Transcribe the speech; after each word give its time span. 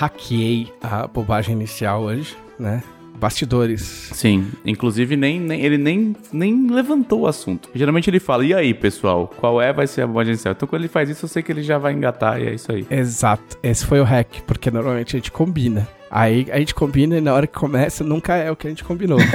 hackeei 0.00 0.72
a 0.82 1.06
bobagem 1.06 1.54
inicial 1.54 2.02
hoje, 2.02 2.34
né? 2.58 2.82
Bastidores. 3.18 4.08
Sim, 4.14 4.46
inclusive 4.64 5.14
nem, 5.14 5.38
nem- 5.38 5.60
ele 5.60 5.76
nem, 5.76 6.16
nem 6.32 6.70
levantou 6.70 7.20
o 7.20 7.26
assunto. 7.26 7.68
Geralmente 7.74 8.08
ele 8.08 8.18
fala, 8.18 8.42
e 8.46 8.54
aí, 8.54 8.72
pessoal, 8.72 9.30
qual 9.36 9.60
é 9.60 9.74
vai 9.74 9.86
ser 9.86 10.00
a 10.00 10.06
bobagem 10.06 10.32
inicial? 10.32 10.52
Então 10.56 10.66
quando 10.66 10.80
ele 10.80 10.88
faz 10.88 11.10
isso, 11.10 11.26
eu 11.26 11.28
sei 11.28 11.42
que 11.42 11.52
ele 11.52 11.62
já 11.62 11.76
vai 11.76 11.92
engatar 11.92 12.40
e 12.40 12.46
é 12.48 12.54
isso 12.54 12.72
aí. 12.72 12.86
Exato. 12.90 13.58
Esse 13.62 13.84
foi 13.84 14.00
o 14.00 14.04
hack, 14.04 14.40
porque 14.46 14.70
normalmente 14.70 15.14
a 15.14 15.18
gente 15.18 15.30
combina. 15.30 15.86
Aí 16.10 16.46
a 16.50 16.58
gente 16.58 16.74
combina 16.74 17.18
e 17.18 17.20
na 17.20 17.34
hora 17.34 17.46
que 17.46 17.52
começa 17.58 18.02
nunca 18.02 18.34
é 18.36 18.50
o 18.50 18.56
que 18.56 18.66
a 18.66 18.70
gente 18.70 18.82
combinou. 18.82 19.18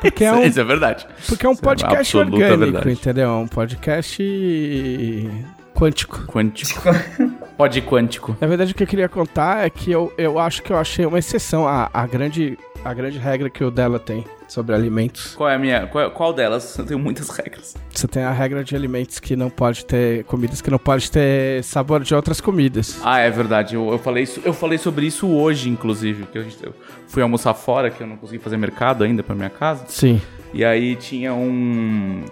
Porque 0.00 0.22
é 0.22 0.30
um, 0.34 0.42
Isso 0.44 0.60
é 0.60 0.64
verdade. 0.64 1.06
porque 1.26 1.46
é 1.46 1.48
um 1.48 1.52
Isso 1.52 1.62
é 1.62 1.64
podcast 1.64 1.96
absoluta 2.18 2.32
orgânico, 2.36 2.58
verdade. 2.72 2.90
entendeu? 2.92 3.24
É 3.30 3.32
um 3.32 3.46
podcast 3.48 4.22
quântico. 5.74 6.24
Quântico. 6.26 6.82
Pode 7.56 7.80
quântico. 7.82 8.36
Na 8.40 8.46
verdade, 8.46 8.72
o 8.72 8.74
que 8.74 8.82
eu 8.82 8.86
queria 8.86 9.08
contar 9.08 9.64
é 9.66 9.70
que 9.70 9.90
eu, 9.90 10.12
eu 10.18 10.38
acho 10.38 10.62
que 10.62 10.72
eu 10.72 10.76
achei 10.76 11.06
uma 11.06 11.18
exceção 11.18 11.68
à, 11.68 11.88
à 11.92 12.06
grande, 12.06 12.58
à 12.84 12.92
grande 12.92 13.18
regra 13.18 13.48
que 13.48 13.62
o 13.62 13.70
dela 13.70 13.98
tem 13.98 14.24
sobre 14.48 14.74
alimentos. 14.74 15.34
Qual 15.34 15.48
é 15.48 15.54
a 15.54 15.58
minha. 15.58 15.86
Qual, 15.86 16.10
qual 16.10 16.32
delas? 16.32 16.76
Eu 16.76 16.84
tenho 16.84 16.98
muitas 16.98 17.28
regras. 17.28 17.76
Você 17.90 18.08
tem 18.08 18.24
a 18.24 18.32
regra 18.32 18.64
de 18.64 18.74
alimentos 18.74 19.20
que 19.20 19.36
não 19.36 19.48
pode 19.50 19.84
ter. 19.86 20.24
comidas 20.24 20.60
que 20.60 20.70
não 20.70 20.78
pode 20.78 21.10
ter 21.10 21.62
sabor 21.62 22.02
de 22.02 22.14
outras 22.14 22.40
comidas. 22.40 22.98
Ah, 23.04 23.20
é 23.20 23.30
verdade. 23.30 23.76
Eu, 23.76 23.90
eu, 23.92 23.98
falei, 23.98 24.24
isso, 24.24 24.40
eu 24.44 24.52
falei 24.52 24.78
sobre 24.78 25.06
isso 25.06 25.28
hoje, 25.28 25.68
inclusive. 25.70 26.26
Que 26.26 26.38
a 26.38 26.42
gente- 26.42 26.58
eu 26.64 26.74
fui 27.06 27.22
almoçar 27.22 27.54
fora, 27.54 27.88
que 27.90 28.02
eu 28.02 28.06
não 28.06 28.16
consegui 28.16 28.42
fazer 28.42 28.56
mercado 28.56 29.04
ainda 29.04 29.22
pra 29.22 29.34
minha 29.34 29.50
casa. 29.50 29.84
Sim. 29.88 30.20
E 30.52 30.64
aí 30.64 30.96
tinha 30.96 31.32
um. 31.34 32.24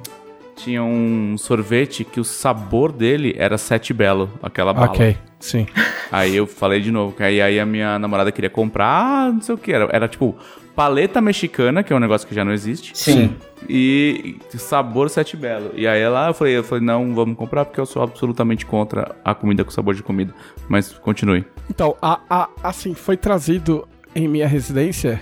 Tinha 0.56 0.83
um 0.83 1.36
sorvete 1.39 2.05
que 2.05 2.20
o 2.20 2.25
sabor 2.25 2.92
dele 2.92 3.34
era 3.39 3.56
sete 3.58 3.92
belo, 3.92 4.31
aquela 4.42 4.72
bala. 4.72 4.89
Ok. 4.92 5.17
Sim. 5.41 5.67
Aí 6.11 6.36
eu 6.36 6.47
falei 6.47 6.81
de 6.81 6.91
novo, 6.92 7.17
que 7.17 7.22
aí, 7.22 7.41
aí 7.41 7.59
a 7.59 7.67
minha 7.67 7.98
namorada 7.98 8.31
queria 8.31 8.50
comprar, 8.50 8.86
ah, 8.86 9.33
não 9.33 9.41
sei 9.41 9.55
o 9.55 9.59
que, 9.59 9.72
era, 9.72 9.89
era 9.92 10.06
tipo 10.06 10.36
paleta 10.77 11.20
mexicana, 11.20 11.83
que 11.83 11.92
é 11.92 11.97
um 11.97 11.98
negócio 11.98 12.27
que 12.28 12.34
já 12.34 12.44
não 12.44 12.53
existe, 12.53 12.97
Sim. 12.97 13.34
e 13.69 14.36
sabor 14.56 15.11
sete 15.11 15.36
belo. 15.36 15.70
E 15.75 15.86
aí 15.86 16.00
ela, 16.00 16.28
eu 16.28 16.34
falei, 16.34 16.56
eu 16.56 16.62
falei, 16.64 16.84
não, 16.84 17.14
vamos 17.14 17.37
comprar 17.37 17.64
porque 17.64 17.81
eu 17.81 17.87
sou 17.87 18.03
absolutamente 18.03 18.64
contra 18.64 19.14
a 19.25 19.34
comida 19.34 19.64
com 19.64 19.70
sabor 19.70 19.94
de 19.94 20.03
comida. 20.03 20.33
Mas 20.69 20.92
continue. 20.92 21.44
Então, 21.69 21.97
a, 22.00 22.20
a- 22.31 22.48
assim, 22.62 22.94
foi 22.94 23.16
trazido 23.16 23.87
em 24.14 24.28
minha 24.28 24.47
residência 24.47 25.20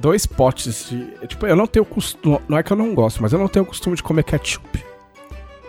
dois 0.00 0.26
potes 0.26 0.88
de. 0.90 1.26
Tipo, 1.26 1.46
eu 1.46 1.56
não 1.56 1.66
tenho 1.66 1.84
costume. 1.84 2.38
Não 2.48 2.58
é 2.58 2.62
que 2.62 2.72
eu 2.72 2.76
não 2.76 2.94
gosto, 2.94 3.22
mas 3.22 3.32
eu 3.32 3.38
não 3.38 3.48
tenho 3.48 3.64
costume 3.64 3.96
de 3.96 4.02
comer 4.02 4.22
ketchup. 4.24 4.84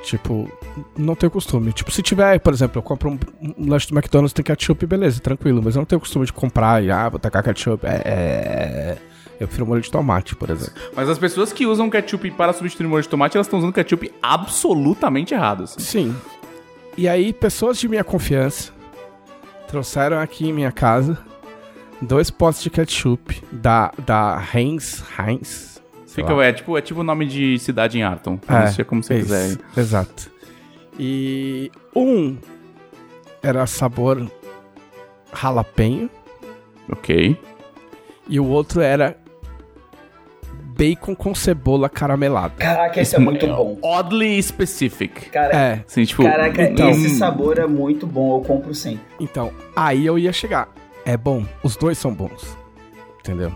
Tipo, 0.04 0.50
não 0.98 1.16
tenho 1.16 1.32
costume. 1.32 1.74
Tipo, 1.74 1.92
se 1.92 2.02
tiver, 2.02 2.40
por 2.40 2.54
exemplo, 2.54 2.78
eu 2.78 2.84
compro 2.84 3.10
um, 3.10 3.20
um 3.58 3.70
lanche 3.70 3.90
do 3.90 3.96
McDonald's 3.98 4.32
tem 4.34 4.44
ketchup, 4.44 4.86
beleza, 4.86 5.20
tranquilo. 5.20 5.62
Mas 5.64 5.76
eu 5.76 5.80
não 5.82 5.86
tenho 5.86 6.00
costume 6.00 6.26
de 6.26 6.32
comprar 6.34 6.84
e, 6.84 6.90
ah, 6.92 7.10
vou 7.10 7.20
tacar 7.20 7.44
ketchup. 7.44 7.86
É. 7.86 8.02
é- 8.06 8.98
Eu 9.40 9.48
prefiro 9.48 9.68
molho 9.68 9.82
de 9.82 9.92
tomate, 9.92 10.36
por 10.36 10.50
exemplo. 10.50 10.74
Mas 10.96 11.08
as 11.10 11.20
pessoas 11.20 11.54
que 11.54 11.66
usam 11.66 11.90
ketchup 11.90 12.32
para 12.32 12.54
substituir 12.54 12.88
molho 12.88 13.04
de 13.04 13.10
tomate, 13.10 13.38
elas 13.38 13.46
estão 13.48 13.60
usando 13.60 13.74
ketchup 13.74 14.12
absolutamente 14.22 15.34
errado. 15.34 15.64
assim. 15.64 15.80
Sim. 15.80 16.16
E 16.98 17.08
aí, 17.08 17.32
pessoas 17.34 17.78
de 17.78 17.88
minha 17.88 18.04
confiança 18.04 18.72
trouxeram 19.68 20.20
aqui 20.20 20.48
em 20.48 20.54
minha 20.54 20.72
casa 20.72 21.20
dois 22.02 22.30
potes 22.30 22.62
de 22.64 22.70
ketchup 22.70 23.42
da, 23.52 23.92
da 24.06 24.44
Heinz. 24.54 25.04
Heinz? 25.18 25.82
Fica, 26.08 26.34
lá. 26.34 26.46
é 26.46 26.54
tipo, 26.54 26.76
é 26.78 26.82
tipo 26.82 27.02
o 27.02 27.04
nome 27.04 27.26
de 27.28 27.60
cidade 27.60 27.98
em 28.00 28.04
Arton. 28.04 28.40
É, 28.48 28.82
é 28.82 28.84
como 28.84 29.04
você 29.04 29.16
isso, 29.20 29.26
quiser. 29.26 29.58
Exato. 29.78 30.32
E 31.00 31.72
um 31.96 32.38
era 33.44 33.68
sabor 33.68 34.26
jalapeno 35.40 36.10
Ok. 36.92 37.38
e 38.28 38.40
o 38.40 38.46
outro 38.48 38.82
era 38.82 39.16
bacon 40.76 41.16
com 41.16 41.36
cebola 41.36 41.88
caramelada. 41.90 42.54
Caraca, 42.58 43.00
esse 43.02 43.16
é 43.16 43.20
muito 43.20 43.46
bom. 43.48 43.78
Oddly 43.82 44.42
specific. 44.42 45.30
Cara, 45.30 45.56
É, 45.56 45.84
Assim, 45.88 46.04
tipo, 46.06 46.24
caraca, 46.24 46.64
então- 46.64 46.90
esse 46.90 47.10
sabor 47.18 47.58
é 47.60 47.68
muito 47.68 48.06
bom, 48.08 48.38
eu 48.38 48.42
compro 48.44 48.74
sempre. 48.74 49.02
então, 49.20 49.52
aí 49.76 50.06
eu 50.06 50.18
ia 50.18 50.32
chegar. 50.34 50.68
É 51.08 51.16
bom, 51.16 51.46
os 51.64 51.76
dois 51.78 51.98
são 51.98 52.14
bons. 52.14 52.58
Entendeu? 53.20 53.52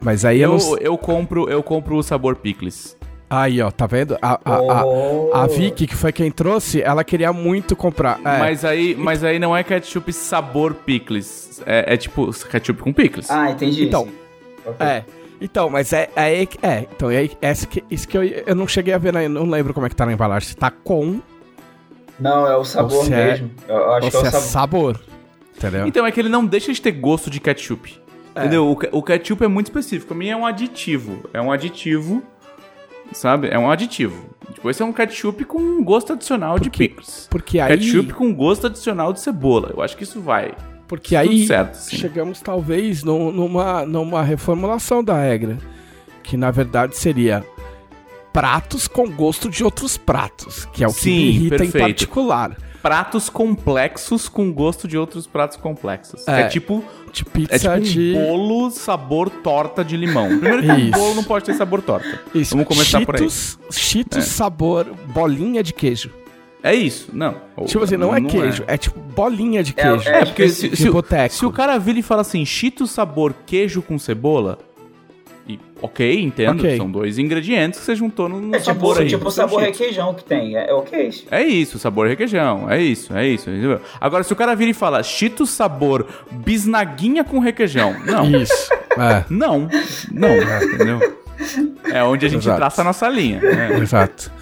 Mas 0.00 0.24
aí 0.24 0.40
eu, 0.40 0.52
eu, 0.52 0.58
não... 0.58 0.78
eu 0.78 0.98
compro, 0.98 1.48
eu 1.48 1.62
compro 1.62 1.96
o 1.96 2.02
sabor 2.02 2.36
picles. 2.36 2.96
Aí, 3.30 3.60
ó, 3.60 3.70
tá 3.70 3.86
vendo? 3.86 4.16
A, 4.22 4.38
a, 4.44 4.54
a, 4.80 4.84
Oh. 4.86 5.30
a 5.32 5.46
Vicky, 5.46 5.86
que 5.86 5.96
foi 5.96 6.12
quem 6.12 6.30
trouxe, 6.30 6.80
ela 6.82 7.02
queria 7.02 7.32
muito 7.32 7.74
comprar. 7.74 8.18
É, 8.24 8.38
Mas 8.38 8.64
aí, 8.64 8.94
mas 8.96 9.24
aí 9.24 9.38
não 9.38 9.56
é 9.56 9.64
ketchup 9.64 10.12
sabor 10.12 10.74
picles. 10.74 11.60
É, 11.66 11.94
é 11.94 11.96
tipo 11.96 12.30
ketchup 12.48 12.80
com 12.82 12.92
picles. 12.92 13.30
Ah, 13.30 13.50
entendi. 13.50 13.86
Então, 13.86 14.04
sim. 14.04 14.12
Ok. 14.66 14.86
É. 14.86 15.04
Então, 15.40 15.68
mas 15.68 15.92
é, 15.92 16.08
é, 16.16 16.20
aí 16.22 16.46
que- 16.46 16.58
é, 16.64 16.86
então, 16.94 17.10
é 17.10 17.16
aí- 17.18 17.32
essa 17.42 17.66
que, 17.66 17.82
isso 17.90 18.06
que 18.08 18.16
eu, 18.16 18.22
eu 18.24 18.54
não 18.54 18.66
cheguei 18.66 18.94
a 18.94 18.98
ver, 18.98 19.12
na, 19.12 19.28
não 19.28 19.44
lembro 19.44 19.74
como 19.74 19.86
é 19.86 19.88
que 19.88 19.94
tá 19.96 20.06
na 20.06 20.12
embalagem, 20.12 20.48
se 20.48 20.56
tá 20.56 20.70
com 20.70 21.20
Não, 22.18 22.46
é 22.46 22.56
o 22.56 22.64
sabor 22.64 23.04
é- 23.06 23.08
mesmo. 23.32 23.50
Eu 23.68 23.92
acho 23.94 24.06
ou 24.06 24.10
que 24.10 24.16
é 24.16 24.20
se 24.20 24.24
o 24.24 24.26
é 24.26 24.30
sabor. 24.30 24.46
sabor, 24.48 25.00
entendeu? 25.56 25.86
Então 25.86 26.06
é 26.06 26.12
que 26.12 26.20
ele 26.20 26.28
não 26.28 26.44
deixa 26.44 26.72
de 26.72 26.80
ter 26.80 26.92
gosto 26.92 27.30
de 27.30 27.40
ketchup. 27.40 27.98
É. 28.34 28.40
Entendeu? 28.40 28.66
O, 28.66 28.98
o 28.98 29.02
ketchup 29.02 29.42
é 29.44 29.48
muito 29.48 29.66
específico. 29.66 30.12
A 30.12 30.16
mim 30.16 30.28
é 30.28 30.36
um 30.36 30.44
aditivo. 30.44 31.28
É 31.32 31.40
um 31.40 31.50
aditivo, 31.50 32.22
sabe? 33.12 33.48
É 33.48 33.58
um 33.58 33.70
aditivo. 33.70 34.26
Tipo, 34.54 34.70
esse 34.70 34.82
é 34.82 34.84
um 34.84 34.92
ketchup 34.92 35.44
com 35.44 35.82
gosto 35.82 36.12
adicional 36.12 36.58
de 36.58 36.68
Porque- 36.70 36.88
picles. 36.88 37.26
Porque 37.30 37.58
aí, 37.60 37.78
Ketchup 37.78 38.12
com 38.12 38.32
gosto 38.34 38.66
adicional 38.66 39.12
de 39.12 39.20
cebola. 39.20 39.72
Eu 39.74 39.82
acho 39.82 39.96
que 39.96 40.02
isso 40.04 40.20
vai. 40.20 40.54
porque 40.88 41.16
aí 41.16 41.46
certo, 41.46 41.74
sim. 41.74 41.96
chegamos 41.96 42.40
talvez 42.40 43.02
num- 43.02 43.32
numa, 43.32 43.84
numa 43.84 44.22
reformulação 44.22 45.02
da 45.02 45.18
regra, 45.20 45.58
que 46.22 46.36
na 46.36 46.50
verdade 46.52 46.96
seria 46.96 47.44
pratos 48.32 48.86
com 48.86 49.10
gosto 49.10 49.48
de 49.50 49.64
outros 49.64 49.96
pratos, 49.96 50.66
que 50.72 50.84
é 50.84 50.86
o 50.88 50.92
que 50.92 51.00
Sim, 51.00 51.10
me 51.16 51.28
irrita 51.28 51.54
em 51.56 51.58
perfeito. 51.70 51.86
particular. 51.86 52.56
Pratos 52.86 53.28
complexos 53.28 54.28
com 54.28 54.52
gosto 54.52 54.86
de 54.86 54.96
outros 54.96 55.26
pratos 55.26 55.56
complexos. 55.56 56.26
É. 56.28 56.42
É, 56.42 56.48
tipo, 56.48 56.84
De 57.12 57.22
é 57.22 57.24
pizza 57.24 57.58
tipo 57.58 57.70
um 57.74 57.80
de... 57.80 58.12
bolo 58.14 58.70
sabor 58.70 59.28
torta 59.28 59.84
de 59.84 59.96
limão. 59.96 60.28
Primeiro 60.38 60.62
que 60.62 60.70
um 60.70 60.90
bolo 60.92 61.14
não 61.16 61.24
pode 61.24 61.44
ter 61.44 61.54
sabor 61.54 61.82
torta. 61.82 62.20
Isso, 62.32 62.54
Vamos 62.54 62.68
começar 62.68 63.04
por 63.04 63.16
aí. 63.16 63.22
Cheetos, 63.22 63.58
Cheetos 63.70 64.18
É. 64.18 64.20
sabor 64.20 64.86
bolinha 65.06 65.64
de 65.64 65.72
queijo. 65.72 66.10
É 66.62 66.74
isso. 66.74 67.10
Não. 67.12 67.34
Tipo 67.66 67.82
assim, 67.82 67.96
não, 67.96 68.14
é 68.14 68.20
queijo, 68.20 68.62
é. 68.68 68.76
tipo 68.76 69.00
bolinha 69.00 69.64
de 69.64 69.74
É, 69.76 69.82
queijo. 69.82 70.08
é, 70.08 70.20
É, 70.20 70.24
porque 70.24 70.48
se, 70.48 70.76
se, 70.76 70.88
se 71.30 71.44
o 71.46 71.50
cara 71.52 71.78
vira 71.78 71.98
e 71.98 72.02
fala 72.02 72.20
assim, 72.20 72.44
Cheetos 72.44 72.92
sabor 72.92 73.34
queijo 73.46 73.82
com 73.82 73.98
cebola, 73.98 74.58
e, 75.48 75.58
ok, 75.80 76.20
entendo, 76.22 76.60
Ok. 76.60 76.76
são 76.76 76.90
dois 76.90 77.18
ingredientes 77.18 77.78
que 77.80 77.86
você 77.86 77.94
juntou 77.94 78.28
no, 78.28 78.40
no 78.40 78.54
É 78.54 78.58
tipo, 78.58 78.64
sabor 78.64 78.98
aí. 79.00 79.06
tipo 79.08 79.28
o 79.28 79.30
sabor 79.30 79.60
requeijão 79.62 80.12
que 80.14 80.24
tem. 80.24 80.56
É, 80.56 80.70
é 80.70 80.74
ok. 80.74 81.10
É 81.30 81.42
isso, 81.42 81.78
sabor 81.78 82.08
requeijão, 82.08 82.70
é 82.70 82.80
isso, 82.82 83.14
é 83.16 83.26
isso. 83.26 83.48
entendeu? 83.48 83.80
Agora, 84.00 84.22
se 84.24 84.32
o 84.32 84.36
cara 84.36 84.54
vira 84.56 84.70
e 84.70 84.74
fala 84.74 85.02
Cheetos 85.02 85.50
sabor 85.50 86.06
bisnaguinha 86.32 87.22
com 87.24 87.38
requeijão, 87.38 87.94
não, 88.04 88.24
Isso. 88.42 88.70
É, 88.98 89.24
não, 89.30 89.68
não, 90.12 90.30
entendeu? 90.62 91.16
É 91.92 92.02
onde 92.02 92.24
a 92.24 92.28
gente 92.30 92.42
Exato. 92.42 92.56
traça 92.56 92.80
a 92.80 92.84
nossa 92.84 93.08
linha. 93.08 93.40
né? 93.40 93.78
exato. 93.80 94.32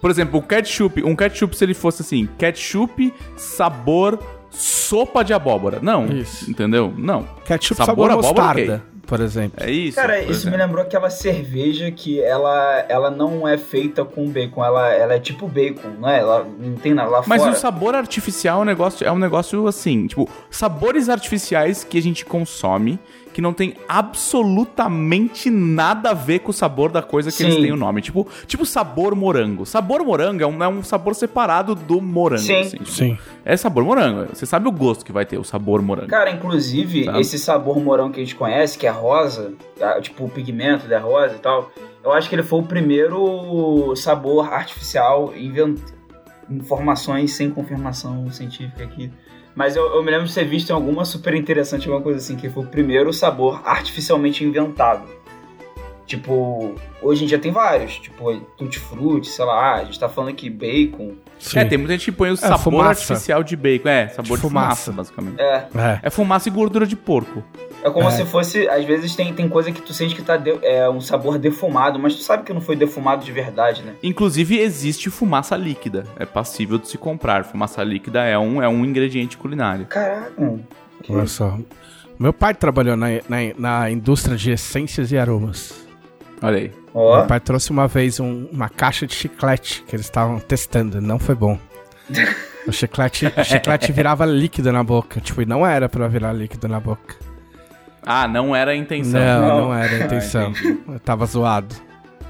Por 0.00 0.10
exemplo, 0.10 0.38
o 0.38 0.42
ketchup, 0.42 1.02
um 1.02 1.16
ketchup 1.16 1.56
se 1.56 1.64
ele 1.64 1.74
fosse 1.74 2.02
assim, 2.02 2.28
ketchup 2.38 3.12
sabor 3.36 4.18
sopa 4.48 5.22
de 5.24 5.32
abóbora. 5.32 5.78
Não, 5.82 6.06
Isso. 6.06 6.48
entendeu? 6.50 6.92
Não. 6.96 7.24
Ketchup 7.44 7.76
Sabor 7.76 8.08
sabor, 8.08 8.10
abóbora, 8.12 8.44
mostarda, 8.46 8.82
por 9.10 9.20
exemplo. 9.20 9.60
É 9.60 9.68
isso. 9.68 9.96
Cara, 9.96 10.20
isso 10.20 10.28
me 10.28 10.36
exemplo. 10.36 10.58
lembrou 10.58 10.84
aquela 10.84 11.10
cerveja 11.10 11.90
que 11.90 12.22
ela, 12.22 12.86
ela 12.88 13.10
não 13.10 13.46
é 13.46 13.58
feita 13.58 14.04
com 14.04 14.30
bacon, 14.30 14.64
ela, 14.64 14.88
ela 14.94 15.14
é 15.14 15.18
tipo 15.18 15.48
bacon, 15.48 15.96
não 15.98 16.08
é? 16.08 16.20
Ela 16.20 16.46
não 16.56 16.76
tem 16.76 16.94
nada 16.94 17.10
lá 17.10 17.22
Mas 17.26 17.42
fora. 17.42 17.52
o 17.52 17.56
sabor 17.56 17.96
artificial 17.96 18.60
é 18.60 18.62
um 18.62 18.64
negócio, 18.64 19.04
é 19.04 19.10
um 19.10 19.18
negócio 19.18 19.66
assim, 19.66 20.06
tipo, 20.06 20.30
sabores 20.48 21.08
artificiais 21.08 21.82
que 21.82 21.98
a 21.98 22.02
gente 22.02 22.24
consome 22.24 23.00
que 23.32 23.40
não 23.40 23.52
tem 23.52 23.74
absolutamente 23.88 25.50
nada 25.50 26.10
a 26.10 26.14
ver 26.14 26.40
com 26.40 26.50
o 26.50 26.54
sabor 26.54 26.90
da 26.90 27.02
coisa 27.02 27.30
que 27.30 27.36
Sim. 27.38 27.44
eles 27.44 27.56
têm 27.56 27.72
o 27.72 27.76
nome. 27.76 28.02
Tipo, 28.02 28.26
tipo 28.46 28.66
sabor 28.66 29.14
morango. 29.14 29.64
Sabor 29.64 30.04
morango 30.04 30.42
é 30.42 30.46
um, 30.46 30.62
é 30.62 30.68
um 30.68 30.82
sabor 30.82 31.14
separado 31.14 31.74
do 31.74 32.00
morango. 32.00 32.42
Sim. 32.42 32.60
assim, 32.60 32.78
tipo, 32.78 32.90
Sim. 32.90 33.18
É 33.44 33.56
sabor 33.56 33.84
morango. 33.84 34.28
Você 34.34 34.46
sabe 34.46 34.68
o 34.68 34.72
gosto 34.72 35.04
que 35.04 35.12
vai 35.12 35.24
ter 35.24 35.38
o 35.38 35.44
sabor 35.44 35.82
morango. 35.82 36.08
Cara, 36.08 36.30
inclusive, 36.30 37.04
Sabe? 37.04 37.20
esse 37.20 37.38
sabor 37.38 37.80
morão 37.80 38.10
que 38.10 38.20
a 38.20 38.24
gente 38.24 38.34
conhece, 38.34 38.78
que 38.78 38.86
é 38.86 38.90
rosa, 38.90 39.52
tá? 39.78 40.00
tipo 40.00 40.24
o 40.24 40.28
pigmento 40.28 40.86
da 40.86 40.98
rosa 40.98 41.34
e 41.36 41.38
tal, 41.38 41.70
eu 42.02 42.12
acho 42.12 42.28
que 42.28 42.34
ele 42.34 42.42
foi 42.42 42.60
o 42.60 42.62
primeiro 42.62 43.94
sabor 43.96 44.52
artificial 44.52 45.32
inventado. 45.36 46.00
Informações 46.50 47.32
sem 47.34 47.48
confirmação 47.48 48.28
científica 48.32 48.82
aqui. 48.82 49.08
Mas 49.54 49.76
eu, 49.76 49.84
eu 49.94 50.02
me 50.02 50.10
lembro 50.10 50.26
de 50.26 50.34
ter 50.34 50.44
visto 50.44 50.70
em 50.70 50.72
alguma 50.72 51.04
super 51.04 51.34
interessante, 51.34 51.86
alguma 51.86 52.02
coisa 52.02 52.18
assim, 52.18 52.36
que 52.36 52.48
foi 52.48 52.62
o 52.64 52.66
primeiro 52.66 53.12
sabor 53.12 53.60
artificialmente 53.64 54.44
inventado. 54.44 55.02
Tipo, 56.06 56.74
hoje 57.00 57.22
em 57.22 57.26
dia 57.28 57.38
tem 57.38 57.52
vários, 57.52 57.96
tipo, 58.00 58.34
tutti-frutti, 58.58 59.28
sei 59.28 59.44
lá, 59.44 59.76
a 59.76 59.84
gente 59.84 59.98
tá 59.98 60.08
falando 60.08 60.30
aqui 60.30 60.50
bacon. 60.50 61.14
É, 61.54 61.64
tem 61.64 61.78
muita 61.78 61.92
gente 61.92 62.06
que 62.06 62.12
põe 62.12 62.30
o 62.30 62.36
sabor 62.36 62.58
fumaça. 62.58 63.12
artificial 63.12 63.44
de 63.44 63.54
bacon. 63.56 63.88
É, 63.88 64.08
sabor 64.08 64.24
de, 64.24 64.34
De 64.34 64.40
fumaça. 64.40 64.90
fumaça. 64.90 64.92
basicamente. 64.92 65.40
É, 65.40 65.68
É. 65.72 66.00
É 66.02 66.10
fumaça 66.10 66.48
e 66.48 66.52
gordura 66.52 66.84
de 66.84 66.96
porco. 66.96 67.44
É 67.82 67.90
como 67.90 68.08
É. 68.08 68.10
se 68.10 68.24
fosse, 68.24 68.68
às 68.68 68.84
vezes 68.84 69.14
tem, 69.16 69.32
tem 69.32 69.48
coisa 69.48 69.70
que 69.72 69.80
tu 69.80 69.92
sente 69.92 70.14
que 70.14 70.22
tá 70.22 70.36
de- 70.36 70.58
é 70.62 70.88
um 70.88 71.00
sabor 71.00 71.38
defumado, 71.38 71.98
mas 71.98 72.14
tu 72.14 72.22
sabe 72.22 72.42
que 72.44 72.52
não 72.52 72.60
foi 72.60 72.76
defumado 72.76 73.24
de 73.24 73.32
verdade, 73.32 73.82
né? 73.82 73.94
Inclusive, 74.02 74.58
existe 74.58 75.08
fumaça 75.10 75.56
líquida. 75.56 76.04
É 76.16 76.26
passível 76.26 76.78
de 76.78 76.88
se 76.88 76.98
comprar. 76.98 77.44
Fumaça 77.44 77.82
líquida 77.82 78.24
é 78.24 78.38
um, 78.38 78.62
é 78.62 78.68
um 78.68 78.84
ingrediente 78.84 79.36
culinário. 79.36 79.86
Caraca. 79.86 80.32
Que- 81.02 81.12
Olha 81.12 81.26
só. 81.26 81.58
Meu 82.18 82.32
pai 82.32 82.54
trabalhou 82.54 82.96
na, 82.96 83.06
na, 83.28 83.38
na 83.58 83.90
indústria 83.90 84.36
de 84.36 84.50
essências 84.50 85.10
e 85.10 85.16
aromas. 85.18 85.72
Olha 86.42 86.58
aí. 86.58 86.72
Ó, 86.92 87.16
Meu 87.18 87.26
pai 87.26 87.40
trouxe 87.40 87.70
uma 87.70 87.86
vez 87.88 88.20
um- 88.20 88.46
uma 88.52 88.68
caixa 88.68 89.06
de 89.06 89.14
chiclete 89.14 89.82
que 89.86 89.96
eles 89.96 90.06
estavam 90.06 90.38
testando, 90.40 91.00
não 91.00 91.18
foi 91.18 91.34
bom. 91.34 91.58
O 92.68 92.72
chiclete, 92.72 93.24
o 93.26 93.42
chiclete 93.42 93.90
virava 93.90 94.26
líquido 94.26 94.70
na 94.70 94.84
boca, 94.84 95.18
tipo, 95.18 95.40
e 95.40 95.46
não 95.46 95.66
era 95.66 95.88
pra 95.88 96.06
virar 96.08 96.34
líquido 96.34 96.68
na 96.68 96.78
boca. 96.78 97.16
Ah, 98.04 98.26
não 98.26 98.54
era 98.56 98.70
a 98.72 98.76
intenção. 98.76 99.20
Não, 99.20 99.40
Não. 99.48 99.60
não, 99.68 99.74
era 99.74 99.94
a 99.94 100.06
intenção. 100.06 100.50
entendi. 100.50 100.78
Eu 100.88 101.00
tava 101.00 101.26
zoado, 101.26 101.74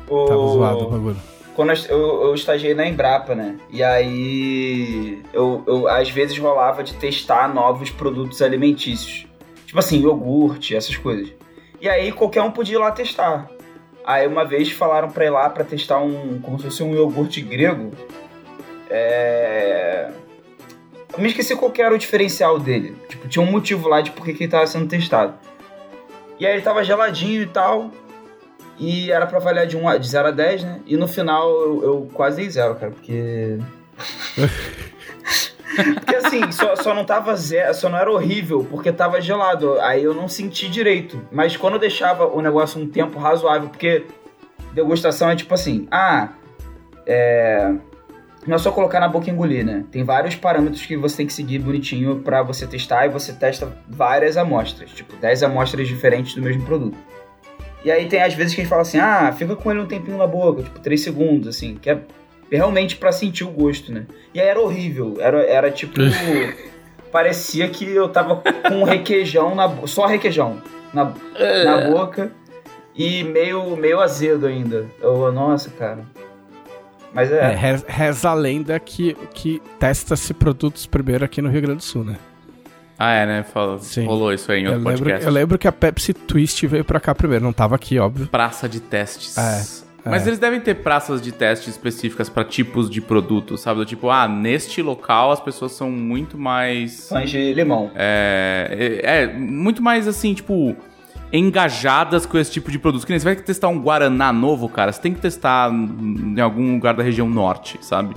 o- 0.09 0.25
tava 0.27 0.47
zoado 0.49 0.85
o 0.87 0.91
bagulho. 0.91 1.17
quando 1.55 1.71
eu, 1.71 1.77
eu, 1.89 2.23
eu 2.29 2.35
estagiei 2.35 2.75
na 2.75 2.87
Embrapa, 2.87 3.35
né? 3.35 3.57
E 3.71 3.83
aí 3.83 5.23
eu, 5.33 5.63
eu 5.67 5.89
às 5.89 6.11
vezes 6.11 6.37
rolava 6.39 6.83
de 6.83 6.95
testar 6.95 7.53
novos 7.53 7.91
produtos 7.91 8.43
alimentícios. 8.43 9.27
Tipo 9.67 9.79
assim, 9.79 10.01
iogurte, 10.01 10.75
essas 10.75 10.97
coisas. 10.97 11.33
E 11.81 11.89
aí 11.89 12.11
qualquer 12.13 12.43
um 12.43 12.51
podia 12.51 12.75
ir 12.77 12.79
lá 12.79 12.91
testar. 12.91 13.49
Aí 14.05 14.27
uma 14.27 14.45
vez 14.45 14.71
falaram 14.73 15.09
pra 15.11 15.25
ir 15.27 15.31
lá 15.31 15.49
pra 15.49 15.63
testar 15.63 15.99
um. 16.01 16.41
como 16.43 16.59
se 16.59 16.65
fosse 16.65 16.83
um 16.83 16.93
iogurte 16.95 17.41
grego. 17.41 17.93
É. 18.89 20.11
Eu 21.13 21.21
me 21.21 21.29
esqueci 21.29 21.55
qual 21.57 21.71
que 21.71 21.83
era 21.83 21.95
o 21.95 21.99
diferencial 21.99 22.59
dele. 22.59 22.97
Tipo, 23.09 23.29
tinha 23.29 23.45
um 23.45 23.51
motivo 23.51 23.89
lá 23.89 24.01
de 24.01 24.11
por 24.11 24.25
que 24.25 24.33
que 24.35 24.45
ele 24.45 24.51
tava 24.51 24.67
sendo 24.67 24.87
testado. 24.89 25.35
E 26.41 26.47
aí 26.47 26.55
ele 26.55 26.63
tava 26.63 26.83
geladinho 26.83 27.43
e 27.43 27.47
tal. 27.47 27.91
E 28.79 29.13
era 29.13 29.27
pra 29.27 29.37
avaliar 29.37 29.67
de, 29.67 29.77
1 29.77 29.89
a, 29.89 29.99
de 29.99 30.09
0 30.09 30.29
a 30.29 30.31
10, 30.31 30.65
né? 30.65 30.81
E 30.87 30.97
no 30.97 31.07
final 31.07 31.51
eu, 31.51 31.83
eu 31.85 32.11
quase 32.15 32.39
dei 32.39 32.49
zero, 32.49 32.75
cara, 32.77 32.91
porque. 32.91 33.59
porque 35.95 36.17
assim, 36.17 36.51
só, 36.51 36.75
só 36.77 36.95
não 36.95 37.05
tava 37.05 37.37
zero, 37.37 37.75
só 37.75 37.91
não 37.91 37.99
era 37.99 38.11
horrível, 38.11 38.67
porque 38.71 38.91
tava 38.91 39.21
gelado. 39.21 39.79
Aí 39.83 40.03
eu 40.03 40.15
não 40.15 40.29
senti 40.29 40.67
direito. 40.67 41.21
Mas 41.31 41.59
quando 41.59 41.75
eu 41.75 41.81
deixava 41.81 42.27
o 42.27 42.41
negócio 42.41 42.81
um 42.81 42.89
tempo 42.89 43.19
razoável, 43.19 43.69
porque 43.69 44.07
degustação 44.73 45.29
é 45.29 45.37
tipo 45.37 45.53
assim, 45.53 45.87
ah, 45.91 46.31
é. 47.07 47.75
Não 48.47 48.57
é 48.57 48.59
só 48.59 48.73
colocar 48.73 49.01
na 49.01 49.09
boca 49.09 49.29
e 49.29 49.33
engolir, 49.33 49.65
né? 49.65 49.85
Tem 49.93 50.03
vários 50.03 50.35
parâmetros 50.35 50.87
que 50.87 50.97
você 50.97 51.19
tem 51.19 51.27
que 51.27 51.33
seguir 51.33 51.59
bonitinho 51.59 52.17
pra 52.21 52.43
você 52.43 52.67
testar 52.67 53.05
e 53.07 53.09
você 53.11 53.33
testa 53.35 53.71
várias 53.89 54.37
amostras, 54.39 54.91
tipo 54.91 55.15
10 55.17 55.43
amostras 55.43 55.87
diferentes 55.87 56.35
do 56.35 56.41
mesmo 56.43 56.63
produto. 56.65 56.97
E 57.85 57.91
aí 57.91 58.07
tem 58.07 58.23
às 58.23 58.33
vezes 58.35 58.55
que 58.55 58.61
a 58.61 58.65
gente 58.65 58.71
fala 58.71 58.83
assim, 58.83 58.99
ah, 58.99 59.31
fica 59.37 59.55
com 59.57 59.71
ele 59.71 59.81
um 59.81 59.87
tempinho 59.87 60.17
na 60.17 60.27
boca, 60.27 60.63
tipo 60.63 60.79
3 60.81 61.01
segundos, 61.03 61.49
assim, 61.49 61.75
que 61.81 61.91
é 61.91 61.99
realmente 62.51 62.97
pra 62.97 63.13
sentir 63.13 63.45
o 63.45 63.51
gosto, 63.51 63.93
né? 63.93 64.07
E 64.35 64.41
aí 64.41 64.49
era 64.49 64.61
horrível, 64.61 65.17
era, 65.21 65.43
era 65.45 65.71
tipo. 65.71 65.95
parecia 67.13 67.69
que 67.69 67.85
eu 67.91 68.09
tava 68.09 68.37
com 68.37 68.75
um 68.75 68.85
requeijão 68.85 69.55
na 69.55 69.67
bo- 69.69 69.87
só 69.87 70.07
requeijão 70.07 70.63
na, 70.95 71.13
na 71.65 71.91
boca 71.91 72.31
e 72.95 73.23
meio, 73.25 73.77
meio 73.77 74.01
azedo 74.01 74.47
ainda. 74.47 74.87
Eu, 75.01 75.31
nossa, 75.33 75.71
cara. 75.71 76.05
Mas 77.12 77.31
É, 77.33 77.53
é. 77.53 77.55
reza, 77.57 77.85
reza 77.89 78.29
a 78.31 78.35
lenda 78.35 78.79
que, 78.79 79.15
que 79.35 79.61
testa-se 79.79 80.33
produtos 80.35 80.87
primeiro 80.87 81.25
aqui 81.25 81.43
no 81.43 81.49
Rio 81.49 81.62
Grande 81.62 81.79
do 81.79 81.85
Sul, 81.85 82.05
né? 82.05 82.17
Ah, 82.99 83.12
é, 83.15 83.27
né? 83.27 83.43
Fala, 83.43 83.79
Sim. 83.79 84.05
rolou 84.05 84.33
isso 84.33 84.53
aí 84.53 84.61
em 84.61 84.65
Eu 84.67 84.73
outro 84.73 84.89
lembro, 84.89 85.05
podcast. 85.05 85.27
eu 85.27 85.33
lembro 85.33 85.59
que 85.59 85.67
a 85.67 85.73
Pepsi 85.73 86.12
Twist 86.12 86.67
veio 86.67 86.85
pra 86.85 87.01
cá 87.01 87.15
primeiro, 87.15 87.43
não 87.45 87.53
tava 87.53 87.75
aqui, 87.75 87.99
óbvio. 87.99 88.27
Praça 88.27 88.69
de 88.69 88.79
testes. 88.79 89.39
É, 90.05 90.11
Mas 90.11 90.25
é. 90.27 90.29
eles 90.29 90.39
devem 90.39 90.61
ter 90.61 90.75
praças 90.77 91.21
de 91.23 91.33
teste 91.33 91.71
específicas 91.71 92.29
pra 92.29 92.45
tipos 92.45 92.91
de 92.91 93.01
produtos, 93.01 93.62
sabe? 93.62 93.81
Do 93.81 93.87
tipo, 93.87 94.11
ah, 94.11 94.29
neste 94.29 94.83
local 94.83 95.33
as 95.33 95.41
pessoas 95.41 95.73
são 95.73 95.91
muito 95.91 96.37
mais. 96.39 97.09
Fãs 97.09 97.31
de 97.31 97.55
limão. 97.55 97.91
É, 97.95 99.01
é, 99.03 99.23
é, 99.23 99.27
muito 99.33 99.83
mais 99.83 100.07
assim, 100.07 100.35
tipo, 100.35 100.77
engajadas 101.32 102.27
com 102.27 102.38
esse 102.38 102.50
tipo 102.50 102.71
de 102.71 102.79
produto. 102.79 103.05
Que 103.06 103.12
nem 103.12 103.19
você 103.19 103.25
vai 103.25 103.37
testar 103.37 103.69
um 103.69 103.81
Guaraná 103.81 104.32
novo, 104.32 104.69
cara, 104.69 104.93
você 104.93 105.00
tem 105.00 105.15
que 105.15 105.21
testar 105.21 105.71
em 105.73 106.41
algum 106.41 106.75
lugar 106.75 106.94
da 106.94 107.03
região 107.03 107.29
norte, 107.29 107.79
sabe? 107.81 108.15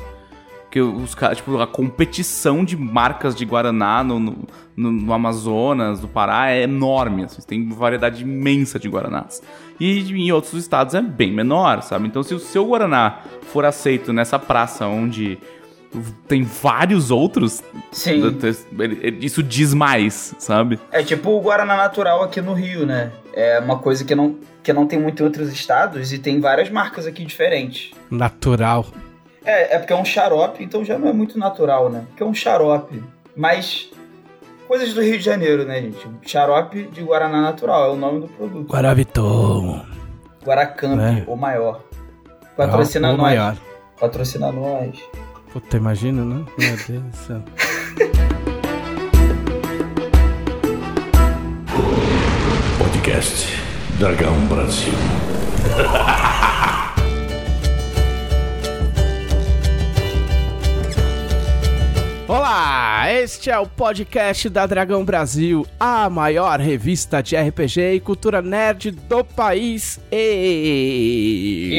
Porque 0.63 0.81
os 0.81 1.13
caras, 1.13 1.37
tipo, 1.37 1.59
a 1.61 1.67
competição 1.67 2.65
de 2.65 2.75
marcas 2.75 3.35
de 3.35 3.45
Guaraná 3.45 4.03
no, 4.03 4.19
no, 4.19 4.35
no- 4.75 5.13
Amazonas, 5.13 6.01
no 6.01 6.07
Pará, 6.07 6.49
é 6.49 6.63
enorme. 6.63 7.25
Assim, 7.25 7.43
tem 7.45 7.69
variedade 7.69 8.23
imensa 8.23 8.79
de 8.79 8.89
Guaranás. 8.89 9.39
E 9.79 9.99
em 10.11 10.31
outros 10.31 10.53
estados 10.55 10.95
é 10.95 11.01
bem 11.01 11.31
menor, 11.31 11.83
sabe? 11.83 12.07
Então, 12.07 12.23
se 12.23 12.33
o 12.33 12.39
seu 12.39 12.65
Guaraná 12.65 13.19
for 13.51 13.65
aceito 13.65 14.11
nessa 14.11 14.39
praça 14.39 14.87
onde 14.87 15.37
tem 16.27 16.43
vários 16.43 17.11
outros, 17.11 17.61
Sim. 17.91 18.21
isso 19.19 19.43
diz 19.43 19.73
mais, 19.73 20.33
sabe? 20.39 20.79
É 20.91 21.03
tipo 21.03 21.29
o 21.31 21.41
Guaraná 21.41 21.75
Natural 21.75 22.23
aqui 22.23 22.41
no 22.41 22.53
Rio, 22.53 22.85
né? 22.85 23.11
É 23.33 23.59
uma 23.59 23.77
coisa 23.79 24.03
que 24.03 24.13
não, 24.15 24.37
que 24.63 24.71
não 24.73 24.87
tem 24.87 24.99
muito 24.99 25.21
em 25.21 25.25
outros 25.25 25.51
estados 25.51 26.11
e 26.13 26.19
tem 26.19 26.39
várias 26.39 26.69
marcas 26.69 27.05
aqui 27.07 27.23
diferentes. 27.25 27.91
Natural. 28.09 28.85
É, 29.45 29.75
é 29.75 29.79
porque 29.79 29.91
é 29.93 29.95
um 29.95 30.05
xarope, 30.05 30.63
então 30.63 30.83
já 30.85 30.97
não 30.97 31.07
é 31.09 31.13
muito 31.13 31.37
natural, 31.37 31.89
né? 31.89 32.03
Porque 32.09 32.23
é 32.23 32.25
um 32.25 32.33
xarope. 32.33 33.03
Mas 33.35 33.89
coisas 34.67 34.93
do 34.93 35.01
Rio 35.01 35.17
de 35.17 35.23
Janeiro, 35.25 35.65
né, 35.65 35.81
gente? 35.81 36.07
Xarope 36.25 36.83
de 36.83 37.01
Guaraná 37.01 37.41
Natural 37.41 37.89
é 37.89 37.93
o 37.93 37.95
nome 37.97 38.21
do 38.21 38.27
produto. 38.27 38.71
Guaraviton. 38.71 39.85
Guaracamp, 40.45 40.99
É. 40.99 41.23
o 41.27 41.35
maior. 41.35 41.81
Patrocina 42.55 43.09
Ou 43.11 43.17
nós. 43.17 43.21
maior. 43.23 43.57
Patrocina 43.99 44.51
nós. 44.51 44.99
Puta, 45.53 45.77
imagina, 45.77 46.25
né? 46.25 46.43
Meu 46.57 46.75
Deus 46.87 47.03
do 47.03 47.15
céu. 47.15 47.43
Podcast 52.79 53.47
Dragão 53.99 54.35
Brasil. 54.47 54.93
Olá, 62.27 63.13
este 63.13 63.51
é 63.51 63.59
o 63.59 63.67
podcast 63.67 64.49
da 64.49 64.65
Dragão 64.65 65.05
Brasil, 65.05 65.67
a 65.79 66.09
maior 66.09 66.59
revista 66.59 67.21
de 67.21 67.35
RPG 67.35 67.93
e 67.93 67.99
cultura 67.99 68.41
nerd 68.41 68.89
do 68.89 69.23
país. 69.23 69.99
E... 70.11 71.77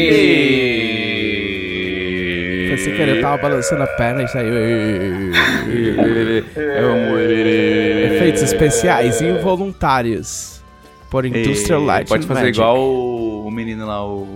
Foi 1.50 1.53
sem 2.78 2.94
querer, 2.94 3.16
eu 3.16 3.22
tava 3.22 3.38
balançando 3.42 3.82
a 3.82 3.86
perna 3.86 4.22
e 4.22 4.28
saiu. 4.28 4.54
Efeitos 8.16 8.42
especiais 8.42 9.20
involuntários 9.20 10.60
por 11.10 11.24
Industrial 11.24 11.82
Light. 11.82 12.08
Pode 12.08 12.26
fazer 12.26 12.40
Magic. 12.40 12.58
igual 12.58 12.78
o, 12.78 13.46
o 13.46 13.50
menino 13.50 13.86
lá, 13.86 14.04
o 14.04 14.26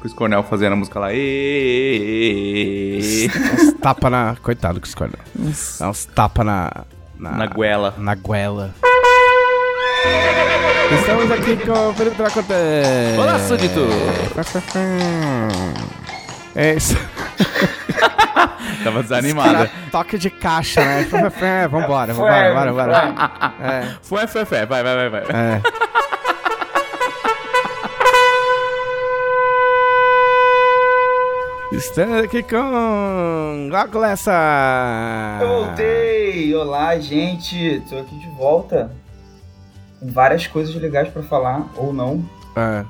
Chris 0.00 0.12
Cornell 0.12 0.42
fazendo 0.42 0.72
a 0.74 0.76
música 0.76 0.98
lá. 1.00 1.08
E, 1.12 3.28
Uns 3.54 3.72
tapa 3.74 4.10
na. 4.10 4.36
Coitado 4.42 4.80
que 4.80 4.88
escolhe. 4.88 5.12
Dá 5.78 5.88
uns 5.88 6.04
tapa 6.06 6.44
na. 6.44 6.70
Na, 7.18 7.30
na 7.32 7.46
goela. 7.46 7.94
na 7.98 8.14
goela. 8.14 8.74
Estamos 10.98 11.30
aqui 11.30 11.56
com 11.56 11.88
o 11.90 11.94
Felipe 11.94 12.16
Dracote. 12.16 12.52
Olá, 13.18 13.38
súdito. 13.38 13.86
É 16.54 16.74
isso. 16.74 16.96
Tava 18.84 19.02
desanimada. 19.02 19.70
Toque 19.90 20.18
de 20.18 20.28
caixa, 20.28 20.84
né? 20.84 21.06
vambora, 21.70 22.14
Foi, 22.14 22.30
vambora, 22.30 22.72
vambora, 22.72 22.72
vambora. 22.72 23.54
É, 23.60 23.94
Foi, 24.02 24.26
foi, 24.26 24.44
foi. 24.44 24.66
Vai, 24.66 24.82
vai, 24.82 25.08
vai, 25.08 25.10
vai. 25.10 25.20
é. 25.22 25.62
Estamos 31.72 32.22
aqui 32.24 32.42
com 32.42 33.68
Glaucolessa. 33.70 34.32
Eu 35.40 35.48
voltei! 35.48 36.54
Olá, 36.54 36.98
gente! 36.98 37.82
Tô 37.88 37.98
aqui 37.98 38.14
de 38.18 38.28
volta. 38.36 38.90
Com 39.98 40.08
várias 40.12 40.46
coisas 40.46 40.74
legais 40.74 41.08
pra 41.08 41.22
falar, 41.22 41.66
ou 41.76 41.92
não. 41.92 42.22
É, 42.54 42.84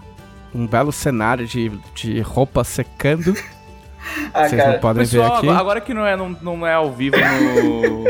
um 0.55 0.67
belo 0.67 0.93
cenário 0.93 1.47
de, 1.47 1.71
de 1.95 2.21
roupa 2.21 2.65
secando. 2.65 3.35
Ah, 4.35 4.49
Vocês 4.49 4.61
cara, 4.61 4.73
não 4.73 4.81
podem 4.81 5.05
ver 5.05 5.11
Pessoal, 5.21 5.37
aqui. 5.39 5.49
agora- 5.49 5.81
que 5.81 5.95
não 5.95 6.05
é, 6.05 6.17
não, 6.17 6.37
não 6.43 6.67
é 6.67 6.75
ao 6.75 6.91
vivo 6.91 7.17
no, 7.17 8.05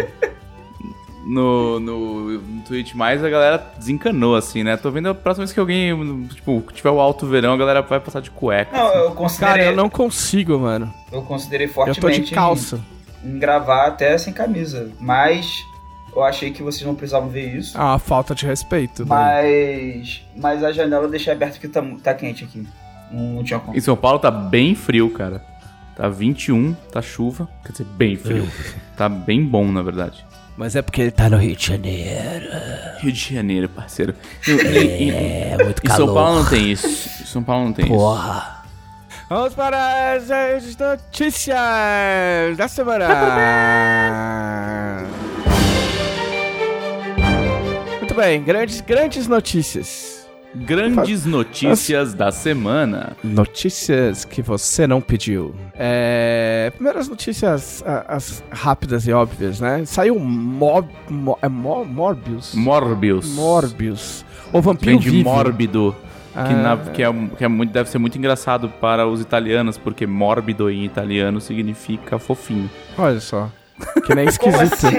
no, 1.27 1.81
no, 1.81 2.31
no 2.41 2.63
Twitch, 2.63 2.95
mas 2.95 3.23
a 3.23 3.29
galera 3.29 3.59
desencanou, 3.79 4.35
assim, 4.35 4.65
né? 4.65 4.77
Tô 4.77 4.91
vendo 4.91 5.09
a 5.11 5.15
próxima 5.15 5.45
vez 5.45 5.53
que 5.53 5.61
alguém, 5.61 6.25
tipo, 6.29 6.65
tiver 6.73 6.91
o 6.91 6.99
alto 6.99 7.27
verão, 7.27 7.53
a 7.53 7.57
galera 7.59 7.83
vai 7.83 8.01
passar 8.01 8.21
de 8.21 8.31
cueca. 8.31 8.77
Não, 8.77 8.87
assim. 8.87 8.97
eu 8.97 9.03
Cara, 9.05 9.15
considerei, 9.15 9.69
eu 9.69 9.77
não 9.77 9.91
consigo, 9.91 10.59
mano. 10.59 10.93
eu 11.13 11.23
considerei 11.23 11.67
Eu 11.67 11.71
tô 11.71 11.75
fortemente 11.75 12.29
de 12.29 12.35
calça. 12.35 12.81
Em, 13.23 13.37
em 13.37 13.39
gravar 13.39 13.87
até 13.87 14.17
sem 14.19 14.33
camisa. 14.33 14.91
Mas 14.99 15.63
eu 16.15 16.23
achei 16.23 16.51
que 16.51 16.63
vocês 16.63 16.85
não 16.85 16.95
precisavam 16.95 17.29
ver 17.29 17.57
isso. 17.57 17.77
Ah, 17.79 17.99
falta 17.99 18.35
de 18.35 18.47
respeito. 18.47 19.05
daí. 19.05 19.97
Mas, 19.99 20.23
mas 20.37 20.65
a 20.65 20.73
janela 20.73 21.05
eu 21.05 21.11
deixei 21.11 21.33
aberta 21.33 21.55
porque 21.55 21.69
tá, 21.69 21.83
tá 22.03 22.15
quente 22.15 22.45
aqui. 22.45 22.67
Não, 23.11 23.35
não 23.35 23.45
tinha 23.45 23.59
como. 23.59 23.77
Em 23.77 23.81
São 23.81 23.97
Paulo 23.97 24.19
tá 24.19 24.31
bem 24.31 24.75
frio, 24.75 25.11
cara. 25.11 25.45
Tá 25.97 26.09
21, 26.09 26.75
tá 26.91 27.03
chuva. 27.03 27.49
Quer 27.65 27.73
dizer, 27.73 27.85
bem 27.85 28.17
frio. 28.17 28.49
tá 28.97 29.09
bem 29.09 29.45
bom, 29.45 29.71
na 29.71 29.83
verdade. 29.83 30.25
Mas 30.57 30.77
é 30.77 30.83
porque 30.83 31.01
ele 31.01 31.11
tá 31.11 31.29
no 31.31 31.39
Rio 31.39 31.57
de 31.57 31.67
Janeiro. 31.67 32.47
Rio 33.01 33.13
de 33.13 33.35
Janeiro, 33.35 33.69
parceiro. 33.69 34.15
É, 34.47 35.57
muito 35.63 35.85
Em 35.85 35.91
São 35.91 36.13
Paulo 36.13 36.41
não 36.43 36.49
tem 36.49 36.71
isso. 36.71 37.23
Em 37.23 37.27
São 37.27 37.43
Paulo 37.43 37.65
não 37.67 37.73
tem 37.73 37.85
isso. 37.87 37.95
Porra. 37.95 38.63
Vamos 39.29 39.55
para 39.55 40.13
as 40.13 40.31
as 40.31 40.77
notícias 40.77 41.57
da 42.57 42.69
semana. 42.69 43.07
Muito 48.13 48.27
bem, 48.27 48.43
grandes, 48.43 48.83
grandes 48.83 49.27
notícias. 49.27 50.29
Grandes 50.55 51.25
notícias 51.25 52.13
da 52.13 52.31
semana. 52.31 53.17
Notícias 53.25 54.23
que 54.27 54.43
você 54.43 54.87
não 54.87 55.01
pediu. 55.01 55.55
É, 55.75 56.71
primeiras 56.75 57.09
notícias 57.09 57.83
as 58.07 58.45
rápidas 58.51 59.07
e 59.07 59.13
óbvias, 59.15 59.61
né? 59.61 59.83
Saiu 59.87 60.19
Mob, 60.19 60.87
Mo- 61.09 61.39
é 61.41 61.49
Mo- 61.49 61.87
Morbius. 61.87 62.55
Morbius. 62.55 63.35
Morbius. 63.35 64.27
O 64.53 64.61
vampiro 64.61 64.91
Vem 64.91 64.99
de 65.01 65.09
vivo. 65.09 65.31
mórbido. 65.31 65.97
Que, 66.33 66.39
Ah. 66.39 66.49
na- 66.51 66.77
que 66.91 67.03
é, 67.03 67.07
que 67.39 67.45
é 67.45 67.49
muito, 67.49 67.73
deve 67.73 67.89
ser 67.89 67.97
muito 67.99 68.19
engraçado 68.19 68.69
para 68.79 69.07
os 69.07 69.23
italianos, 69.23 69.79
porque 69.79 70.07
mórbido 70.07 70.69
em 70.71 70.85
italiano 70.85 71.41
significa 71.41 72.19
fofinho. 72.19 72.71
Olha 72.99 73.21
só. 73.21 73.51
Que 74.05 74.15
nem 74.15 74.27
esquisito. 74.27 74.61
assim? 74.63 74.97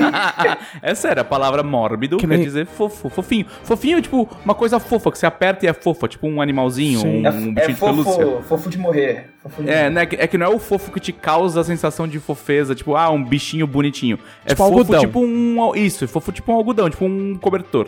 é 0.82 0.96
sério, 0.96 1.22
a 1.22 1.26
palavra 1.26 1.62
mórbido 1.64 2.18
Que 2.18 2.26
quer 2.28 2.36
nem- 2.38 2.44
dizer 2.46 2.66
fofo, 2.66 3.10
fofinho. 3.10 3.46
Fofinho 3.64 3.98
é 3.98 4.02
tipo 4.02 4.30
uma 4.46 4.56
coisa 4.56 4.80
fofa, 4.80 5.12
que 5.12 5.18
você 5.18 5.26
aperta 5.26 5.66
e 5.66 5.70
é 5.70 5.74
fofa, 5.74 6.08
tipo 6.08 6.28
um 6.28 6.42
animalzinho, 6.42 7.00
Sim. 7.00 7.22
um, 7.22 7.28
É, 7.28 7.32
um 7.32 7.36
é 7.36 7.68
bichinho 7.68 7.68
de 7.68 7.76
pelúcia. 7.76 8.26
fofo, 8.26 8.44
fofo 8.44 8.70
de 8.70 8.78
morrer. 8.78 9.30
Fofo 9.42 9.62
de 9.64 9.70
É, 9.70 9.76
morrer. 9.76 9.90
né, 9.90 10.06
que- 10.06 10.16
é 10.16 10.28
que 10.28 10.38
não 10.38 10.46
é 10.46 10.50
o 10.50 10.60
fofo 10.60 10.92
que 10.92 11.00
te 11.00 11.12
causa 11.12 11.60
a 11.62 11.64
sensação 11.64 12.08
de 12.08 12.20
fofeza, 12.20 12.74
tipo, 12.74 12.96
ah, 12.96 13.10
um 13.10 13.24
bichinho 13.24 13.68
bonitinho. 13.68 14.18
É 14.46 14.50
Tipo 14.50 14.64
fofo 14.64 14.78
algodão. 14.80 15.00
tipo 15.02 15.20
um. 15.20 15.76
Isso, 15.76 16.06
é 16.06 16.08
fofo 16.08 16.32
tipo 16.32 16.52
um 16.52 16.56
algodão, 16.56 16.90
tipo 16.90 17.04
um 17.06 17.36
cobertor. 17.36 17.88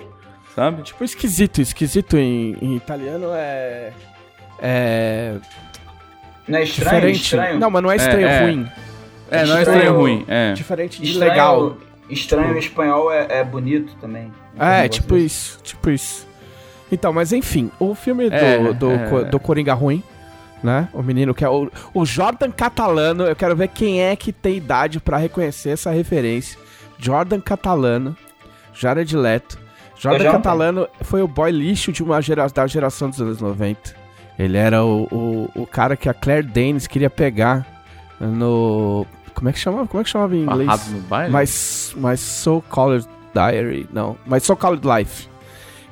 Sabe? 0.55 0.83
Tipo, 0.83 1.03
esquisito. 1.03 1.61
Esquisito 1.61 2.17
em, 2.17 2.57
em 2.61 2.75
italiano 2.75 3.27
é. 3.33 3.91
É. 4.61 5.35
Não 6.47 6.59
é 6.59 6.63
estranho? 6.63 6.95
diferente. 6.95 7.21
Estranho? 7.23 7.59
Não, 7.59 7.69
mas 7.71 7.83
não 7.83 7.91
é 7.91 7.95
estranho, 7.95 8.27
É, 8.27 8.51
é. 8.51 8.73
É, 9.31 9.45
não 9.45 9.55
é 9.57 9.59
Estranho. 9.59 9.77
estranho 9.79 9.97
ruim. 9.99 10.25
É. 10.27 10.53
Diferente 10.53 11.01
de 11.01 11.09
estranho, 11.11 11.31
legal. 11.31 11.77
Estranho 12.09 12.55
em 12.55 12.59
espanhol 12.59 13.11
é, 13.11 13.27
é 13.39 13.43
bonito 13.43 13.95
também. 13.99 14.31
É, 14.59 14.87
tipo 14.87 15.13
desse. 15.15 15.25
isso. 15.25 15.59
Tipo 15.63 15.89
isso. 15.89 16.27
Então, 16.91 17.11
mas 17.11 17.33
enfim, 17.33 17.71
o 17.79 17.95
filme 17.95 18.29
do, 18.29 18.35
É, 18.35 18.73
do, 18.73 18.91
é. 18.91 19.09
Co- 19.09 19.23
do 19.23 19.39
Coringa 19.39 19.73
Ruim, 19.73 20.03
né? 20.63 20.87
O 20.93 21.01
menino 21.01 21.33
que 21.33 21.43
é 21.43 21.49
o, 21.49 21.69
o 21.93 22.05
Jordan 22.05 22.51
Catalano. 22.51 23.23
Eu 23.23 23.35
quero 23.35 23.55
ver 23.55 23.69
quem 23.69 24.01
é 24.03 24.15
que 24.15 24.31
tem 24.31 24.55
idade 24.57 24.99
pra 24.99 25.17
reconhecer 25.17 25.71
essa 25.71 25.89
referência. 25.91 26.59
Jordan 26.99 27.41
Catalano, 27.41 28.15
Jared 28.73 29.15
Leto. 29.17 29.57
Jordan 29.97 30.31
Catalano 30.31 30.87
foi 31.01 31.21
o 31.23 31.27
boy 31.27 31.51
lixo 31.51 31.91
de 31.91 32.03
uma 32.03 32.21
gera, 32.21 32.47
da 32.47 32.67
geração 32.67 33.09
dos 33.09 33.19
anos 33.19 33.41
90. 33.41 33.95
Ele 34.37 34.57
era 34.57 34.83
o, 34.83 35.07
o, 35.11 35.61
o 35.61 35.65
cara 35.65 35.95
que 35.97 36.07
a 36.07 36.13
Claire 36.13 36.45
Danes 36.45 36.85
queria 36.85 37.09
pegar 37.09 37.65
no. 38.19 39.05
Como 39.33 39.49
é 39.49 39.53
que 39.53 39.59
chamava? 39.59 39.87
Como 39.87 40.01
é 40.01 40.03
que 40.03 40.09
chamava 40.09 40.35
em 40.35 40.41
inglês? 40.43 40.67
Barrado 40.67 40.89
no 40.91 40.99
baile? 41.01 41.31
Mas, 41.33 41.93
mas 41.97 42.19
So 42.19 42.63
Called 42.69 43.05
Diary, 43.33 43.87
não. 43.91 44.15
Mas 44.25 44.43
So 44.43 44.55
Called 44.55 44.81
Life. 44.87 45.27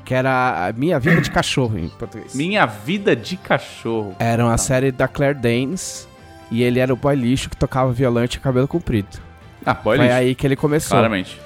Que 0.05 0.13
era 0.13 0.67
a 0.67 0.73
Minha 0.73 0.99
Vida 0.99 1.21
de 1.21 1.31
Cachorro 1.31 1.77
em 1.77 1.87
português. 1.89 2.35
Minha 2.35 2.65
vida 2.65 3.15
de 3.15 3.37
cachorro. 3.37 4.13
Era 4.19 4.43
uma 4.45 4.57
série 4.57 4.91
da 4.91 5.07
Claire 5.07 5.37
Danes. 5.39 6.07
E 6.51 6.61
ele 6.61 6.79
era 6.79 6.93
o 6.93 6.95
boy 6.97 7.15
lixo 7.15 7.49
que 7.49 7.55
tocava 7.57 7.91
violão 7.93 8.23
e 8.25 8.27
tinha 8.27 8.41
cabelo 8.41 8.67
comprido. 8.67 9.07
Ah, 9.65 9.73
boy 9.73 9.95
Foi 9.97 10.05
lixo. 10.05 10.19
aí 10.19 10.35
que 10.35 10.45
ele 10.45 10.55
começou. 10.57 10.97
Claramente. 10.97 11.39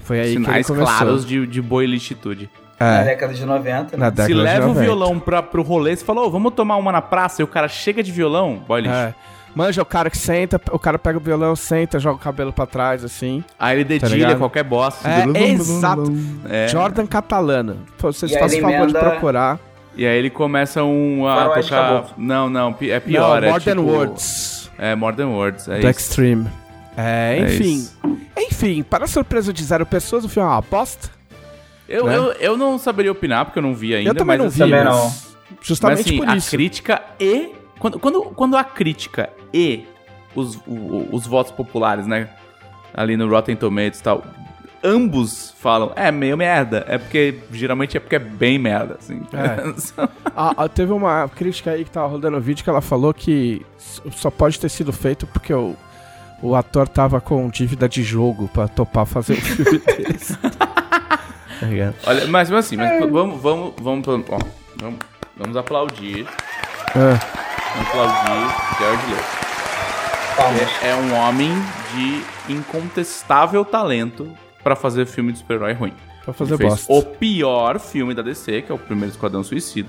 Foi 0.00 0.20
aí 0.20 0.32
Sinais 0.32 0.66
que 0.66 0.72
ele 0.72 0.78
começou. 0.80 0.96
claros 0.98 1.26
de, 1.26 1.46
de 1.46 1.60
boa 1.60 1.84
elititude. 1.84 2.48
Na 2.80 3.00
É, 3.00 3.04
década 3.04 3.34
de 3.34 3.44
90, 3.44 3.96
na 3.98 4.06
né? 4.06 4.10
década 4.10 4.22
Se 4.22 4.28
de 4.28 4.34
leva 4.34 4.64
o 4.64 4.68
90. 4.68 4.84
violão 4.86 5.20
pra, 5.20 5.42
pro 5.42 5.62
rolê, 5.62 5.94
você 5.94 6.04
falou, 6.04 6.26
"Ô, 6.26 6.30
vamos 6.30 6.54
tomar 6.54 6.76
uma 6.76 6.90
na 6.90 7.02
praça, 7.02 7.42
e 7.42 7.44
o 7.44 7.46
cara 7.48 7.68
chega 7.68 8.02
de 8.02 8.10
violão, 8.10 8.62
boy 8.66 8.80
lixo. 8.80 8.94
É. 8.94 9.14
Manja, 9.58 9.82
o 9.82 9.84
cara 9.84 10.08
que 10.08 10.16
senta, 10.16 10.60
o 10.70 10.78
cara 10.78 11.00
pega 11.00 11.18
o 11.18 11.20
violão, 11.20 11.56
senta, 11.56 11.98
joga 11.98 12.14
o 12.14 12.20
cabelo 12.20 12.52
pra 12.52 12.64
trás, 12.64 13.02
assim. 13.02 13.42
Aí 13.58 13.78
ele 13.78 13.84
dedilha 13.98 14.28
Tá 14.30 14.36
qualquer 14.36 14.62
bosta. 14.62 15.08
É, 15.08 15.48
exato. 15.50 16.04
É. 16.48 16.68
Jordan 16.68 17.06
Catalano. 17.08 17.78
Pô, 17.98 18.12
Vocês 18.12 18.30
E 18.30 18.36
aí 18.36 18.40
façam 18.40 18.56
o 18.56 18.70
ele 18.70 18.72
favor 18.72 18.86
de 18.86 18.92
procurar. 18.92 19.58
E 19.96 20.06
aí 20.06 20.16
ele 20.16 20.30
começa 20.30 20.84
um 20.84 21.26
a 21.26 21.34
Faroeste 21.34 21.70
tocar... 21.72 22.04
Não, 22.16 22.48
não, 22.48 22.76
é 22.82 23.00
pior. 23.00 23.40
não, 23.40 23.48
é 23.48 23.50
More 23.50 23.64
Than 23.64 23.70
tipo- 23.72 23.82
Words. 23.82 24.70
É, 24.78 24.94
More 24.94 25.16
Than 25.16 25.26
Words, 25.30 25.66
é 25.66 25.80
do 25.80 25.90
isso. 25.90 25.90
Extreme. 25.90 26.46
É, 26.96 27.38
É 27.40 27.42
enfim. 27.42 27.72
isso. 27.78 27.98
enfim, 28.38 28.82
para 28.84 29.06
a 29.06 29.08
surpresa 29.08 29.52
de 29.52 29.64
zero 29.64 29.84
pessoas, 29.84 30.24
o 30.24 30.28
filme 30.28 30.48
é 30.48 30.52
uma 30.52 30.58
aposta. 30.58 31.10
Eu, 31.88 32.06
né? 32.06 32.16
eu, 32.16 32.32
eu 32.34 32.56
não 32.56 32.78
saberia 32.78 33.10
opinar, 33.10 33.44
porque 33.46 33.58
eu 33.58 33.62
não 33.64 33.74
vi 33.74 33.92
ainda, 33.96 34.10
eu 34.10 34.14
também 34.14 34.38
mas 34.38 34.38
não 34.38 34.46
assim, 34.46 34.64
vi, 34.64 34.70
Também 34.70 34.84
não. 34.84 35.12
justamente 35.60 35.96
mas, 35.96 36.06
assim, 36.06 36.16
por 36.18 36.28
a 36.28 36.36
isso. 36.36 36.50
crítica 36.50 37.02
e... 37.18 37.58
Quando, 37.80 37.98
quando, 37.98 38.22
quando 38.34 38.56
a 38.56 38.64
crítica 38.64 39.30
e 39.52 39.86
os, 40.34 40.56
o- 40.66 41.08
os 41.12 41.26
votos 41.26 41.52
populares, 41.52 42.06
né? 42.06 42.28
Ali 42.94 43.16
no 43.16 43.28
Rotten 43.28 43.56
Tomatoes 43.56 44.00
e 44.00 44.02
tal... 44.02 44.24
Ambos 44.82 45.52
falam, 45.58 45.90
é 45.96 46.12
meio 46.12 46.36
merda. 46.36 46.84
É 46.88 46.98
porque, 46.98 47.40
geralmente 47.50 47.96
é 47.96 48.00
porque 48.00 48.14
é 48.14 48.18
bem 48.20 48.60
merda, 48.60 48.96
assim. 49.00 49.22
Ah, 50.40 50.52
ah, 50.56 50.68
teve 50.68 50.92
uma 50.92 51.28
crítica 51.28 51.72
aí 51.72 51.84
que 51.84 51.90
tava 51.90 52.06
rodando 52.06 52.36
o 52.36 52.40
vídeo 52.40 52.62
que 52.62 52.70
ela 52.70 52.80
falou 52.80 53.12
que 53.12 53.66
só 54.12 54.30
pode 54.30 54.60
ter 54.60 54.68
sido 54.68 54.92
feito 54.92 55.26
porque 55.26 55.52
o, 55.52 55.74
o 56.40 56.54
ator 56.54 56.86
tava 56.86 57.20
com 57.20 57.48
dívida 57.48 57.88
de 57.88 58.04
jogo 58.04 58.46
pra 58.46 58.68
topar 58.68 59.04
fazer 59.04 59.32
o 59.32 59.40
filme 59.40 59.78
deles. 59.84 60.38
tá? 60.56 60.78
Olha, 62.06 62.26
mas, 62.28 62.52
assim, 62.52 62.76
mas 62.76 63.00
vamos, 63.10 63.42
vamos, 63.42 63.74
vamos, 63.80 64.06
ó, 64.08 64.38
vamos, 64.76 64.98
vamos 65.36 65.56
aplaudir. 65.56 66.24
É. 66.94 67.57
Aplaudir 67.80 69.10
Leto. 69.10 69.38
Palmas. 70.36 70.68
É 70.82 70.94
um 70.94 71.14
homem 71.14 71.50
de 71.94 72.52
incontestável 72.52 73.64
talento 73.64 74.30
pra 74.62 74.76
fazer 74.76 75.06
filme 75.06 75.32
de 75.32 75.38
super-herói 75.38 75.72
ruim. 75.72 75.92
Pra 76.24 76.32
fazer 76.32 76.54
ele 76.54 76.58
fez 76.58 76.72
bosta. 76.86 76.92
o 76.92 77.02
pior 77.02 77.78
filme 77.78 78.14
da 78.14 78.22
DC, 78.22 78.62
que 78.62 78.70
é 78.72 78.74
o 78.74 78.78
primeiro 78.78 79.10
Esquadrão 79.10 79.42
Suicida. 79.42 79.88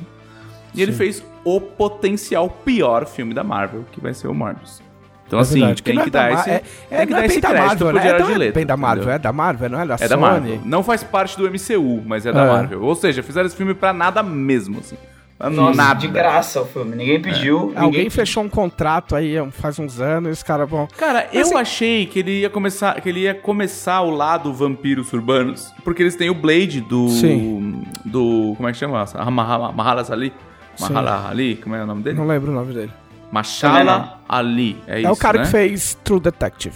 E 0.74 0.82
ele 0.82 0.92
fez 0.92 1.24
o 1.44 1.60
potencial 1.60 2.50
pior 2.50 3.06
filme 3.06 3.34
da 3.34 3.44
Marvel, 3.44 3.84
que 3.92 4.00
vai 4.00 4.14
ser 4.14 4.28
o 4.28 4.34
Morbius. 4.34 4.82
Então, 5.28 5.38
É 5.40 5.42
assim, 5.44 5.60
verdade, 5.60 5.84
tem 5.84 5.96
não 5.96 6.04
que 6.04 6.10
é 6.10 6.12
da 6.12 6.20
dar 6.24 6.32
Mar- 6.34 6.40
esse, 6.42 6.50
é- 6.50 6.60
tem 6.90 6.98
é, 7.00 7.06
que 7.06 7.14
dar 7.14 7.22
é 7.22 7.26
esse 7.28 7.42
crédito 7.42 7.60
Marvel, 7.68 7.88
pro 7.88 7.96
né? 7.98 8.02
Gerard 8.02 8.24
Não 8.24 8.32
é 8.32 8.38
Leto. 8.38 8.56
bem 8.56 8.66
da 8.66 8.78
Marvel, 8.78 8.98
entendeu? 9.04 9.16
é 9.16 9.20
da 9.20 9.34
Marvel, 9.34 9.70
não 9.70 9.80
é 9.82 9.86
da 9.86 9.94
É 9.94 9.98
Sony. 9.98 10.10
da 10.10 10.18
Marvel. 10.18 10.62
Não 10.66 10.84
faz 10.84 11.04
parte 11.04 11.38
do 11.38 11.46
MCU, 11.48 12.02
mas 12.06 12.26
é 12.26 12.32
da 12.32 12.44
É. 12.44 12.48
Marvel. 12.48 12.82
Ou 12.82 12.96
seja, 12.96 13.22
fizeram 13.22 13.46
esse 13.46 13.56
filme 13.56 13.76
pra 13.76 13.94
nada 13.94 14.24
mesmo, 14.24 14.80
assim. 14.80 14.98
Nossa, 15.40 15.78
nada. 15.78 16.00
de 16.00 16.08
graça 16.08 16.62
o 16.62 16.66
filme. 16.66 16.96
Ninguém 16.98 17.22
pediu. 17.22 17.72
Alguém 17.76 17.92
ninguém... 17.92 18.10
fechou 18.10 18.44
um 18.44 18.50
contrato 18.50 19.16
aí 19.16 19.36
faz 19.52 19.80
uns 19.80 20.02
anos 20.02 20.30
e 20.30 20.34
os 20.34 20.44
caras 20.44 20.70
vão. 20.70 20.88
Cara, 20.98 21.30
Mas 21.34 21.50
eu 21.50 21.58
é- 21.58 21.62
achei 21.62 22.06
que 22.06 22.20
ele 22.20 22.42
ia 22.42 22.50
começar, 22.50 23.00
que 23.00 23.08
ele 23.08 23.22
ia 23.22 23.34
começar 23.34 24.02
o 24.02 24.10
lado 24.10 24.54
vampiros 24.54 25.14
urbanos, 25.14 25.74
porque 25.84 26.04
eles 26.04 26.16
têm 26.16 26.30
o 26.30 26.34
Blade 26.34 26.82
do 26.82 27.08
Sim. 27.08 27.84
do 28.04 28.54
como 28.58 28.68
é 28.68 28.72
que 28.74 28.78
chama? 28.78 29.06
Ah, 29.14 29.32
Mahala 29.32 29.74
Ali? 30.12 30.34
Mahala 30.80 31.30
Ali, 31.30 31.56
como 31.56 31.76
é 31.76 31.84
o 31.84 31.88
nome 31.88 32.04
dele? 32.04 32.18
Não 32.18 32.28
lembro 32.28 32.52
o 32.52 32.56
nome 32.56 32.74
dele. 32.74 32.92
Não. 33.32 34.20
Ali, 34.28 34.78
é 34.88 35.00
isso, 35.00 35.08
é 35.08 35.12
o 35.12 35.16
cara 35.16 35.40
né? 35.40 35.46
que 35.46 35.52
fez 35.52 35.98
True 36.04 36.20
Detective. 36.20 36.76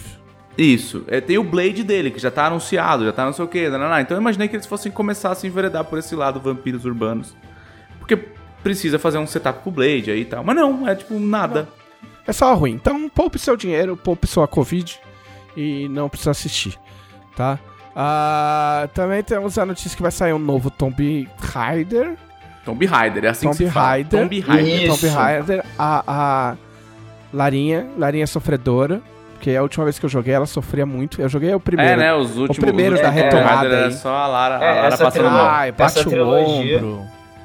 Isso, 0.56 1.04
é, 1.08 1.20
tem 1.20 1.36
o 1.36 1.42
Blade 1.42 1.82
dele, 1.82 2.12
que 2.12 2.20
já 2.20 2.30
tá 2.30 2.46
anunciado, 2.46 3.04
já 3.04 3.12
tá 3.12 3.24
não 3.24 3.32
sei 3.32 3.44
o 3.44 3.48
que, 3.48 3.66
então 3.66 4.16
eu 4.16 4.20
imaginei 4.20 4.46
que 4.46 4.54
eles 4.54 4.66
fossem 4.66 4.90
começar 4.90 5.32
a 5.32 5.34
se 5.34 5.48
enveredar 5.48 5.84
por 5.84 5.98
esse 5.98 6.14
lado 6.14 6.38
vampiros 6.38 6.84
urbanos. 6.84 7.36
Porque 7.98 8.16
precisa 8.64 8.98
fazer 8.98 9.18
um 9.18 9.26
setup 9.28 9.60
pro 9.60 9.70
Blade 9.70 10.10
aí 10.10 10.22
e 10.22 10.24
tal, 10.24 10.42
mas 10.42 10.56
não, 10.56 10.88
é 10.88 10.94
tipo 10.96 11.16
nada. 11.20 11.68
É 12.26 12.32
só 12.32 12.52
ruim. 12.54 12.72
Então 12.72 13.08
poupe 13.08 13.38
seu 13.38 13.56
dinheiro, 13.56 13.96
poupe 13.96 14.26
sua 14.26 14.48
Covid 14.48 14.98
e 15.56 15.88
não 15.90 16.08
precisa 16.08 16.32
assistir, 16.32 16.76
tá? 17.36 17.58
Ah, 17.94 18.88
também 18.92 19.22
temos 19.22 19.56
a 19.56 19.64
notícia 19.64 19.94
que 19.94 20.02
vai 20.02 20.10
sair 20.10 20.32
um 20.32 20.38
novo 20.38 20.68
Tomb 20.70 21.28
Raider. 21.38 22.16
Tomb 22.64 22.84
Raider, 22.86 23.24
é 23.26 23.28
assim 23.28 23.46
Tomb 23.46 23.56
que 23.58 23.66
se 23.66 23.70
fala. 23.70 23.86
Raider. 23.88 24.20
Tomb 24.20 24.40
Raider. 24.40 24.90
Isso. 24.90 25.00
Tomb 25.00 25.14
Raider, 25.14 25.64
a, 25.78 26.02
a 26.06 26.56
Larinha, 27.32 27.86
Larinha 27.96 28.26
sofredora, 28.26 29.00
porque 29.34 29.54
a 29.54 29.62
última 29.62 29.84
vez 29.84 29.98
que 29.98 30.06
eu 30.06 30.10
joguei 30.10 30.34
ela 30.34 30.46
sofria 30.46 30.86
muito. 30.86 31.20
Eu 31.20 31.28
joguei 31.28 31.54
o 31.54 31.60
primeiro. 31.60 31.92
É, 31.92 31.96
né? 31.96 32.14
Os 32.14 32.36
últimos. 32.36 32.58
primeiro 32.58 32.94
os 32.96 33.00
da 33.02 33.10
retomada 33.10 33.36
Tomb 33.46 33.54
Raider 33.54 33.78
aí. 33.78 33.84
É 33.88 33.90
só 33.90 34.14
a 34.16 34.26
Lara, 34.26 34.54
É, 34.64 34.70
a 34.70 34.74
Lara 34.74 34.86
essa 34.88 35.04
passando 35.04 35.30
mal. 35.30 35.46
Ai, 35.46 35.70
bate 35.72 35.98
Essa 35.98 36.08
o 36.08 36.10
trilogia- 36.10 36.76
ombro, 36.78 37.02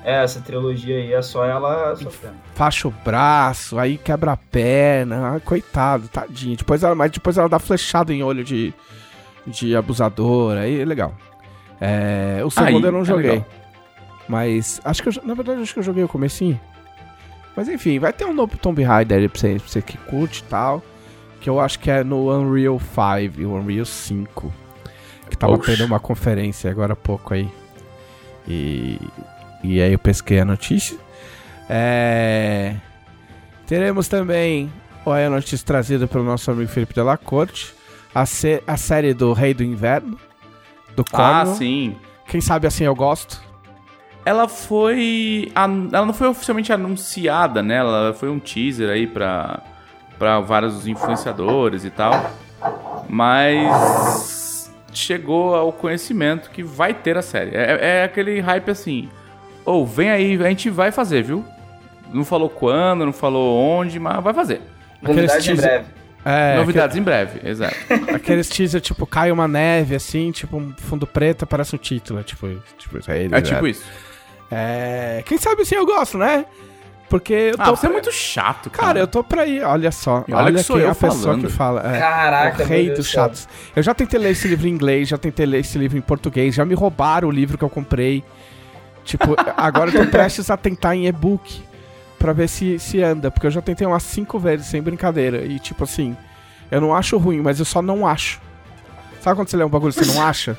É, 0.09 0.23
essa 0.23 0.39
trilogia 0.41 0.95
aí 0.97 1.13
é 1.13 1.21
só 1.21 1.45
ela 1.45 1.95
sofrendo. 1.95 2.35
faixa 2.55 2.87
o 2.87 2.91
braço, 2.91 3.77
aí 3.77 3.97
quebra 3.97 4.31
a 4.31 4.37
perna. 4.37 5.33
Ai, 5.33 5.39
coitado, 5.39 6.07
tadinho. 6.07 6.57
Depois 6.57 6.81
ela, 6.83 6.95
mas 6.95 7.11
depois 7.11 7.37
ela 7.37 7.47
dá 7.49 7.59
flechada 7.59 8.13
em 8.13 8.23
olho 8.23 8.43
de, 8.43 8.73
de 9.45 9.75
abusadora. 9.75 10.61
Aí 10.61 10.81
é 10.81 10.85
legal. 10.85 11.13
É, 11.79 12.41
o 12.43 12.49
segundo 12.49 12.77
Aí, 12.77 12.83
eu 12.85 12.91
não 12.91 13.01
é 13.01 13.05
joguei. 13.05 13.31
legal. 13.31 13.45
Mas 14.27 14.79
acho 14.83 15.01
que 15.03 15.09
eu, 15.09 15.13
na 15.23 15.33
verdade 15.33 15.61
acho 15.61 15.73
que 15.73 15.79
eu 15.79 15.83
joguei 15.83 16.03
o 16.03 16.07
comecinho. 16.07 16.59
Mas 17.55 17.67
enfim, 17.67 17.99
vai 17.99 18.13
ter 18.13 18.25
um 18.25 18.33
novo 18.33 18.57
Tomb 18.57 18.81
Raider 18.83 19.17
aí 19.19 19.27
pra 19.27 19.39
você, 19.39 19.55
pra 19.59 19.67
você 19.67 19.81
que 19.81 19.97
curte 19.97 20.41
e 20.41 20.43
tal. 20.43 20.83
Que 21.41 21.49
eu 21.49 21.59
acho 21.59 21.79
que 21.79 21.89
é 21.89 22.03
no 22.03 22.31
Unreal 22.35 22.79
5 22.79 23.39
e 23.41 23.45
o 23.45 23.53
Unreal 23.55 23.85
5. 23.85 24.53
Que 25.29 25.37
tava 25.37 25.53
Oxe. 25.53 25.71
tendo 25.75 25.85
uma 25.85 25.99
conferência 25.99 26.69
agora 26.69 26.93
há 26.93 26.95
pouco 26.95 27.33
aí. 27.33 27.49
E, 28.47 28.99
e 29.63 29.81
aí 29.81 29.91
eu 29.93 29.99
pesquei 29.99 30.39
a 30.39 30.45
notícia. 30.45 30.97
É, 31.69 32.75
teremos 33.67 34.07
também 34.07 34.71
olha, 35.05 35.27
a 35.27 35.29
notícia 35.29 35.65
trazida 35.65 36.07
pelo 36.07 36.23
nosso 36.23 36.49
amigo 36.51 36.69
Felipe 36.69 36.93
Delacorte. 36.93 37.73
A, 38.13 38.25
sé- 38.25 38.63
a 38.65 38.75
série 38.77 39.13
do 39.13 39.33
Rei 39.33 39.53
do 39.53 39.63
Inverno. 39.63 40.17
Do 40.95 41.03
Ah, 41.13 41.15
Cornwall. 41.15 41.55
sim. 41.55 41.95
Quem 42.27 42.41
sabe 42.41 42.65
assim 42.67 42.83
eu 42.83 42.95
gosto. 42.95 43.41
Ela 44.25 44.47
foi. 44.47 45.51
Ela 45.55 46.05
não 46.05 46.13
foi 46.13 46.27
oficialmente 46.27 46.71
anunciada, 46.73 47.61
né? 47.63 47.75
Ela 47.77 48.13
foi 48.13 48.29
um 48.29 48.37
teaser 48.39 48.89
aí 48.89 49.07
pra, 49.07 49.61
pra 50.17 50.39
vários 50.39 50.85
influenciadores 50.87 51.85
e 51.85 51.89
tal. 51.89 52.31
Mas 53.07 54.71
chegou 54.91 55.55
ao 55.55 55.71
conhecimento 55.71 56.49
que 56.49 56.63
vai 56.63 56.93
ter 56.93 57.17
a 57.17 57.21
série. 57.21 57.51
É, 57.55 57.99
é 57.99 58.03
aquele 58.03 58.39
hype 58.39 58.69
assim. 58.71 59.09
Ou 59.65 59.85
vem 59.85 60.09
aí, 60.09 60.35
a 60.43 60.49
gente 60.49 60.69
vai 60.69 60.91
fazer, 60.91 61.23
viu? 61.23 61.45
Não 62.13 62.25
falou 62.25 62.49
quando, 62.49 63.05
não 63.05 63.13
falou 63.13 63.57
onde, 63.57 63.99
mas 63.99 64.23
vai 64.23 64.33
fazer. 64.33 64.61
Aqueles 65.01 65.15
Novidade 65.31 65.39
em 65.51 65.55
teaser- 65.55 65.69
breve. 65.69 65.85
É, 66.25 66.57
Novidades 66.57 66.97
em 66.97 67.01
breve, 67.01 67.39
exato. 67.47 67.75
aque- 67.89 68.11
aqueles 68.15 68.49
teaser, 68.49 68.81
tipo, 68.81 69.05
cai 69.05 69.31
uma 69.31 69.47
neve, 69.47 69.95
assim, 69.95 70.31
tipo, 70.31 70.57
um 70.57 70.73
fundo 70.77 71.07
preto, 71.07 71.43
aparece 71.43 71.73
um 71.75 71.79
título. 71.79 72.21
Tipo, 72.23 72.47
tipo 72.77 72.97
isso 72.97 73.11
aí. 73.11 73.29
É 73.31 73.41
tipo 73.41 73.65
isso. 73.67 73.83
É, 74.51 75.23
quem 75.25 75.37
sabe 75.37 75.61
assim 75.61 75.75
eu 75.75 75.85
gosto, 75.85 76.17
né? 76.17 76.45
Porque 77.07 77.33
eu 77.33 77.57
tô. 77.57 77.63
Ah, 77.63 77.69
você 77.71 77.85
é 77.85 77.89
pra- 77.89 77.93
muito 77.93 78.11
chato, 78.11 78.69
cara. 78.69 78.87
Cara, 78.87 78.99
eu 78.99 79.07
tô 79.07 79.23
pra 79.23 79.45
ir, 79.45 79.63
olha 79.63 79.91
só. 79.91 80.23
E 80.27 80.33
olha 80.33 80.45
Olha, 80.45 80.57
que 80.57 80.63
sou 80.63 80.75
quem 80.75 80.85
é 80.85 80.87
eu 80.87 80.91
a 80.91 80.95
pessoa 80.95 81.21
falando. 81.23 81.47
que 81.47 81.51
fala. 81.53 81.95
É, 81.95 81.99
Caraca, 81.99 82.63
o 82.63 82.65
rei 82.67 82.89
dos 82.91 83.07
chatos. 83.07 83.47
Eu 83.75 83.81
já 83.81 83.93
tentei 83.95 84.19
ler 84.19 84.31
esse 84.31 84.47
livro 84.47 84.67
em 84.67 84.71
inglês, 84.71 85.07
já 85.07 85.17
tentei 85.17 85.45
ler 85.45 85.59
esse 85.61 85.77
livro 85.77 85.97
em 85.97 86.01
português, 86.01 86.53
já 86.53 86.65
me 86.65 86.75
roubaram 86.75 87.27
o 87.27 87.31
livro 87.31 87.57
que 87.57 87.63
eu 87.63 87.69
comprei. 87.69 88.23
Tipo, 89.09 89.35
agora 89.57 89.89
eu 89.89 90.05
tô 90.05 90.11
prestes 90.11 90.51
a 90.51 90.55
tentar 90.57 90.95
em 90.95 91.07
e-book 91.07 91.63
pra 92.19 92.31
ver 92.31 92.47
se, 92.47 92.77
se 92.77 93.01
anda, 93.01 93.31
porque 93.31 93.47
eu 93.47 93.51
já 93.51 93.59
tentei 93.61 93.87
umas 93.87 94.03
cinco 94.03 94.37
vezes, 94.37 94.67
sem 94.67 94.81
brincadeira. 94.83 95.43
E 95.45 95.57
tipo 95.57 95.83
assim, 95.83 96.15
eu 96.69 96.79
não 96.79 96.93
acho 96.95 97.17
ruim, 97.17 97.41
mas 97.41 97.57
eu 97.57 97.65
só 97.65 97.81
não 97.81 98.05
acho. 98.05 98.39
Sabe 99.19 99.35
quando 99.35 99.47
você 99.49 99.57
lê 99.57 99.63
um 99.63 99.69
bagulho 99.69 99.89
e 99.89 99.93
você 99.93 100.05
não 100.13 100.21
acha? 100.25 100.55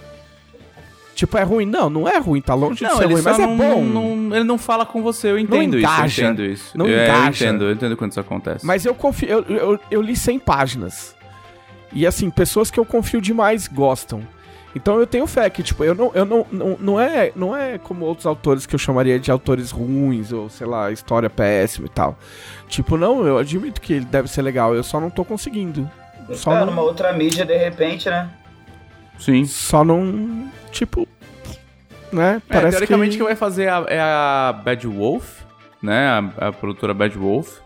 Tipo, 1.14 1.37
é 1.38 1.42
ruim? 1.42 1.64
Não, 1.66 1.88
não 1.88 2.09
é 2.09 2.19
ruim, 2.19 2.40
tá 2.40 2.54
longe 2.54 2.76
de 2.78 2.83
Não, 2.83 2.97
ser 2.97 3.04
ele 3.04 3.12
ruim, 3.14 3.23
mas 3.23 3.38
é 3.38 3.47
não, 3.47 3.57
bom. 3.57 3.85
não- 3.85 4.35
ele 4.35 4.45
não 4.45 4.59
fala 4.59 4.85
com 4.87 5.00
você, 5.02 5.30
eu 5.30 5.38
entendo 5.38 5.76
isso. 5.78 5.87
engaja. 5.87 6.23
Eu 6.23 6.26
entendo 6.33 6.45
isso. 6.45 6.76
Não 6.78 6.87
É, 6.87 6.90
Eu 6.90 7.04
engaja. 7.04 7.45
entendo, 7.47 7.64
eu 7.64 7.73
entendo 7.73 7.97
quando 7.97 8.11
isso 8.11 8.21
acontece. 8.21 8.66
Mas 8.66 8.85
eu 8.85 8.95
confio. 8.95 9.28
Eu, 9.28 9.42
eu, 9.45 9.80
eu 9.90 10.02
li 10.02 10.16
100 10.16 10.38
páginas. 10.40 11.14
E 11.92 12.07
assim, 12.07 12.30
pessoas 12.30 12.69
que 12.71 12.80
eu 12.80 12.85
confio 12.85 13.21
demais 13.21 13.69
gostam. 13.69 14.23
Então 14.74 15.00
eu 15.00 15.06
tenho 15.06 15.26
fé 15.26 15.50
que, 15.50 15.62
tipo, 15.64 15.82
eu 15.82 15.94
não, 15.94 16.12
eu 16.14 16.24
não, 16.24 16.46
não, 16.52 16.76
não, 16.80 17.00
é, 17.00 17.32
não 17.34 17.56
é 17.56 17.76
como 17.78 18.04
outros 18.04 18.24
autores 18.26 18.66
que 18.66 18.74
eu 18.74 18.78
chamaria 18.78 19.18
de 19.18 19.30
autores 19.30 19.70
ruins, 19.72 20.32
ou 20.32 20.48
sei 20.48 20.66
lá, 20.66 20.92
história 20.92 21.28
péssima 21.28 21.86
e 21.86 21.90
tal. 21.90 22.16
Tipo, 22.68 22.96
não, 22.96 23.26
eu 23.26 23.36
admito 23.38 23.80
que 23.80 23.95
ele 23.95 24.04
deve 24.04 24.28
ser 24.28 24.42
legal, 24.42 24.75
eu 24.75 24.84
só 24.84 25.00
não 25.00 25.10
tô 25.10 25.25
conseguindo. 25.25 25.90
Só 26.34 26.52
é, 26.54 26.60
não, 26.60 26.66
numa 26.66 26.82
outra 26.82 27.12
mídia, 27.12 27.45
de 27.45 27.56
repente, 27.56 28.08
né? 28.08 28.30
Sim. 29.18 29.45
Só 29.45 29.82
não. 29.84 30.49
Tipo. 30.71 31.06
Né? 32.12 32.40
É, 32.49 32.52
Parece 32.52 32.71
teoricamente 32.78 33.10
que. 33.12 33.16
quem 33.18 33.26
vai 33.26 33.34
fazer 33.36 33.68
a- 33.68 33.84
é 33.88 34.00
a 34.00 34.52
Bad 34.64 34.86
Wolf, 34.86 35.40
né? 35.82 36.06
A, 36.38 36.49
a 36.49 36.52
produtora 36.52 36.95
Bad 36.95 37.18
Wolf. 37.18 37.58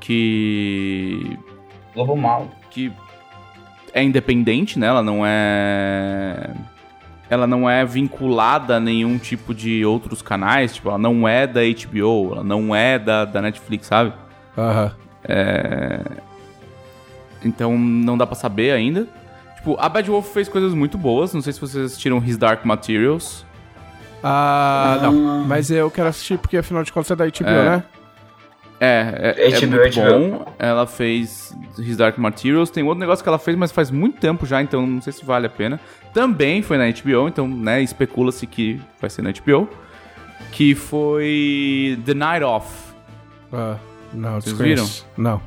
Que. 0.00 1.38
Lobo 1.94 2.16
Mal. 2.16 2.48
que 2.70 2.92
é 3.92 4.02
independente, 4.02 4.78
né? 4.78 4.86
Ela 4.86 5.02
não 5.02 5.22
é. 5.24 6.50
Ela 7.30 7.46
não 7.46 7.68
é 7.68 7.84
vinculada 7.84 8.76
a 8.76 8.80
nenhum 8.80 9.18
tipo 9.18 9.52
de 9.54 9.84
outros 9.84 10.22
canais. 10.22 10.74
Tipo, 10.74 10.88
ela 10.88 10.98
não 10.98 11.28
é 11.28 11.46
da 11.46 11.60
HBO, 11.62 12.32
ela 12.32 12.44
não 12.44 12.74
é 12.74 12.98
da, 12.98 13.24
da 13.24 13.42
Netflix, 13.42 13.86
sabe? 13.86 14.12
Aham. 14.56 14.92
Então 17.44 17.76
não 17.78 18.16
dá 18.16 18.26
pra 18.26 18.34
saber 18.34 18.72
ainda. 18.72 19.06
Tipo, 19.56 19.76
a 19.78 19.88
Bad 19.88 20.08
Wolf 20.10 20.32
fez 20.32 20.48
coisas 20.48 20.72
muito 20.74 20.96
boas. 20.96 21.32
Não 21.34 21.40
sei 21.42 21.52
se 21.52 21.60
vocês 21.60 21.84
assistiram 21.86 22.18
His 22.24 22.36
Dark 22.36 22.64
Materials. 22.64 23.44
Ah, 24.22 24.98
não. 25.02 25.44
Mas 25.44 25.70
eu 25.70 25.90
quero 25.90 26.08
assistir 26.08 26.38
porque 26.38 26.56
afinal 26.56 26.82
de 26.82 26.92
contas 26.92 27.10
é 27.10 27.16
da 27.16 27.24
HBO, 27.26 27.46
É. 27.48 27.64
né? 27.76 27.82
É, 28.80 29.34
é, 29.36 29.48
é 29.48 29.60
HBO, 29.60 29.70
muito 29.70 30.00
HBO. 30.00 30.10
bom. 30.10 30.54
Ela 30.58 30.86
fez 30.86 31.54
His 31.78 31.96
Dark 31.96 32.16
Materials. 32.16 32.70
Tem 32.70 32.82
outro 32.84 33.00
negócio 33.00 33.22
que 33.22 33.28
ela 33.28 33.38
fez, 33.38 33.56
mas 33.56 33.72
faz 33.72 33.90
muito 33.90 34.20
tempo 34.20 34.46
já, 34.46 34.62
então 34.62 34.86
não 34.86 35.02
sei 35.02 35.12
se 35.12 35.24
vale 35.24 35.46
a 35.46 35.50
pena. 35.50 35.80
Também 36.14 36.62
foi 36.62 36.78
na 36.78 36.84
HBO, 36.90 37.28
então, 37.28 37.48
né, 37.48 37.82
especula-se 37.82 38.46
que 38.46 38.80
vai 39.00 39.10
ser 39.10 39.22
na 39.22 39.30
HBO. 39.32 39.68
Que 40.52 40.74
foi 40.74 41.98
The 42.06 42.14
Night 42.14 42.44
Off. 42.44 42.68
Ah, 43.52 43.76
não, 44.12 44.40
Vocês 44.40 44.56
desconheço. 44.56 45.06
Não. 45.16 45.40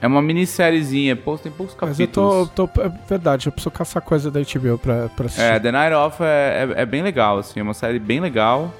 É 0.00 0.06
uma 0.06 0.22
minissériezinha, 0.22 1.16
pô, 1.16 1.36
tem 1.36 1.50
poucos 1.50 1.76
Mas 1.80 1.98
eu 1.98 2.06
capítulos. 2.06 2.50
tô, 2.50 2.68
tô. 2.68 2.80
É 2.80 2.88
verdade, 3.08 3.48
eu 3.48 3.52
preciso 3.52 3.70
caçar 3.72 4.00
coisa 4.00 4.30
da 4.30 4.40
HBO 4.40 4.78
pra, 4.78 5.08
pra 5.08 5.26
assistir. 5.26 5.42
É, 5.42 5.58
The 5.58 5.72
Night 5.72 5.94
Off 5.94 6.22
é, 6.22 6.68
é, 6.76 6.82
é 6.82 6.86
bem 6.86 7.02
legal, 7.02 7.38
assim, 7.38 7.58
é 7.58 7.62
uma 7.62 7.74
série 7.74 7.98
bem 7.98 8.20
legal. 8.20 8.72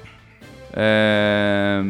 É... 0.73 1.81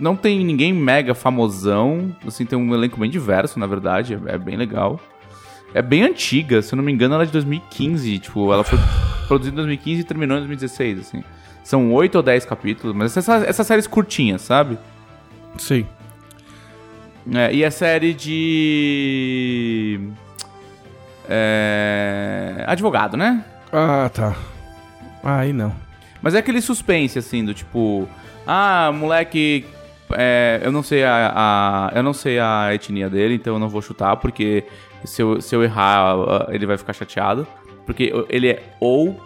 Não 0.00 0.16
tem 0.16 0.44
ninguém 0.44 0.72
mega 0.72 1.14
famosão, 1.14 2.16
assim, 2.26 2.46
tem 2.46 2.58
um 2.58 2.74
elenco 2.74 2.98
bem 2.98 3.10
diverso, 3.10 3.58
na 3.58 3.66
verdade, 3.66 4.14
é, 4.14 4.34
é 4.34 4.38
bem 4.38 4.56
legal. 4.56 4.98
É 5.74 5.82
bem 5.82 6.02
antiga, 6.02 6.62
se 6.62 6.74
eu 6.74 6.76
não 6.78 6.82
me 6.82 6.90
engano, 6.90 7.14
ela 7.14 7.22
é 7.22 7.26
de 7.26 7.32
2015, 7.32 8.18
tipo, 8.18 8.52
ela 8.52 8.64
foi 8.64 8.78
produzida 9.28 9.54
em 9.54 9.56
2015 9.56 10.00
e 10.00 10.04
terminou 10.04 10.36
em 10.38 10.40
2016, 10.40 10.98
assim. 11.00 11.22
São 11.62 11.92
oito 11.92 12.16
ou 12.16 12.22
dez 12.22 12.44
capítulos, 12.44 12.96
mas 12.96 13.16
essas, 13.16 13.44
essas 13.44 13.66
séries 13.66 13.86
curtinhas, 13.86 14.40
sabe? 14.42 14.78
Sim. 15.58 15.86
É, 17.32 17.54
e 17.54 17.64
a 17.64 17.70
série 17.70 18.14
de. 18.14 20.00
É, 21.28 22.64
advogado, 22.66 23.16
né? 23.16 23.44
Ah, 23.72 24.10
tá. 24.12 24.34
Aí 25.22 25.52
não. 25.52 25.72
Mas 26.22 26.34
é 26.34 26.38
aquele 26.38 26.60
suspense, 26.60 27.18
assim, 27.18 27.44
do 27.44 27.54
tipo. 27.54 28.08
Ah, 28.46 28.90
moleque. 28.92 29.64
É, 30.16 30.60
eu 30.62 30.70
não 30.72 30.82
sei 30.82 31.04
a, 31.04 31.32
a- 31.34 31.92
Eu 31.94 32.02
não 32.02 32.12
sei 32.12 32.38
a 32.38 32.70
etnia 32.74 33.08
dele, 33.10 33.34
então 33.34 33.54
eu 33.54 33.58
não 33.60 33.68
vou 33.68 33.80
chutar, 33.82 34.16
porque 34.16 34.64
se 35.04 35.22
eu, 35.22 35.40
se 35.40 35.54
eu 35.54 35.62
errar, 35.62 36.14
ele 36.50 36.66
vai 36.66 36.76
ficar 36.76 36.92
chateado. 36.92 37.46
Porque 37.86 38.12
ele 38.28 38.48
é 38.48 38.62
ou 38.78 39.18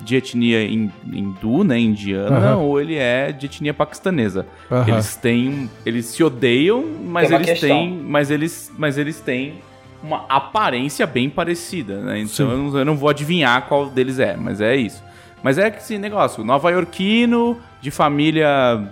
de 0.00 0.16
etnia 0.16 0.62
hin- 0.64 0.90
hindu, 1.12 1.62
né? 1.64 1.78
Indiana, 1.78 2.36
Aham. 2.36 2.56
ou 2.56 2.80
ele 2.80 2.96
é 2.96 3.30
de 3.32 3.46
etnia 3.46 3.72
paquistanesa. 3.72 4.46
Aham. 4.70 4.88
Eles 4.88 5.16
têm. 5.16 5.70
Eles 5.86 6.06
se 6.06 6.22
odeiam, 6.24 6.84
mas 7.04 7.30
eles 7.30 7.46
questão. 7.46 7.68
têm. 7.68 7.90
Mas 8.04 8.30
eles, 8.30 8.72
mas 8.76 8.98
eles 8.98 9.20
têm 9.20 9.54
uma 10.02 10.24
aparência 10.28 11.06
bem 11.06 11.30
parecida, 11.30 12.00
né? 12.00 12.18
Então 12.20 12.50
eu 12.50 12.58
não, 12.58 12.78
eu 12.78 12.84
não 12.84 12.96
vou 12.96 13.08
adivinhar 13.08 13.62
qual 13.68 13.86
deles 13.88 14.18
é, 14.18 14.36
mas 14.36 14.60
é 14.60 14.74
isso. 14.74 15.02
Mas 15.42 15.58
é 15.58 15.70
que 15.70 15.78
esse 15.78 15.96
negócio, 15.98 16.44
nova-iorquino, 16.44 17.58
de 17.80 17.90
família, 17.90 18.90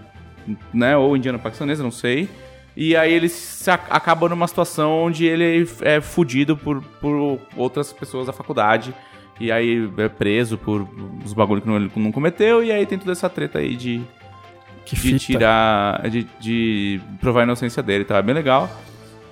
né, 0.72 0.96
ou 0.96 1.16
indiana-paquistanesa, 1.16 1.82
não 1.82 1.90
sei. 1.90 2.28
E 2.76 2.96
aí 2.96 3.12
ele 3.12 3.30
acaba 3.90 4.28
numa 4.28 4.46
situação 4.46 4.92
onde 5.02 5.26
ele 5.26 5.68
é 5.82 6.00
fudido 6.00 6.56
por, 6.56 6.80
por 7.00 7.38
outras 7.56 7.92
pessoas 7.92 8.26
da 8.26 8.32
faculdade. 8.32 8.94
E 9.40 9.50
aí 9.50 9.90
é 9.98 10.08
preso 10.08 10.56
por 10.58 10.86
os 11.24 11.32
bagulhos 11.32 11.62
que 11.64 11.68
não- 11.68 11.76
ele 11.76 11.90
não 11.96 12.12
cometeu. 12.12 12.62
E 12.62 12.70
aí 12.70 12.86
tem 12.86 12.98
toda 12.98 13.12
essa 13.12 13.28
treta 13.28 13.58
aí 13.58 13.74
de, 13.74 14.00
Que 14.84 14.94
de 14.94 15.00
fita. 15.00 15.18
tirar. 15.18 16.08
De, 16.08 16.26
de 16.38 17.00
provar 17.20 17.40
a 17.40 17.44
inocência 17.44 17.82
dele, 17.82 18.04
tá? 18.04 18.18
É 18.18 18.22
bem 18.22 18.34
legal. 18.34 18.70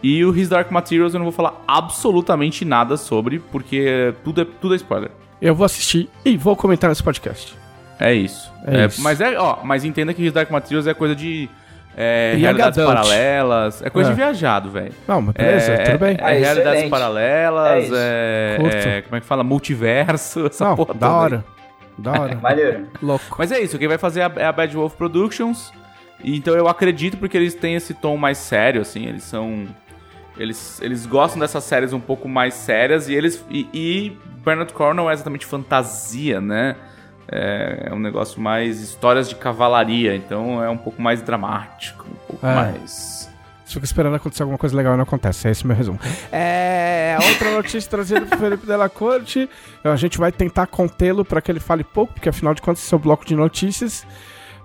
E 0.02 0.24
o 0.24 0.34
His 0.36 0.48
Dark 0.48 0.70
Materials 0.70 1.12
eu 1.14 1.18
não 1.18 1.24
vou 1.26 1.32
falar 1.32 1.62
absolutamente 1.66 2.64
nada 2.64 2.96
sobre, 2.96 3.38
porque 3.38 4.14
tudo 4.24 4.40
é, 4.42 4.44
tudo 4.60 4.74
é 4.74 4.76
spoiler. 4.76 5.10
Eu 5.40 5.54
vou 5.54 5.64
assistir 5.64 6.08
e 6.24 6.36
vou 6.36 6.54
comentar 6.56 6.88
nesse 6.90 7.02
podcast. 7.02 7.54
É 7.98 8.12
isso. 8.12 8.52
É 8.66 8.82
É, 8.82 8.86
isso. 8.86 9.02
Mas 9.02 9.20
é, 9.20 9.38
ó, 9.38 9.58
mas 9.64 9.84
entenda 9.84 10.12
que 10.14 10.30
Dark 10.30 10.50
Materials 10.50 10.86
é 10.86 10.94
coisa 10.94 11.14
de 11.16 11.48
é, 11.96 12.32
Young 12.34 12.40
realidades 12.42 12.78
Adult. 12.78 12.94
paralelas. 12.96 13.82
É 13.82 13.90
coisa 13.90 14.10
É. 14.10 14.12
de 14.12 14.16
viajado, 14.16 14.70
velho. 14.70 14.92
Não, 15.06 15.20
mas 15.20 15.34
beleza, 15.34 15.72
é, 15.72 15.76
tudo 15.84 15.98
bem. 15.98 16.16
É, 16.20 16.24
é 16.32 16.36
É 16.36 16.38
realidades 16.38 16.72
excelente. 16.74 16.90
paralelas, 16.90 17.90
É 17.92 18.58
é, 18.60 18.98
é, 18.98 19.02
Como 19.02 19.16
é 19.16 19.20
que 19.20 19.26
fala? 19.26 19.42
Multiverso, 19.42 20.46
essa 20.50 20.64
Não, 20.64 20.76
porra 20.76 20.94
da 20.94 21.06
aí. 21.06 21.12
hora. 21.12 21.44
Da 21.98 22.12
hora. 22.12 22.36
Maneiro. 22.40 22.86
Louco. 23.02 23.34
Mas 23.38 23.50
é 23.50 23.60
isso, 23.60 23.76
quem 23.78 23.88
vai 23.88 23.98
fazer 23.98 24.20
é 24.20 24.24
a- 24.24 24.32
é 24.48 24.52
Bad 24.52 24.74
Wolf 24.76 24.94
Productions. 24.94 25.72
Então 26.22 26.54
eu 26.54 26.68
acredito 26.68 27.16
porque 27.16 27.36
eles 27.36 27.54
têm 27.54 27.74
esse 27.74 27.94
tom 27.94 28.16
mais 28.16 28.38
sério, 28.38 28.80
assim, 28.82 29.06
eles 29.06 29.22
são. 29.24 29.66
Eles, 30.36 30.80
eles 30.80 31.04
gostam 31.04 31.40
dessas 31.40 31.64
séries 31.64 31.92
um 31.92 31.98
pouco 31.98 32.28
mais 32.28 32.54
sérias 32.54 33.08
e 33.08 33.14
eles. 33.14 33.44
E, 33.50 33.68
e 33.74 34.16
Bernard 34.44 34.72
Cornwell 34.72 34.94
não 34.94 35.10
é 35.10 35.12
exatamente 35.14 35.44
fantasia, 35.44 36.40
né? 36.40 36.76
É, 37.30 37.88
é 37.90 37.94
um 37.94 37.98
negócio 37.98 38.40
mais 38.40 38.80
histórias 38.80 39.28
de 39.28 39.34
cavalaria, 39.34 40.16
então 40.16 40.62
é 40.62 40.68
um 40.70 40.76
pouco 40.78 41.00
mais 41.02 41.20
dramático, 41.22 42.06
um 42.10 42.26
pouco 42.26 42.46
É. 42.46 42.54
mais. 42.54 43.18
Fico 43.66 43.84
esperando 43.84 44.16
acontecer 44.16 44.42
alguma 44.42 44.56
coisa 44.58 44.74
legal 44.74 44.94
e 44.94 44.96
não 44.96 45.02
acontece. 45.02 45.46
É 45.46 45.50
esse 45.50 45.62
o 45.64 45.66
meu 45.66 45.76
resumo. 45.76 46.00
É. 46.32 47.18
Outra 47.22 47.50
notícia 47.50 47.90
trazida 47.90 48.22
por 48.22 48.38
Felipe 48.38 48.66
Della 48.66 48.88
Corte. 48.88 49.46
A 49.84 49.94
gente 49.96 50.16
vai 50.16 50.32
tentar 50.32 50.66
contê-lo 50.68 51.22
para 51.22 51.42
que 51.42 51.52
ele 51.52 51.60
fale 51.60 51.84
pouco, 51.84 52.14
porque 52.14 52.30
afinal 52.30 52.54
de 52.54 52.62
contas, 52.62 52.82
esse 52.82 52.94
é 52.94 52.96
o 52.96 53.00
bloco 53.00 53.26
de 53.26 53.34
notícias. 53.36 54.06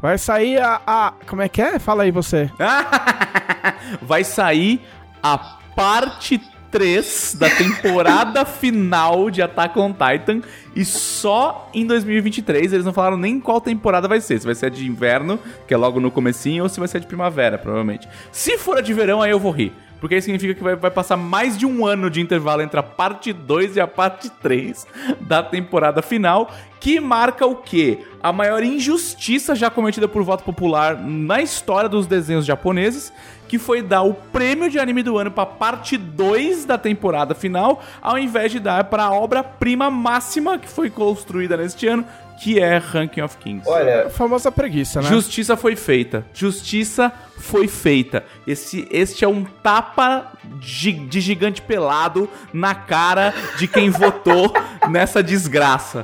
Vai 0.02 0.18
sair 0.18 0.58
a. 0.62 0.80
a- 0.88 1.14
como 1.28 1.42
é 1.42 1.50
que 1.50 1.62
é? 1.62 1.80
Fala 1.80 2.04
aí 2.04 2.12
você. 2.12 2.50
Vai 4.02 4.24
sair 4.24 4.82
a 5.22 5.38
parte 5.76 6.42
3 6.74 7.36
da 7.38 7.52
temporada 7.52 8.44
final 8.46 9.30
de 9.30 9.44
Attack 9.44 9.78
on 9.78 9.94
Titan 9.94 10.42
e 10.76 10.84
só 10.84 11.70
em 11.72 11.86
2023. 11.86 12.74
Eles 12.74 12.84
não 12.84 12.92
falaram 12.92 13.16
nem 13.16 13.40
qual 13.40 13.62
temporada 13.62 14.08
vai 14.08 14.20
ser. 14.20 14.40
Se 14.40 14.46
vai 14.46 14.56
ser 14.56 14.72
de 14.72 14.88
inverno, 14.88 15.40
que 15.68 15.74
é 15.74 15.78
logo 15.78 16.00
no 16.00 16.10
comecinho, 16.10 16.64
ou 16.64 16.70
se 16.70 16.80
vai 16.80 16.88
ser 16.88 17.00
de 17.00 17.06
primavera, 17.06 17.60
provavelmente. 17.60 18.10
Se 18.32 18.58
for 18.58 18.80
a 18.80 18.82
de 18.82 18.92
verão, 18.92 19.22
aí 19.22 19.30
eu 19.30 19.40
vou 19.40 19.52
rir. 19.52 19.72
Porque 20.00 20.16
aí 20.16 20.22
significa 20.22 20.54
que 20.54 20.62
vai, 20.62 20.76
vai 20.76 20.92
passar 20.92 21.16
mais 21.16 21.58
de 21.58 21.66
um 21.66 21.86
ano 21.86 22.10
de 22.10 22.20
intervalo 22.20 22.62
entre 22.62 22.78
a 22.78 22.84
parte 22.84 23.32
2 23.32 23.78
e 23.78 23.80
a 23.80 23.88
parte 23.88 24.30
3 24.30 24.86
da 25.22 25.42
temporada 25.42 26.02
final, 26.02 26.52
que 26.78 27.00
marca 27.00 27.46
o 27.46 27.56
quê? 27.56 28.00
A 28.22 28.34
maior 28.34 28.62
injustiça 28.64 29.56
já 29.56 29.70
cometida 29.70 30.06
por 30.06 30.22
voto 30.22 30.44
popular 30.44 31.00
na 31.00 31.42
história 31.42 31.88
dos 31.88 32.06
desenhos 32.06 32.46
japoneses, 32.46 33.14
que 33.54 33.60
foi 33.60 33.84
dar 33.84 34.02
o 34.02 34.16
prêmio 34.16 34.68
de 34.68 34.80
anime 34.80 35.04
do 35.04 35.16
ano 35.16 35.30
pra 35.30 35.46
parte 35.46 35.96
2 35.96 36.66
da 36.66 36.76
temporada 36.76 37.36
final, 37.36 37.84
ao 38.02 38.18
invés 38.18 38.52
de 38.52 38.60
dar 38.60 38.86
pra 38.86 39.12
obra-prima 39.12 39.92
máxima 39.92 40.58
que 40.58 40.68
foi 40.68 40.90
construída 40.90 41.56
neste 41.56 41.88
ano, 41.88 42.04
que 42.42 42.60
é 42.60 42.80
Ranking 42.80 43.22
of 43.22 43.38
Kings. 43.38 43.70
Olha, 43.70 44.08
A 44.08 44.10
famosa 44.10 44.52
preguiça, 44.52 45.04
né? 45.04 45.08
Justiça 45.08 45.56
foi 45.56 45.76
feita. 45.76 46.26
Justiça 46.34 47.12
foi 47.38 47.68
feita. 47.68 48.24
Esse, 48.48 48.88
este 48.90 49.24
é 49.24 49.28
um 49.28 49.44
tapa 49.44 50.32
de 50.60 51.22
gigante 51.22 51.62
pelado 51.62 52.28
na 52.52 52.74
cara 52.74 53.36
de 53.60 53.68
quem 53.68 53.92
votou 53.94 54.52
nessa 54.90 55.22
desgraça. 55.22 56.04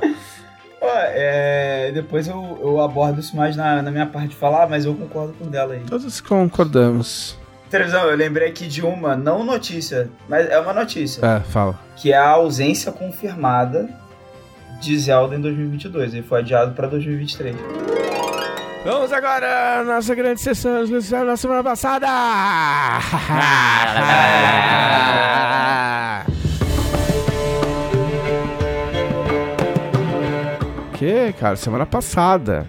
é, 0.80 1.90
depois 1.92 2.28
eu, 2.28 2.60
eu 2.62 2.80
abordo 2.80 3.18
isso 3.18 3.34
mais 3.34 3.56
na, 3.56 3.82
na 3.82 3.90
minha 3.90 4.06
parte 4.06 4.28
de 4.28 4.36
falar, 4.36 4.68
mas 4.68 4.84
eu 4.84 4.94
concordo 4.94 5.32
com 5.32 5.46
o 5.46 5.48
dela 5.48 5.74
aí. 5.74 5.80
Todos 5.80 6.20
concordamos. 6.20 7.39
Televisão, 7.70 8.10
eu 8.10 8.16
lembrei 8.16 8.48
aqui 8.48 8.66
de 8.66 8.82
uma, 8.84 9.14
não 9.16 9.44
notícia, 9.44 10.10
mas 10.28 10.48
é 10.50 10.58
uma 10.58 10.72
notícia, 10.72 11.24
É, 11.24 11.38
fala. 11.40 11.78
que 11.96 12.12
é 12.12 12.16
a 12.16 12.30
ausência 12.30 12.90
confirmada 12.90 13.88
de 14.80 14.98
Zelda 14.98 15.36
em 15.36 15.40
2022. 15.40 16.14
Ele 16.14 16.22
foi 16.24 16.40
adiado 16.40 16.74
pra 16.74 16.88
2023. 16.88 17.54
Vamos 18.84 19.12
agora 19.12 19.80
à 19.80 19.84
nossa 19.84 20.14
grande 20.14 20.40
sessão 20.40 20.82
na 21.24 21.36
semana 21.36 21.62
passada! 21.62 22.06
que, 30.94 31.32
cara? 31.34 31.56
Semana 31.56 31.86
passada. 31.86 32.66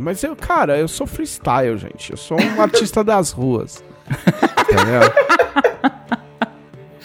Mas 0.00 0.22
eu, 0.22 0.36
cara, 0.36 0.78
eu 0.78 0.86
sou 0.86 1.06
freestyle, 1.06 1.76
gente. 1.76 2.12
Eu 2.12 2.16
sou 2.16 2.40
um 2.40 2.50
artista 2.62 3.02
das 3.02 3.32
ruas. 3.32 3.82
Entendeu? 4.10 5.00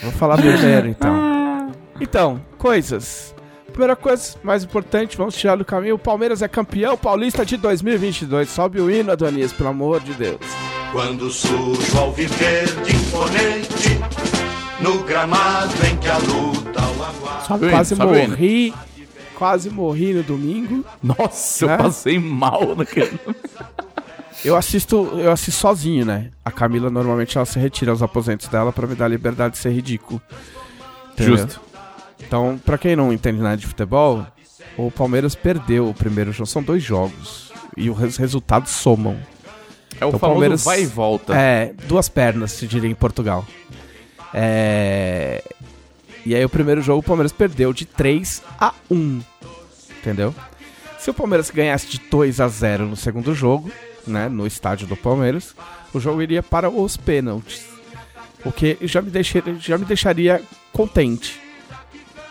Vou 0.02 0.12
falar 0.14 0.38
primeiro, 0.38 0.88
então. 0.88 1.72
Então, 2.00 2.42
coisas. 2.58 3.34
Primeira 3.68 3.96
coisa, 3.96 4.38
mais 4.44 4.64
importante, 4.64 5.18
vamos 5.18 5.36
tirar 5.36 5.56
do 5.58 5.66
caminho. 5.66 5.96
O 5.96 6.00
Palmeiras 6.00 6.42
é 6.42 6.48
campeão 6.48 6.96
paulista 6.96 7.46
de 7.46 7.58
2022. 7.58 8.50
Sobe 8.50 8.80
o 8.80 8.90
hino, 8.90 9.12
Adonias, 9.12 9.52
pelo 9.52 9.70
amor 9.70 10.00
de 10.00 10.14
Deus. 10.14 10.40
Quando 10.92 11.30
sujo 11.30 11.98
ao 11.98 12.12
viver 12.14 12.68
de 12.84 12.96
imponente, 12.96 14.00
no 14.80 15.00
gramado 15.04 15.74
em 15.86 15.98
que 15.98 16.08
a 16.08 16.18
luta 16.18 16.82
o 16.82 17.04
aguarda. 17.04 17.46
Sobe 17.48 17.66
o 17.66 17.70
quase 17.70 17.96
hino. 17.96 18.06
morri. 18.06 18.74
Quase 19.36 19.70
morri 19.70 20.14
no 20.14 20.24
domingo. 20.24 20.86
Nossa, 21.04 21.66
Né? 21.66 21.74
eu 21.74 21.78
passei 21.78 22.18
mal 22.20 22.74
naquele. 22.78 23.20
Eu 24.46 24.56
assisto, 24.56 24.96
eu 25.20 25.32
assisto 25.32 25.60
sozinho, 25.62 26.06
né? 26.06 26.30
A 26.44 26.52
Camila 26.52 26.90
normalmente 26.90 27.38
ela 27.38 27.46
se 27.46 27.58
retira 27.60 27.92
aos 27.92 28.02
aposentos 28.02 28.48
dela 28.48 28.72
pra 28.72 28.86
me 28.88 28.96
dar 28.96 29.06
a 29.06 29.10
liberdade 29.10 29.54
de 29.54 29.58
ser 29.60 29.72
ridículo. 29.72 30.22
Entendeu? 31.14 31.38
Justo. 31.38 31.62
Então, 32.26 32.60
pra 32.64 32.78
quem 32.78 32.96
não 32.96 33.12
entende 33.12 33.40
nada 33.42 33.58
de 33.58 33.66
futebol, 33.68 34.26
o 34.78 34.90
Palmeiras 34.92 35.36
perdeu 35.36 35.90
o 35.90 35.94
primeiro 35.94 36.32
jogo. 36.32 36.48
São 36.48 36.62
dois 36.64 36.84
jogos. 36.84 37.52
E 37.76 37.90
os 37.90 38.18
resultados 38.18 38.72
somam. 38.72 39.18
É 40.00 40.06
o 40.06 40.10
Então, 40.10 40.20
Palmeiras- 40.20 40.64
vai 40.64 40.84
e 40.84 40.86
volta. 40.86 41.34
É, 41.36 41.74
duas 41.88 42.08
pernas, 42.10 42.52
se 42.52 42.68
diria 42.68 42.90
em 42.90 42.96
Portugal. 42.96 43.46
É... 44.34 45.42
E 46.26 46.36
aí 46.36 46.44
o 46.44 46.50
primeiro 46.50 46.82
jogo 46.82 47.00
o 47.00 47.04
Palmeiras 47.04 47.32
perdeu 47.32 47.72
de 47.72 47.86
3 47.86 48.42
a 48.60 48.74
1. 48.90 49.22
Entendeu? 50.00 50.34
Se 51.00 51.10
o 51.10 51.14
Palmeiras 51.14 51.50
ganhasse 51.52 51.88
de 51.88 52.00
2 52.10 52.40
a 52.42 52.48
0 52.48 52.86
no 52.88 52.96
segundo 52.96 53.34
jogo, 53.34 53.72
né, 54.08 54.30
no 54.30 54.46
estádio 54.46 54.88
do 54.88 54.96
Palmeiras, 54.96 55.56
o 55.94 56.00
jogo 56.00 56.22
iria 56.22 56.44
para 56.44 56.70
os 56.70 56.98
pênaltis. 56.98 57.66
O 58.44 58.52
que 58.52 58.78
já 58.82 59.02
me, 59.02 59.10
deixaria, 59.10 59.56
já 59.56 59.78
me 59.78 59.86
deixaria 59.86 60.42
contente. 60.72 61.40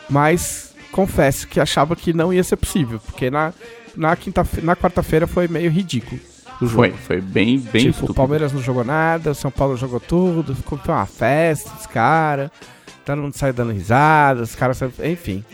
Mas 0.08 0.74
confesso 0.92 1.48
que 1.48 1.58
achava 1.58 1.96
que 1.96 2.12
não 2.12 2.32
ia 2.32 2.44
ser 2.44 2.56
possível, 2.56 3.00
porque 3.00 3.30
na, 3.30 3.52
na, 3.96 4.14
quinta, 4.14 4.46
na 4.62 4.76
quarta-feira 4.76 5.26
foi 5.26 5.48
meio 5.48 5.70
ridículo. 5.70 6.20
o 6.60 6.66
jogo. 6.66 6.74
Foi, 6.74 6.92
foi 6.92 7.20
bem, 7.20 7.58
bem 7.58 7.82
tipo, 7.82 7.90
estúpido. 7.90 8.12
o 8.12 8.14
Palmeiras 8.14 8.52
não 8.52 8.62
jogou 8.62 8.84
nada, 8.84 9.32
o 9.32 9.34
São 9.34 9.50
Paulo 9.50 9.76
jogou 9.76 9.98
tudo, 9.98 10.54
ficou 10.54 10.78
uma 10.86 11.06
festa 11.06 11.70
dos 11.70 11.86
caras, 11.86 12.50
todo 13.04 13.22
mundo 13.22 13.34
saiu 13.34 13.52
dando 13.52 13.72
risada, 13.72 14.42
os 14.42 14.54
caras, 14.54 14.80
enfim. 15.02 15.44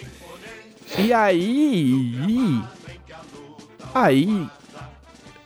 E 0.98 1.12
aí, 1.12 2.62
aí, 3.94 4.48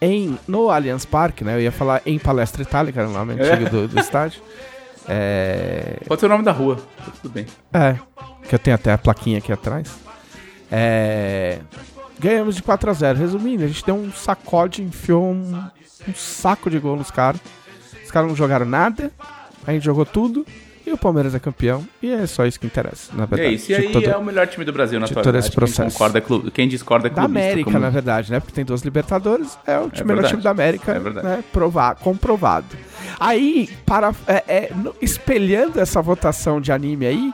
em, 0.05 0.39
no 0.47 0.71
Allianz 0.71 1.05
Parque, 1.05 1.45
né, 1.45 1.55
eu 1.57 1.61
ia 1.61 1.73
falar 1.73 2.03
em 2.05 2.19
Palestra 2.19 2.63
Itália, 2.63 2.93
que 2.93 2.99
era 2.99 3.09
o 3.09 3.13
nome 3.13 3.35
antigo 3.35 3.71
do, 3.71 3.89
do 3.89 4.01
estádio, 4.01 4.41
é, 5.07 5.99
Pode 6.07 6.21
ser 6.21 6.27
o 6.27 6.29
nome 6.29 6.45
da 6.45 6.53
rua, 6.53 6.77
tá 6.77 7.13
tudo 7.21 7.33
bem. 7.33 7.47
é, 7.73 7.97
que 8.49 8.55
eu 8.55 8.59
tenho 8.59 8.75
até 8.75 8.93
a 8.93 8.99
plaquinha 8.99 9.39
aqui 9.39 9.53
atrás. 9.53 9.95
É, 10.71 11.59
ganhamos 12.19 12.57
de 12.57 12.63
4 12.63 12.91
a 12.91 12.93
0 12.93 13.19
Resumindo, 13.19 13.65
a 13.65 13.67
gente 13.67 13.85
deu 13.85 13.95
um 13.95 14.11
sacode, 14.13 14.83
enfiou 14.83 15.25
um, 15.25 15.63
um 16.09 16.15
saco 16.15 16.71
de 16.71 16.79
gol 16.79 16.97
nos 16.97 17.11
caras. 17.11 17.41
Os 18.03 18.11
caras 18.11 18.29
não 18.29 18.37
jogaram 18.37 18.67
nada, 18.67 19.11
a 19.67 19.73
gente 19.73 19.85
jogou 19.85 20.07
tudo. 20.07 20.47
E 20.87 20.93
o 20.93 20.99
Palmeiras 20.99 21.35
é 21.35 21.39
campeão. 21.39 21.83
E 22.03 22.11
é 22.11 22.27
só 22.27 22.45
isso 22.45 22.61
que 22.61 22.67
interessa, 22.67 23.11
na 23.15 23.25
verdade. 23.27 23.51
é 23.51 23.55
isso, 23.55 23.73
e 23.73 23.75
aí 23.75 23.89
todo- 23.91 24.07
é 24.09 24.17
o 24.17 24.23
melhor 24.25 24.47
time 24.47 24.65
do 24.65 24.73
Brasil 24.73 25.01
na 25.01 25.07
de 25.07 25.15
todo 25.15 25.37
esse 25.39 25.51
processo. 25.51 25.81
Quem, 25.83 25.91
concorda 25.91 26.19
é 26.19 26.21
clu- 26.21 26.51
quem 26.51 26.69
discorda 26.69 27.07
é 27.09 27.11
Da 27.11 27.23
clubista. 27.23 27.41
América, 27.47 27.65
como- 27.71 27.79
na 27.79 27.91
verdade, 27.91 28.31
né? 28.31 28.39
Porque 28.41 28.53
tem 28.53 28.65
duas 28.65 28.83
Libertadores, 28.83 29.59
é 29.67 29.79
o 29.79 29.89
time, 29.89 30.09
melhor 30.15 30.29
time 30.29 30.43
da 30.43 30.51
América, 30.51 30.93
É 30.93 30.99
verdade. 30.99 31.27
né? 31.27 31.45
Provar, 31.53 31.95
comprovado. 31.97 32.67
Aí, 33.19 33.69
para, 33.87 34.13
é, 34.27 34.45
é, 34.47 34.73
espelhando 35.01 35.81
essa 35.81 36.03
votação 36.03 36.61
de 36.61 36.71
anime 36.73 37.07
aí, 37.07 37.33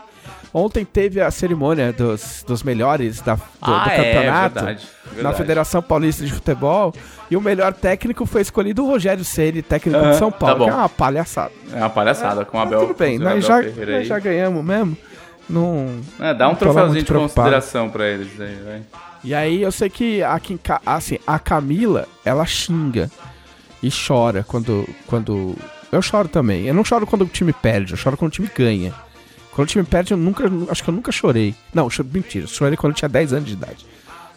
ontem 0.52 0.84
teve 0.84 1.20
a 1.20 1.30
cerimônia 1.30 1.92
dos, 1.92 2.44
dos 2.46 2.62
melhores 2.62 3.20
da, 3.20 3.34
do, 3.36 3.42
Ah, 3.62 3.84
do 3.84 3.90
é, 3.90 3.96
campeonato 3.96 4.54
verdade, 4.54 4.86
na 5.06 5.12
verdade. 5.14 5.36
Federação 5.36 5.82
Paulista 5.82 6.24
de 6.24 6.32
Futebol. 6.32 6.94
E 7.30 7.36
o 7.36 7.40
melhor 7.40 7.72
técnico 7.72 8.26
foi 8.26 8.40
escolhido 8.42 8.84
o 8.84 8.88
Rogério 8.88 9.24
Ceni, 9.24 9.62
técnico 9.62 9.98
Aham, 10.00 10.10
de 10.10 10.16
São 10.18 10.30
tá 10.32 10.38
Paulo, 10.38 10.58
bom. 10.58 10.64
que 10.64 10.70
é 10.70 10.74
uma 10.74 10.88
palhaçada. 10.88 11.52
É 11.72 11.76
uma 11.76 11.90
palhaçada 11.90 12.44
com 12.44 12.58
o 12.58 12.60
Abel. 12.60 12.80
tudo 12.80 12.94
bem, 12.98 13.18
nós 13.18 13.44
já, 13.46 13.62
nós 13.62 14.06
já 14.06 14.18
ganhamos 14.18 14.64
mesmo. 14.64 14.96
Não, 15.48 16.00
É, 16.20 16.32
dá 16.34 16.48
um 16.48 16.54
troféuzinho 16.54 17.00
de 17.00 17.04
preocupado. 17.06 17.34
consideração 17.50 17.88
pra 17.90 18.08
eles 18.08 18.40
aí, 18.40 18.56
vai. 18.64 18.82
E 19.22 19.34
aí 19.34 19.62
eu 19.62 19.70
sei 19.70 19.88
que 19.90 20.22
em 20.48 20.56
ca- 20.56 20.80
assim, 20.86 21.18
a 21.26 21.38
Camila, 21.38 22.06
ela 22.24 22.46
xinga 22.46 23.10
e 23.82 23.90
chora 23.90 24.44
quando 24.46 24.88
quando 25.06 25.54
eu 25.92 26.00
choro 26.00 26.26
também. 26.28 26.66
Eu 26.66 26.74
não 26.74 26.84
choro 26.84 27.06
quando 27.06 27.22
o 27.22 27.26
time 27.26 27.52
perde, 27.52 27.92
eu 27.92 27.96
choro 27.96 28.16
quando 28.16 28.30
o 28.30 28.34
time 28.34 28.48
ganha. 28.56 28.94
Quando 29.52 29.66
o 29.68 29.70
time 29.70 29.84
perde, 29.84 30.12
eu 30.12 30.16
nunca 30.16 30.44
acho 30.70 30.82
que 30.82 30.90
eu 30.90 30.94
nunca 30.94 31.10
chorei. 31.12 31.54
Não, 31.74 31.90
cho- 31.90 32.04
mentira, 32.04 32.46
chorei 32.46 32.76
quando 32.76 32.92
eu 32.92 32.96
tinha 32.96 33.08
10 33.08 33.32
anos 33.32 33.46
de 33.48 33.52
idade. 33.54 33.86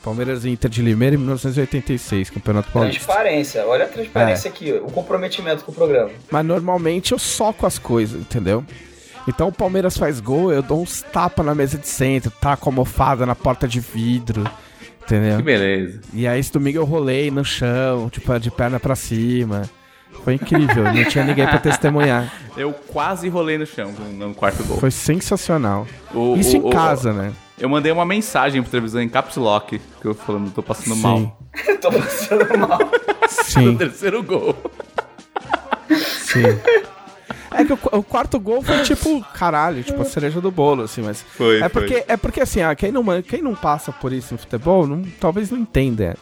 Palmeiras 0.03 0.43
e 0.43 0.49
Inter 0.49 0.69
de 0.69 0.81
Limeira 0.81 1.15
em 1.15 1.17
1986, 1.19 2.29
Campeonato 2.29 2.69
Paulista. 2.71 3.05
Transparência, 3.05 3.65
olha 3.65 3.85
a 3.85 3.87
transparência 3.87 4.49
É. 4.49 4.51
aqui, 4.51 4.71
o 4.73 4.91
comprometimento 4.91 5.63
com 5.63 5.71
o 5.71 5.75
programa. 5.75 6.09
Mas 6.29 6.45
normalmente 6.45 7.13
eu 7.13 7.19
soco 7.19 7.65
as 7.65 7.79
coisas, 7.79 8.19
entendeu? 8.19 8.65
Então 9.27 9.47
o 9.47 9.51
Palmeiras 9.53 9.95
faz 9.97 10.19
gol, 10.19 10.51
eu 10.51 10.61
dou 10.61 10.81
uns 10.81 11.01
tapas 11.01 11.45
na 11.45 11.55
mesa 11.55 11.77
de 11.77 11.87
centro, 11.87 12.29
taco 12.41 12.67
almofada 12.67 13.25
na 13.25 13.33
porta 13.35 13.65
de 13.65 13.79
vidro, 13.79 14.43
entendeu? 15.05 15.37
Que 15.37 15.43
beleza. 15.43 16.01
E 16.13 16.27
aí 16.27 16.37
esse 16.37 16.51
domingo 16.51 16.79
eu 16.79 16.83
rolei 16.85 17.31
no 17.31 17.45
chão, 17.45 18.09
tipo, 18.09 18.37
de 18.37 18.51
perna 18.51 18.81
pra 18.81 18.95
cima. 18.97 19.61
Foi 20.23 20.35
incrível, 20.35 20.83
não 20.83 21.03
tinha 21.05 21.23
ninguém 21.23 21.45
pra 21.47 21.59
testemunhar. 21.59 22.31
Eu 22.55 22.71
quase 22.73 23.27
rolei 23.29 23.57
no 23.57 23.65
chão 23.65 23.91
no 23.91 24.27
no 24.27 24.35
quarto 24.35 24.63
gol. 24.63 24.77
Foi 24.77 24.91
sensacional. 24.91 25.87
O- 26.13 26.35
Isso 26.35 26.57
o- 26.57 26.61
em 26.61 26.65
o- 26.65 26.69
casa, 26.69 27.11
né? 27.11 27.33
Eu 27.59 27.69
mandei 27.69 27.91
uma 27.91 28.05
mensagem 28.05 28.61
pro 28.61 28.69
televisão 28.71 29.01
em 29.01 29.07
caps 29.09 29.35
lock, 29.37 29.79
que 30.01 30.07
eu 30.07 30.13
falando, 30.13 30.51
tô 30.51 30.61
passando 30.63 30.95
mal. 30.97 31.39
Tô 31.81 31.91
passando 31.91 32.57
mal. 32.57 32.79
No 32.79 33.27
Sim, 33.29 33.77
terceiro 33.77 34.23
gol. 34.23 34.55
sim. 36.07 36.41
É 37.55 37.63
que 37.63 37.73
o, 37.73 37.79
o 37.91 38.03
quarto 38.03 38.39
gol 38.39 38.63
foi 38.63 38.81
tipo, 38.81 39.23
caralho, 39.35 39.83
tipo 39.83 40.01
a 40.01 40.05
cereja 40.05 40.41
do 40.41 40.49
bolo, 40.49 40.83
assim, 40.83 41.01
mas. 41.03 41.21
Foi, 41.21 41.61
é 41.61 41.69
porque, 41.69 42.03
é 42.07 42.17
porque 42.17 42.41
assim, 42.41 42.61
ah, 42.61 42.73
quem, 42.75 42.91
não, 42.91 43.03
quem 43.21 43.41
não 43.43 43.53
passa 43.53 43.91
por 43.91 44.11
isso 44.11 44.33
no 44.33 44.39
futebol, 44.39 44.87
não, 44.87 45.03
talvez 45.19 45.51
não 45.51 45.59
entenda. 45.59 46.15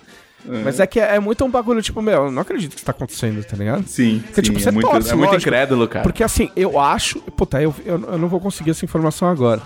Mas 0.45 0.79
é 0.79 0.87
que 0.87 0.99
é, 0.99 1.15
é 1.15 1.19
muito 1.19 1.43
um 1.45 1.49
bagulho, 1.49 1.81
tipo, 1.81 2.01
meu, 2.01 2.25
eu 2.25 2.31
não 2.31 2.41
acredito 2.41 2.71
que 2.71 2.77
isso 2.77 2.85
tá 2.85 2.91
acontecendo, 2.91 3.43
tá 3.43 3.55
ligado? 3.55 3.85
Sim, 3.87 4.21
Porque, 4.25 4.41
tipo, 4.41 4.57
sim, 4.57 4.63
você 4.63 4.69
é 4.69 4.71
muito, 4.71 4.89
torce, 4.89 5.11
é 5.11 5.15
muito 5.15 5.31
lógico. 5.31 5.49
incrédulo, 5.49 5.87
cara. 5.87 6.03
Porque 6.03 6.23
assim, 6.23 6.49
eu 6.55 6.79
acho. 6.79 7.19
Puta, 7.19 7.61
eu, 7.61 7.73
eu, 7.85 8.01
eu 8.11 8.17
não 8.17 8.27
vou 8.27 8.39
conseguir 8.39 8.71
essa 8.71 8.83
informação 8.85 9.27
agora. 9.27 9.61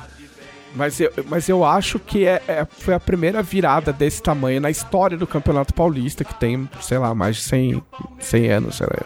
Mas 0.75 0.99
eu, 0.99 1.09
mas 1.29 1.47
eu 1.47 1.63
acho 1.63 1.97
que 1.99 2.25
é, 2.25 2.41
é- 2.47 2.67
foi 2.69 2.93
a 2.93 2.99
primeira 2.99 3.41
virada 3.41 3.93
desse 3.93 4.21
tamanho 4.21 4.59
na 4.59 4.69
história 4.69 5.17
do 5.17 5.25
Campeonato 5.25 5.73
Paulista, 5.73 6.25
que 6.25 6.33
tem, 6.35 6.69
sei 6.81 6.97
lá, 6.97 7.15
mais 7.15 7.37
de 7.37 7.43
100, 7.43 7.81
100 8.19 8.49
anos, 8.51 8.75
sei 8.75 8.87
lá. 8.87 9.05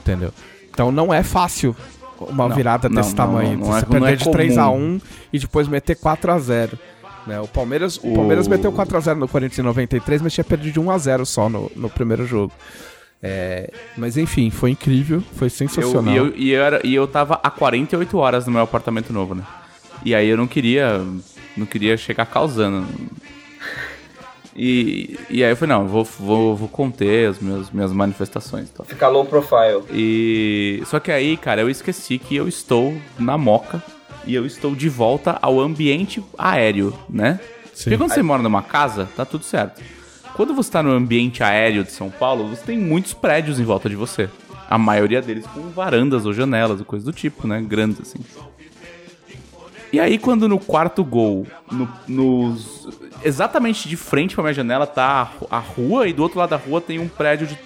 Entendeu? 0.00 0.30
Então 0.70 0.92
não 0.92 1.12
é 1.12 1.22
fácil 1.22 1.74
uma 2.20 2.46
Não, 2.48 2.54
virada 2.54 2.86
não, 2.88 2.96
desse 2.96 3.10
não, 3.10 3.16
tamanho. 3.16 3.58
você 3.60 3.78
é- 3.78 3.88
perder 3.88 4.12
é 4.12 4.16
de 4.16 4.24
comum. 4.24 4.36
3x1 4.36 5.00
e 5.32 5.38
depois 5.38 5.66
meter 5.68 5.96
4x0. 5.96 6.78
Né? 7.26 7.40
O 7.40 7.46
Palmeiras, 7.48 7.96
o... 7.98 8.08
O- 8.12 8.14
Palmeiras 8.14 8.48
meteu 8.48 8.72
4x0 8.72 9.14
no 9.16 9.28
Corinthians 9.28 9.58
em 9.58 9.62
93, 9.62 10.22
mas 10.22 10.32
tinha 10.32 10.44
perdido 10.44 10.72
de 10.74 10.80
1x0 10.80 11.24
só 11.24 11.48
no, 11.48 11.70
no 11.76 11.90
primeiro 11.90 12.26
jogo. 12.26 12.52
É, 13.22 13.70
mas 13.98 14.16
enfim, 14.16 14.48
foi 14.50 14.70
incrível, 14.70 15.22
foi 15.36 15.46
Eu, 15.46 15.50
sensacional. 15.50 16.14
e, 16.14 16.16
eu, 16.16 16.32
e, 16.34 16.50
eu 16.52 16.62
era, 16.62 16.80
e 16.86 16.94
eu 16.94 17.06
tava 17.06 17.38
há 17.42 17.50
48 17.50 18.16
horas 18.16 18.46
no 18.46 18.52
meu 18.52 18.62
apartamento 18.62 19.12
novo, 19.12 19.34
né? 19.34 19.42
E 20.04 20.14
aí 20.14 20.26
eu 20.28 20.36
não 20.36 20.46
queria. 20.46 21.00
Não 21.56 21.66
queria 21.66 21.96
chegar 21.98 22.24
causando. 22.24 22.86
E, 24.56 25.18
e 25.30 25.44
aí 25.44 25.50
eu 25.50 25.56
falei, 25.56 25.74
não, 25.76 25.82
eu 25.82 25.88
vou, 25.88 26.04
vou, 26.04 26.56
vou 26.56 26.68
conter 26.68 27.28
as 27.28 27.38
minhas, 27.38 27.70
minhas 27.70 27.92
manifestações 27.92 28.68
e 28.68 28.72
tal. 28.72 28.84
Fica 28.86 29.06
low 29.08 29.24
profile. 29.24 29.82
E. 29.92 30.82
Só 30.86 30.98
que 30.98 31.10
aí, 31.12 31.36
cara, 31.36 31.60
eu 31.60 31.70
esqueci 31.70 32.18
que 32.18 32.34
eu 32.36 32.48
estou 32.48 32.94
na 33.18 33.36
moca 33.38 33.82
e 34.26 34.34
eu 34.34 34.44
estou 34.46 34.74
de 34.74 34.88
volta 34.88 35.38
ao 35.40 35.60
ambiente 35.60 36.22
aéreo, 36.38 36.94
né? 37.08 37.40
Porque 37.84 37.96
quando 37.96 38.10
você 38.14 38.22
mora 38.22 38.42
numa 38.42 38.62
casa, 38.62 39.08
tá 39.16 39.24
tudo 39.24 39.44
certo. 39.44 39.80
Quando 40.34 40.54
você 40.54 40.70
tá 40.70 40.82
no 40.82 40.90
ambiente 40.90 41.42
aéreo 41.42 41.82
de 41.84 41.92
São 41.92 42.10
Paulo, 42.10 42.48
você 42.48 42.62
tem 42.64 42.78
muitos 42.78 43.12
prédios 43.12 43.58
em 43.58 43.64
volta 43.64 43.88
de 43.88 43.96
você. 43.96 44.28
A 44.68 44.78
maioria 44.78 45.20
deles 45.20 45.46
com 45.46 45.62
varandas 45.70 46.24
ou 46.26 46.32
janelas 46.32 46.78
ou 46.80 46.86
coisa 46.86 47.04
do 47.04 47.12
tipo, 47.12 47.46
né? 47.46 47.60
Grandes 47.60 48.00
assim. 48.00 48.20
E 49.92 49.98
aí, 49.98 50.18
quando 50.18 50.48
no 50.48 50.58
quarto 50.58 51.02
gol, 51.02 51.46
no- 51.70 51.88
nos, 52.06 52.88
exatamente 53.24 53.88
de 53.88 53.96
frente 53.96 54.34
pra 54.36 54.44
minha 54.44 54.54
janela 54.54 54.86
tá 54.86 55.32
a 55.50 55.58
rua 55.58 56.06
e 56.06 56.12
do 56.12 56.22
outro 56.22 56.38
lado 56.38 56.50
da 56.50 56.56
rua 56.56 56.80
tem 56.80 56.98
um 57.00 57.08
prédio 57.08 57.46
de. 57.48 57.58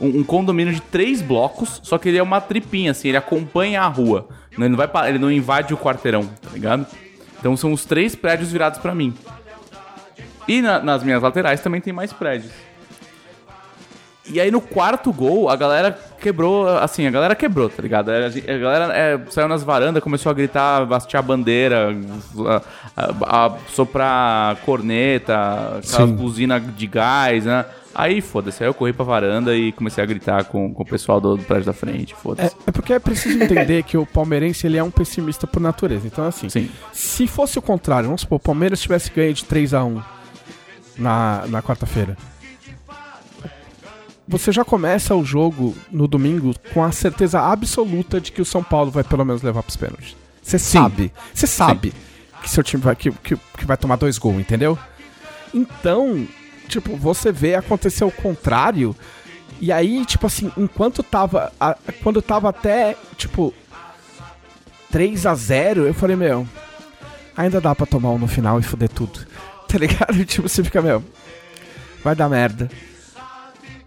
Um, 0.00 0.20
um 0.20 0.24
condomínio 0.24 0.72
de 0.72 0.80
três 0.80 1.20
blocos, 1.20 1.78
só 1.84 1.98
que 1.98 2.08
ele 2.08 2.16
é 2.18 2.22
uma 2.22 2.40
tripinha, 2.40 2.92
assim, 2.92 3.08
ele 3.08 3.18
acompanha 3.18 3.82
a 3.82 3.86
rua. 3.86 4.28
Ele 4.50 4.68
não, 4.68 4.76
vai, 4.76 4.88
ele 5.08 5.18
não 5.18 5.30
invade 5.30 5.74
o 5.74 5.76
quarteirão, 5.76 6.24
tá 6.40 6.48
ligado? 6.52 6.86
Então 7.38 7.56
são 7.56 7.72
os 7.72 7.84
três 7.84 8.14
prédios 8.14 8.50
virados 8.50 8.78
pra 8.80 8.94
mim. 8.94 9.14
E 10.48 10.60
na- 10.62 10.80
nas 10.80 11.02
minhas 11.02 11.22
laterais 11.22 11.60
também 11.60 11.80
tem 11.80 11.92
mais 11.92 12.12
prédios. 12.12 12.50
E 14.32 14.40
aí 14.40 14.50
no 14.50 14.60
quarto 14.60 15.12
gol, 15.12 15.48
a 15.50 15.56
galera 15.56 15.98
quebrou, 16.20 16.66
assim, 16.78 17.06
a 17.06 17.10
galera 17.10 17.34
quebrou, 17.34 17.68
tá 17.68 17.82
ligado? 17.82 18.10
A, 18.10 18.28
gen- 18.28 18.44
a 18.48 18.58
galera 18.58 18.94
é, 18.96 19.18
saiu 19.30 19.48
nas 19.48 19.62
varandas, 19.62 20.02
começou 20.02 20.30
a 20.30 20.34
gritar, 20.34 20.90
hastear 20.92 21.22
bandeira, 21.22 21.94
a, 22.46 22.62
a- 22.96 23.46
a 23.46 23.56
soprar 23.70 24.56
corneta, 24.64 25.80
aquelas 25.84 26.10
buzinas 26.12 26.62
de 26.76 26.86
gás, 26.86 27.44
né? 27.44 27.64
Aí, 27.92 28.20
foda-se, 28.20 28.62
aí 28.62 28.68
eu 28.70 28.74
corri 28.74 28.92
pra 28.92 29.04
varanda 29.04 29.54
e 29.56 29.72
comecei 29.72 30.02
a 30.02 30.06
gritar 30.06 30.44
com, 30.44 30.72
com 30.72 30.82
o 30.84 30.86
pessoal 30.86 31.20
do, 31.20 31.36
do 31.36 31.42
prédio 31.42 31.66
da 31.66 31.72
frente, 31.72 32.12
É, 32.12 32.16
foda-se. 32.16 32.54
é 32.64 32.70
porque 32.70 32.92
é 32.92 33.00
preciso 33.00 33.42
entender 33.42 33.82
que 33.82 33.96
o 33.98 34.06
palmeirense 34.06 34.64
ele 34.64 34.76
é 34.78 34.82
um 34.82 34.92
pessimista 34.92 35.44
por 35.44 35.58
natureza. 35.60 36.06
Então, 36.06 36.24
assim, 36.24 36.48
Sim. 36.48 36.70
se 36.92 37.26
fosse 37.26 37.58
o 37.58 37.62
contrário, 37.62 38.06
vamos 38.06 38.20
supor, 38.20 38.36
o 38.36 38.40
Palmeiras 38.40 38.80
tivesse 38.80 39.10
ganho 39.10 39.34
de 39.34 39.44
3x1 39.44 40.00
na, 40.96 41.44
na 41.48 41.60
quarta-feira. 41.62 42.16
Você 44.30 44.52
já 44.52 44.64
começa 44.64 45.14
o 45.14 45.24
jogo 45.24 45.76
no 45.90 46.06
domingo 46.06 46.54
com 46.72 46.82
a 46.84 46.92
certeza 46.92 47.40
absoluta 47.40 48.20
de 48.20 48.30
que 48.30 48.40
o 48.40 48.44
São 48.44 48.62
Paulo 48.62 48.90
vai 48.90 49.02
pelo 49.02 49.24
menos 49.24 49.42
levar 49.42 49.62
pros 49.62 49.76
pênaltis. 49.76 50.16
Você 50.42 50.56
sabe. 50.58 51.12
Você 51.34 51.46
sabe 51.46 51.92
que 52.42 52.48
seu 52.48 52.62
time 52.62 52.80
vai, 52.82 52.94
que, 52.94 53.10
que, 53.10 53.36
que 53.36 53.66
vai 53.66 53.76
tomar 53.76 53.96
dois 53.96 54.18
gols, 54.18 54.38
entendeu? 54.40 54.78
Então, 55.52 56.26
tipo, 56.68 56.96
você 56.96 57.32
vê 57.32 57.56
acontecer 57.56 58.04
o 58.04 58.10
contrário. 58.10 58.94
E 59.60 59.72
aí, 59.72 60.04
tipo 60.06 60.26
assim, 60.26 60.50
enquanto 60.56 61.02
tava. 61.02 61.52
a- 61.60 61.76
quando 62.02 62.22
tava 62.22 62.48
até, 62.48 62.96
tipo, 63.16 63.52
3 64.90 65.26
a 65.26 65.34
0 65.34 65.86
eu 65.86 65.92
falei, 65.94 66.14
meu, 66.16 66.46
ainda 67.36 67.60
dá 67.60 67.74
pra 67.74 67.84
tomar 67.86 68.10
um 68.10 68.18
no 68.18 68.28
final 68.28 68.58
e 68.58 68.62
foder 68.62 68.88
tudo. 68.88 69.26
Tá 69.70 69.78
ligado? 69.78 70.24
Tipo, 70.24 70.48
você 70.48 70.64
fica, 70.64 70.82
meu, 70.82 71.00
vai 72.02 72.16
dar 72.16 72.28
merda. 72.28 72.68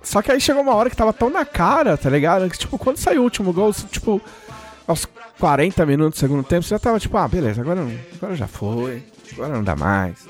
Só 0.04 0.22
que 0.22 0.32
aí 0.32 0.40
chegou 0.40 0.62
uma 0.62 0.76
hora 0.76 0.90
que 0.90 0.96
tava 0.96 1.14
tão 1.14 1.30
na 1.30 1.46
cara, 1.46 1.98
tá 1.98 2.10
ligado? 2.10 2.50
Que, 2.50 2.58
tipo, 2.58 2.78
quando 2.78 2.98
saiu 2.98 3.22
o 3.22 3.24
último 3.24 3.54
gol, 3.54 3.74
tipo, 3.74 4.22
aos 4.86 5.08
40 5.40 5.86
minutos 5.86 6.20
do 6.20 6.22
segundo 6.22 6.44
tempo, 6.44 6.64
você 6.64 6.70
já 6.70 6.80
tava 6.80 7.00
tipo, 7.00 7.18
ah, 7.18 7.28
beleza, 7.28 7.62
agora, 7.62 7.82
não, 7.82 7.92
agora 8.16 8.36
já 8.36 8.48
foi, 8.48 9.02
agora 9.32 9.54
não 9.54 9.64
dá 9.64 9.76
mais. 9.76 10.28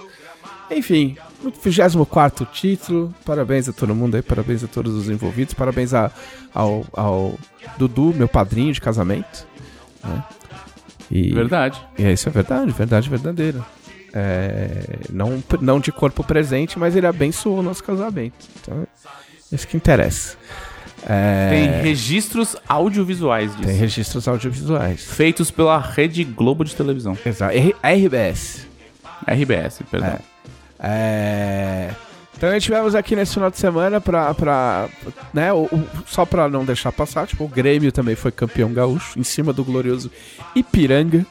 Enfim, 0.71 1.17
no 1.43 1.51
24 1.51 2.45
título, 2.47 3.13
parabéns 3.25 3.67
a 3.67 3.73
todo 3.73 3.93
mundo 3.93 4.15
aí, 4.15 4.21
parabéns 4.21 4.63
a 4.63 4.67
todos 4.67 4.93
os 4.93 5.09
envolvidos, 5.09 5.53
parabéns 5.53 5.93
a, 5.93 6.11
ao, 6.53 6.85
ao 6.93 7.33
Dudu, 7.77 8.13
meu 8.15 8.27
padrinho 8.27 8.73
de 8.73 8.79
casamento. 8.81 9.45
Né? 10.03 10.23
E, 11.11 11.33
Verdade. 11.33 11.81
e 11.97 12.11
isso 12.11 12.29
é 12.29 12.31
verdade, 12.31 12.71
verdade 12.71 13.09
verdadeira. 13.09 13.63
É, 14.15 14.99
não, 15.11 15.43
não 15.59 15.79
de 15.79 15.91
corpo 15.91 16.23
presente, 16.23 16.77
mas 16.77 16.95
ele 16.95 17.07
abençoou 17.07 17.59
o 17.59 17.63
nosso 17.63 17.83
casamento. 17.83 18.47
Então, 18.61 18.87
isso 19.55 19.67
que 19.67 19.77
interessa. 19.77 20.35
É, 21.07 21.49
Tem 21.49 21.81
registros 21.81 22.55
audiovisuais 22.67 23.51
disso. 23.57 23.67
tem 23.67 23.75
registros 23.77 24.27
audiovisuais. 24.27 25.03
Feitos 25.03 25.51
pela 25.51 25.77
Rede 25.77 26.23
Globo 26.23 26.63
de 26.63 26.73
televisão. 26.75 27.17
Exato. 27.25 27.53
R- 27.53 27.75
RBS. 27.83 28.65
RBS, 29.27 29.79
perdão. 29.91 30.17
É, 30.79 31.89
Então 32.35 32.49
a 32.49 32.53
gente 32.53 32.63
tivemos 32.63 32.95
aqui 32.95 33.15
nesse 33.15 33.33
final 33.35 33.49
de 33.51 33.57
semana 33.57 34.01
pra. 34.01 34.33
pra 34.33 34.89
né, 35.33 35.53
o- 35.53 35.63
o- 35.71 35.87
só 36.07 36.25
pra 36.25 36.49
não 36.49 36.65
deixar 36.65 36.91
passar, 36.91 37.27
tipo, 37.27 37.43
o 37.45 37.47
Grêmio 37.47 37.91
também 37.91 38.15
foi 38.15 38.31
campeão 38.31 38.73
gaúcho, 38.73 39.17
em 39.19 39.23
cima 39.23 39.53
do 39.53 39.63
glorioso 39.63 40.09
Ipiranga. 40.55 41.25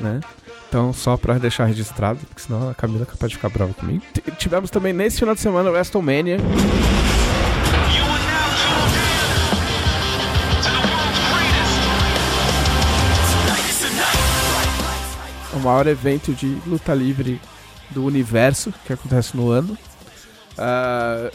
Né? 0.00 0.20
Então, 0.72 0.90
só 0.90 1.18
pra 1.18 1.34
deixar 1.36 1.66
registrado, 1.66 2.18
porque 2.26 2.40
senão 2.40 2.70
a 2.70 2.74
Camila 2.74 3.02
é 3.02 3.04
capaz 3.04 3.28
de 3.28 3.36
ficar 3.36 3.50
brava 3.50 3.74
comigo. 3.74 4.02
T- 4.14 4.22
tivemos 4.38 4.70
também 4.70 4.90
nesse 4.94 5.18
final 5.18 5.34
de 5.34 5.40
semana 5.42 5.68
o 5.68 5.72
WrestleMania. 5.74 6.38
o 15.54 15.58
maior 15.58 15.86
evento 15.86 16.32
de 16.32 16.56
luta 16.66 16.94
livre 16.94 17.40
do 17.90 18.04
universo 18.04 18.72
que 18.86 18.92
acontece 18.92 19.36
no 19.36 19.50
ano. 19.50 19.76
Ah, 20.56 21.30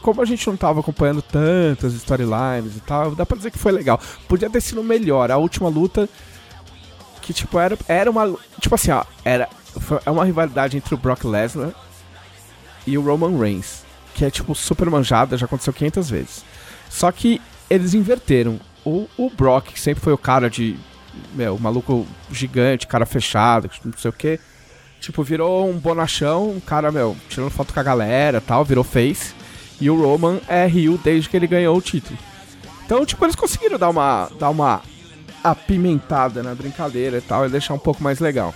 como 0.00 0.20
a 0.20 0.24
gente 0.24 0.46
não 0.46 0.56
tava 0.56 0.80
acompanhando 0.80 1.22
tantas 1.22 1.94
storylines 1.94 2.76
e 2.76 2.80
tal, 2.80 3.14
dá 3.14 3.24
pra 3.26 3.36
dizer 3.36 3.50
que 3.50 3.58
foi 3.58 3.72
legal. 3.72 3.98
Podia 4.28 4.50
ter 4.50 4.60
sido 4.60 4.82
melhor. 4.84 5.30
A 5.30 5.36
última 5.36 5.68
luta, 5.68 6.08
que 7.24 7.32
tipo, 7.32 7.58
era, 7.58 7.76
era 7.88 8.10
uma. 8.10 8.36
Tipo 8.60 8.74
assim, 8.74 8.90
ó, 8.90 9.02
era. 9.24 9.48
É 10.04 10.10
uma 10.10 10.24
rivalidade 10.24 10.76
entre 10.76 10.94
o 10.94 10.98
Brock 10.98 11.24
Lesnar 11.24 11.72
e 12.86 12.98
o 12.98 13.02
Roman 13.02 13.36
Reigns. 13.38 13.82
Que 14.14 14.26
é 14.26 14.30
tipo 14.30 14.54
super 14.54 14.88
manjada, 14.90 15.36
já 15.36 15.46
aconteceu 15.46 15.72
500 15.72 16.10
vezes. 16.10 16.44
Só 16.90 17.10
que 17.10 17.40
eles 17.68 17.94
inverteram. 17.94 18.60
O, 18.84 19.08
o 19.16 19.30
Brock, 19.30 19.68
que 19.68 19.80
sempre 19.80 20.04
foi 20.04 20.12
o 20.12 20.18
cara 20.18 20.50
de. 20.50 20.76
Meu, 21.32 21.58
maluco 21.58 22.06
gigante, 22.30 22.86
cara 22.86 23.06
fechado, 23.06 23.70
não 23.84 23.96
sei 23.96 24.10
o 24.10 24.12
que. 24.12 24.38
Tipo, 25.00 25.22
virou 25.22 25.68
um 25.68 25.78
bonachão, 25.78 26.50
um 26.50 26.60
cara, 26.60 26.92
meu, 26.92 27.16
tirando 27.28 27.50
foto 27.50 27.72
com 27.72 27.80
a 27.80 27.84
galera 27.84 28.40
tal, 28.40 28.64
virou 28.64 28.84
face. 28.84 29.34
E 29.80 29.88
o 29.88 30.00
Roman 30.00 30.40
é 30.46 30.66
Rio 30.66 31.00
desde 31.02 31.28
que 31.28 31.36
ele 31.36 31.46
ganhou 31.46 31.76
o 31.76 31.80
título. 31.80 32.18
Então, 32.84 33.04
tipo, 33.06 33.24
eles 33.24 33.34
conseguiram 33.34 33.78
dar 33.78 33.88
uma, 33.88 34.28
dar 34.38 34.50
uma 34.50 34.82
apimentada 35.44 36.42
na 36.42 36.54
brincadeira 36.54 37.18
e 37.18 37.20
tal, 37.20 37.46
e 37.46 37.50
deixar 37.50 37.74
um 37.74 37.78
pouco 37.78 38.02
mais 38.02 38.18
legal. 38.18 38.54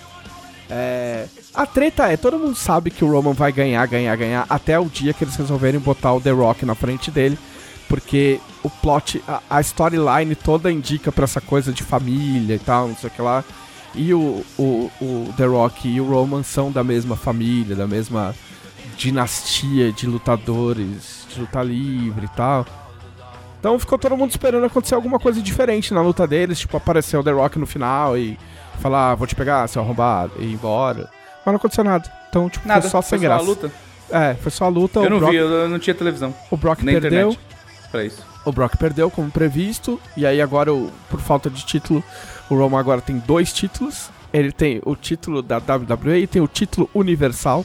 É, 0.70 1.26
a 1.54 1.64
treta 1.66 2.06
é, 2.06 2.16
todo 2.16 2.38
mundo 2.38 2.54
sabe 2.54 2.90
que 2.90 3.04
o 3.04 3.10
Roman 3.10 3.32
vai 3.32 3.52
ganhar, 3.52 3.86
ganhar, 3.86 4.16
ganhar, 4.16 4.46
até 4.48 4.78
o 4.78 4.86
dia 4.86 5.12
que 5.12 5.24
eles 5.24 5.36
resolverem 5.36 5.80
botar 5.80 6.12
o 6.14 6.20
The 6.20 6.30
Rock 6.30 6.64
na 6.66 6.74
frente 6.74 7.10
dele, 7.10 7.38
porque 7.88 8.40
o 8.62 8.68
plot, 8.68 9.22
a, 9.28 9.42
a 9.48 9.60
storyline 9.60 10.34
toda 10.34 10.72
indica 10.72 11.12
pra 11.12 11.24
essa 11.24 11.40
coisa 11.40 11.72
de 11.72 11.82
família 11.82 12.54
e 12.54 12.58
tal, 12.58 12.88
não 12.88 12.96
sei 12.96 13.08
o 13.08 13.12
que 13.12 13.22
lá. 13.22 13.44
E 13.94 14.12
o, 14.12 14.44
o, 14.58 14.90
o 15.00 15.34
The 15.36 15.46
Rock 15.46 15.88
e 15.88 16.00
o 16.00 16.08
Roman 16.08 16.42
são 16.42 16.70
da 16.70 16.84
mesma 16.84 17.16
família, 17.16 17.74
da 17.74 17.86
mesma 17.86 18.34
dinastia 18.96 19.92
de 19.92 20.06
lutadores 20.06 21.26
de 21.32 21.40
luta 21.40 21.62
livre 21.62 22.26
e 22.26 22.36
tal. 22.36 22.66
Então 23.58 23.78
ficou 23.78 23.98
todo 23.98 24.16
mundo 24.16 24.30
esperando 24.30 24.64
acontecer 24.64 24.94
alguma 24.94 25.18
coisa 25.18 25.40
diferente 25.42 25.92
na 25.92 26.00
luta 26.00 26.26
deles, 26.26 26.60
tipo, 26.60 26.76
aparecer 26.76 27.16
o 27.16 27.24
The 27.24 27.32
Rock 27.32 27.58
no 27.58 27.66
final 27.66 28.16
e 28.16 28.38
falar, 28.80 29.10
ah, 29.10 29.14
vou 29.14 29.26
te 29.26 29.34
pegar, 29.34 29.66
seu 29.68 29.82
arrombado, 29.82 30.32
e 30.38 30.44
ir 30.44 30.52
embora. 30.52 31.08
Mas 31.44 31.46
não 31.46 31.56
aconteceu 31.56 31.82
nada. 31.82 32.10
Então, 32.28 32.48
tipo, 32.48 32.68
Nada, 32.68 32.82
foi 32.82 32.90
só 32.90 33.02
sem 33.02 33.18
foi 33.18 33.26
graça. 33.26 33.42
a 33.42 33.46
luta. 33.46 33.72
É, 34.10 34.34
foi 34.34 34.50
só 34.50 34.66
a 34.66 34.68
luta. 34.68 35.00
eu 35.00 35.06
o 35.06 35.10
não 35.10 35.18
Brock, 35.18 35.30
vi, 35.32 35.36
eu 35.38 35.68
não 35.68 35.78
tinha 35.78 35.94
televisão. 35.94 36.34
o 36.50 36.56
Brock 36.56 36.82
perdeu. 36.84 36.98
internet. 37.30 37.38
Pra 37.90 38.04
isso. 38.04 38.22
O 38.44 38.52
Brock 38.52 38.76
perdeu 38.76 39.10
como 39.10 39.30
previsto. 39.30 40.00
E 40.16 40.24
aí 40.24 40.40
agora, 40.40 40.70
por 41.10 41.20
falta 41.20 41.50
de 41.50 41.64
título, 41.66 42.04
o 42.48 42.54
Roman 42.54 42.78
agora 42.78 43.00
tem 43.00 43.18
dois 43.18 43.52
títulos. 43.52 44.10
Ele 44.32 44.52
tem 44.52 44.80
o 44.84 44.94
título 44.94 45.42
da 45.42 45.56
WWE 45.56 46.18
e 46.22 46.26
tem 46.26 46.40
o 46.40 46.46
título 46.46 46.88
universal. 46.94 47.64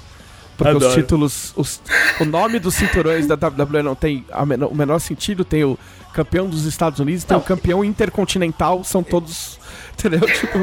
Porque 0.64 0.78
os 0.78 0.84
Adoro. 0.84 1.02
títulos. 1.02 1.54
os- 1.56 1.82
o 2.20 2.26
nome 2.26 2.60
dos 2.60 2.74
cinturões 2.76 3.28
da 3.28 3.36
WWE 3.36 3.82
não 3.84 3.96
tem 3.96 4.26
menor- 4.48 4.72
o 4.72 4.76
menor 4.76 5.00
sentido. 5.00 5.44
Tem 5.46 5.64
o 5.64 5.78
campeão 6.14 6.48
dos 6.48 6.66
Estados 6.66 7.00
Unidos, 7.00 7.24
tem 7.24 7.36
o 7.36 7.42
campeão 7.42 7.84
intercontinental, 7.84 8.84
são 8.84 9.02
todos. 9.04 9.60
Entendeu? 9.98 10.22
Tipo, 10.22 10.60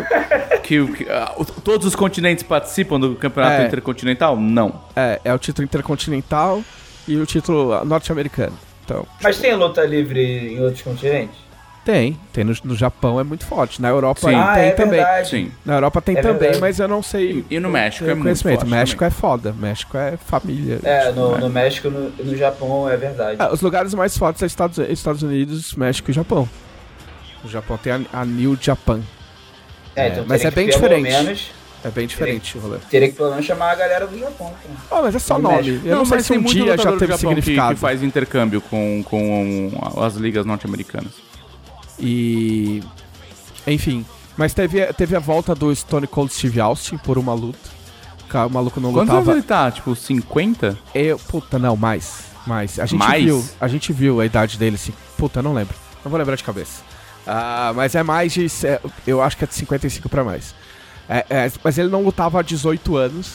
Que, 0.63 0.87
que, 0.93 1.07
o- 1.37 1.45
todos 1.45 1.87
os 1.87 1.95
continentes 1.97 2.43
participam 2.45 2.99
do 3.01 3.15
campeonato 3.17 3.63
É. 3.63 3.67
intercontinental? 3.67 4.37
Não. 4.37 4.81
é, 4.95 5.21
é 5.25 5.35
o 5.35 5.39
título 5.39 5.65
intercontinental 5.65 6.63
e 7.09 7.17
o 7.17 7.27
título 7.27 7.85
norte-americano. 7.85 8.57
Então, 8.85 9.07
Mas 9.23 9.39
tem 9.39 9.55
luta 9.55 9.85
livre 9.85 10.21
em 10.55 10.61
outros 10.61 10.83
continentes? 10.83 11.37
Tem. 11.85 12.19
Tem 12.33 12.45
no, 12.45 12.55
no 12.65 12.75
Japão, 12.77 13.19
é 13.19 13.25
muito 13.25 13.45
forte. 13.47 13.81
Na 13.81 13.89
Europa 13.89 14.21
Sim. 14.21 14.27
tem 14.29 14.37
ah, 14.37 14.59
é 14.59 14.71
também. 14.71 14.91
verdade. 14.99 15.29
Sim. 15.31 15.53
Na 15.65 15.75
Europa 15.75 16.01
tem 16.03 16.17
É 16.17 16.21
também, 16.23 16.39
verdade. 16.39 16.61
mas 16.61 16.79
eu 16.79 16.87
não 16.89 17.03
sei. 17.03 17.45
E 17.51 17.59
no 17.59 17.71
México 17.71 18.09
é 18.09 18.15
muito 18.15 18.43
forte 18.43 18.67
México 18.67 18.99
também. 18.99 19.09
é 19.09 19.11
foda. 19.11 19.53
México 19.59 19.97
é 19.97 20.17
família. 20.17 20.79
É, 20.83 21.11
no, 21.13 21.37
É. 21.37 21.41
no 21.41 21.49
México 21.51 21.89
e 21.89 21.91
no, 21.91 22.11
no 22.11 22.37
Japão 22.37 22.89
é 22.89 22.97
verdade. 22.97 23.37
Ah, 23.39 23.53
os 23.53 23.61
lugares 23.61 23.93
mais 23.95 24.17
fortes 24.17 24.39
são 24.41 24.47
Estados, 24.47 24.79
Estados 24.79 25.23
Unidos, 25.23 25.75
México 25.75 26.11
e 26.11 26.15
Japão. 26.15 26.49
O 27.45 27.49
Japão 27.49 27.77
tem 27.79 27.93
a, 27.93 28.01
a 28.21 28.25
New 28.25 28.57
Japan. 28.61 29.01
É, 29.97 30.09
então 30.09 30.25
mas 30.29 30.43
teria 30.43 30.53
é 30.53 30.55
bem 30.55 30.67
diferente. 30.69 31.03
Menos, 31.03 31.51
É 31.83 31.89
bem 31.89 32.07
diferente 32.07 32.57
o 32.59 32.61
rolê. 32.61 32.79
teria 32.91 33.09
que 33.09 33.17
pelo 33.17 33.31
menos 33.31 33.45
chamar 33.47 33.71
a 33.73 33.75
galera 33.75 34.07
do 34.07 34.19
Japão. 34.19 34.53
Oh, 34.91 35.03
mas 35.03 35.15
é 35.15 35.19
só 35.19 35.35
No 35.39 35.45
nome. 35.45 35.57
México. 35.57 35.89
Eu 35.89 35.97
não, 35.97 36.05
sei 36.05 36.17
mas 36.19 36.27
se 36.27 36.33
um 36.35 36.43
tem 36.45 36.53
dia 36.53 36.77
já 36.77 36.77
teve 36.77 36.85
Japão 36.85 37.07
que- 37.09 37.17
significado. 37.19 37.75
Que, 37.75 37.81
faz 37.81 38.03
intercâmbio 38.03 38.61
com, 38.61 39.03
com 39.05 39.71
as 40.03 40.15
ligas 40.17 40.45
norte-americanas. 40.45 41.13
E. 42.01 42.83
Enfim. 43.67 44.05
Mas 44.37 44.55
teve, 44.55 44.85
teve 44.95 45.15
a 45.15 45.19
volta 45.19 45.55
do 45.55 45.75
Stone 45.75 46.07
Cold 46.07 46.33
Steve 46.33 46.61
Austin 46.61 46.97
por 46.97 47.19
uma 47.19 47.35
luta. 47.35 47.59
O 48.47 48.49
maluco 48.49 48.81
não 48.81 48.93
Quantos 48.93 49.11
anos 49.13 49.27
lutava. 49.27 49.33
ele 49.39 49.43
tá? 49.43 49.71
Tipo, 49.71 49.95
50? 49.95 50.79
Eu, 50.95 51.19
puta, 51.19 51.59
não, 51.59 51.77
mais. 51.77 52.25
Mais. 52.47 52.79
A 52.79 52.87
gente 52.87 52.99
Mais? 53.01 53.25
viu. 53.25 53.45
A 53.61 53.67
gente 53.69 53.93
viu 53.93 54.21
a 54.21 54.25
idade 54.25 54.57
dele, 54.57 54.77
assim. 54.77 54.93
Puta, 55.19 55.43
não 55.43 55.53
lembro. 55.53 55.75
Não 56.05 56.11
vou 56.11 56.19
lembrar 56.19 56.37
de 56.37 56.45
cabeça. 56.45 56.83
Ah, 57.27 57.73
mas 57.75 57.95
é 57.95 58.03
mais 58.03 58.33
de. 58.33 58.47
é, 58.65 58.81
Eu 59.07 59.21
acho 59.21 59.37
que 59.37 59.45
é 59.45 59.47
de 59.47 59.55
55 59.55 60.09
pra 60.09 60.25
mais. 60.25 60.55
É, 61.09 61.27
é, 61.29 61.53
mas 61.63 61.77
ele 61.77 61.89
não 61.89 62.03
lutava 62.03 62.39
há 62.39 62.43
18 62.43 62.97
anos. 62.97 63.33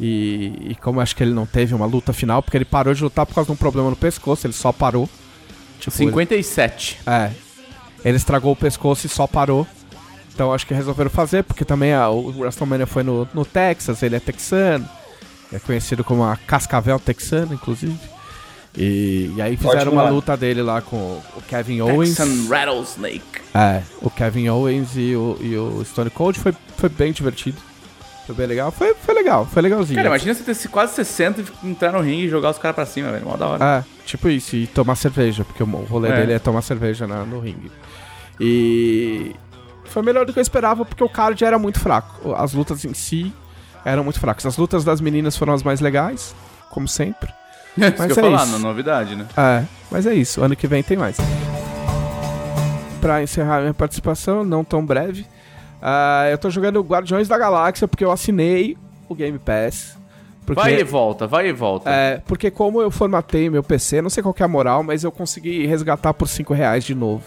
E, 0.00 0.52
e 0.70 0.74
como 0.76 0.98
eu 0.98 1.02
acho 1.02 1.16
que 1.16 1.22
ele 1.22 1.32
não 1.34 1.44
teve 1.46 1.74
uma 1.74 1.86
luta 1.86 2.12
final, 2.12 2.42
porque 2.42 2.56
ele 2.56 2.64
parou 2.64 2.94
de 2.94 3.02
lutar 3.02 3.26
por 3.26 3.34
causa 3.34 3.46
de 3.48 3.52
um 3.52 3.56
problema 3.56 3.90
no 3.90 3.96
pescoço, 3.96 4.46
ele 4.46 4.52
só 4.54 4.70
parou. 4.72 5.08
Tipo, 5.80 5.96
ele- 5.96 6.06
57. 6.10 6.98
é. 7.06 7.30
Ele 8.06 8.16
estragou 8.16 8.52
o 8.52 8.56
pescoço 8.56 9.04
e 9.06 9.08
só 9.10 9.26
parou. 9.26 9.66
Então 10.32 10.52
acho 10.54 10.64
que 10.64 10.72
resolveram 10.72 11.10
fazer, 11.10 11.42
porque 11.42 11.64
também 11.64 11.92
a, 11.92 12.08
o 12.08 12.38
WrestleMania 12.38 12.86
foi 12.86 13.02
no, 13.02 13.26
no 13.34 13.44
Texas, 13.44 14.00
ele 14.02 14.14
é 14.14 14.20
texano. 14.20 14.88
É 15.52 15.58
conhecido 15.58 16.04
como 16.04 16.22
a 16.22 16.36
Cascavel 16.36 17.00
Texana, 17.00 17.52
inclusive. 17.52 17.98
E, 18.76 19.32
e 19.34 19.42
aí 19.42 19.56
fizeram 19.56 19.78
Ótimo 19.78 19.92
uma 19.92 20.08
luta 20.08 20.36
dele 20.36 20.62
lá 20.62 20.80
com 20.82 20.96
o 20.96 21.42
Kevin 21.48 21.80
Owens. 21.80 22.14
Texan 22.16 22.48
Rattlesnake. 22.48 23.22
É, 23.54 23.82
o 24.00 24.08
Kevin 24.10 24.48
Owens 24.50 24.90
e 24.96 25.16
o, 25.16 25.36
e 25.40 25.56
o 25.56 25.84
Stone 25.84 26.10
Cold 26.10 26.38
foi, 26.38 26.54
foi 26.76 26.88
bem 26.88 27.10
divertido. 27.12 27.56
Foi 28.26 28.34
bem 28.34 28.46
legal. 28.46 28.70
Foi, 28.70 28.94
foi 28.94 29.14
legal, 29.14 29.46
foi 29.46 29.62
legalzinho. 29.62 29.96
Cara, 29.96 30.08
imagina 30.08 30.34
você 30.34 30.42
ter 30.54 30.68
quase 30.68 30.94
60 30.94 31.42
e 31.62 31.68
entrar 31.68 31.92
no 31.92 32.00
ringue 32.00 32.26
e 32.26 32.28
jogar 32.28 32.50
os 32.50 32.58
caras 32.58 32.74
pra 32.74 32.84
cima, 32.84 33.10
velho. 33.10 33.24
Mó 33.24 33.36
da 33.36 33.46
hora. 33.46 33.64
É, 33.64 33.84
tipo 34.04 34.28
isso, 34.28 34.54
e 34.54 34.66
tomar 34.66 34.96
cerveja, 34.96 35.44
porque 35.44 35.62
o 35.62 35.66
rolê 35.66 36.10
É. 36.10 36.16
dele 36.16 36.32
é 36.34 36.38
tomar 36.38 36.60
cerveja 36.62 37.06
na- 37.06 37.24
no 37.24 37.40
ringue. 37.40 37.70
E 38.40 39.34
foi 39.84 40.02
melhor 40.02 40.26
do 40.26 40.32
que 40.32 40.38
eu 40.38 40.42
esperava, 40.42 40.84
porque 40.84 41.02
o 41.02 41.08
card 41.08 41.42
era 41.44 41.58
muito 41.58 41.80
fraco. 41.80 42.34
As 42.34 42.52
lutas 42.52 42.84
em 42.84 42.94
si 42.94 43.32
eram 43.84 44.04
muito 44.04 44.20
fracas. 44.20 44.44
As 44.46 44.56
lutas 44.56 44.84
das 44.84 45.00
meninas 45.00 45.36
foram 45.36 45.52
as 45.54 45.62
mais 45.62 45.80
legais, 45.80 46.34
como 46.70 46.86
sempre. 46.88 47.30
isso 47.76 47.94
mas 47.98 48.12
que 48.12 48.18
eu 48.18 48.24
é 48.26 48.30
falar, 48.30 48.44
isso. 48.44 48.52
no- 48.52 48.58
novidade, 48.58 49.16
né? 49.16 49.26
É, 49.36 49.64
mas 49.90 50.06
é 50.06 50.14
isso, 50.14 50.42
ano 50.42 50.56
que 50.56 50.66
vem 50.66 50.82
tem 50.82 50.96
mais. 50.96 51.16
Pra 53.00 53.22
encerrar 53.22 53.60
minha 53.60 53.74
participação, 53.74 54.44
não 54.44 54.64
tão 54.64 54.84
breve, 54.84 55.26
ah, 55.80 56.26
eu 56.30 56.38
tô 56.38 56.50
jogando 56.50 56.80
Guardiões 56.80 57.28
da 57.28 57.38
Galáxia 57.38 57.86
porque 57.86 58.04
eu 58.04 58.10
assinei 58.10 58.76
o 59.08 59.14
Game 59.14 59.38
Pass. 59.38 59.96
Porque... 60.44 60.60
Vai 60.60 60.80
e 60.80 60.84
volta, 60.84 61.26
vai 61.26 61.48
e 61.48 61.52
volta. 61.52 61.90
É, 61.90 62.22
porque 62.24 62.50
como 62.50 62.80
eu 62.80 62.90
formatei 62.90 63.50
meu 63.50 63.62
PC, 63.62 64.00
não 64.00 64.10
sei 64.10 64.22
qual 64.22 64.34
é 64.38 64.42
a 64.42 64.48
moral, 64.48 64.82
mas 64.82 65.04
eu 65.04 65.10
consegui 65.12 65.66
resgatar 65.66 66.14
por 66.14 66.28
5 66.28 66.54
reais 66.54 66.84
de 66.84 66.94
novo. 66.94 67.24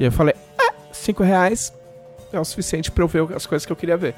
E 0.00 0.04
eu 0.06 0.10
falei, 0.12 0.34
ah, 0.58 0.72
5 0.92 1.22
reais 1.22 1.72
é 2.32 2.40
o 2.40 2.44
suficiente 2.44 2.90
pra 2.90 3.04
eu 3.04 3.08
ver 3.08 3.36
as 3.36 3.44
coisas 3.46 3.66
que 3.66 3.70
eu 3.72 3.76
queria 3.76 3.96
ver. 3.96 4.14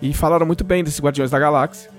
E 0.00 0.12
falaram 0.12 0.44
muito 0.44 0.62
bem 0.62 0.84
desses 0.84 1.00
Guardiões 1.00 1.30
da 1.30 1.38
Galáxia. 1.38 1.90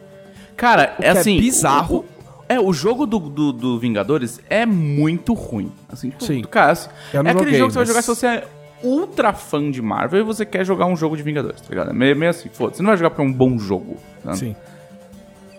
Cara, 0.55 0.95
é 0.99 1.07
é 1.07 1.09
assim. 1.09 1.37
bizarro. 1.39 1.95
o- 1.97 1.99
o- 2.01 2.05
é, 2.47 2.59
o 2.59 2.71
jogo 2.71 3.05
do, 3.07 3.17
do, 3.19 3.51
do 3.51 3.79
Vingadores 3.79 4.39
é 4.49 4.65
muito 4.65 5.33
ruim. 5.33 5.71
Assim, 5.91 6.09
tipo, 6.11 6.23
Sim. 6.25 6.41
Cara, 6.43 6.71
é 6.71 7.17
aquele 7.19 7.33
joguei, 7.33 7.53
jogo 7.57 7.67
que 7.69 7.73
você 7.73 7.79
vai 7.79 7.85
jogar 7.87 8.01
se 8.03 8.07
você 8.09 8.27
é 8.27 8.47
ultra 8.83 9.31
fã 9.33 9.71
de 9.71 9.81
Marvel 9.81 10.19
e 10.19 10.23
você 10.23 10.45
quer 10.45 10.63
jogar 10.65 10.85
um 10.85 10.95
jogo 10.95 11.15
de 11.17 11.23
Vingadores, 11.23 11.61
tá 11.61 11.69
ligado? 11.69 11.89
É 11.89 11.93
meio, 11.93 12.15
meio 12.15 12.29
assim, 12.29 12.49
foda-se. 12.49 12.77
Você 12.77 12.83
não 12.83 12.89
vai 12.89 12.97
jogar 12.97 13.09
porque 13.11 13.21
é 13.21 13.25
um 13.25 13.33
bom 13.33 13.57
jogo. 13.57 13.97
tá? 14.23 14.33
Sim. 14.35 14.55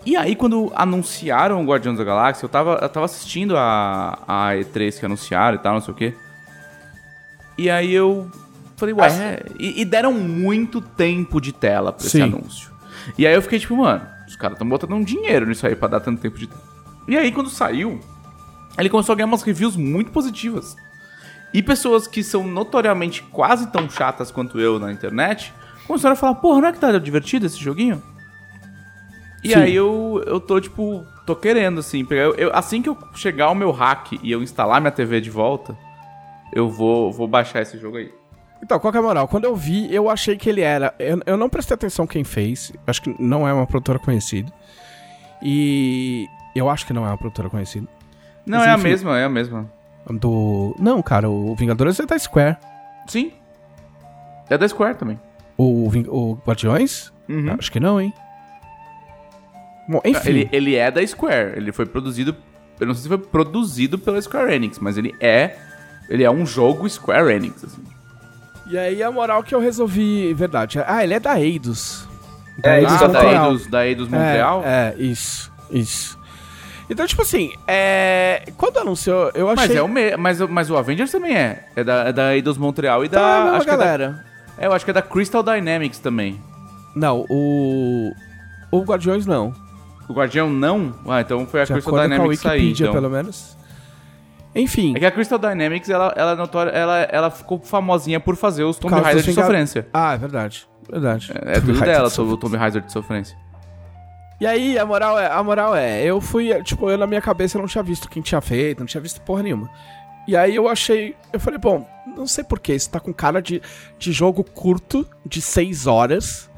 E 0.05 0.15
aí, 0.15 0.35
quando 0.35 0.71
anunciaram 0.75 1.61
o 1.61 1.65
Guardiões 1.65 1.97
da 1.97 2.03
Galáxia, 2.03 2.45
eu 2.45 2.49
tava, 2.49 2.77
eu 2.81 2.87
tava 2.89 3.05
assistindo 3.07 3.57
a, 3.57 4.19
a 4.27 4.51
E3 4.53 4.99
que 4.99 5.05
anunciaram 5.05 5.55
e 5.55 5.59
tal, 5.59 5.73
não 5.73 5.81
sei 5.81 5.93
o 5.93 5.97
quê. 5.97 6.13
E 7.57 7.69
aí 7.69 7.91
eu 7.93 8.29
falei, 8.75 8.93
ué, 8.93 9.07
é, 9.07 9.45
e, 9.57 9.81
e 9.81 9.85
deram 9.85 10.11
muito 10.13 10.81
tempo 10.81 11.39
de 11.39 11.51
tela 11.53 11.91
pra 11.93 12.05
esse 12.05 12.17
Sim. 12.17 12.23
anúncio. 12.23 12.71
E 13.17 13.25
aí 13.25 13.33
eu 13.33 13.41
fiquei 13.41 13.59
tipo, 13.59 13.75
mano, 13.77 14.05
os 14.27 14.35
caras 14.35 14.57
tão 14.57 14.67
botando 14.67 14.93
um 14.93 15.03
dinheiro 15.03 15.45
nisso 15.45 15.65
aí 15.65 15.75
pra 15.75 15.87
dar 15.87 15.99
tanto 15.99 16.21
tempo 16.21 16.37
de 16.37 16.47
tela. 16.47 16.61
E 17.07 17.15
aí, 17.15 17.31
quando 17.31 17.49
saiu, 17.49 17.99
ele 18.77 18.89
começou 18.89 19.13
a 19.13 19.15
ganhar 19.15 19.27
umas 19.27 19.43
reviews 19.43 19.75
muito 19.75 20.11
positivas. 20.11 20.75
E 21.53 21.61
pessoas 21.61 22.07
que 22.07 22.23
são 22.23 22.45
notoriamente 22.45 23.21
quase 23.23 23.67
tão 23.67 23.89
chatas 23.89 24.31
quanto 24.31 24.59
eu 24.59 24.79
na 24.79 24.91
internet 24.91 25.53
começaram 25.87 26.13
a 26.13 26.15
falar, 26.17 26.35
porra, 26.35 26.61
não 26.61 26.67
é 26.69 26.73
que 26.73 26.79
tá 26.79 26.97
divertido 26.97 27.45
esse 27.45 27.57
joguinho? 27.59 28.01
E 29.43 29.49
Sim. 29.49 29.55
aí 29.55 29.75
eu, 29.75 30.21
eu 30.25 30.39
tô, 30.39 30.59
tipo, 30.59 31.05
tô 31.25 31.35
querendo, 31.35 31.79
assim, 31.79 32.03
pegar. 32.03 32.23
Eu, 32.23 32.33
eu- 32.35 32.51
assim 32.55 32.81
que 32.81 32.89
eu 32.89 32.97
chegar 33.13 33.45
ao 33.45 33.55
meu 33.55 33.71
hack 33.71 34.13
e 34.23 34.31
eu 34.31 34.41
instalar 34.41 34.81
minha 34.81 34.91
TV 34.91 35.21
de 35.21 35.29
volta, 35.29 35.77
eu 36.53 36.69
vou, 36.69 37.11
vou 37.11 37.27
baixar 37.27 37.61
esse 37.61 37.77
jogo 37.77 37.97
aí. 37.97 38.11
Então, 38.63 38.79
qual 38.79 38.91
que 38.91 38.97
é 38.97 38.99
a 39.01 39.03
moral? 39.03 39.27
Quando 39.27 39.43
eu 39.45 39.55
vi, 39.55 39.93
eu 39.93 40.09
achei 40.09 40.37
que 40.37 40.49
ele 40.49 40.61
era. 40.61 40.93
Eu, 40.97 41.19
eu 41.25 41.37
não 41.37 41.49
prestei 41.49 41.75
atenção 41.75 42.07
quem 42.07 42.23
fez. 42.23 42.71
Acho 42.87 43.01
que 43.01 43.15
não 43.21 43.47
é 43.47 43.53
uma 43.53 43.67
produtora 43.67 43.99
conhecida. 43.99 44.51
E. 45.41 46.27
Eu 46.55 46.69
acho 46.69 46.85
que 46.87 46.93
não 46.93 47.05
é 47.05 47.09
uma 47.09 47.17
produtora 47.17 47.49
conhecida. 47.49 47.87
Não, 48.45 48.59
Mas 48.59 48.67
é 48.67 48.71
a 48.71 48.75
enfim. 48.75 48.83
mesma, 48.87 49.19
é 49.19 49.23
a 49.25 49.29
mesma. 49.29 49.69
Do. 50.09 50.75
Não, 50.79 51.01
cara, 51.01 51.29
o 51.29 51.53
Vingadores 51.55 51.99
é 51.99 52.05
da 52.05 52.17
Square. 52.17 52.57
Sim. 53.07 53.33
É 54.49 54.57
da 54.57 54.67
Square 54.67 54.95
também. 54.97 55.19
O, 55.57 55.89
Ving- 55.89 56.07
o 56.07 56.35
Guardiões? 56.45 57.11
Uhum. 57.27 57.55
Acho 57.59 57.71
que 57.71 57.79
não, 57.79 57.99
hein? 57.99 58.13
Bom, 59.87 59.99
enfim. 60.05 60.29
Ele, 60.29 60.49
ele 60.51 60.75
é 60.75 60.89
da 60.89 61.05
Square. 61.05 61.53
Ele 61.57 61.71
foi 61.71 61.85
produzido. 61.85 62.35
Eu 62.79 62.87
não 62.87 62.93
sei 62.93 63.03
se 63.03 63.07
foi 63.09 63.17
produzido 63.17 63.97
pela 63.99 64.21
Square 64.21 64.53
Enix, 64.53 64.79
mas 64.79 64.97
ele 64.97 65.13
é. 65.19 65.57
Ele 66.09 66.23
é 66.23 66.29
um 66.31 66.45
jogo 66.45 66.87
Square 66.89 67.33
Enix, 67.33 67.63
assim. 67.63 67.83
E 68.67 68.77
aí 68.77 69.01
a 69.03 69.11
moral 69.11 69.43
que 69.43 69.53
eu 69.53 69.59
resolvi. 69.59 70.33
Verdade. 70.33 70.79
Ah, 70.85 71.03
ele 71.03 71.13
é 71.13 71.19
da 71.19 71.39
Eidos. 71.39 72.07
É, 72.63 72.81
isso 72.81 73.03
Ah, 73.03 73.07
da. 73.07 73.23
Eidos, 73.25 73.67
da 73.67 73.85
Eidos 73.87 74.07
Montreal? 74.07 74.63
É, 74.65 74.93
é, 74.97 75.01
isso, 75.01 75.51
isso. 75.69 76.17
Então, 76.89 77.05
tipo 77.07 77.21
assim, 77.23 77.51
é... 77.67 78.43
quando 78.57 78.77
anunciou, 78.77 79.31
eu 79.33 79.49
achei... 79.49 79.67
Mas, 79.69 79.75
é 79.75 79.81
o 79.81 79.87
me... 79.87 80.15
mas, 80.17 80.39
o- 80.39 80.47
mas 80.47 80.69
o 80.69 80.77
Avengers 80.77 81.11
também 81.11 81.35
é. 81.35 81.65
É 81.75 81.83
da, 81.83 81.93
é 82.09 82.13
da 82.13 82.35
Eidos 82.35 82.57
Montreal 82.59 83.03
e 83.03 83.09
da. 83.09 83.19
Tá, 83.19 83.45
não, 83.45 83.55
acho 83.55 83.65
que 83.65 83.71
é 83.71 83.77
da- 83.77 83.83
galera. 83.83 84.25
é, 84.57 84.67
eu 84.67 84.71
acho 84.73 84.85
que 84.85 84.91
é 84.91 84.93
da 84.93 85.01
Crystal 85.01 85.41
Dynamics 85.41 85.97
também. 85.99 86.39
Não, 86.95 87.25
o... 87.29 88.13
O 88.71 88.81
Guardiões 88.83 89.25
não. 89.25 89.51
O 90.07 90.13
Guardião 90.13 90.47
não? 90.49 90.93
Ah, 91.07 91.21
então 91.21 91.45
foi 91.47 91.61
a 91.61 91.65
De 91.65 91.73
Crystal 91.73 91.93
Dynamics 92.01 92.39
sair. 92.39 92.51
Wikipedia, 92.59 92.85
Então. 92.85 92.93
pelo 92.93 93.09
menos. 93.09 93.57
Enfim, 94.55 94.93
É 94.95 94.99
que 94.99 95.05
a 95.05 95.11
Crystal 95.11 95.37
Dynamics, 95.37 95.89
ela, 95.89 96.13
ela, 96.15 96.31
é 96.31 96.35
notória, 96.35 96.71
ela, 96.71 96.99
ela 96.99 97.29
ficou 97.29 97.59
famosinha 97.59 98.21
por 98.21 98.37
fazer 98.37 98.63
os 98.63 98.77
Tomb 98.77 98.95
Raider 98.95 99.21
de 99.21 99.33
sofrência. 99.33 99.87
Ah, 99.93 100.13
é 100.13 100.17
verdade. 100.17 100.65
Verdade. 100.89 101.31
É 101.35 101.59
tudo 101.59 101.79
dela, 101.81 102.07
o 102.07 102.37
Tomb 102.37 102.55
Raider 102.55 102.81
de 102.81 102.91
sofrência. 102.91 103.37
E 104.39 104.45
aí, 104.45 104.77
a 104.77 104.85
moral 104.85 105.19
é, 105.19 105.27
a 105.27 105.41
moral 105.43 105.75
é, 105.75 106.03
eu 106.03 106.19
fui, 106.21 106.53
tipo, 106.63 106.89
eu 106.89 106.97
na 106.97 107.07
minha 107.07 107.21
cabeça 107.21 107.57
eu 107.57 107.61
não 107.61 107.67
tinha 107.67 107.83
visto 107.83 108.09
quem 108.09 108.21
tinha 108.21 108.41
feito, 108.41 108.79
não 108.79 108.85
tinha 108.85 109.01
visto 109.01 109.21
porra 109.21 109.43
nenhuma. 109.43 109.69
E 110.27 110.35
aí 110.35 110.55
eu 110.55 110.67
achei, 110.67 111.15
eu 111.31 111.39
falei, 111.39 111.59
bom, 111.59 111.87
não 112.15 112.27
sei 112.27 112.43
porquê, 112.43 112.73
isso 112.73 112.89
tá 112.89 112.99
com 112.99 113.13
cara 113.13 113.41
de, 113.41 113.61
de 113.97 114.11
jogo 114.11 114.43
curto, 114.43 115.07
de 115.25 115.41
6 115.41 115.87
horas, 115.87 116.49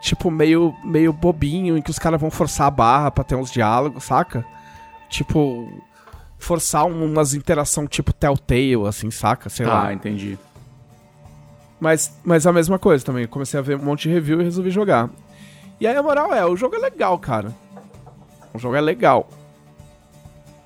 tipo, 0.00 0.30
meio, 0.30 0.74
meio 0.84 1.12
bobinho, 1.12 1.78
em 1.78 1.82
que 1.82 1.90
os 1.90 1.98
caras 1.98 2.20
vão 2.20 2.30
forçar 2.30 2.66
a 2.66 2.70
barra 2.70 3.10
pra 3.10 3.24
ter 3.24 3.36
uns 3.36 3.50
diálogos, 3.50 4.04
saca? 4.04 4.44
Tipo, 5.08 5.66
forçar 6.44 6.84
um- 6.86 7.04
umas 7.04 7.34
interação 7.34 7.86
tipo 7.86 8.12
Telltale, 8.12 8.86
assim, 8.86 9.10
saca? 9.10 9.48
Sei 9.48 9.66
lá. 9.66 9.88
Ah, 9.88 9.92
entendi. 9.92 10.38
Mas, 11.80 12.16
mas 12.24 12.46
a 12.46 12.52
mesma 12.52 12.78
coisa 12.78 13.04
também. 13.04 13.26
Comecei 13.26 13.58
a 13.58 13.62
ver 13.62 13.76
um 13.76 13.82
monte 13.84 14.02
de 14.08 14.14
review 14.14 14.40
e 14.40 14.44
resolvi 14.44 14.70
jogar. 14.70 15.10
E 15.80 15.86
aí 15.86 15.96
a 15.96 16.02
moral 16.02 16.32
é, 16.32 16.44
o 16.46 16.56
jogo 16.56 16.76
é 16.76 16.78
legal, 16.78 17.18
cara. 17.18 17.52
O 18.54 18.58
jogo 18.58 18.76
é 18.76 18.80
legal. 18.80 19.28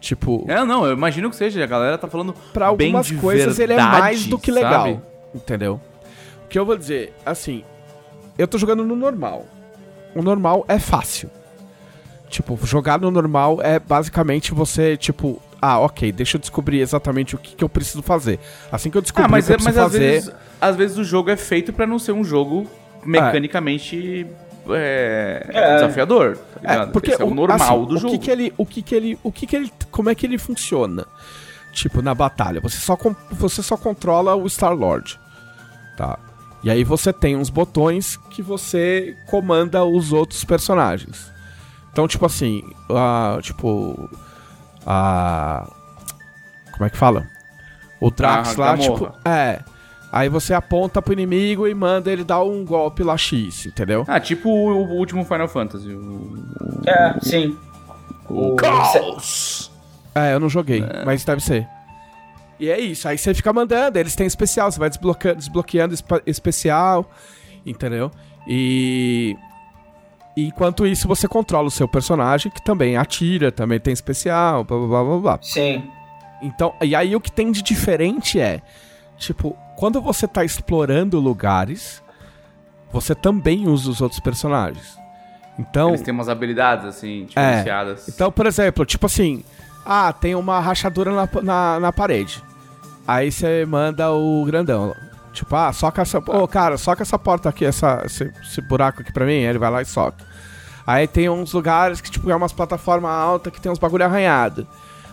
Tipo, 0.01 0.45
É, 0.47 0.65
não, 0.65 0.87
eu 0.87 0.93
imagino 0.93 1.29
que 1.29 1.35
seja. 1.37 1.63
A 1.65 1.67
galera 1.67 1.99
tá 1.99 2.07
falando 2.07 2.33
pra 2.53 2.67
algumas 2.67 3.11
coisas 3.11 3.59
ele 3.59 3.73
é 3.73 3.77
verdade, 3.77 4.01
mais 4.01 4.27
do 4.27 4.39
que 4.39 4.51
legal. 4.53 4.85
sabe? 4.87 5.01
Entendeu? 5.35 5.81
O 6.45 6.49
que 6.49 6.59
eu 6.59 6.65
vou 6.65 6.77
dizer, 6.77 7.13
assim, 7.27 7.65
eu 8.39 8.47
tô 8.47 8.57
jogando 8.59 8.85
no 8.85 8.95
normal. 8.95 9.45
O 10.15 10.23
normal 10.23 10.65
é 10.69 10.79
fácil. 10.79 11.29
Tipo, 12.29 12.59
jogar 12.65 13.01
no 13.01 13.11
normal 13.11 13.61
é 13.63 13.79
basicamente 13.79 14.53
você, 14.55 14.97
tipo, 14.97 15.43
ah, 15.61 15.79
ok, 15.81 16.11
deixa 16.13 16.37
eu 16.37 16.41
descobrir 16.41 16.81
exatamente 16.81 17.35
o 17.35 17.39
que, 17.39 17.55
que 17.57 17.65
eu 17.65 17.69
preciso 17.69 18.03
fazer. 18.03 18.39
Assim 18.71 18.91
que 18.91 18.97
eu 18.99 19.03
descobrir 19.03 19.27
Ah, 19.27 19.29
mas, 19.29 19.45
o 19.45 19.49
que 19.49 19.53
eu 19.53 19.57
é, 19.57 19.59
mas 19.63 19.75
preciso 19.75 19.81
às, 19.87 19.93
fazer. 19.93 19.99
vezes, 20.13 20.33
às 20.61 20.77
vezes 20.77 20.99
o 20.99 21.05
jogo 21.05 21.31
é 21.31 21.37
feito 21.37 21.73
pra 21.73 21.87
não 21.87 21.99
ser 21.99 22.13
um 22.13 22.23
jogo 22.25 22.67
mecanicamente 23.05 24.27
é, 24.71 25.47
É. 25.49 25.75
desafiador, 25.77 26.37
tá 26.37 26.61
É, 26.63 26.73
ligado? 26.73 26.93
porque 26.93 27.11
Esse 27.13 27.23
é 27.23 27.25
o 27.25 27.35
normal 27.35 27.57
assim, 27.61 27.85
do 27.89 27.95
o 27.95 27.99
jogo. 27.99 28.13
Que 28.13 28.19
que 28.19 28.31
ele, 28.31 28.53
o 28.57 28.67
que 28.67 28.83
que 28.83 28.95
ele, 28.95 29.19
o 29.23 29.33
que 29.33 29.47
que 29.47 29.57
ele, 29.57 29.73
como 29.91 30.11
é 30.11 30.15
que 30.15 30.27
ele 30.27 30.37
funciona? 30.39 31.07
Tipo, 31.73 32.03
na 32.03 32.15
batalha, 32.15 32.61
você 32.61 32.77
só, 32.79 32.97
você 33.31 33.63
só 33.63 33.77
controla 33.77 34.35
o 34.35 34.47
Star-Lord, 34.49 35.19
tá? 35.97 36.19
E 36.63 36.71
aí 36.71 36.83
você 36.83 37.13
tem 37.13 37.37
uns 37.37 37.51
botões 37.51 38.17
que 38.31 38.43
você 38.43 39.17
comanda 39.31 39.85
os 39.85 40.13
outros 40.13 40.45
personagens. 40.45 41.33
Então, 41.93 42.09
tipo 42.09 42.27
assim, 42.27 42.63
a, 42.91 43.39
tipo, 43.41 44.11
a... 44.87 45.69
Como 46.73 46.85
é 46.87 46.91
que 46.91 46.97
fala? 46.97 47.27
O 48.01 48.11
Drax 48.11 48.59
A 48.59 48.61
lá, 48.61 48.79
tipo, 48.79 49.13
é... 49.25 49.61
Aí 50.11 50.29
você 50.31 50.55
aponta 50.55 51.03
pro 51.03 51.13
inimigo 51.13 51.69
e 51.69 51.75
manda 51.75 52.11
ele 52.11 52.25
dar 52.25 52.43
um 52.43 52.65
golpe 52.65 53.03
lá 53.03 53.17
X, 53.19 53.67
entendeu? 53.67 54.05
Ah, 54.09 54.19
tipo 54.19 54.49
o, 54.49 54.87
o 54.87 54.93
último 54.97 55.23
Final 55.25 55.49
Fantasy. 55.49 55.93
o- 55.93 56.33
É, 56.87 57.15
sim. 57.21 57.55
O, 58.31 58.57
É, 60.15 60.33
eu 60.33 60.41
não 60.41 60.49
joguei, 60.49 60.83
mas 61.05 61.25
deve 61.25 61.43
ser. 61.43 61.67
E 62.59 62.71
é 62.71 62.81
isso, 62.81 63.07
aí 63.07 63.17
você 63.19 63.35
fica 63.35 63.53
mandando, 63.53 63.99
eles 63.99 64.17
têm 64.17 64.27
especial, 64.27 64.73
você 64.73 64.79
vai 64.79 64.89
desbloqueando, 64.89 65.37
desbloqueando 65.39 65.95
especial, 66.27 67.09
entendeu? 67.65 68.11
E... 68.49 69.37
e 70.39 70.47
enquanto 70.47 70.87
isso 70.87 71.09
você 71.09 71.27
controla 71.27 71.67
o 71.67 71.71
seu 71.71 71.89
personagem, 71.89 72.51
que 72.53 72.63
também 72.63 72.97
atira, 72.97 73.51
também 73.51 73.81
tem 73.81 73.93
especial, 73.93 74.63
blá 74.65 74.79
blá 74.79 74.87
blá 74.87 75.05
blá 75.05 75.19
blá. 75.19 75.39
Sim. 75.43 75.91
Então, 76.41 76.73
e 76.81 76.95
aí 76.95 77.17
o 77.17 77.21
que 77.21 77.33
tem 77.33 77.51
de 77.51 77.63
diferente 77.63 78.39
é, 78.39 78.61
tipo, 79.17 79.57
quando 79.77 80.01
você 80.01 80.29
tá 80.29 80.45
explorando 80.45 81.19
lugares, 81.19 82.03
você 82.93 83.15
também 83.15 83.67
usa 83.67 83.91
os 83.91 84.01
outros 84.01 84.21
personagens. 84.21 84.97
Então, 85.59 85.89
Eles 85.89 86.03
têm 86.03 86.15
umas 86.15 86.29
habilidades, 86.29 86.85
assim, 86.87 87.23
É. 87.23 87.25
diferenciadas. 87.27 88.09
então, 88.09 88.31
por 88.31 88.47
exemplo, 88.47 88.87
tipo 88.87 89.07
assim, 89.07 89.43
ah, 89.85 90.13
tem 90.13 90.37
uma 90.37 90.61
rachadura 90.61 91.11
na, 91.13 91.29
na, 91.43 91.81
na 91.81 91.93
parede. 91.93 92.41
Aí 93.07 93.33
você 93.33 93.67
manda 93.67 94.13
o 94.13 94.45
grandão. 94.45 94.95
Tipo, 95.33 95.57
ah, 95.57 95.73
soca 95.73 96.03
essa. 96.03 96.19
Ô, 96.19 96.47
cara, 96.47 96.77
soca 96.77 97.03
essa 97.03 97.19
porta 97.19 97.49
aqui, 97.49 97.65
essa, 97.65 98.03
esse, 98.05 98.33
esse 98.43 98.61
buraco 98.61 99.03
aqui 99.03 99.13
pra 99.13 99.25
mim. 99.25 99.33
Aí 99.33 99.45
ele 99.45 99.59
vai 99.59 99.71
lá 99.71 99.83
e 99.83 99.85
soca. 99.85 100.25
Aí 100.89 101.07
tem 101.07 101.29
uns 101.29 101.53
lugares 101.53 102.01
que, 102.01 102.11
tipo, 102.11 102.31
é 102.31 102.35
umas 102.35 102.51
plataformas 102.51 103.11
altas 103.11 103.53
que 103.53 103.61
tem 103.61 103.71
uns 103.71 103.79
bagulho 103.79 104.07
arranhado. 104.07 104.67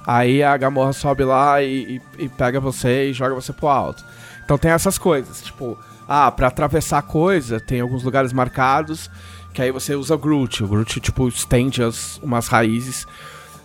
Aí 0.08 0.42
a 0.42 0.56
Gamorra 0.56 0.94
sobe 0.94 1.26
lá 1.26 1.62
e, 1.62 1.98
e- 2.18 2.24
e 2.24 2.30
pega 2.30 2.62
você 2.62 3.10
e 3.10 3.14
joga 3.14 3.36
você 3.36 3.52
pro 3.52 3.68
alto. 3.68 4.02
Então 4.46 4.58
tem 4.58 4.72
essas 4.72 4.98
coisas, 4.98 5.42
tipo, 5.42 5.78
ah, 6.08 6.32
pra 6.32 6.48
atravessar 6.48 7.02
coisa, 7.02 7.60
tem 7.60 7.82
alguns 7.82 8.04
lugares 8.04 8.32
marcados, 8.32 9.12
que 9.54 9.62
aí 9.62 9.70
você 9.70 9.96
usa 9.96 10.16
Groot. 10.16 10.64
O 10.64 10.68
Groot, 10.70 11.02
tipo, 11.02 11.28
estende 11.28 11.84
as, 11.84 12.20
umas 12.20 12.48
raízes. 12.48 13.06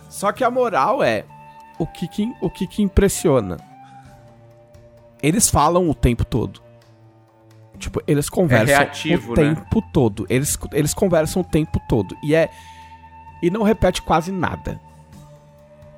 Só 0.09 0.33
que 0.33 0.43
a 0.43 0.51
moral 0.51 1.01
é, 1.01 1.23
o 1.79 1.87
que 1.87 2.09
que, 2.09 2.29
o 2.41 2.49
que 2.49 2.67
que 2.67 2.81
impressiona? 2.81 3.55
Eles 5.23 5.49
falam 5.49 5.89
o 5.89 5.95
tempo 5.95 6.25
todo. 6.25 6.61
Tipo, 7.81 8.01
eles 8.05 8.29
conversam 8.29 8.77
reativo, 8.77 9.33
o 9.33 9.35
né? 9.35 9.55
tempo 9.55 9.81
todo. 9.91 10.25
Eles, 10.29 10.57
eles 10.71 10.93
conversam 10.93 11.41
o 11.41 11.45
tempo 11.45 11.81
todo. 11.89 12.15
E 12.23 12.35
é. 12.35 12.49
E 13.41 13.49
não 13.49 13.63
repete 13.63 14.03
quase 14.03 14.31
nada. 14.31 14.79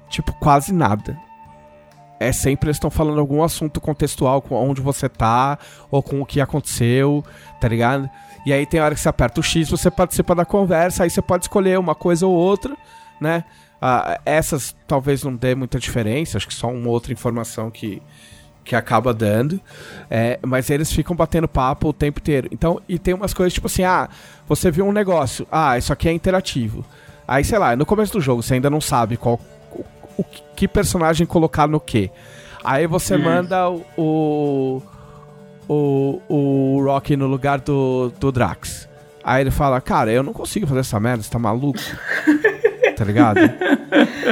Tipo, 0.09 0.31
quase 0.33 0.73
nada. 0.73 1.19
É 2.19 2.31
sempre 2.31 2.67
eles 2.67 2.77
estão 2.77 2.89
falando 2.89 3.19
algum 3.19 3.43
assunto 3.43 3.81
contextual 3.81 4.41
com 4.41 4.55
onde 4.55 4.81
você 4.81 5.09
tá, 5.09 5.59
ou 5.91 6.01
com 6.01 6.21
o 6.21 6.25
que 6.25 6.39
aconteceu, 6.39 7.21
tá 7.59 7.67
ligado? 7.67 8.09
E 8.45 8.53
aí 8.53 8.65
tem 8.65 8.79
hora 8.79 8.95
que 8.95 9.01
você 9.01 9.09
aperta 9.09 9.41
o 9.41 9.43
X, 9.43 9.69
você 9.69 9.91
participa 9.91 10.33
da 10.33 10.45
conversa, 10.45 11.03
aí 11.03 11.09
você 11.09 11.21
pode 11.21 11.43
escolher 11.43 11.77
uma 11.77 11.93
coisa 11.93 12.25
ou 12.25 12.33
outra, 12.33 12.77
né? 13.19 13.43
Ah, 13.81 14.21
essas 14.25 14.73
talvez 14.87 15.21
não 15.23 15.35
dê 15.35 15.53
muita 15.53 15.77
diferença, 15.77 16.37
acho 16.37 16.47
que 16.47 16.53
só 16.53 16.69
uma 16.69 16.89
outra 16.89 17.11
informação 17.11 17.69
que, 17.69 18.01
que 18.63 18.75
acaba 18.75 19.13
dando. 19.13 19.59
É, 20.09 20.39
mas 20.45 20.69
eles 20.69 20.91
ficam 20.91 21.15
batendo 21.15 21.47
papo 21.47 21.89
o 21.89 21.93
tempo 21.93 22.19
inteiro. 22.19 22.47
Então, 22.51 22.81
e 22.87 22.97
tem 22.97 23.13
umas 23.13 23.33
coisas 23.33 23.53
tipo 23.53 23.67
assim, 23.67 23.83
ah, 23.83 24.07
você 24.47 24.71
viu 24.71 24.85
um 24.85 24.91
negócio, 24.91 25.45
ah, 25.51 25.77
isso 25.77 25.91
aqui 25.91 26.07
é 26.09 26.11
interativo. 26.11 26.85
Aí, 27.27 27.43
sei 27.43 27.57
lá, 27.57 27.75
no 27.75 27.85
começo 27.85 28.13
do 28.13 28.21
jogo 28.21 28.41
você 28.43 28.55
ainda 28.55 28.69
não 28.69 28.81
sabe 28.81 29.17
qual 29.17 29.39
o, 29.71 29.83
o 30.17 30.23
que- 30.55 30.67
personagem 30.67 31.25
colocar 31.27 31.67
no 31.67 31.79
que. 31.79 32.09
Aí 32.63 32.87
você 32.87 33.17
manda 33.17 33.69
o, 33.97 34.81
o, 35.67 36.21
o 36.29 36.81
Rock 36.85 37.15
no 37.15 37.27
lugar 37.27 37.59
do, 37.59 38.11
do 38.19 38.31
Drax. 38.31 38.87
Aí 39.23 39.41
ele 39.41 39.51
fala, 39.51 39.79
cara, 39.79 40.11
eu 40.11 40.21
não 40.21 40.33
consigo 40.33 40.67
fazer 40.67 40.81
essa 40.81 40.99
merda, 40.99 41.23
você 41.23 41.29
tá 41.29 41.39
maluco? 41.39 41.79
tá 42.97 43.05
ligado? 43.05 43.39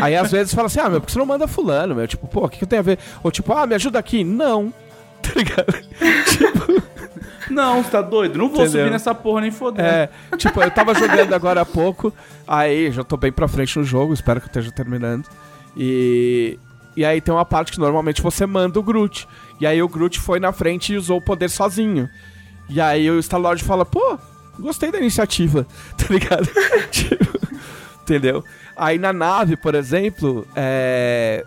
Aí 0.02 0.16
às 0.16 0.32
vezes 0.32 0.54
fala 0.54 0.68
assim, 0.68 0.80
ah, 0.80 0.90
meu, 0.90 1.00
por 1.00 1.08
que 1.08 1.14
você 1.14 1.20
não 1.20 1.26
manda 1.26 1.48
fulano, 1.48 1.96
meu? 1.96 2.08
Tipo, 2.08 2.28
pô, 2.28 2.46
o 2.46 2.50
que, 2.50 2.60
que 2.60 2.66
tem 2.66 2.80
a 2.80 2.84
ver? 2.84 3.00
Ou 3.24 3.32
tipo, 3.32 3.54
ah, 3.54 3.66
me 3.66 3.76
ajuda 3.76 4.00
aqui. 4.00 4.24
Não. 4.24 4.74
Tá 5.22 5.34
ligado? 5.36 5.72
Não, 7.52 7.84
você 7.84 7.92
tá 7.92 8.02
doido? 8.02 8.40
Não 8.40 8.48
vou 8.48 8.62
Entendeu? 8.64 8.82
subir 8.86 8.92
nessa 8.92 9.14
porra 9.14 9.42
nem 9.42 9.52
foder. 9.52 9.86
É, 9.86 10.10
tipo, 10.36 10.62
eu 10.64 10.72
tava 10.72 10.96
jogando 10.96 11.34
agora 11.34 11.62
há 11.62 11.66
pouco, 11.66 12.12
aí 12.48 12.92
já 12.92 13.04
tô 13.04 13.18
bem 13.18 13.32
pra 13.32 13.48
frente 13.48 13.78
no 13.78 13.86
jogo, 13.86 14.14
espero 14.14 14.40
que 14.40 14.48
eu 14.48 14.50
esteja 14.50 14.72
terminando. 14.72 15.28
E. 15.78 16.58
E 16.98 17.06
aí 17.06 17.22
tem 17.22 17.34
uma 17.34 17.46
parte 17.46 17.72
que 17.72 17.80
normalmente 17.80 18.22
você 18.22 18.46
manda 18.46 18.78
o 18.80 18.84
Groot. 18.84 19.28
E 19.60 19.68
aí 19.68 19.82
o 19.82 19.88
Groot 19.88 20.20
foi 20.20 20.40
na 20.40 20.52
frente 20.52 20.92
e 20.92 20.98
usou 20.98 21.20
o 21.20 21.22
poder 21.22 21.50
sozinho. 21.50 22.10
E 22.68 22.82
aí 22.82 23.10
o 23.10 23.22
Star-Lord 23.22 23.64
fala, 23.64 23.86
pô, 23.86 24.18
gostei 24.62 24.92
da 24.92 25.00
iniciativa, 25.00 25.66
tá 25.98 26.06
ligado? 26.10 26.50
Tipo, 26.92 27.40
entendeu? 28.02 28.44
Aí 28.76 28.98
na 28.98 29.14
nave, 29.14 29.56
por 29.56 29.76
exemplo, 29.76 30.48
é, 30.56 31.46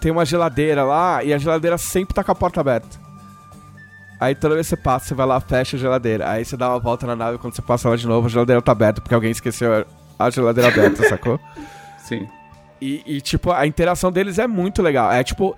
tem 0.00 0.10
uma 0.10 0.24
geladeira 0.24 0.84
lá 0.84 1.22
e 1.22 1.32
a 1.32 1.38
geladeira 1.38 1.78
sempre 1.78 2.14
tá 2.14 2.24
com 2.24 2.32
a 2.32 2.34
porta 2.34 2.60
aberta. 2.60 3.00
Aí 4.20 4.36
toda 4.36 4.54
vez 4.54 4.68
que 4.68 4.76
você 4.76 4.76
passa, 4.76 5.06
você 5.06 5.14
vai 5.14 5.26
lá, 5.26 5.40
fecha 5.40 5.76
a 5.76 5.80
geladeira. 5.80 6.30
Aí 6.30 6.44
você 6.44 6.56
dá 6.56 6.68
uma 6.68 6.78
volta 6.78 7.06
na 7.06 7.16
nave, 7.16 7.38
quando 7.38 7.54
você 7.54 7.62
passa 7.62 7.88
lá 7.88 7.96
de 7.96 8.06
novo, 8.06 8.28
a 8.28 8.30
geladeira 8.30 8.62
tá 8.62 8.70
aberta, 8.70 9.00
porque 9.00 9.14
alguém 9.14 9.32
esqueceu 9.32 9.84
a 10.16 10.30
geladeira 10.30 10.70
aberta, 10.70 11.02
sacou? 11.10 11.40
Sim. 11.98 12.28
E, 12.80 13.02
e, 13.04 13.20
tipo, 13.20 13.50
a 13.50 13.66
interação 13.66 14.10
deles 14.10 14.38
é 14.38 14.46
muito 14.46 14.82
legal. 14.82 15.10
É 15.10 15.22
tipo. 15.22 15.56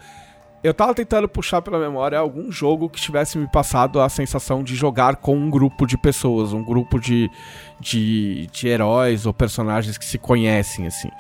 Eu 0.65 0.73
tava 0.73 0.95
tentando 0.95 1.29
puxar 1.29 1.61
pela 1.61 1.79
memória 1.79 2.19
algum 2.19 2.51
jogo 2.51 2.89
que 2.89 2.99
tivesse 2.99 3.37
me 3.37 3.47
passado 3.47 4.01
a 4.01 4.09
sensação 4.09 4.65
de 4.65 4.75
jogar 4.75 5.17
com 5.17 5.37
um 5.37 5.51
grupo 5.51 5.87
de 5.87 5.99
pessoas, 5.99 6.55
um 6.55 6.65
grupo 6.65 6.99
de, 6.99 7.31
de, 7.79 8.47
de 8.51 8.69
heróis 8.69 9.27
ou 9.27 9.35
personagens 9.35 9.99
que 9.99 10.05
se 10.07 10.17
conhecem, 10.17 10.87
assim. 10.87 11.11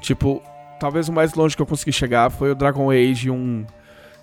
Tipo, 0.00 0.42
talvez 0.78 1.08
o 1.08 1.12
mais 1.12 1.32
longe 1.32 1.56
que 1.56 1.62
eu 1.62 1.66
consegui 1.66 1.90
chegar 1.92 2.30
foi 2.30 2.50
o 2.50 2.54
Dragon 2.54 2.90
Age 2.90 3.30
1. 3.30 3.64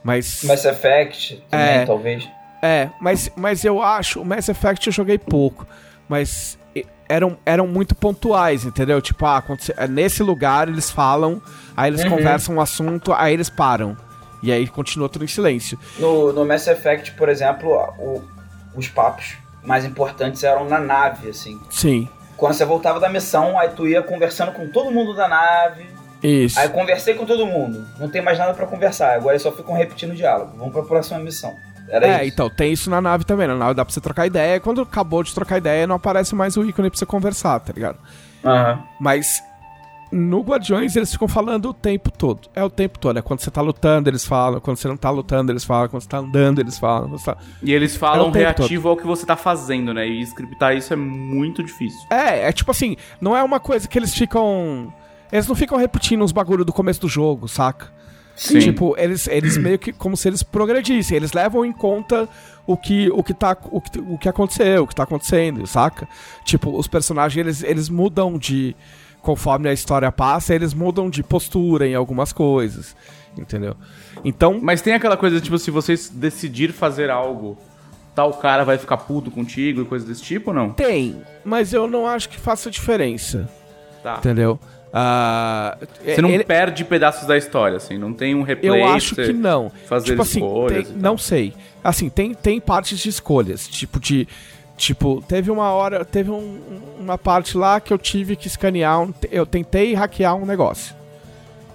Mas. 0.04 0.44
Mass 0.44 0.64
Effect 0.66 1.44
também, 1.50 1.68
É. 1.68 1.86
talvez. 1.86 2.30
É, 2.62 2.90
mas, 3.02 3.32
mas 3.36 3.66
eu 3.66 3.82
acho. 3.82 4.22
O 4.22 4.26
Mass 4.26 4.50
Effect 4.50 4.86
eu 4.86 4.94
joguei 4.94 5.18
pouco. 5.18 5.66
Mas 6.08 6.60
eram, 7.08 7.38
eram 7.44 7.66
muito 7.68 7.96
pontuais, 7.96 8.66
entendeu? 8.66 9.02
Tipo, 9.02 9.26
ah, 9.26 9.44
é, 9.78 9.88
nesse 9.88 10.22
lugar 10.22 10.68
eles 10.68 10.92
falam, 10.92 11.42
aí 11.76 11.90
eles 11.90 12.04
Uhum. 12.04 12.12
conversam 12.12 12.56
um 12.58 12.62
assunto, 12.62 13.12
aí 13.14 13.34
eles 13.34 13.50
param. 13.50 13.98
E 14.42 14.52
aí 14.52 14.68
continua 14.68 15.10
tudo 15.10 15.26
em 15.26 15.28
silêncio. 15.28 15.78
No, 15.98 16.32
no 16.34 16.46
Mass 16.46 16.68
Effect, 16.68 17.12
por 17.14 17.28
exemplo, 17.30 17.70
o- 18.00 18.22
os 18.76 18.88
papos 18.88 19.36
mais 19.64 19.84
importantes 19.86 20.44
eram 20.44 20.66
na 20.66 20.80
nave, 20.80 21.30
assim. 21.30 21.60
Sim, 21.70 22.08
Quando 22.38 22.54
você 22.54 22.64
voltava 22.64 23.02
da 23.02 23.10
missão, 23.10 23.60
aí 23.60 23.68
tu 23.70 23.86
ia 23.86 24.02
conversando 24.02 24.54
com 24.54 24.66
todo 24.70 24.90
mundo 24.92 25.14
da 25.14 25.28
nave. 25.28 25.86
isso. 26.24 26.58
Aí 26.60 26.68
eu 26.68 26.72
conversei 26.72 27.14
com 27.14 27.26
todo 27.26 27.46
mundo. 27.46 27.86
Não 28.00 28.10
tem 28.10 28.22
mais 28.22 28.38
nada 28.40 28.54
pra 28.54 28.66
conversar. 28.66 29.14
Agora 29.16 29.34
eles 29.34 29.42
só 29.42 29.52
ficam 29.52 29.74
repetindo 29.76 30.12
o 30.12 30.16
diálogo. 30.16 30.54
Vamos 30.58 30.72
pra 30.74 30.84
próxima 30.84 31.20
missão. 31.20 31.54
Era 31.90 32.08
É, 32.08 32.16
isso. 32.26 32.34
então, 32.34 32.50
tem 32.50 32.72
isso 32.72 32.90
na 32.90 33.02
nave 33.02 33.24
também. 33.26 33.46
Na 33.48 33.56
nave 33.56 33.74
dá 33.74 33.84
pra 33.84 33.94
você 33.94 34.00
trocar 34.00 34.26
ideia. 34.26 34.60
Quando 34.60 34.82
acabou 34.82 35.22
de 35.24 35.34
trocar 35.34 35.58
ideia, 35.58 35.86
não 35.88 35.96
aparece 35.98 36.34
mais 36.36 36.56
o 36.56 36.64
ícone 36.64 36.90
pra 36.90 36.98
você 37.00 37.06
conversar, 37.06 37.60
tá 37.60 37.74
ligado? 37.74 37.98
Aham. 38.46 38.84
Mas 39.02 39.42
no 40.12 40.42
Guardiões 40.42 40.96
eles 40.96 41.12
ficam 41.12 41.28
falando 41.28 41.70
o 41.70 41.74
tempo 41.74 42.10
todo. 42.12 42.50
É 42.56 42.64
o 42.64 42.70
tempo 42.70 42.98
todo. 42.98 43.18
É 43.18 43.22
quando 43.22 43.40
você 43.42 43.52
tá 43.52 43.62
lutando, 43.62 44.10
eles 44.10 44.26
falam. 44.26 44.60
Quando 44.60 44.78
você 44.78 44.88
não 44.88 44.98
tá 44.98 45.10
lutando, 45.10 45.52
eles 45.52 45.64
falam. 45.64 45.88
Quando 45.90 46.02
você 46.04 46.10
tá 46.10 46.18
andando, 46.18 46.60
eles 46.60 46.78
falam. 46.80 47.16
Tá- 47.18 47.38
E 47.62 47.74
eles 47.74 47.96
É 47.96 48.00
falam 48.00 48.32
tempo 48.32 48.38
reativo 48.38 48.90
ao 48.90 48.98
que 48.98 49.06
você 49.06 49.26
tá 49.26 49.36
fazendo, 49.36 49.94
né? 49.94 50.08
E 50.08 50.22
scriptar 50.24 50.76
isso 50.76 50.92
é 50.94 50.96
muito 50.96 51.64
difícil. 51.64 52.00
É, 52.10 52.48
é 52.50 52.52
tipo 52.52 52.72
assim, 52.72 52.96
não 53.22 53.36
é 53.38 53.44
uma 53.44 53.60
coisa 53.60 53.88
que 53.88 53.98
eles 54.00 54.14
ficam. 54.14 54.94
Eles 55.32 55.48
não 55.48 55.56
ficam 55.56 55.78
repetindo 55.78 56.24
os 56.24 56.32
bagulho 56.32 56.66
do 56.66 56.74
começo 56.74 57.02
do 57.02 57.08
jogo, 57.08 57.48
saca? 57.48 57.92
Sim. 58.36 58.60
Tipo, 58.60 58.96
eles, 58.98 59.28
eles 59.28 59.58
meio 59.58 59.78
que 59.78 59.92
como 59.92 60.16
se 60.16 60.28
eles 60.30 60.42
progredissem, 60.42 61.18
eles 61.18 61.34
levam 61.34 61.66
em 61.66 61.74
conta 61.74 62.28
o 62.66 62.78
que, 62.78 63.10
o 63.12 63.22
que, 63.22 63.34
tá, 63.34 63.58
o 63.70 63.82
que, 63.82 64.00
o 64.00 64.18
que 64.18 64.30
aconteceu, 64.30 64.84
o 64.84 64.88
que 64.88 64.96
tá 64.96 65.04
acontecendo, 65.04 65.68
saca? 65.68 66.08
Tipo, 66.46 66.78
os 66.78 66.88
personagens, 66.88 67.38
eles, 67.46 67.64
eles 67.64 67.90
mudam 67.90 68.38
de. 68.38 68.76
Conforme 69.22 69.68
a 69.70 69.74
história 69.74 70.12
passa, 70.12 70.56
eles 70.56 70.74
mudam 70.74 71.10
de 71.10 71.22
postura 71.22 71.86
em 71.88 71.94
algumas 71.96 72.32
coisas, 72.32 72.96
entendeu? 73.38 73.76
Então, 74.24 74.60
Mas 74.62 74.82
tem 74.82 74.94
aquela 74.94 75.18
coisa, 75.18 75.40
tipo, 75.42 75.58
se 75.58 75.70
você 75.72 75.94
decidir 76.14 76.72
fazer 76.72 77.10
algo, 77.10 77.58
tal 78.16 78.34
cara 78.34 78.64
vai 78.64 78.78
ficar 78.78 78.98
puto 78.98 79.30
contigo 79.30 79.82
e 79.82 79.86
coisa 79.86 80.06
desse 80.06 80.22
tipo 80.22 80.52
ou 80.52 80.56
não? 80.56 80.72
tem, 80.72 81.22
mas 81.44 81.74
eu 81.74 81.88
não 81.88 82.08
acho 82.08 82.30
que 82.30 82.40
faça 82.40 82.72
diferença, 82.72 83.50
Tá. 84.02 84.16
entendeu? 84.20 84.58
Ah, 84.92 85.78
Você 86.04 86.20
não 86.22 86.30
ele- 86.30 86.44
perde 86.44 86.84
pedaços 86.84 87.28
da 87.28 87.38
história, 87.38 87.78
assim, 87.78 87.98
não 87.98 88.12
tem 88.12 88.34
um 88.34 88.42
replay. 88.42 88.82
Eu 88.82 88.88
acho 88.88 89.16
que 89.16 89.32
não. 89.32 89.72
Fazer 89.86 90.08
tipo 90.08 90.22
assim, 90.24 90.40
escolhas. 90.40 90.88
tem- 90.88 90.98
não 90.98 91.16
sei. 91.18 91.54
Assim, 91.84 92.10
tem, 92.10 92.34
tem 92.34 92.60
partes 92.60 92.98
de 92.98 93.08
escolhas. 93.08 93.68
Tipo, 93.68 94.00
de. 94.00 94.28
Tipo, 94.80 95.22
teve 95.28 95.52
uma 95.52 95.72
hora. 95.72 96.06
Teve 96.06 96.32
um- 96.32 96.58
uma 96.98 97.18
parte 97.18 97.58
lá 97.58 97.82
que 97.82 97.92
eu 97.92 97.98
tive 97.98 98.38
que 98.38 98.48
escanear. 98.48 99.02
um- 99.02 99.14
eu 99.30 99.46
tentei 99.46 99.94
hackear 99.94 100.34
um 100.36 100.46
negócio. 100.46 100.96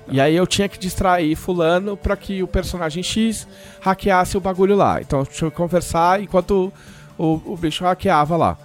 E 0.09 0.19
aí 0.19 0.35
eu 0.35 0.47
tinha 0.47 0.69
que 0.71 0.79
distrair 0.79 1.35
fulano 1.37 1.99
pra 1.99 2.17
que 2.17 2.43
o 2.43 2.47
personagem 2.47 3.03
X 3.03 3.47
hackeasse 3.81 4.37
o 4.39 4.41
bagulho 4.41 4.75
lá. 4.75 5.03
Então 5.03 5.19
eu 5.21 5.27
tinha 5.27 5.51
que 5.51 5.57
conversar 5.57 6.23
enquanto 6.23 6.73
o, 7.19 7.41
o 7.45 7.57
bicho 7.59 7.85
hackeava 7.85 8.37
lá. 8.39 8.57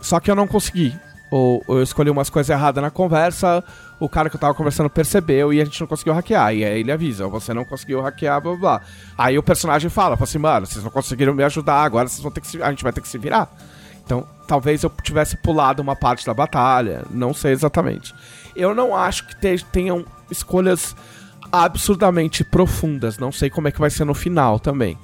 Só 0.00 0.18
que 0.18 0.28
eu 0.30 0.34
não 0.34 0.48
consegui. 0.48 0.92
Ou, 1.34 1.64
eu 1.66 1.82
escolhi 1.82 2.10
umas 2.10 2.28
coisas 2.28 2.50
erradas 2.50 2.82
na 2.82 2.90
conversa, 2.90 3.64
o 3.98 4.06
cara 4.06 4.28
que 4.28 4.36
eu 4.36 4.40
tava 4.40 4.52
conversando 4.52 4.90
percebeu 4.90 5.50
e 5.50 5.62
a 5.62 5.64
gente 5.64 5.80
não 5.80 5.86
conseguiu 5.86 6.12
hackear. 6.12 6.54
E 6.54 6.62
aí 6.62 6.80
ele 6.80 6.92
avisa, 6.92 7.26
você 7.26 7.54
não 7.54 7.64
conseguiu 7.64 8.02
hackear, 8.02 8.38
blá 8.38 8.50
blá 8.52 8.60
blá. 8.60 8.80
Aí 9.16 9.38
o 9.38 9.42
personagem 9.42 9.88
fala, 9.88 10.14
fala 10.14 10.28
assim, 10.28 10.36
mano, 10.36 10.66
vocês 10.66 10.84
não 10.84 10.90
conseguiram 10.90 11.32
me 11.32 11.42
ajudar, 11.42 11.84
agora 11.84 12.06
vocês 12.06 12.20
vão 12.22 12.30
ter 12.30 12.42
que 12.42 12.46
se, 12.48 12.62
a 12.62 12.68
gente 12.68 12.82
vai 12.84 12.92
ter 12.92 13.00
que 13.00 13.08
se 13.08 13.16
virar. 13.16 13.50
Então, 14.04 14.26
talvez 14.46 14.82
eu 14.82 14.92
tivesse 15.02 15.38
pulado 15.38 15.80
uma 15.80 15.96
parte 15.96 16.26
da 16.26 16.34
batalha, 16.34 17.02
não 17.10 17.32
sei 17.32 17.52
exatamente. 17.52 18.14
Eu 18.54 18.74
não 18.74 18.94
acho 18.94 19.26
que 19.26 19.34
te- 19.34 19.64
tenham 19.72 20.04
escolhas 20.30 20.94
absurdamente 21.50 22.44
profundas, 22.44 23.16
não 23.16 23.32
sei 23.32 23.48
como 23.48 23.68
é 23.68 23.72
que 23.72 23.80
vai 23.80 23.88
ser 23.90 24.04
no 24.04 24.12
final 24.14 24.58
também, 24.58 24.98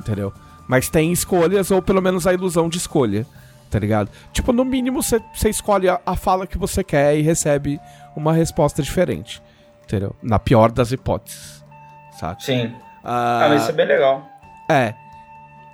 entendeu? 0.00 0.32
Mas 0.66 0.88
tem 0.88 1.12
escolhas, 1.12 1.70
ou 1.70 1.82
pelo 1.82 2.00
menos 2.00 2.26
a 2.26 2.32
ilusão 2.32 2.68
de 2.70 2.78
escolha, 2.78 3.26
tá 3.74 3.80
ligado? 3.80 4.08
Tipo, 4.32 4.52
no 4.52 4.64
mínimo 4.64 5.02
você 5.02 5.20
escolhe 5.48 5.88
a, 5.88 6.00
a 6.06 6.14
fala 6.14 6.46
que 6.46 6.56
você 6.56 6.84
quer 6.84 7.16
e 7.16 7.22
recebe 7.22 7.80
uma 8.14 8.32
resposta 8.32 8.80
diferente, 8.80 9.42
entendeu? 9.82 10.14
Na 10.22 10.38
pior 10.38 10.70
das 10.70 10.92
hipóteses, 10.92 11.64
sabe? 12.12 12.44
Sim. 12.44 12.72
Ah, 13.02 13.46
mas 13.48 13.62
isso 13.62 13.70
é 13.70 13.74
bem 13.74 13.86
legal. 13.86 14.24
É. 14.70 14.94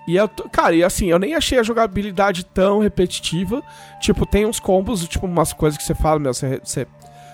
E 0.09 0.17
eu, 0.17 0.27
cara, 0.51 0.75
e 0.75 0.83
assim, 0.83 1.09
eu 1.09 1.19
nem 1.19 1.35
achei 1.35 1.59
a 1.59 1.63
jogabilidade 1.63 2.43
tão 2.43 2.81
repetitiva. 2.81 3.63
Tipo, 4.01 4.25
tem 4.25 4.47
uns 4.47 4.59
combos, 4.59 5.07
tipo, 5.07 5.27
umas 5.27 5.53
coisas 5.53 5.77
que 5.77 5.85
você 5.85 5.95
fala, 5.95 6.19
meu, 6.19 6.33
você, 6.33 6.59
você, 6.65 6.87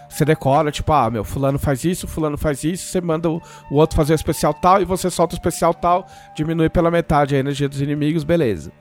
você 0.09 0.25
decora, 0.25 0.73
tipo, 0.73 0.93
ah, 0.93 1.09
meu, 1.09 1.23
fulano 1.23 1.61
faz 1.61 1.85
isso, 1.85 2.09
fulano 2.09 2.37
faz 2.37 2.65
isso, 2.65 2.87
você 2.87 3.01
manda 3.01 3.31
o, 3.31 3.41
o 3.71 3.77
outro 3.77 3.97
fazer 3.97 4.15
o 4.15 4.17
especial 4.17 4.53
tal 4.53 4.83
e 4.83 4.85
você 4.85 5.09
solta 5.11 5.37
o 5.37 5.39
especial 5.39 5.73
tal, 5.73 6.09
diminui 6.35 6.69
pela 6.69 6.91
metade 6.91 7.37
a 7.37 7.39
energia 7.39 7.69
dos 7.69 7.81
inimigos, 7.81 8.25
beleza. 8.25 8.73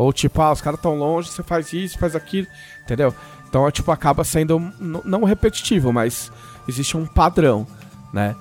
Ou 0.00 0.14
tipo, 0.14 0.40
ah, 0.40 0.50
os 0.50 0.62
caras 0.62 0.80
tão 0.80 0.94
longe, 0.94 1.28
você 1.28 1.42
faz 1.42 1.74
isso, 1.74 1.98
faz 1.98 2.16
aquilo, 2.16 2.46
entendeu? 2.82 3.14
Então, 3.46 3.68
é, 3.68 3.70
tipo, 3.70 3.92
acaba 3.92 4.24
sendo 4.24 4.58
não 5.04 5.24
repetitivo, 5.24 5.92
mas 5.92 6.32
existe 6.66 6.96
um 6.96 7.04
padrão, 7.04 7.66
né? 8.10 8.34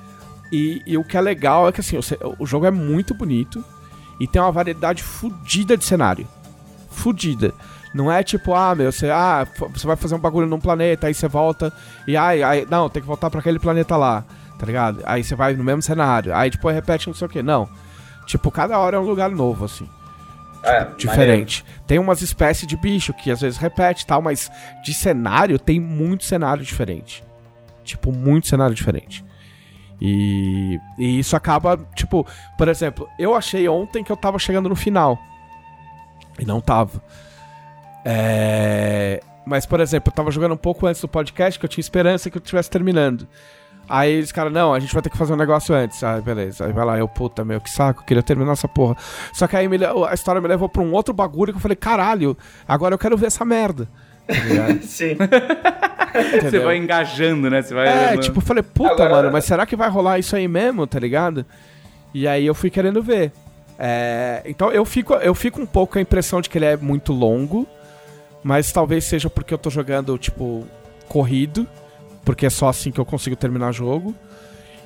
E, 0.54 0.82
e 0.88 0.98
o 0.98 1.04
que 1.04 1.18
é 1.18 1.22
legal 1.22 1.68
é 1.68 1.74
que 1.74 1.82
assim, 1.82 1.98
o, 1.98 2.36
o 2.40 2.46
jogo 2.46 2.66
é 2.66 2.72
muito 2.72 3.14
bonito 3.14 3.62
e 4.22 4.26
tem 4.26 4.42
uma 4.42 4.54
variedade 4.54 5.04
fodida 5.04 5.76
de 5.76 5.84
cenário. 5.84 6.26
Fodida. 6.90 7.54
Não 7.94 8.10
é 8.10 8.24
tipo, 8.24 8.54
ah, 8.54 8.74
meu, 8.74 8.90
você, 8.90 9.10
ah, 9.10 9.46
você 9.74 9.86
vai 9.86 9.98
fazer 9.98 10.16
um 10.16 10.20
bagulho 10.20 10.48
num 10.48 10.62
planeta, 10.62 11.08
aí 11.08 11.14
você 11.14 11.28
volta 11.28 11.74
e 12.08 12.16
ai, 12.16 12.42
ai, 12.42 12.68
não, 12.72 12.90
tem 12.90 13.02
que 13.02 13.08
voltar 13.08 13.30
pra 13.30 13.42
aquele 13.42 13.60
planeta 13.60 13.98
lá, 13.98 14.24
tá 14.58 14.66
ligado? 14.66 15.02
Aí 15.04 15.26
você 15.26 15.36
vai 15.36 15.54
no 15.58 15.64
mesmo 15.66 15.82
cenário, 15.82 16.34
aí 16.34 16.50
depois 16.50 16.74
repete 16.74 17.08
não 17.08 17.14
sei 17.14 17.28
o 17.28 17.30
que. 17.30 17.44
Não. 17.44 17.68
Tipo, 18.26 18.50
cada 18.50 18.80
hora 18.80 18.96
é 18.96 19.00
um 19.00 19.06
lugar 19.06 19.30
novo, 19.30 19.66
assim 19.66 19.90
É, 20.64 20.86
diferente. 20.98 21.64
Tem 21.88 21.98
umas 22.00 22.22
espécies 22.22 22.68
de 22.68 22.76
bicho 22.76 23.14
que 23.14 23.32
às 23.32 23.42
vezes 23.42 23.58
repete 23.58 24.06
tal, 24.06 24.22
mas 24.22 24.52
de 24.84 24.94
cenário 24.94 25.58
tem 25.58 25.80
muito 25.80 26.26
cenário 26.26 26.64
diferente. 26.64 27.24
Tipo, 27.84 28.12
muito 28.12 28.48
cenário 28.48 28.76
diferente. 28.76 29.24
E, 30.02 30.80
e 30.98 31.20
isso 31.20 31.36
acaba, 31.36 31.78
tipo, 31.96 32.26
por 32.58 32.68
exemplo, 32.68 33.10
eu 33.18 33.36
achei 33.36 33.68
ontem 33.68 34.04
que 34.04 34.12
eu 34.12 34.18
tava 34.18 34.38
chegando 34.40 34.70
no 34.70 34.76
final. 34.76 35.18
E 36.38 36.46
não 36.46 36.62
tava. 36.62 37.02
É, 38.06 39.22
Mas, 39.46 39.66
por 39.66 39.80
exemplo, 39.80 40.10
eu 40.10 40.16
tava 40.16 40.32
jogando 40.32 40.54
um 40.54 40.58
pouco 40.58 40.88
antes 40.88 41.02
do 41.02 41.08
podcast 41.08 41.60
que 41.60 41.66
eu 41.66 41.70
tinha 41.70 41.82
esperança 41.82 42.30
que 42.30 42.38
eu 42.38 42.42
estivesse 42.42 42.70
terminando. 42.70 43.28
Aí 43.90 44.12
eles, 44.14 44.32
cara, 44.32 44.50
não, 44.52 44.72
a 44.74 44.80
gente 44.80 44.94
vai 44.94 45.02
ter 45.02 45.10
que 45.10 45.18
fazer 45.18 45.34
um 45.34 45.38
negócio 45.38 45.74
antes. 45.74 46.04
Ah, 46.04 46.22
beleza. 46.22 46.66
Aí 46.66 46.72
vai 46.72 46.86
lá, 46.86 46.98
eu, 47.00 47.08
puta, 47.08 47.44
meu, 47.44 47.60
que 47.60 47.70
saco, 47.70 48.04
queria 48.06 48.22
terminar 48.22 48.52
essa 48.52 48.68
porra. 48.68 48.96
Só 49.34 49.48
que 49.48 49.56
aí 49.56 49.68
me 49.68 49.78
a 50.08 50.14
história 50.14 50.40
me 50.40 50.48
levou 50.48 50.70
pra 50.70 50.82
um 50.84 50.94
outro 50.94 51.14
bagulho 51.14 51.52
que 51.52 51.58
eu 51.58 51.62
falei, 51.62 51.76
caralho, 51.76 52.38
agora 52.68 52.94
eu 52.94 53.00
quero 53.00 53.18
ver 53.18 53.26
essa 53.28 53.44
merda. 53.44 53.88
Sim. 54.84 55.16
Você 56.14 56.38
Entendeu? 56.38 56.64
vai 56.66 56.78
engajando, 56.78 57.50
né? 57.50 57.62
Você 57.64 57.74
vai. 57.74 58.14
É, 58.14 58.18
tipo, 58.18 58.38
eu 58.38 58.42
falei, 58.44 58.62
puta, 58.64 58.92
Agora- 58.94 59.10
mano, 59.10 59.32
mas 59.32 59.46
será 59.46 59.66
que 59.66 59.76
vai 59.76 59.90
rolar 59.90 60.20
isso 60.20 60.36
aí 60.36 60.48
mesmo, 60.48 60.86
tá 60.86 61.00
ligado? 61.00 61.44
E 62.14 62.28
aí 62.28 62.46
eu 62.46 62.54
fui 62.54 62.70
querendo 62.70 63.02
ver. 63.02 63.32
É, 63.78 64.42
então 64.46 64.72
eu 64.72 64.84
fico, 64.86 65.14
eu 65.16 65.34
fico 65.34 65.62
um 65.62 65.66
pouco 65.66 65.94
com 65.94 66.00
a 66.00 66.02
impressão 66.02 66.42
de 66.42 66.50
que 66.50 66.58
ele 66.58 66.66
é 66.66 66.78
muito 66.78 67.12
longo, 67.14 67.66
mas 68.44 68.72
talvez 68.72 69.04
seja 69.06 69.30
porque 69.30 69.54
eu 69.54 69.58
tô 69.58 69.70
jogando, 69.70 70.18
tipo, 70.18 70.66
corrido, 71.08 71.66
porque 72.24 72.46
é 72.46 72.50
só 72.50 72.70
assim 72.70 72.92
que 72.92 73.00
eu 73.00 73.06
consigo 73.06 73.36
terminar 73.36 73.70
o 73.70 73.74
jogo, 73.74 74.14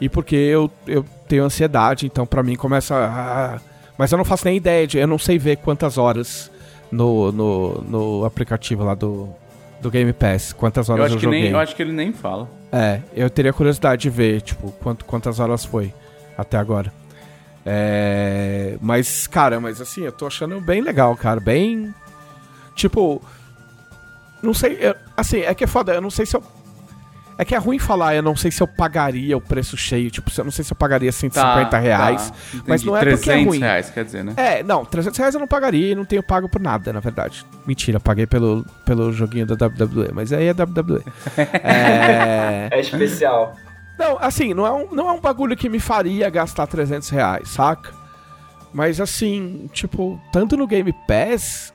e 0.01 0.09
porque 0.09 0.35
eu, 0.35 0.69
eu 0.87 1.05
tenho 1.27 1.43
ansiedade, 1.43 2.05
então 2.05 2.25
pra 2.25 2.43
mim 2.43 2.55
começa 2.55 2.95
a... 2.95 3.59
Mas 3.97 4.11
eu 4.11 4.17
não 4.17 4.25
faço 4.25 4.45
nem 4.45 4.57
ideia, 4.57 4.87
de, 4.87 4.97
eu 4.97 5.07
não 5.07 5.17
sei 5.19 5.37
ver 5.37 5.57
quantas 5.57 5.97
horas 5.97 6.51
no, 6.91 7.31
no, 7.31 7.81
no 7.81 8.25
aplicativo 8.25 8.83
lá 8.83 8.95
do, 8.95 9.29
do 9.81 9.89
Game 9.91 10.11
Pass, 10.13 10.51
quantas 10.53 10.89
horas 10.89 10.99
eu 10.99 11.03
eu, 11.03 11.07
acho, 11.07 11.17
que 11.17 11.23
joguei. 11.23 11.41
nem, 11.43 11.51
eu 11.51 11.59
acho 11.59 11.75
que 11.75 11.81
ele 11.81 11.91
nem 11.93 12.11
fala. 12.11 12.49
É, 12.71 13.01
eu 13.15 13.29
teria 13.29 13.53
curiosidade 13.53 14.01
de 14.01 14.09
ver, 14.09 14.41
tipo, 14.41 14.71
quanto, 14.81 15.05
quantas 15.05 15.39
horas 15.39 15.63
foi 15.63 15.93
até 16.37 16.57
agora. 16.57 16.91
É, 17.65 18.77
mas, 18.81 19.25
cara, 19.27 19.59
mas 19.59 19.79
assim, 19.79 20.01
eu 20.03 20.11
tô 20.11 20.27
achando 20.27 20.59
bem 20.59 20.81
legal, 20.81 21.15
cara. 21.15 21.39
Bem. 21.39 21.93
Tipo. 22.75 23.21
Não 24.41 24.53
sei. 24.53 24.77
eu- 24.81 24.95
assim, 25.15 25.39
é 25.41 25.53
que 25.53 25.63
é 25.63 25.67
foda, 25.67 25.93
eu 25.93 26.01
não 26.01 26.09
sei 26.09 26.25
se 26.25 26.35
eu. 26.35 26.43
É 27.37 27.43
que 27.43 27.55
é 27.55 27.57
ruim 27.57 27.79
falar, 27.79 28.15
eu 28.15 28.21
não 28.21 28.35
sei 28.35 28.51
se 28.51 28.61
eu 28.61 28.67
pagaria 28.67 29.35
o 29.35 29.41
preço 29.41 29.75
cheio, 29.75 30.11
tipo, 30.11 30.29
eu 30.37 30.43
não 30.43 30.51
sei 30.51 30.63
se 30.63 30.71
eu 30.71 30.77
pagaria 30.77 31.11
150 31.11 31.77
reais, 31.79 32.29
tá, 32.29 32.63
mas 32.67 32.83
não 32.83 32.95
é 32.95 32.99
porque 32.99 33.13
é 33.15 33.17
300 33.17 33.45
ruim. 33.47 33.59
reais, 33.59 33.89
quer 33.89 34.05
dizer, 34.05 34.23
né? 34.23 34.33
É, 34.37 34.63
não, 34.63 34.85
300 34.85 35.17
reais 35.17 35.33
eu 35.33 35.39
não 35.39 35.47
pagaria 35.47 35.91
e 35.91 35.95
não 35.95 36.05
tenho 36.05 36.21
pago 36.21 36.47
por 36.47 36.61
nada, 36.61 36.93
na 36.93 36.99
verdade. 36.99 37.45
Mentira, 37.65 37.99
paguei 37.99 38.27
pelo, 38.27 38.63
pelo 38.85 39.11
joguinho 39.11 39.45
da 39.47 39.55
WWE, 39.65 40.11
mas 40.13 40.31
aí 40.31 40.47
é 40.47 40.51
WWE. 40.53 41.03
é... 41.63 42.69
É 42.73 42.79
especial. 42.79 43.55
Não, 43.97 44.17
assim, 44.19 44.53
não 44.53 44.65
é, 44.65 44.71
um, 44.71 44.87
não 44.91 45.09
é 45.09 45.11
um 45.11 45.19
bagulho 45.19 45.55
que 45.55 45.69
me 45.69 45.79
faria 45.79 46.29
gastar 46.29 46.67
300 46.67 47.09
reais, 47.09 47.49
saca? 47.49 47.91
Mas 48.73 48.99
assim, 48.99 49.69
tipo, 49.71 50.19
tanto 50.31 50.57
no 50.57 50.65
Game 50.65 50.91
Pass, 51.07 51.73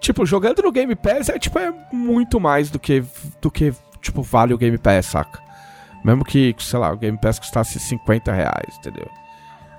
tipo, 0.00 0.26
jogando 0.26 0.62
no 0.62 0.70
Game 0.70 0.94
Pass 0.94 1.30
é, 1.30 1.38
tipo, 1.38 1.58
é 1.58 1.72
muito 1.90 2.38
mais 2.38 2.68
do 2.70 2.78
que, 2.78 3.02
do 3.40 3.50
que 3.50 3.72
tipo, 4.00 4.22
vale 4.22 4.54
o 4.54 4.58
Game 4.58 4.78
Pass, 4.78 5.06
saca? 5.06 5.40
Mesmo 6.04 6.24
que, 6.24 6.54
sei 6.58 6.78
lá, 6.78 6.92
o 6.92 6.96
Game 6.96 7.18
Pass 7.18 7.38
custasse 7.38 7.78
50 7.80 8.32
reais, 8.32 8.76
entendeu? 8.78 9.08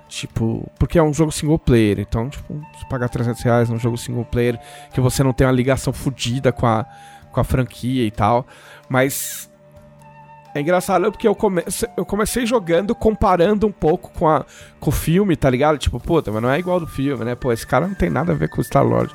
Tipo, 0.08 0.70
porque 0.78 0.98
é 0.98 1.02
um 1.02 1.12
jogo 1.12 1.30
single 1.30 1.58
player, 1.58 2.00
então, 2.00 2.30
tipo, 2.30 2.60
se 2.78 2.88
pagar 2.88 3.08
300 3.08 3.42
reais 3.42 3.68
num 3.68 3.78
jogo 3.78 3.96
single 3.96 4.24
player, 4.24 4.58
que 4.92 5.00
você 5.00 5.22
não 5.22 5.32
tem 5.32 5.46
uma 5.46 5.52
ligação 5.52 5.92
fodida 5.92 6.50
com 6.50 6.66
a, 6.66 6.86
com 7.30 7.40
a 7.40 7.44
franquia 7.44 8.04
e 8.04 8.10
tal, 8.10 8.46
mas 8.88 9.50
é 10.54 10.60
engraçado 10.60 11.10
porque 11.12 11.28
eu, 11.28 11.34
come 11.34 11.62
eu 11.96 12.06
comecei 12.06 12.46
jogando 12.46 12.94
comparando 12.94 13.66
um 13.66 13.72
pouco 13.72 14.10
com, 14.10 14.26
a, 14.26 14.44
com 14.80 14.90
o 14.90 14.92
filme, 14.92 15.36
tá 15.36 15.48
ligado? 15.50 15.78
Tipo, 15.78 16.00
puta, 16.00 16.32
mas 16.32 16.42
não 16.42 16.50
é 16.50 16.58
igual 16.58 16.80
do 16.80 16.86
filme, 16.86 17.24
né? 17.24 17.34
Pô, 17.34 17.52
esse 17.52 17.66
cara 17.66 17.86
não 17.86 17.94
tem 17.94 18.08
nada 18.08 18.32
a 18.32 18.34
ver 18.34 18.48
com 18.48 18.60
o 18.60 18.64
Star 18.64 18.84
Lord. 18.84 19.14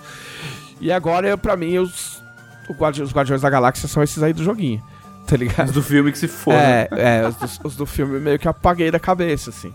E 0.79 0.91
agora, 0.91 1.37
pra 1.37 1.57
mim, 1.57 1.79
os, 1.79 2.21
os 2.69 3.13
Guardiões 3.13 3.41
da 3.41 3.49
Galáxia 3.49 3.87
são 3.87 4.03
esses 4.03 4.21
aí 4.21 4.31
do 4.31 4.43
joguinho, 4.43 4.81
tá 5.27 5.37
ligado? 5.37 5.67
Os 5.67 5.73
do 5.73 5.81
filme 5.81 6.11
que 6.11 6.17
se 6.17 6.27
for. 6.27 6.53
É, 6.53 6.87
é 6.91 7.27
os, 7.27 7.35
do, 7.35 7.67
os 7.67 7.75
do 7.75 7.85
filme 7.85 8.19
meio 8.19 8.37
que 8.39 8.47
apaguei 8.47 8.91
da 8.91 8.99
cabeça, 8.99 9.49
assim. 9.49 9.73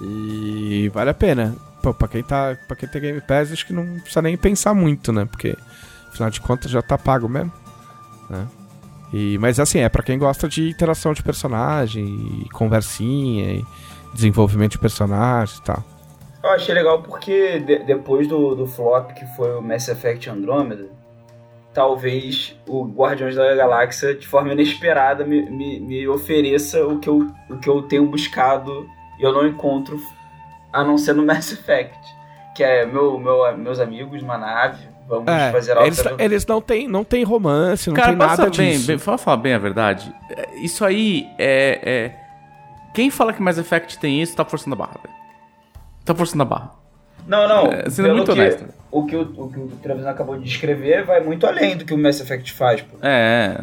E 0.00 0.90
vale 0.92 1.10
a 1.10 1.14
pena. 1.14 1.54
Pô, 1.82 1.94
pra 1.94 2.08
quem, 2.08 2.22
tá, 2.22 2.56
pra 2.66 2.76
quem 2.76 2.88
tem 2.88 3.00
Game 3.00 3.20
Pass, 3.22 3.52
acho 3.52 3.66
que 3.66 3.72
não 3.72 3.84
precisa 4.00 4.20
nem 4.22 4.36
pensar 4.36 4.74
muito, 4.74 5.12
né? 5.12 5.24
Porque, 5.24 5.56
afinal 6.08 6.30
de 6.30 6.40
contas, 6.40 6.70
já 6.70 6.82
tá 6.82 6.98
pago 6.98 7.28
mesmo, 7.28 7.52
né? 8.28 8.46
E, 9.12 9.38
mas 9.38 9.58
assim, 9.58 9.80
é 9.80 9.88
pra 9.88 10.02
quem 10.02 10.18
gosta 10.18 10.46
de 10.48 10.68
interação 10.68 11.12
de 11.14 11.22
personagem, 11.22 12.04
e 12.44 12.48
conversinha, 12.50 13.54
e 13.54 13.64
desenvolvimento 14.14 14.72
de 14.72 14.78
personagem 14.78 15.56
e 15.58 15.62
tal. 15.62 15.82
Eu 16.42 16.50
achei 16.50 16.74
legal 16.74 17.02
porque 17.02 17.58
de- 17.60 17.80
depois 17.84 18.28
do, 18.28 18.54
do 18.54 18.66
flop 18.66 19.12
que 19.12 19.26
foi 19.36 19.54
o 19.56 19.62
Mass 19.62 19.88
Effect 19.88 20.28
Andromeda, 20.30 20.86
talvez 21.72 22.56
o 22.66 22.84
Guardiões 22.84 23.36
da 23.36 23.54
Galáxia, 23.54 24.14
de 24.14 24.26
forma 24.26 24.52
inesperada, 24.52 25.24
me, 25.24 25.42
me, 25.50 25.80
me 25.80 26.08
ofereça 26.08 26.84
o 26.86 26.98
que, 26.98 27.08
eu, 27.08 27.26
o 27.48 27.56
que 27.58 27.68
eu 27.68 27.82
tenho 27.82 28.06
buscado 28.06 28.88
e 29.18 29.22
eu 29.22 29.32
não 29.32 29.46
encontro 29.46 30.00
a 30.72 30.82
não 30.82 30.98
ser 30.98 31.12
no 31.14 31.24
Mass 31.26 31.52
Effect. 31.52 31.98
Que 32.54 32.64
é 32.64 32.84
meu, 32.84 33.18
meu, 33.18 33.56
meus 33.56 33.78
amigos 33.78 34.20
numa 34.22 34.36
nave, 34.36 34.82
vamos 35.08 35.28
É, 35.32 35.52
fazer 35.52 35.76
eles, 35.78 36.04
alta... 36.04 36.22
eles 36.22 36.44
não 36.46 36.60
têm 36.60 36.88
não 36.88 37.04
tem 37.04 37.22
romance, 37.22 37.88
não 37.88 37.94
Cara, 37.94 38.08
tem 38.08 38.16
nada 38.16 38.50
bem, 38.50 38.72
disso. 38.72 38.86
bem, 38.88 38.98
fala 38.98 39.16
falar 39.18 39.36
bem 39.36 39.54
a 39.54 39.58
verdade. 39.58 40.12
é, 40.36 40.56
Isso 40.56 40.84
aí 40.84 41.28
é, 41.38 41.80
é- 41.82 42.16
Quem 42.92 43.08
fala 43.10 43.32
que 43.32 43.40
Mass 43.40 43.56
Effect 43.56 43.98
tem 43.98 44.20
isso 44.20 44.34
tá 44.34 44.44
forçando 44.44 44.74
a 44.74 44.78
barra, 44.78 44.98
velho. 45.02 45.14
Tá 46.04 46.14
forçando 46.14 46.42
a 46.42 46.46
barra. 46.46 46.72
Não, 47.26 47.46
não. 47.48 47.66
É, 47.72 47.88
sendo 47.88 48.08
muito 48.14 48.32
que, 48.32 48.32
honesto. 48.40 48.64
O 48.90 49.04
que 49.06 49.14
o, 49.16 49.22
o 49.22 49.48
que 49.50 49.58
o 49.58 49.68
Travis 49.82 50.04
acabou 50.06 50.36
de 50.36 50.44
descrever 50.44 51.04
vai 51.04 51.20
muito 51.20 51.46
além 51.46 51.76
do 51.76 51.84
que 51.84 51.94
o 51.94 51.98
Mass 51.98 52.20
Effect 52.20 52.52
faz, 52.52 52.82
pô. 52.82 52.96
É. 53.02 53.56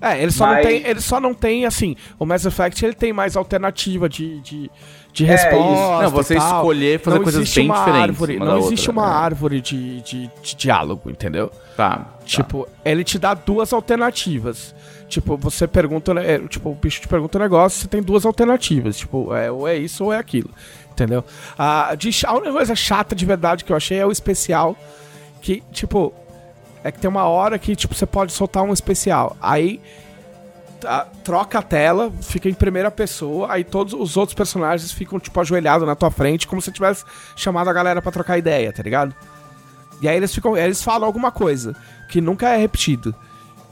É, 0.00 0.22
ele 0.22 0.30
só, 0.30 0.46
Mas- 0.46 0.56
não 0.56 0.62
tem, 0.62 0.86
ele 0.86 1.00
só 1.00 1.20
não 1.20 1.34
tem, 1.34 1.66
assim, 1.66 1.96
o 2.20 2.24
Mass 2.24 2.44
Effect 2.46 2.84
ele 2.84 2.94
tem 2.94 3.12
mais 3.12 3.36
alternativa 3.36 4.08
de, 4.08 4.38
de, 4.42 4.70
de 5.12 5.24
É, 5.24 5.26
resposta. 5.26 5.72
isso. 5.72 6.02
Não, 6.02 6.10
você 6.10 6.34
e 6.34 6.36
tal. 6.36 6.56
escolher 6.60 7.00
fazer 7.00 7.16
não 7.16 7.22
coisas 7.24 7.54
bem 7.54 7.66
diferentes 7.66 8.00
Árvore, 8.02 8.36
uma 8.36 8.44
não 8.46 8.52
da 8.52 8.58
existe 8.60 8.88
outra, 8.90 9.02
uma 9.02 9.10
né? 9.10 9.16
árvore 9.24 9.60
de, 9.60 10.00
de, 10.02 10.30
de 10.40 10.54
diálogo, 10.54 11.10
entendeu? 11.10 11.50
Tá. 11.76 12.14
Tipo, 12.24 12.68
ele 12.84 13.02
te 13.02 13.18
dá 13.18 13.34
duas 13.34 13.72
alternativas. 13.72 14.72
Tipo, 15.08 15.36
você 15.36 15.66
pergunta, 15.66 16.14
né, 16.14 16.34
é, 16.34 16.38
tipo, 16.46 16.70
o 16.70 16.74
bicho 16.76 17.00
te 17.00 17.08
pergunta 17.08 17.36
um 17.36 17.40
negócio, 17.40 17.80
você 17.80 17.88
tem 17.88 18.00
duas 18.00 18.24
alternativas. 18.24 18.98
Tipo, 18.98 19.34
é, 19.34 19.50
ou 19.50 19.66
é 19.66 19.76
isso 19.76 20.04
ou 20.04 20.12
é 20.12 20.18
aquilo. 20.18 20.50
Entendeu? 20.98 21.24
A, 21.56 21.94
de, 21.94 22.10
a 22.26 22.32
única 22.32 22.52
coisa 22.52 22.74
chata 22.74 23.14
de 23.14 23.24
verdade 23.24 23.62
que 23.62 23.70
eu 23.70 23.76
achei 23.76 23.98
é 23.98 24.04
o 24.04 24.10
especial. 24.10 24.76
Que, 25.40 25.62
tipo, 25.70 26.12
é 26.82 26.90
que 26.90 26.98
tem 26.98 27.08
uma 27.08 27.24
hora 27.24 27.56
que, 27.56 27.76
tipo, 27.76 27.94
você 27.94 28.04
pode 28.04 28.32
soltar 28.32 28.64
um 28.64 28.72
especial. 28.72 29.36
Aí 29.40 29.80
troca 31.22 31.58
a 31.58 31.62
tela, 31.62 32.12
fica 32.20 32.48
em 32.48 32.54
primeira 32.54 32.90
pessoa, 32.90 33.52
aí 33.52 33.64
todos 33.64 33.94
os 33.94 34.16
outros 34.16 34.34
personagens 34.34 34.92
ficam, 34.92 35.18
tipo, 35.18 35.38
ajoelhados 35.40 35.86
na 35.86 35.96
tua 35.96 36.10
frente, 36.10 36.46
como 36.46 36.62
se 36.62 36.70
tivesse 36.70 37.04
chamado 37.34 37.68
a 37.68 37.72
galera 37.72 38.00
pra 38.00 38.12
trocar 38.12 38.38
ideia, 38.38 38.72
tá 38.72 38.82
ligado? 38.82 39.14
E 40.00 40.08
aí 40.08 40.16
eles 40.16 40.34
ficam. 40.34 40.56
Eles 40.56 40.82
falam 40.82 41.06
alguma 41.06 41.30
coisa 41.30 41.76
que 42.08 42.20
nunca 42.20 42.48
é 42.48 42.56
repetido. 42.56 43.14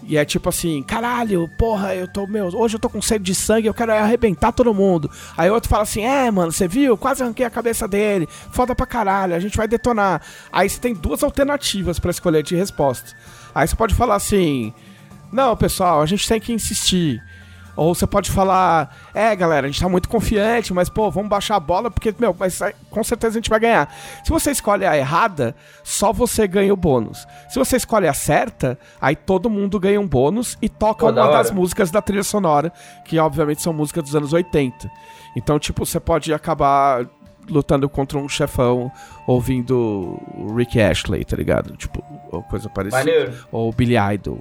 E 0.09 0.17
é 0.17 0.25
tipo 0.25 0.49
assim, 0.49 0.85
caralho, 0.85 1.49
porra, 1.59 1.95
eu 1.95 2.07
tô, 2.07 2.29
meu, 2.29 2.47
hoje 2.47 2.77
eu 2.77 2.79
tô 2.79 2.89
com 2.89 3.03
sede 3.03 3.25
de 3.25 3.35
sangue, 3.35 3.67
eu 3.67 3.75
quero 3.75 3.93
arrebentar 3.93 4.53
todo 4.53 4.73
mundo. 4.73 5.11
Aí 5.37 5.51
outro 5.51 5.69
fala 5.69 5.83
assim, 5.83 6.03
é, 6.05 6.31
mano, 6.31 6.53
você 6.53 6.69
viu? 6.69 6.97
Quase 6.97 7.25
arranquei 7.25 7.45
a 7.45 7.51
cabeça 7.51 7.89
dele. 7.89 8.29
Foda 8.53 8.75
pra 8.75 8.87
caralho, 8.87 9.35
a 9.35 9.41
gente 9.41 9.57
vai 9.57 9.67
detonar. 9.67 10.23
Aí 10.53 10.69
você 10.69 10.79
tem 10.79 10.95
duas 10.95 11.25
alternativas 11.25 11.99
pra 11.99 12.13
escolher 12.13 12.45
de 12.45 12.55
resposta. 12.55 13.17
Aí 13.53 13.67
você 13.67 13.75
pode 13.75 13.95
falar 13.95 14.15
assim, 14.15 14.73
não, 15.33 15.57
pessoal, 15.57 16.01
a 16.01 16.07
gente 16.07 16.29
tem 16.29 16.41
que 16.41 16.53
insistir. 16.53 17.21
Ou 17.77 17.95
você 17.95 18.07
pode 18.07 18.31
falar, 18.31 18.97
é, 19.15 19.37
galera, 19.37 19.67
a 19.67 19.71
gente 19.71 19.81
tá 19.81 19.89
muito 19.89 20.09
confiante, 20.09 20.73
mas, 20.73 20.89
pô, 20.89 21.11
vamos 21.11 21.29
baixar 21.29 21.57
a 21.57 21.61
bola, 21.61 21.91
porque, 21.91 22.15
meu, 22.19 22.35
mas 22.39 22.59
com 22.91 23.05
certeza 23.05 23.35
a 23.35 23.41
gente 23.41 23.51
vai 23.51 23.61
ganhar. 23.61 23.95
Se 24.25 24.31
você 24.31 24.51
escolhe 24.51 24.87
a 24.87 24.97
errada, 24.97 25.55
só 25.85 26.13
você 26.13 26.49
ganha 26.49 26.73
o 26.73 26.77
bônus. 26.77 27.27
Se 27.49 27.59
você 27.59 27.77
escolhe 27.77 28.09
a 28.09 28.15
certa, 28.15 28.79
aí 29.01 29.15
todo 29.15 29.51
mundo 29.51 29.79
ganha 29.79 30.01
um 30.01 30.09
bônus 30.09 30.57
e 30.63 30.69
toca 30.69 31.07
Pô, 31.07 31.13
da 31.13 31.23
uma 31.23 31.29
hora. 31.31 31.39
das 31.39 31.51
músicas 31.51 31.91
da 31.91 32.01
trilha 32.01 32.25
sonora, 32.25 32.73
que 33.05 33.19
obviamente 33.19 33.61
são 33.63 33.73
músicas 33.73 34.05
dos 34.05 34.17
anos 34.17 34.33
80. 34.33 34.91
Então, 35.37 35.59
tipo, 35.59 35.85
você 35.85 36.01
pode 36.01 36.33
acabar 36.33 37.07
lutando 37.49 37.89
contra 37.89 38.19
um 38.19 38.29
chefão 38.29 38.91
ouvindo 39.27 40.19
o 40.37 40.55
Rick 40.57 40.81
Ashley, 40.81 41.25
tá 41.25 41.37
ligado? 41.37 41.77
Tipo, 41.77 42.03
ou 42.31 42.43
coisa 42.43 42.69
parecida 42.69 42.99
Maneiro. 42.99 43.35
ou 43.53 43.73
Billy 43.73 43.95
Idol, 44.15 44.39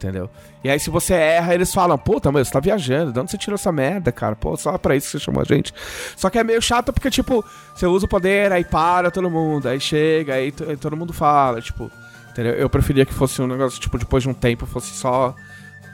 entendeu? 0.00 0.30
E 0.64 0.70
aí 0.70 0.80
se 0.80 0.88
você 0.88 1.12
erra, 1.12 1.54
eles 1.54 1.72
falam, 1.72 1.98
puta, 1.98 2.32
mas 2.32 2.48
você 2.48 2.54
tá 2.54 2.60
viajando, 2.60 3.12
de 3.12 3.20
onde 3.20 3.30
você 3.30 3.36
tirou 3.36 3.54
essa 3.54 3.70
merda, 3.70 4.10
cara? 4.10 4.34
Pô, 4.34 4.56
só 4.56 4.76
pra 4.78 4.96
isso 4.96 5.06
que 5.06 5.12
você 5.12 5.24
chamou 5.24 5.42
a 5.42 5.44
gente. 5.44 5.74
Só 6.16 6.30
que 6.30 6.38
é 6.38 6.44
meio 6.44 6.60
chato 6.62 6.92
porque, 6.92 7.10
tipo, 7.10 7.44
você 7.74 7.86
usa 7.86 8.06
o 8.06 8.08
poder, 8.08 8.50
aí 8.50 8.64
para 8.64 9.10
todo 9.10 9.28
mundo, 9.30 9.68
aí 9.68 9.78
chega, 9.78 10.34
aí, 10.34 10.52
aí 10.66 10.76
todo 10.76 10.96
mundo 10.96 11.12
fala, 11.12 11.60
tipo, 11.60 11.90
entendeu? 12.30 12.54
Eu 12.54 12.70
preferia 12.70 13.04
que 13.04 13.12
fosse 13.12 13.42
um 13.42 13.46
negócio, 13.46 13.78
tipo, 13.78 13.98
depois 13.98 14.22
de 14.22 14.30
um 14.30 14.34
tempo, 14.34 14.64
fosse 14.64 14.94
só 14.94 15.34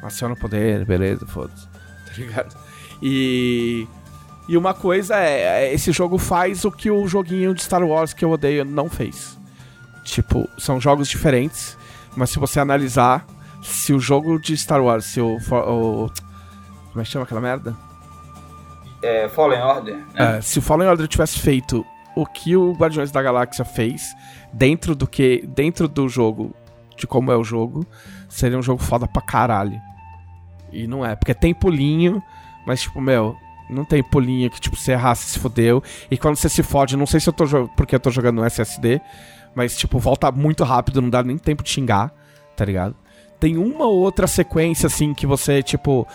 aciona 0.02 0.34
o 0.34 0.38
poder, 0.38 0.84
beleza, 0.84 1.26
foda-se, 1.26 1.66
tá 2.06 2.12
ligado? 2.16 2.56
E... 3.02 3.86
E 4.48 4.56
uma 4.56 4.72
coisa 4.72 5.16
é, 5.16 5.64
é, 5.64 5.74
esse 5.74 5.90
jogo 5.90 6.18
faz 6.18 6.64
o 6.64 6.70
que 6.70 6.88
o 6.88 7.08
joguinho 7.08 7.52
de 7.52 7.64
Star 7.64 7.82
Wars 7.82 8.12
que 8.12 8.24
eu 8.24 8.30
odeio 8.30 8.64
não 8.64 8.88
fez. 8.88 9.36
Tipo, 10.04 10.48
são 10.56 10.80
jogos 10.80 11.08
diferentes, 11.08 11.76
mas 12.16 12.30
se 12.30 12.38
você 12.38 12.60
analisar, 12.60 13.26
se 13.66 13.92
o 13.92 13.98
jogo 14.00 14.38
de 14.40 14.56
Star 14.56 14.82
Wars, 14.82 15.04
se 15.06 15.20
o. 15.20 15.38
for- 15.40 15.68
o 15.68 16.10
como 16.90 17.00
é 17.02 17.04
que 17.04 17.10
chama 17.10 17.24
aquela 17.24 17.40
merda? 17.40 17.76
É, 19.02 19.28
Fallen 19.28 19.60
Order, 19.62 19.96
né? 19.96 20.04
É, 20.38 20.40
se 20.40 20.58
o 20.58 20.62
Fallen 20.62 20.88
Order 20.88 21.06
tivesse 21.06 21.38
feito 21.38 21.84
o 22.16 22.24
que 22.24 22.56
o 22.56 22.72
Guardiões 22.72 23.10
da 23.10 23.22
Galáxia 23.22 23.64
fez, 23.64 24.14
dentro 24.52 24.94
do 24.94 25.06
que. 25.06 25.44
dentro 25.46 25.86
do 25.86 26.08
jogo, 26.08 26.54
de 26.96 27.06
como 27.06 27.30
é 27.30 27.36
o 27.36 27.44
jogo, 27.44 27.86
seria 28.28 28.58
um 28.58 28.62
jogo 28.62 28.82
foda 28.82 29.06
pra 29.06 29.20
caralho. 29.22 29.78
E 30.72 30.86
não 30.86 31.04
é, 31.04 31.14
porque 31.14 31.34
tem 31.34 31.54
pulinho, 31.54 32.22
mas 32.66 32.80
tipo, 32.82 33.00
meu, 33.00 33.36
não 33.68 33.84
tem 33.84 34.02
pulinho 34.02 34.50
que 34.50 34.60
tipo, 34.60 34.76
você 34.76 34.92
errar, 34.92 35.14
você 35.14 35.32
se 35.32 35.38
fodeu. 35.38 35.82
E 36.10 36.16
quando 36.16 36.36
você 36.36 36.48
se 36.48 36.62
fode, 36.62 36.96
não 36.96 37.06
sei 37.06 37.20
se 37.20 37.28
eu 37.28 37.32
tô 37.34 37.44
porque 37.76 37.94
eu 37.94 38.00
tô 38.00 38.10
jogando 38.10 38.36
no 38.36 38.44
SSD, 38.46 39.00
mas 39.54 39.76
tipo, 39.76 39.98
volta 39.98 40.32
muito 40.32 40.64
rápido, 40.64 41.02
não 41.02 41.10
dá 41.10 41.22
nem 41.22 41.36
tempo 41.36 41.62
de 41.62 41.68
xingar, 41.70 42.10
tá 42.56 42.64
ligado? 42.64 42.96
Tem 43.38 43.56
uma 43.56 43.86
ou 43.86 43.98
outra 43.98 44.26
sequência 44.26 44.86
assim 44.86 45.12
que 45.12 45.26
você, 45.26 45.62
tipo, 45.62 46.06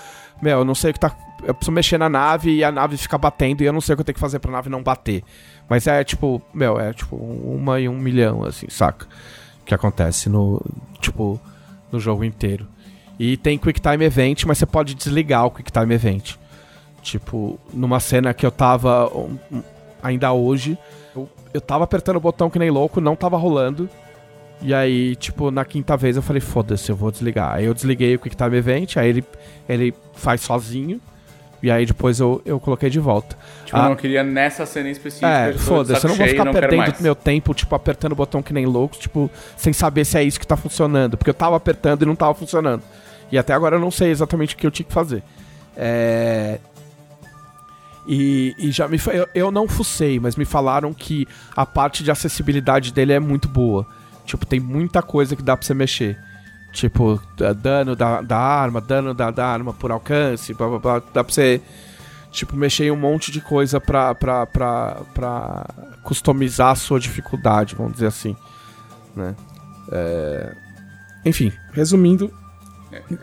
meu, 0.42 0.60
eu 0.60 0.66
não 0.66 0.76
sei 0.76 0.92
o 0.92 0.94
que 0.94 1.00
tá. 1.00 1.16
Eu 1.44 1.54
preciso 1.54 1.72
mexer 1.72 1.98
na 1.98 2.10
nave 2.10 2.52
e 2.52 2.64
a 2.64 2.72
nave 2.72 2.98
fica 2.98 3.18
batendo 3.18 3.62
e 3.62 3.66
eu 3.66 3.74
não 3.74 3.82
sei 3.82 3.94
o 3.94 3.98
que 3.98 4.02
eu 4.02 4.06
tenho 4.06 4.14
que 4.14 4.20
fazer 4.20 4.40
pra 4.40 4.52
nave 4.52 4.70
não 4.70 4.84
bater. 4.84 5.24
Mas 5.70 5.88
é 5.88 6.04
tipo, 6.04 6.42
meu, 6.54 6.80
é 6.80 6.94
tipo 6.94 7.16
uma 7.16 7.80
em 7.80 7.88
um 7.88 7.98
milhão, 7.98 8.44
assim, 8.44 8.68
saca? 8.70 9.08
Que 9.66 9.74
acontece 9.74 10.30
no, 10.30 10.62
tipo, 11.00 11.40
no 11.92 12.00
jogo 12.00 12.24
inteiro. 12.24 12.68
E 13.20 13.38
tem 13.38 13.58
Quick 13.58 13.80
Time 13.80 14.04
Event, 14.04 14.46
mas 14.46 14.58
você 14.58 14.66
pode 14.66 14.96
desligar 14.96 15.46
o 15.46 15.52
Quick 15.52 15.72
Time 15.72 15.94
Event. 15.94 16.36
Tipo, 17.02 17.60
numa 17.74 18.00
cena 18.00 18.34
que 18.34 18.46
eu 18.46 18.52
tava 18.52 19.12
ainda 20.02 20.32
hoje, 20.34 20.78
eu, 21.16 21.30
eu 21.54 21.62
tava 21.62 21.84
apertando 21.84 22.18
o 22.18 22.20
botão 22.20 22.50
que 22.50 22.60
nem 22.60 22.70
louco, 22.70 23.00
não 23.00 23.16
tava 23.16 23.38
rolando. 23.38 23.90
E 24.62 24.74
aí, 24.74 25.16
tipo, 25.16 25.50
na 25.50 25.66
quinta 25.66 25.98
vez 25.98 26.16
eu 26.16 26.22
falei, 26.22 26.40
foda-se, 26.40 26.90
eu 26.92 26.96
vou 26.96 27.12
desligar. 27.12 27.54
Aí 27.56 27.66
eu 27.66 27.74
desliguei 27.74 28.16
o 28.16 28.20
QuickTime 28.20 28.56
Event, 28.58 28.98
aí 28.98 29.10
ele, 29.10 29.24
ele 29.68 29.94
faz 30.14 30.42
sozinho. 30.42 31.02
E 31.64 31.70
aí 31.70 31.86
depois 31.86 32.20
eu, 32.20 32.42
eu 32.44 32.60
coloquei 32.60 32.90
de 32.90 33.00
volta. 33.00 33.38
Tipo, 33.66 33.78
Ah. 33.78 33.84
eu 33.84 33.90
não 33.90 33.96
queria 33.96 34.24
nessa 34.24 34.66
cena 34.66 34.90
em 34.90 34.92
específico. 34.92 35.28
É, 35.28 35.54
foda-se, 35.54 36.04
eu 36.06 36.10
não 36.10 36.16
vou 36.16 36.28
ficar 36.28 36.46
não 36.46 36.54
perdendo 36.54 36.94
meu 37.02 37.16
tempo, 37.16 37.54
tipo, 37.54 37.74
apertando 37.76 38.14
o 38.14 38.16
botão 38.16 38.42
que 38.42 38.52
nem 38.54 38.66
louco, 38.66 38.98
tipo, 38.98 39.30
sem 39.56 39.72
saber 39.74 40.06
se 40.06 40.18
é 40.18 40.24
isso 40.24 40.40
que 40.40 40.46
tá 40.48 40.58
funcionando. 40.58 41.18
Porque 41.18 41.30
eu 41.30 41.36
tava 41.36 41.56
apertando 41.56 42.02
e 42.02 42.06
não 42.06 42.16
tava 42.16 42.34
funcionando. 42.34 42.82
E 43.32 43.38
até 43.38 43.54
agora 43.54 43.76
eu 43.76 43.80
não 43.80 43.92
sei 43.92 44.10
exatamente 44.10 44.56
o 44.56 44.58
que 44.58 44.66
eu 44.66 44.72
tinha 44.72 44.86
que 44.86 44.94
fazer. 44.94 45.24
É. 45.78 46.60
E, 48.08 48.56
e 48.58 48.72
já 48.72 48.88
me 48.88 49.00
eu, 49.14 49.28
eu 49.34 49.52
não 49.52 49.68
fucei, 49.68 50.20
mas 50.20 50.36
me 50.36 50.44
falaram 50.46 50.92
que 50.94 51.28
a 51.56 51.66
parte 51.66 52.04
de 52.04 52.10
acessibilidade 52.10 52.92
dele 52.92 53.14
é 53.14 53.20
muito 53.20 53.48
boa. 53.48 53.86
Tipo, 54.26 54.46
tem 54.46 54.60
muita 54.60 55.02
coisa 55.02 55.36
que 55.36 55.42
dá 55.44 55.56
pra 55.58 55.66
você 55.66 55.74
mexer. 55.74 56.18
Tipo, 56.72 57.20
da- 57.38 57.52
dano 57.54 57.96
da, 57.96 58.22
da 58.22 58.38
arma, 58.38 58.80
dano 58.80 59.14
da, 59.14 59.30
da 59.30 59.46
arma 59.46 59.74
por 59.74 59.92
alcance, 59.92 60.54
blá 60.54 60.68
blá 60.70 60.80
blá. 60.80 61.00
Dá 61.14 61.24
pra 61.24 61.34
você, 61.34 61.62
tipo, 62.32 62.56
mexer 62.56 62.86
em 62.86 62.92
um 62.92 62.96
monte 62.96 63.30
de 63.32 63.42
coisa 63.42 63.80
pra, 63.82 64.16
pra, 64.16 64.46
pra, 64.46 65.02
pra 65.14 65.66
customizar 66.04 66.70
a 66.72 66.76
sua 66.76 67.00
dificuldade, 67.00 67.76
vamos 67.76 67.94
dizer 67.94 68.08
assim. 68.08 68.36
Né? 69.16 69.36
É, 69.92 70.56
Enfim, 71.26 71.52
resumindo, 71.74 72.32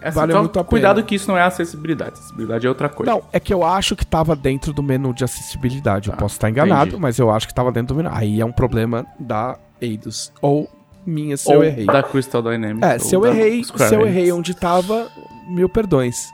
É, 0.02 0.10
vale 0.10 0.32
só 0.32 0.40
muito 0.40 0.58
a 0.60 0.64
Cuidado 0.64 0.96
pena. 0.96 1.06
que 1.06 1.14
isso 1.14 1.28
não 1.28 1.36
é 1.38 1.42
acessibilidade. 1.42 2.12
Acessibilidade 2.12 2.66
é 2.66 2.68
outra 2.68 2.88
coisa. 2.90 3.10
Não, 3.12 3.22
é 3.32 3.40
que 3.40 3.52
eu 3.54 3.64
acho 3.64 3.96
que 3.96 4.04
tava 4.04 4.36
dentro 4.36 4.72
do 4.74 4.82
menu 4.82 5.14
de 5.14 5.24
acessibilidade. 5.24 6.10
Eu 6.10 6.16
posso 6.16 6.34
estar 6.34 6.50
enganado, 6.50 6.88
entendi. 6.88 7.00
mas 7.02 7.18
eu 7.18 7.30
acho 7.30 7.46
que 7.48 7.54
tava 7.54 7.72
dentro 7.72 7.94
do 7.94 7.96
menu. 8.02 8.10
Aí 8.12 8.40
é 8.40 8.44
um 8.44 8.52
problema 8.52 9.06
da 9.18 9.56
Eidos. 9.80 10.32
Ou 10.42 10.68
minha 11.06 11.36
se 11.36 11.50
eu 11.52 11.58
Ou 11.58 11.64
errei. 11.64 11.86
da 11.86 12.02
Crystal 12.02 12.42
Dynamics. 12.42 12.82
É, 12.82 12.98
se 12.98 13.14
eu 13.14 13.26
errei, 13.26 13.62
se 13.64 13.94
eu 13.94 14.06
errei 14.06 14.30
onde 14.32 14.54
tava, 14.54 15.08
mil 15.48 15.68
perdões. 15.68 16.28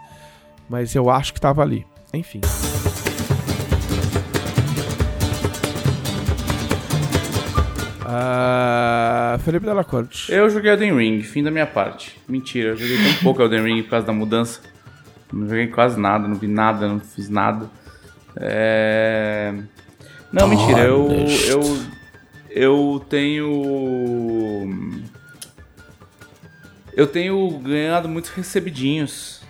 Mas 0.69 0.95
eu 0.95 1.11
acho 1.11 1.33
que 1.35 1.41
tava 1.41 1.63
ali. 1.63 1.87
Enfim. 2.13 2.41
Ah, 8.07 9.39
Felipe 9.45 9.67
Della 9.67 9.83
Corte. 9.83 10.31
Eu 10.31 10.49
joguei 10.49 10.71
Elden 10.71 10.97
Ring, 10.97 11.23
fim 11.23 11.43
da 11.43 11.51
minha 11.51 11.67
parte. 11.67 12.21
Mentira, 12.29 12.71
eu 12.71 12.77
joguei 12.77 12.97
tão 12.97 13.15
pouco 13.23 13.43
Elden 13.43 13.63
Ring 13.65 13.83
por 13.83 13.91
causa 13.91 14.07
da 14.07 14.13
mudança. 14.13 14.61
Não 15.33 15.49
joguei 15.49 15.67
quase 15.67 15.99
nada, 15.99 16.29
não 16.29 16.37
vi 16.37 16.47
nada, 16.47 16.87
não 16.87 17.01
fiz 17.01 17.29
nada. 17.29 17.69
É... 18.37 19.53
Não, 20.33 20.47
mentira, 20.49 20.81
eu, 20.81 21.09
eu, 21.49 21.61
eu 22.55 23.05
tenho... 23.09 25.03
Eu 26.97 27.09
tenho 27.09 27.51
ganhado 27.59 28.09
muitos 28.09 28.31
recebidinhos 28.31 29.43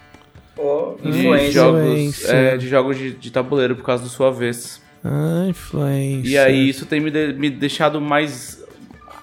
Pô, 0.56 0.96
de 1.02 1.50
jogos, 1.52 2.24
é, 2.24 2.56
de, 2.56 2.66
jogos 2.66 2.96
de, 2.96 3.12
de 3.12 3.30
tabuleiro 3.30 3.76
por 3.76 3.84
causa 3.84 4.02
do 4.02 4.08
sua 4.08 4.30
vez. 4.30 4.80
Ah, 5.04 5.44
influência. 5.46 6.26
E 6.26 6.38
aí 6.38 6.68
isso 6.68 6.86
tem 6.86 7.00
me, 7.00 7.10
de- 7.10 7.34
me 7.34 7.50
deixado 7.50 8.00
mais 8.00 8.64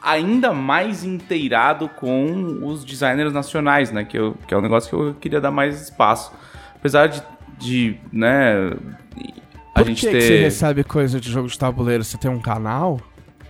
ainda 0.03 0.53
mais 0.53 1.03
inteirado 1.03 1.89
com 1.89 2.59
os 2.63 2.85
designers 2.85 3.33
nacionais, 3.33 3.91
né? 3.91 4.03
Que, 4.03 4.19
eu, 4.19 4.35
que 4.47 4.53
é 4.53 4.57
um 4.57 4.61
negócio 4.61 4.89
que 4.89 4.95
eu 4.95 5.15
queria 5.15 5.41
dar 5.41 5.49
mais 5.51 5.81
espaço. 5.81 6.31
Apesar 6.75 7.07
de, 7.07 7.23
de 7.57 7.97
né, 8.13 8.71
a 9.73 9.79
Por 9.79 9.87
gente 9.87 10.05
que, 10.05 10.11
ter. 10.11 10.19
que 10.19 10.27
você 10.27 10.37
recebe 10.43 10.83
coisa 10.83 11.19
de 11.19 11.31
jogo 11.31 11.47
de 11.47 11.57
tabuleiro? 11.57 12.03
Você 12.03 12.17
tem 12.19 12.29
um 12.29 12.39
canal? 12.39 12.99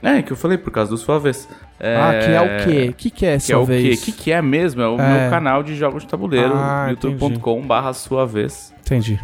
É, 0.04 0.22
que 0.22 0.32
eu 0.32 0.38
falei 0.38 0.58
por 0.58 0.72
causa 0.72 0.89
do 0.89 0.97
sua 0.97 1.20
vez. 1.20 1.47
É, 1.80 1.95
Ah, 1.95 2.12
que 2.26 2.32
é 2.32 2.41
o 2.41 2.66
quê? 2.66 2.89
O 2.89 2.93
que, 2.93 3.10
que 3.12 3.26
é 3.26 3.34
Que 3.36 3.39
sua 3.41 3.56
é 3.56 3.58
o 3.58 3.66
quê? 3.66 3.72
vez? 3.74 4.02
O 4.02 4.06
que, 4.06 4.12
que 4.12 4.32
é 4.32 4.41
mesmo? 4.41 4.82
É 4.82 4.88
o 4.88 4.99
É. 4.99 5.22
meu 5.22 5.30
canal 5.30 5.62
de 5.64 5.76
jogos 5.76 6.04
de 6.04 6.10
tabuleiro, 6.10 6.54
Ah, 6.56 6.88
youtube.com/barra 6.89 7.93
sua 7.93 8.26
vez. 8.26 8.74
Entendi. 8.82 9.20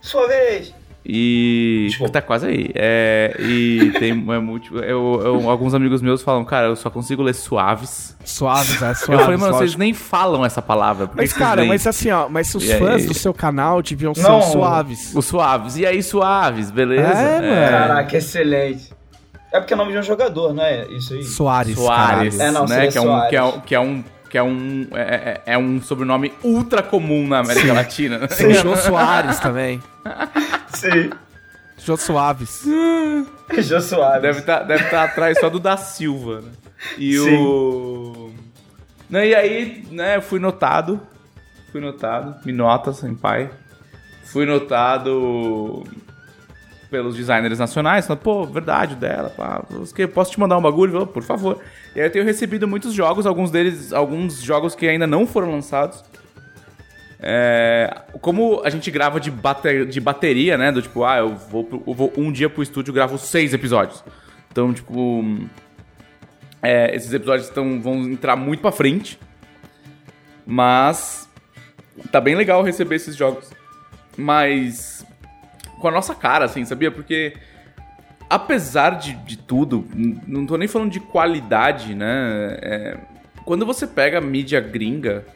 Sua 0.00 0.26
vez. 0.28 0.74
E. 1.04 1.86
Desculpa. 1.88 2.12
Tá 2.12 2.20
quase 2.22 2.46
aí. 2.46 2.70
É, 2.74 3.34
e 3.40 3.90
tem 3.98 4.10
é, 4.12 4.14
muito, 4.38 4.76
eu, 4.78 5.20
eu- 5.24 5.50
alguns 5.50 5.72
amigos 5.74 6.02
meus 6.02 6.22
falam, 6.22 6.44
cara, 6.44 6.66
eu 6.66 6.76
só 6.76 6.90
consigo 6.90 7.22
ler 7.22 7.34
suaves. 7.34 8.16
Suaves, 8.24 8.74
é 8.82 8.92
suaves. 8.94 9.08
eu 9.08 9.18
falei, 9.18 9.36
mano, 9.38 9.54
vocês 9.54 9.76
nem 9.76 9.94
falam 9.94 10.44
essa 10.44 10.60
palavra. 10.60 11.06
que 11.08 11.16
Mas, 11.16 11.32
que 11.32 11.38
cara, 11.38 11.60
leem 11.62 11.68
mas 11.70 11.86
assim, 11.86 12.10
ó, 12.10 12.28
mas 12.28 12.54
os 12.54 12.64
E 12.68 12.72
aí? 12.72 12.78
fãs 12.78 13.06
do 13.06 13.14
seu 13.14 13.32
canal 13.32 13.80
deviam 13.82 14.14
ser 14.14 14.22
Não. 14.22 14.42
suaves. 14.42 15.12
Os 15.14 15.24
suaves. 15.24 15.76
E 15.78 15.86
aí, 15.86 16.02
suaves, 16.02 16.70
beleza? 16.70 17.08
É, 17.08 17.40
mano. 17.40 17.70
Caraca, 17.70 18.16
excelente. 18.18 18.89
É 19.52 19.58
porque 19.58 19.72
é 19.72 19.76
o 19.76 19.78
nome 19.78 19.92
de 19.92 19.98
um 19.98 20.02
jogador, 20.02 20.54
não 20.54 20.62
é 20.62 20.86
isso 20.88 21.12
aí? 21.14 21.24
Soares, 21.24 21.76
Soares, 21.76 22.38
É, 22.38 22.50
não, 22.50 22.66
né? 22.66 22.86
Que 22.86 22.98
é, 22.98 23.00
um, 23.00 23.04
Soares. 23.04 23.28
que 23.30 23.36
é 23.36 23.42
um. 23.42 23.60
Que 23.60 23.74
é 23.74 23.80
um 23.80 24.04
que 24.30 24.38
é 24.38 24.42
um, 24.44 24.86
é, 24.92 25.42
é- 25.44 25.54
é 25.54 25.58
um 25.58 25.82
sobrenome 25.82 26.32
ultra 26.44 26.84
comum 26.84 27.26
na 27.26 27.40
América 27.40 27.72
Latina. 27.72 28.16
né? 28.20 28.26
Tem 28.28 28.54
Jô 28.54 28.76
Soares 28.78 29.40
também. 29.40 29.82
Sim. 30.68 31.10
Jô 31.76 31.96
Suaves. 31.96 32.62
Jô 33.58 33.80
Soares. 33.80 34.22
Deve 34.22 34.38
estar 34.38 34.62
deve 34.62 34.84
tá 34.84 35.02
atrás 35.02 35.36
só 35.40 35.50
do 35.50 35.58
da 35.58 35.76
Silva, 35.76 36.42
né? 36.42 36.52
E 36.96 37.18
Sim. 37.18 37.38
o. 37.42 38.30
Não, 39.08 39.24
e 39.24 39.34
aí, 39.34 39.84
né, 39.90 40.16
eu 40.16 40.22
fui 40.22 40.38
notado. 40.38 41.00
Fui 41.72 41.80
notado. 41.80 42.36
Me 42.46 42.52
nota, 42.52 42.92
sem 42.92 43.14
pai. 43.16 43.50
Fui 44.22 44.46
notado 44.46 45.84
pelos 46.90 47.16
designers 47.16 47.58
nacionais. 47.58 48.06
Falando, 48.06 48.22
Pô, 48.22 48.44
verdade 48.44 48.94
dela. 48.96 49.30
Pá, 49.30 49.62
posso 50.12 50.32
te 50.32 50.40
mandar 50.40 50.58
um 50.58 50.62
bagulho? 50.62 51.06
Por 51.06 51.22
favor. 51.22 51.60
E 51.94 52.00
aí 52.00 52.06
eu 52.06 52.10
tenho 52.10 52.24
recebido 52.24 52.66
muitos 52.68 52.92
jogos, 52.92 53.26
alguns 53.26 53.50
deles, 53.50 53.92
alguns 53.92 54.42
jogos 54.42 54.74
que 54.74 54.86
ainda 54.88 55.06
não 55.06 55.26
foram 55.26 55.50
lançados. 55.52 56.02
É, 57.22 58.02
como 58.22 58.62
a 58.64 58.70
gente 58.70 58.90
grava 58.90 59.20
de, 59.20 59.30
bate- 59.30 59.84
de 59.86 60.00
bateria, 60.00 60.56
né? 60.56 60.72
Do 60.72 60.80
tipo, 60.80 61.04
ah, 61.04 61.18
eu 61.18 61.36
vou, 61.36 61.84
eu 61.86 61.94
vou 61.94 62.12
um 62.16 62.32
dia 62.32 62.48
pro 62.48 62.62
estúdio 62.62 62.94
gravo 62.94 63.18
seis 63.18 63.52
episódios. 63.52 64.02
Então, 64.50 64.72
tipo. 64.72 65.22
é, 66.62 66.94
esses 66.96 67.12
episódios 67.12 67.48
tão, 67.50 67.80
vão 67.80 68.02
entrar 68.04 68.36
muito 68.36 68.60
pra 68.60 68.72
frente. 68.72 69.18
Mas. 70.46 71.28
Tá 72.10 72.20
bem 72.20 72.34
legal 72.34 72.62
receber 72.62 72.96
esses 72.96 73.14
jogos. 73.14 73.50
Mas. 74.16 75.04
Com 75.80 75.88
a 75.88 75.90
nossa 75.90 76.14
cara, 76.14 76.44
assim, 76.44 76.64
sabia? 76.64 76.90
Porque. 76.90 77.34
Apesar 78.28 78.90
de, 78.90 79.14
de 79.14 79.36
tudo, 79.36 79.84
não 80.26 80.46
tô 80.46 80.56
nem 80.56 80.68
falando 80.68 80.92
de 80.92 81.00
qualidade, 81.00 81.96
né? 81.96 82.58
É, 82.62 82.96
quando 83.44 83.66
você 83.66 83.88
pega 83.88 84.18
a 84.18 84.20
mídia 84.20 84.60
gringa, 84.60 85.26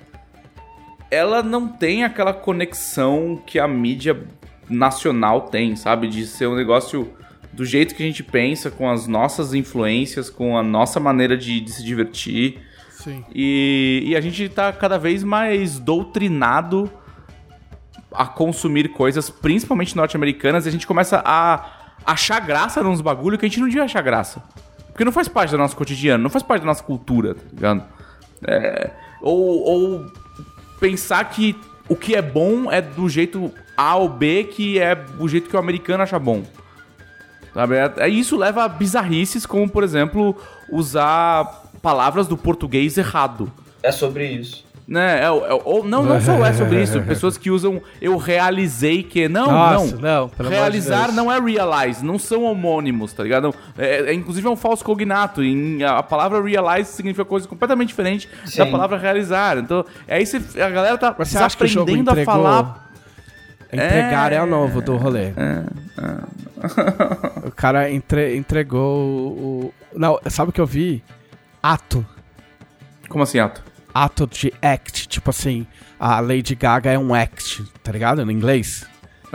ela 1.11 1.43
não 1.43 1.67
tem 1.67 2.05
aquela 2.05 2.33
conexão 2.33 3.43
que 3.45 3.59
a 3.59 3.67
mídia 3.67 4.23
nacional 4.71 5.43
tem, 5.43 5.75
sabe? 5.75 6.07
De 6.07 6.25
ser 6.25 6.47
um 6.47 6.55
negócio 6.55 7.13
do 7.53 7.65
jeito 7.65 7.95
que 7.95 8.03
a 8.03 8.07
gente 8.07 8.23
pensa, 8.23 8.71
com 8.71 8.91
as 8.91 9.07
nossas 9.07 9.55
influências, 9.55 10.29
com 10.29 10.59
a 10.59 10.63
nossa 10.63 10.99
maneira 10.99 11.37
de, 11.37 11.61
de 11.61 11.71
se 11.71 11.85
divertir. 11.85 12.61
Sim. 12.91 13.25
E, 13.35 14.03
e 14.07 14.17
a 14.17 14.21
gente 14.21 14.49
tá 14.49 14.73
cada 14.73 14.99
vez 14.99 15.23
mais 15.23 15.79
doutrinado 15.79 16.91
a 18.17 18.27
consumir 18.27 18.89
coisas, 18.91 19.29
principalmente 19.31 19.97
norte-americanas, 19.97 20.67
e 20.67 20.69
a 20.69 20.73
gente 20.73 20.87
começa 20.87 21.23
a 21.25 21.67
achar 22.07 22.41
graça 22.41 22.83
nos 22.83 23.01
bagulho 23.01 23.39
que 23.39 23.45
a 23.47 23.49
gente 23.49 23.61
não 23.61 23.69
devia 23.69 23.85
achar 23.85 24.03
graça. 24.03 24.43
Porque 24.89 25.05
não 25.05 25.13
faz 25.13 25.27
parte 25.29 25.51
do 25.51 25.59
nosso 25.59 25.75
cotidiano, 25.77 26.23
não 26.23 26.31
faz 26.31 26.43
parte 26.43 26.61
da 26.61 26.67
nossa 26.67 26.83
cultura, 26.83 27.35
tá 27.35 27.41
ligado? 27.53 27.85
É, 28.47 28.91
ou, 29.21 29.63
ou 29.65 30.07
pensar 30.79 31.25
que 31.31 31.57
o 31.89 31.97
que 31.97 32.15
é 32.15 32.23
bom 32.23 32.71
é 32.71 32.81
do 32.81 33.09
jeito 33.09 33.51
A 33.77 33.97
ou 33.97 34.09
B, 34.09 34.45
que 34.45 34.79
é 34.79 34.97
o 35.19 35.27
jeito 35.29 35.49
que 35.49 35.57
o 35.57 35.59
americano 35.59 36.03
acha 36.03 36.19
bom. 36.19 36.45
Sabe? 37.53 37.77
É- 37.77 37.93
é- 37.99 38.09
Isso 38.09 38.37
leva 38.37 38.65
a 38.65 38.69
bizarrices, 38.69 39.47
como, 39.47 39.69
por 39.69 39.83
exemplo, 39.85 40.37
usar 40.71 41.45
palavras 41.83 42.27
do 42.27 42.37
português 42.37 42.97
errado. 42.99 43.51
É 43.83 43.93
sobre 43.93 44.27
isso. 44.27 44.65
Né? 44.87 45.21
É, 45.21 45.25
é- 45.25 45.31
ou 45.31 45.83
não, 45.83 46.03
não 46.03 46.21
só 46.21 46.45
é 46.45 46.53
sobre 46.53 46.83
isso. 46.83 47.01
Pessoas 47.09 47.39
que 47.39 47.51
usam 47.51 47.81
eu 48.03 48.19
realizei 48.19 49.03
que. 49.03 49.27
Não, 49.29 49.51
Nossa, 49.51 49.97
não. 49.97 50.31
não, 50.39 50.49
Realizar 50.49 51.05
Deus. 51.05 51.17
não 51.17 51.33
é 51.33 51.41
realize, 51.41 52.05
não 52.05 52.19
são 52.19 52.43
homônimos, 52.45 53.13
tá 53.15 53.23
ligado? 53.23 53.55
É, 53.79 54.11
é- 54.11 54.13
inclusive 54.15 54.47
é 54.47 54.51
um 54.51 54.57
falso 54.57 54.85
cognato. 54.85 55.43
Em, 55.43 55.83
a 55.83 56.03
palavra 56.03 56.43
realize 56.43 56.93
significa 56.93 57.25
coisa 57.25 57.49
completamente 57.49 57.89
diferente 57.89 58.29
da 58.45 58.65
Sim. 58.67 58.71
palavra 58.71 58.99
realizar. 58.99 59.57
Então, 59.57 59.87
aí 60.07 60.27
você, 60.27 60.37
a 60.61 60.69
galera 60.69 60.99
tá 60.99 61.15
Mas 61.19 61.29
você 61.29 61.39
acha 61.39 61.57
que 61.57 61.65
o 61.65 61.67
jogo 61.67 61.91
aprendendo 61.91 62.11
a 62.21 62.25
falar. 62.25 62.85
Entregar 63.73 64.33
é, 64.33 64.37
É. 64.37 64.43
o 64.43 64.47
novo 64.47 64.83
do 64.83 64.97
rolê. 64.97 65.33
o 67.47 67.51
cara 67.53 67.91
entre- 67.91 68.37
entregou 68.37 69.33
o- 69.33 69.75
Não, 69.95 70.19
sabe 70.29 70.51
o 70.51 70.53
que 70.53 70.61
eu 70.61 70.67
vi? 70.67 71.03
Ato. 71.63 72.05
Como 73.09 73.23
assim, 73.25 73.39
Ato? 73.39 73.63
Ato 73.95 74.27
de 74.27 74.53
act. 74.61 75.07
Tipo 75.09 75.31
assim, 75.31 75.67
a 75.99 76.19
Lady 76.21 76.55
Gaga 76.57 76.91
é 76.91 76.99
um 76.99 77.15
act, 77.15 77.63
tá 77.83 77.93
ligado? 77.93 78.25
No 78.27 78.33
inglês. 78.33 78.87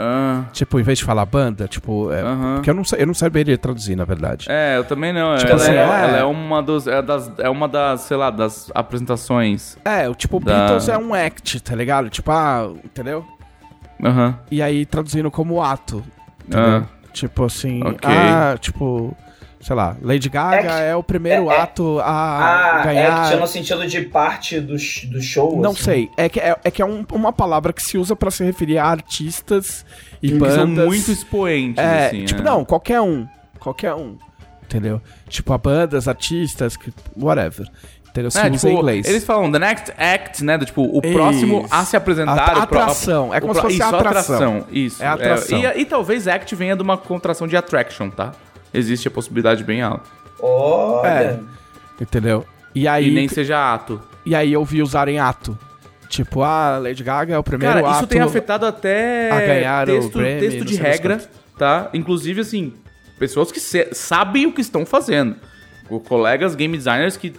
Ah, 0.02 0.44
Tipo, 0.52 0.80
em 0.80 0.82
vez 0.82 0.98
de 0.98 1.04
falar 1.04 1.26
banda, 1.26 1.68
tipo. 1.68 2.10
É, 2.10 2.22
Aham. 2.22 2.54
Porque 2.56 2.70
eu 2.70 2.74
não, 2.74 2.82
eu 2.96 3.06
não 3.06 3.12
saberia 3.12 3.58
traduzir, 3.58 3.94
na 3.96 4.04
verdade. 4.04 4.46
é, 4.48 4.76
eu 4.78 4.84
também 4.84 5.12
não. 5.12 5.36
Tipo 5.36 5.50
ela, 5.52 5.62
assim, 5.62 5.72
é, 5.72 5.76
é- 5.76 5.80
ela 5.82 6.16
é 6.18 6.24
uma 6.24 6.62
dos, 6.62 6.86
é, 6.86 7.02
das, 7.02 7.30
é 7.38 7.50
uma 7.50 7.68
das, 7.68 8.00
sei 8.02 8.16
lá, 8.16 8.30
das 8.30 8.70
apresentações. 8.74 9.76
É, 9.84 10.08
o 10.08 10.14
tipo, 10.14 10.40
Da- 10.40 10.54
Beatles 10.54 10.88
é 10.88 10.96
um 10.96 11.12
act, 11.12 11.60
tá 11.60 11.74
ligado? 11.74 12.08
Tipo, 12.08 12.30
ah, 12.30 12.70
entendeu? 12.82 13.26
Aham. 14.02 14.38
E 14.50 14.62
aí 14.62 14.86
traduzindo 14.86 15.30
como 15.30 15.62
ato. 15.62 16.02
Entendeu? 16.48 16.86
Ah. 16.86 17.00
Tipo 17.12 17.44
assim, 17.44 17.82
Ok. 17.84 17.98
ah, 18.10 18.56
tipo, 18.58 19.14
sei 19.60 19.76
lá, 19.76 19.96
Lady 20.02 20.28
Gaga 20.28 20.56
Act- 20.56 20.82
é 20.82 20.96
o 20.96 21.02
primeiro 21.02 21.50
é- 21.50 21.54
é- 21.54 21.60
ato 21.60 21.98
a 22.00 22.78
Ah, 22.80 22.82
ganhar. 22.82 23.24
act 23.24 23.36
no 23.36 23.46
sentido 23.46 23.86
de 23.86 24.00
parte 24.02 24.58
do, 24.60 24.74
do 24.74 25.20
show? 25.22 25.60
Não 25.60 25.72
assim? 25.72 25.82
sei, 25.82 26.10
é 26.16 26.28
que 26.28 26.40
é, 26.40 26.56
é, 26.64 26.70
que 26.70 26.80
é 26.80 26.84
um- 26.86 27.04
uma 27.12 27.32
palavra 27.32 27.72
que 27.72 27.82
se 27.82 27.98
usa 27.98 28.16
pra 28.16 28.30
se 28.30 28.42
referir 28.42 28.78
a 28.78 28.86
artistas 28.86 29.84
e 30.22 30.28
Que 30.28 30.34
bandas. 30.34 30.54
são 30.56 30.66
muito 30.66 31.10
expoentes, 31.10 31.82
É, 31.84 32.06
assim. 32.06 32.24
tipo, 32.24 32.40
é. 32.40 32.44
não, 32.44 32.64
qualquer 32.64 33.00
um. 33.00 33.26
Qualquer 33.58 33.94
um. 33.94 34.16
Entendeu? 34.64 35.00
Tipo, 35.28 35.52
a 35.52 35.58
bandas, 35.58 36.06
artistas, 36.08 36.76
whatever. 37.20 37.66
Entendeu? 38.08 38.30
Se 38.30 38.38
É, 38.38 38.42
usa 38.50 38.50
tipo, 38.52 38.68
em 38.68 38.76
inglês. 38.76 39.06
Eles 39.06 39.24
falam 39.24 39.52
the 39.52 39.58
next 39.58 39.92
act, 39.96 40.42
né? 40.44 40.56
Do, 40.58 40.64
tipo, 40.64 40.82
o 40.82 41.00
Isso. 41.04 41.12
próximo 41.12 41.66
a 41.70 41.84
se 41.84 41.96
apresentar. 41.96 42.32
A- 42.56 42.64
o 42.64 42.66
pro- 42.66 42.80
atração, 42.80 43.32
é 43.34 43.38
o 43.38 43.40
como 43.40 43.52
pro- 43.52 43.60
se 43.62 43.76
fosse 43.78 43.88
isso, 43.88 43.96
atração. 43.96 44.66
Isso. 44.70 45.02
É 45.02 45.06
atração. 45.06 45.58
e, 45.58 45.80
e 45.80 45.84
talvez 45.84 46.26
act 46.26 46.54
venha 46.56 46.74
de 46.74 46.82
uma 46.82 46.96
contração 46.96 47.46
de 47.46 47.56
attraction, 47.56 48.10
tá? 48.10 48.32
Existe 48.72 49.08
a 49.08 49.10
possibilidade 49.10 49.64
bem 49.64 49.82
alta. 49.82 50.08
Olha. 50.40 51.08
É. 51.08 51.40
Entendeu? 52.00 52.46
E 52.74 52.86
aí, 52.88 53.08
E 53.08 53.14
nem 53.14 53.28
seja 53.28 53.74
ato. 53.74 54.00
e 54.24 54.34
aí 54.34 54.52
eu 54.52 54.64
vi 54.64 54.82
usarem 54.82 55.18
ato. 55.18 55.58
Tipo, 56.08 56.42
ah, 56.42 56.78
Lady 56.78 57.04
Gaga 57.04 57.34
é 57.34 57.38
o 57.38 57.42
primeiro 57.42 57.74
Cara, 57.74 57.86
ato. 57.88 57.96
isso 57.98 58.06
tem 58.06 58.20
afetado 58.20 58.66
até 58.66 59.30
a 59.30 59.40
ganhar 59.40 59.88
o 59.88 59.92
texto, 59.92 60.18
Grammy, 60.18 60.40
texto 60.40 60.64
de 60.64 60.74
regra, 60.76 61.20
tá? 61.56 61.88
Inclusive, 61.94 62.40
assim, 62.40 62.72
pessoas 63.18 63.52
que 63.52 63.60
sabem 63.60 64.46
o 64.46 64.52
que 64.52 64.60
estão 64.60 64.84
fazendo. 64.86 65.36
O- 65.88 66.00
Colegas 66.00 66.54
game 66.54 66.76
designers 66.76 67.16
que 67.16 67.32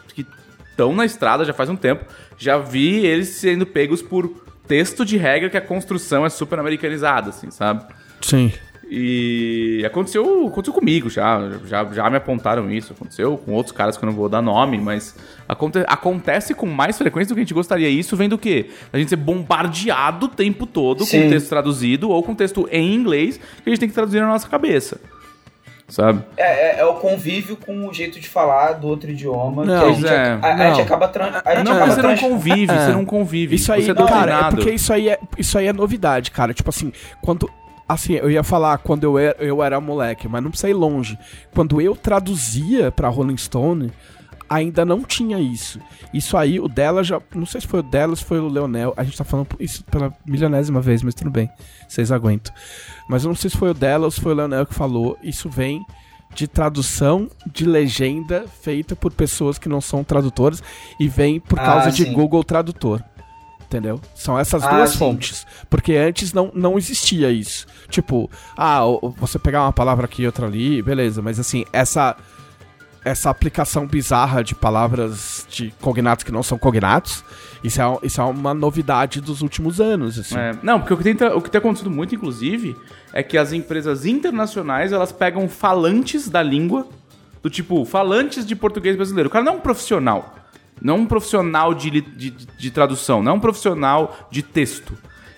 estão 0.69 0.93
na 0.93 1.05
estrada 1.05 1.43
já 1.43 1.53
faz 1.53 1.69
um 1.69 1.75
tempo. 1.75 2.05
Já 2.37 2.57
vi 2.57 3.05
eles 3.05 3.29
sendo 3.29 3.65
pegos 3.65 4.01
por 4.01 4.29
texto 4.67 5.03
de 5.05 5.17
regra 5.17 5.49
que 5.49 5.57
a 5.57 5.61
construção 5.61 6.25
é 6.25 6.29
super 6.29 6.57
americanizada, 6.59 7.29
assim, 7.29 7.51
sabe? 7.51 7.83
Sim. 8.21 8.53
E 8.93 9.81
aconteceu, 9.85 10.47
aconteceu 10.47 10.73
comigo 10.73 11.09
já, 11.09 11.39
já, 11.65 11.85
já 11.93 12.09
me 12.09 12.17
apontaram 12.17 12.69
isso, 12.69 12.91
aconteceu 12.91 13.37
com 13.37 13.53
outros 13.53 13.73
caras 13.73 13.95
que 13.95 14.03
eu 14.03 14.07
não 14.07 14.13
vou 14.13 14.27
dar 14.27 14.41
nome, 14.41 14.77
mas 14.77 15.15
aconte- 15.47 15.85
acontece 15.87 16.53
com 16.53 16.65
mais 16.65 16.97
frequência 16.97 17.29
do 17.29 17.35
que 17.35 17.39
a 17.39 17.43
gente 17.45 17.53
gostaria. 17.53 17.87
E 17.87 17.97
isso 17.97 18.17
vem 18.17 18.27
do 18.27 18.37
quê? 18.37 18.69
A 18.91 18.97
gente 18.97 19.07
ser 19.07 19.15
bombardeado 19.15 20.25
o 20.25 20.29
tempo 20.29 20.65
todo 20.65 21.05
Sim. 21.05 21.23
com 21.23 21.29
texto 21.29 21.47
traduzido 21.47 22.09
ou 22.09 22.21
com 22.21 22.35
texto 22.35 22.67
em 22.69 22.93
inglês 22.93 23.37
que 23.37 23.63
a 23.65 23.69
gente 23.69 23.79
tem 23.79 23.87
que 23.87 23.95
traduzir 23.95 24.19
na 24.19 24.27
nossa 24.27 24.49
cabeça. 24.49 24.99
Sabe? 25.87 26.21
É, 26.35 26.77
é- 26.77 26.79
é 26.79 26.85
o 26.85 26.95
convívio 26.95 27.55
com 27.55 27.87
o 27.87 27.93
jeito 27.93 28.19
de 28.19 28.27
falar 28.27 28.73
do 28.73 28.87
outro 28.87 29.09
idioma. 29.11 29.63
Não, 29.65 29.79
que 29.85 29.89
a 29.89 29.93
gente, 29.93 30.07
é. 30.07 30.39
a, 30.41 30.51
a 30.51 30.55
Não. 30.55 30.75
gente 30.75 30.81
acaba. 30.81 31.07
Tran, 31.07 31.41
a 31.45 31.55
gente 31.55 31.65
Não, 31.65 31.73
acaba 31.77 31.91
você 31.93 32.01
não 32.01 32.17
convive, 32.17 32.71
É. 32.73 32.85
você 32.85 32.91
não 32.91 33.05
convive. 33.05 33.55
Isso 33.55 33.71
aí, 33.73 33.83
você 33.83 33.91
é 33.91 33.93
cara, 33.95 34.47
é 34.47 34.49
porque 34.51 34.71
isso 34.71 34.91
aí 34.93 35.09
é, 35.09 35.19
isso 35.37 35.57
aí 35.57 35.67
é 35.67 35.73
novidade, 35.73 36.31
cara. 36.31 36.53
Tipo 36.53 36.69
assim, 36.69 36.91
quando. 37.21 37.49
Assim, 37.91 38.13
eu 38.13 38.31
ia 38.31 38.43
falar 38.43 38.77
quando 38.77 39.03
eu 39.03 39.17
era, 39.17 39.35
eu 39.39 39.61
era 39.61 39.79
moleque, 39.81 40.27
mas 40.27 40.41
não 40.41 40.49
precisa 40.49 40.69
ir 40.69 40.73
longe. 40.73 41.17
Quando 41.53 41.81
eu 41.81 41.95
traduzia 41.95 42.91
pra 42.91 43.09
Rolling 43.09 43.37
Stone, 43.37 43.91
ainda 44.49 44.85
não 44.85 45.03
tinha 45.03 45.39
isso. 45.39 45.79
Isso 46.13 46.35
aí, 46.37 46.59
o 46.59 46.67
dela 46.67 47.03
já. 47.03 47.21
Não 47.33 47.45
sei 47.45 47.61
se 47.61 47.67
foi 47.67 47.79
o 47.79 47.83
dela, 47.83 48.15
se 48.15 48.23
foi 48.23 48.39
o 48.39 48.47
Leonel. 48.47 48.93
A 48.95 49.03
gente 49.03 49.17
tá 49.17 49.23
falando 49.23 49.47
isso 49.59 49.83
pela 49.85 50.13
milionésima 50.25 50.79
vez, 50.81 51.01
mas 51.03 51.13
tudo 51.15 51.29
bem. 51.29 51.49
Vocês 51.87 52.11
aguentam. 52.11 52.53
Mas 53.09 53.23
eu 53.23 53.29
não 53.29 53.35
sei 53.35 53.49
se 53.49 53.57
foi 53.57 53.69
o 53.71 53.73
dela 53.73 54.05
ou 54.05 54.11
se 54.11 54.21
foi 54.21 54.31
o 54.33 54.35
Leonel 54.35 54.65
que 54.65 54.73
falou. 54.73 55.17
Isso 55.21 55.49
vem 55.49 55.85
de 56.33 56.47
tradução 56.47 57.29
de 57.45 57.65
legenda 57.65 58.45
feita 58.61 58.95
por 58.95 59.11
pessoas 59.11 59.57
que 59.57 59.67
não 59.67 59.81
são 59.81 60.01
tradutoras 60.01 60.63
e 60.97 61.07
vem 61.09 61.41
por 61.41 61.59
Ah, 61.59 61.63
causa 61.63 61.91
de 61.91 62.05
sim. 62.05 62.13
Google 62.13 62.41
Tradutor. 62.43 63.03
Entendeu? 63.71 64.01
São 64.13 64.37
essas 64.37 64.63
Ah, 64.65 64.69
duas 64.75 64.89
sim. 64.89 64.97
fontes. 64.97 65.47
Porque 65.69 65.93
antes 65.95 66.33
não, 66.33 66.51
não 66.53 66.77
existia 66.77 67.31
isso. 67.31 67.65
Tipo, 67.87 68.29
ah, 68.57 68.81
você 69.17 69.39
pegar 69.39 69.61
uma 69.63 69.71
palavra 69.71 70.03
aqui 70.03 70.23
e 70.23 70.25
outra 70.25 70.45
ali, 70.45 70.81
beleza, 70.81 71.21
mas 71.21 71.39
assim, 71.39 71.63
essa 71.71 72.17
essa 73.03 73.29
aplicação 73.31 73.87
bizarra 73.87 74.43
de 74.43 74.53
palavras 74.53 75.47
de 75.49 75.73
cognatos 75.81 76.23
que 76.23 76.31
não 76.31 76.43
são 76.43 76.55
cognatos, 76.57 77.23
isso 77.63 77.81
é, 77.81 77.97
isso 78.03 78.21
é 78.21 78.23
uma 78.25 78.53
novidade 78.53 79.19
dos 79.21 79.41
últimos 79.41 79.79
anos, 79.81 80.19
assim. 80.19 80.37
É, 80.37 80.51
não, 80.61 80.79
porque 80.79 80.93
o 80.93 80.97
que, 80.97 81.15
tem, 81.15 81.27
o 81.29 81.41
que 81.41 81.49
tem 81.49 81.57
acontecido 81.59 81.89
muito, 81.89 82.13
inclusive, 82.13 82.75
é 83.11 83.23
que 83.23 83.37
as 83.39 83.53
empresas 83.53 84.05
internacionais, 84.05 84.91
elas 84.91 85.11
pegam 85.11 85.49
falantes 85.49 86.29
da 86.29 86.43
língua, 86.43 86.85
do 87.41 87.49
tipo, 87.49 87.83
falantes 87.85 88.45
de 88.45 88.55
português 88.55 88.95
brasileiro. 88.95 89.29
O 89.29 89.31
cara 89.31 89.45
não 89.45 89.53
é 89.53 89.55
um 89.55 89.61
profissional. 89.61 90.35
Não 90.81 90.95
é 90.95 90.97
um 90.99 91.05
profissional 91.05 91.73
de, 91.73 91.89
de, 91.91 92.01
de- 92.01 92.47
de 92.57 92.71
tradução, 92.71 93.21
não 93.21 93.33
é 93.33 93.35
um 93.35 93.39
profissional 93.39 94.27
de 94.31 94.41
texto. 94.41 94.93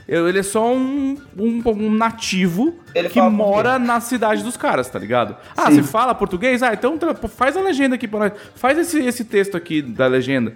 Eu- 0.08 0.28
Ele 0.28 0.40
é 0.40 0.44
só 0.44 0.74
um, 0.74 1.18
um, 1.38 1.62
um 1.66 1.92
nativo 1.92 2.76
Ele 2.96 3.10
que 3.10 3.22
mora 3.22 3.70
português. 3.72 3.88
na 3.88 4.00
cidade 4.02 4.44
dos 4.44 4.58
caras, 4.58 4.90
tá 4.90 5.00
ligado? 5.00 5.36
Ah, 5.56 5.70
Sim. 5.72 5.78
você 5.78 5.84
fala 5.84 6.14
português? 6.16 6.62
Ah, 6.64 6.74
então 6.74 6.98
faz 7.30 7.56
a 7.58 7.62
legenda 7.62 7.96
aqui 7.96 8.08
pra 8.08 8.20
nós. 8.20 8.32
Faz 8.56 8.78
esse, 8.78 9.00
esse 9.06 9.24
texto 9.26 9.56
aqui 9.58 9.82
da 9.82 10.08
legenda. 10.08 10.54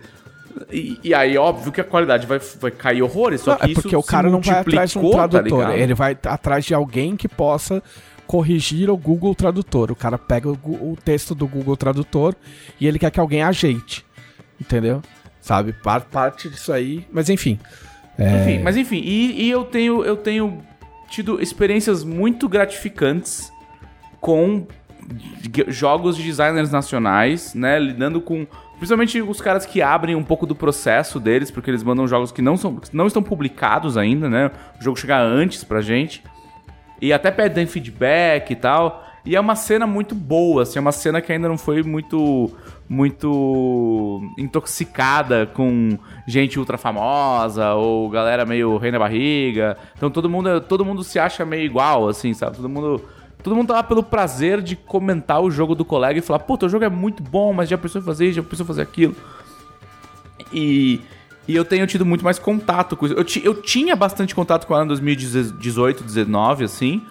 E, 0.72 1.00
e 1.04 1.14
aí, 1.14 1.38
óbvio 1.38 1.72
que 1.72 1.80
a 1.80 1.84
qualidade 1.84 2.26
vai, 2.26 2.40
vai 2.60 2.72
cair 2.72 3.04
horrores, 3.04 3.42
só 3.42 3.52
Não, 3.52 3.58
que 3.60 3.66
é 3.66 3.72
isso 3.72 3.82
porque 3.82 3.96
o 3.96 4.02
cara 4.04 4.30
não 4.30 4.42
vai 4.42 4.60
atrás 4.60 4.92
de 4.92 4.98
um 5.00 5.12
tá 5.12 5.28
tradutor, 5.28 5.60
ligado? 5.60 5.78
ele 5.78 5.94
vai 5.94 6.18
atrás 6.26 6.66
de 6.66 6.74
alguém 6.74 7.16
que 7.16 7.28
possa 7.28 7.82
corrigir 8.26 8.90
o 8.90 8.98
Google 8.98 9.36
Tradutor. 9.36 9.92
O 9.92 9.96
cara 9.96 10.18
pega 10.18 10.50
o, 10.50 10.54
o 10.54 10.98
texto 11.04 11.34
do 11.36 11.48
Google 11.48 11.78
Tradutor 11.78 12.36
e 12.82 12.88
ele 12.88 12.98
quer 13.00 13.12
que 13.12 13.20
alguém 13.20 13.44
ajeite. 13.44 14.04
Entendeu? 14.60 15.02
Sabe? 15.42 15.74
Par- 15.74 16.06
Parte 16.06 16.50
disso 16.50 16.72
aí. 16.74 17.06
Mas 17.12 17.30
enfim. 17.30 17.60
É. 18.18 18.42
Enfim, 18.42 18.64
mas 18.64 18.76
enfim, 18.76 18.98
e, 19.04 19.44
e 19.44 19.50
eu 19.52 19.64
tenho 19.64 20.04
eu 20.04 20.18
tenho 20.18 20.64
tido 21.08 21.42
experiências 21.42 22.04
muito 22.04 22.50
gratificantes 22.50 23.52
com 24.20 24.66
jogos 25.68 26.18
de 26.18 26.24
designers 26.24 26.72
nacionais, 26.72 27.54
né, 27.54 27.80
lidando 27.80 28.20
com 28.20 28.46
principalmente 28.78 29.22
os 29.22 29.40
caras 29.40 29.66
que 29.66 29.82
abrem 29.82 30.16
um 30.16 30.24
pouco 30.24 30.46
do 30.46 30.56
processo 30.56 31.20
deles, 31.20 31.50
porque 31.50 31.70
eles 31.70 31.84
mandam 31.84 32.08
jogos 32.08 32.32
que 32.32 32.42
não 32.42 32.58
são 32.58 32.80
não 32.92 33.08
estão 33.08 33.24
publicados 33.24 33.98
ainda, 33.98 34.30
né? 34.30 34.52
O 34.80 34.84
jogo 34.84 34.98
chega 35.00 35.18
antes 35.20 35.64
pra 35.64 35.82
gente. 35.82 36.24
E 37.00 37.14
até 37.14 37.30
pedem 37.32 37.68
feedback 37.68 38.52
e 38.52 38.56
tal. 38.56 39.04
E 39.24 39.36
é 39.36 39.40
uma 39.40 39.56
cena 39.56 39.86
muito 39.86 40.16
boa, 40.16 40.64
assim, 40.64 40.80
é 40.80 40.82
uma 40.82 40.92
cena 40.92 41.22
que 41.22 41.32
ainda 41.32 41.48
não 41.48 41.58
foi 41.58 41.84
muito 41.84 42.50
muito 42.90 44.22
intoxicada 44.38 45.46
com 45.46 45.98
gente 46.28 46.58
ultra 46.58 46.78
famosa 46.78 47.74
ou 47.74 48.10
galera 48.10 48.46
meio 48.46 48.78
rei 48.78 48.92
na 48.92 49.00
barriga. 49.00 49.78
Então 49.96 50.10
todo 50.10 50.30
mundo 50.30 50.62
todo 50.62 50.86
mundo 50.86 51.04
se 51.04 51.20
acha 51.20 51.46
meio 51.46 51.64
igual, 51.64 52.08
assim, 52.08 52.34
sabe? 52.34 52.56
Todo 52.58 52.70
mundo 52.70 53.02
todo 53.44 53.56
mundo 53.56 53.68
tá 53.68 53.76
lá 53.76 53.84
pelo 53.84 54.02
prazer 54.04 54.62
de 54.62 54.76
comentar 54.76 55.42
o 55.42 55.52
jogo 55.52 55.76
do 55.76 55.84
colega 55.86 56.20
e 56.20 56.22
falar: 56.22 56.40
"Pô, 56.40 56.58
teu 56.58 56.70
jogo 56.70 56.86
é 56.86 56.90
muito 56.90 57.22
bom, 57.22 57.52
mas 57.54 57.68
já 57.70 57.78
pensou 57.78 58.02
em 58.02 58.04
fazer 58.06 58.26
isso, 58.28 58.36
já 58.38 58.44
pensou 58.44 58.66
fazer 58.66 58.82
aquilo". 58.82 59.16
E, 60.54 61.02
e 61.48 61.56
eu 61.56 61.66
tenho 61.66 61.86
tido 61.88 62.06
muito 62.06 62.24
mais 62.24 62.40
contato 62.40 62.96
com 62.96 63.06
isso. 63.06 63.16
Eu, 63.16 63.24
ti- 63.24 63.42
eu 63.44 63.62
tinha 63.62 63.96
bastante 63.96 64.34
contato 64.34 64.66
com 64.66 64.74
ela 64.74 64.86
em 64.86 64.88
2018, 64.88 66.04
2019, 66.04 66.64
assim. 66.64 67.02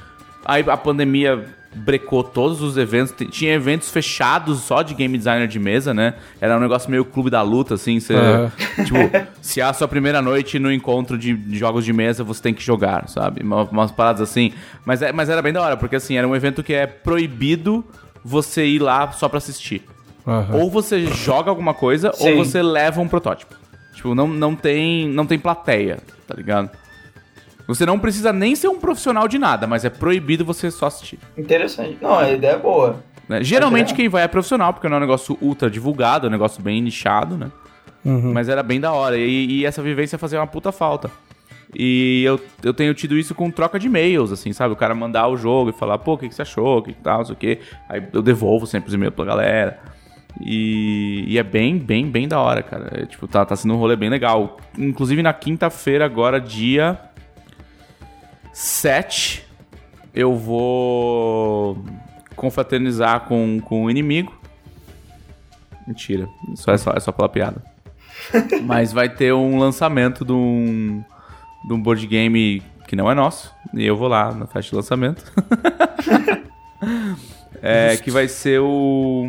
Aí 0.44 0.64
a 0.68 0.76
pandemia 0.76 1.44
brecou 1.76 2.24
todos 2.24 2.62
os 2.62 2.76
eventos. 2.76 3.14
Tinha 3.30 3.52
eventos 3.54 3.90
fechados 3.90 4.60
só 4.60 4.82
de 4.82 4.94
game 4.94 5.16
designer 5.16 5.46
de 5.46 5.58
mesa, 5.58 5.92
né? 5.94 6.14
Era 6.40 6.56
um 6.56 6.60
negócio 6.60 6.90
meio 6.90 7.04
clube 7.04 7.30
da 7.30 7.42
luta, 7.42 7.74
assim. 7.74 8.00
Você, 8.00 8.14
Aham. 8.14 8.50
Tipo, 8.84 8.98
se 9.40 9.60
é 9.60 9.64
a 9.64 9.72
sua 9.72 9.86
primeira 9.88 10.20
noite 10.22 10.58
no 10.58 10.72
encontro 10.72 11.16
de, 11.18 11.38
jogos 11.56 11.84
de 11.84 11.92
mesa, 11.92 12.24
você 12.24 12.42
tem 12.42 12.54
que 12.54 12.62
jogar, 12.62 13.08
sabe? 13.08 13.42
Uma- 13.42 13.64
Umas 13.64 13.90
paradas 13.90 14.22
assim. 14.22 14.52
Mas, 14.84 15.02
é- 15.02 15.12
mas 15.12 15.28
era 15.28 15.40
bem 15.42 15.52
da 15.52 15.62
hora, 15.62 15.76
porque 15.76 15.96
assim, 15.96 16.16
era 16.16 16.26
um 16.26 16.34
evento 16.34 16.62
que 16.62 16.72
é 16.72 16.86
proibido 16.86 17.84
você 18.24 18.64
ir 18.66 18.80
lá 18.80 19.12
só 19.12 19.28
pra 19.28 19.38
assistir. 19.38 19.82
Aham. 20.26 20.56
Ou 20.56 20.70
você 20.70 21.06
joga 21.06 21.50
alguma 21.50 21.72
coisa, 21.74 22.12
Sim. 22.12 22.30
ou 22.32 22.44
você 22.44 22.60
leva 22.62 23.00
um 23.00 23.06
protótipo. 23.08 23.54
Tipo, 23.94 24.14
não, 24.14 24.26
não, 24.28 24.54
tem, 24.56 25.08
não 25.08 25.24
tem 25.24 25.38
plateia, 25.38 25.98
tá 26.26 26.34
ligado? 26.34 26.70
Você 27.66 27.84
não 27.84 27.98
precisa 27.98 28.32
nem 28.32 28.54
ser 28.54 28.68
um 28.68 28.78
profissional 28.78 29.26
de 29.26 29.38
nada, 29.38 29.66
mas 29.66 29.84
é 29.84 29.90
proibido 29.90 30.44
você 30.44 30.70
só 30.70 30.86
assistir. 30.86 31.18
Interessante. 31.36 31.98
Não, 32.00 32.18
a 32.18 32.30
ideia 32.30 32.52
é 32.52 32.58
boa. 32.58 33.02
né? 33.28 33.42
Geralmente 33.42 33.92
é. 33.92 33.96
quem 33.96 34.08
vai 34.08 34.22
é 34.22 34.28
profissional, 34.28 34.72
porque 34.72 34.88
não 34.88 34.96
é 34.96 34.98
um 34.98 35.00
negócio 35.02 35.36
ultra 35.40 35.68
divulgado, 35.68 36.26
é 36.26 36.28
um 36.28 36.32
negócio 36.32 36.62
bem 36.62 36.80
nichado, 36.80 37.36
né? 37.36 37.50
Mas 38.04 38.48
era 38.48 38.62
bem 38.62 38.80
da 38.80 38.92
hora. 38.92 39.18
E, 39.18 39.46
e 39.46 39.66
essa 39.66 39.82
vivência 39.82 40.16
fazia 40.16 40.38
uma 40.38 40.46
puta 40.46 40.70
falta. 40.70 41.10
E 41.74 42.22
eu, 42.24 42.40
eu 42.62 42.72
tenho 42.72 42.94
tido 42.94 43.18
isso 43.18 43.34
com 43.34 43.50
troca 43.50 43.78
de 43.80 43.88
e-mails, 43.88 44.30
assim, 44.30 44.52
sabe? 44.52 44.72
O 44.72 44.76
cara 44.76 44.94
mandar 44.94 45.26
o 45.26 45.36
jogo 45.36 45.70
e 45.70 45.72
falar, 45.72 45.98
pô, 45.98 46.12
o 46.14 46.18
que, 46.18 46.28
que 46.28 46.34
você 46.34 46.42
achou, 46.42 46.78
o 46.78 46.82
que, 46.82 46.92
que 46.92 47.00
tal, 47.00 47.18
não 47.18 47.24
sei 47.24 47.34
o 47.34 47.36
quê. 47.36 47.58
Aí 47.88 48.00
eu 48.12 48.22
devolvo 48.22 48.64
sempre 48.64 48.88
os 48.88 48.94
e-mails 48.94 49.14
pra 49.14 49.24
galera. 49.24 49.80
E, 50.40 51.24
e 51.26 51.38
é 51.38 51.42
bem, 51.42 51.78
bem, 51.78 52.08
bem 52.08 52.28
da 52.28 52.38
hora, 52.38 52.62
cara. 52.62 52.90
É, 52.92 53.06
tipo, 53.06 53.26
tá, 53.26 53.44
tá 53.44 53.56
sendo 53.56 53.74
um 53.74 53.78
rolê 53.78 53.96
bem 53.96 54.08
legal. 54.08 54.58
Inclusive 54.78 55.22
na 55.22 55.32
quinta-feira, 55.32 56.04
agora, 56.04 56.40
dia 56.40 56.98
7, 58.56 59.46
eu 60.14 60.34
vou 60.34 61.76
confraternizar 62.34 63.20
com, 63.26 63.60
com 63.60 63.84
o 63.84 63.90
inimigo. 63.90 64.32
Mentira, 65.86 66.26
isso 66.54 66.70
é 66.70 66.78
só, 66.78 66.92
é 66.92 67.00
só 67.00 67.12
pela 67.12 67.28
piada. 67.28 67.62
Mas 68.64 68.94
vai 68.94 69.10
ter 69.10 69.34
um 69.34 69.58
lançamento 69.58 70.24
de 70.24 70.32
um, 70.32 71.04
de 71.66 71.74
um 71.74 71.78
board 71.82 72.06
game 72.06 72.62
que 72.88 72.96
não 72.96 73.10
é 73.10 73.14
nosso. 73.14 73.52
E 73.74 73.84
eu 73.84 73.94
vou 73.94 74.08
lá 74.08 74.32
na 74.32 74.46
festa 74.46 74.70
de 74.70 74.76
lançamento. 74.76 75.30
é, 77.60 77.98
que 77.98 78.10
vai 78.10 78.26
ser 78.26 78.60
o. 78.62 79.26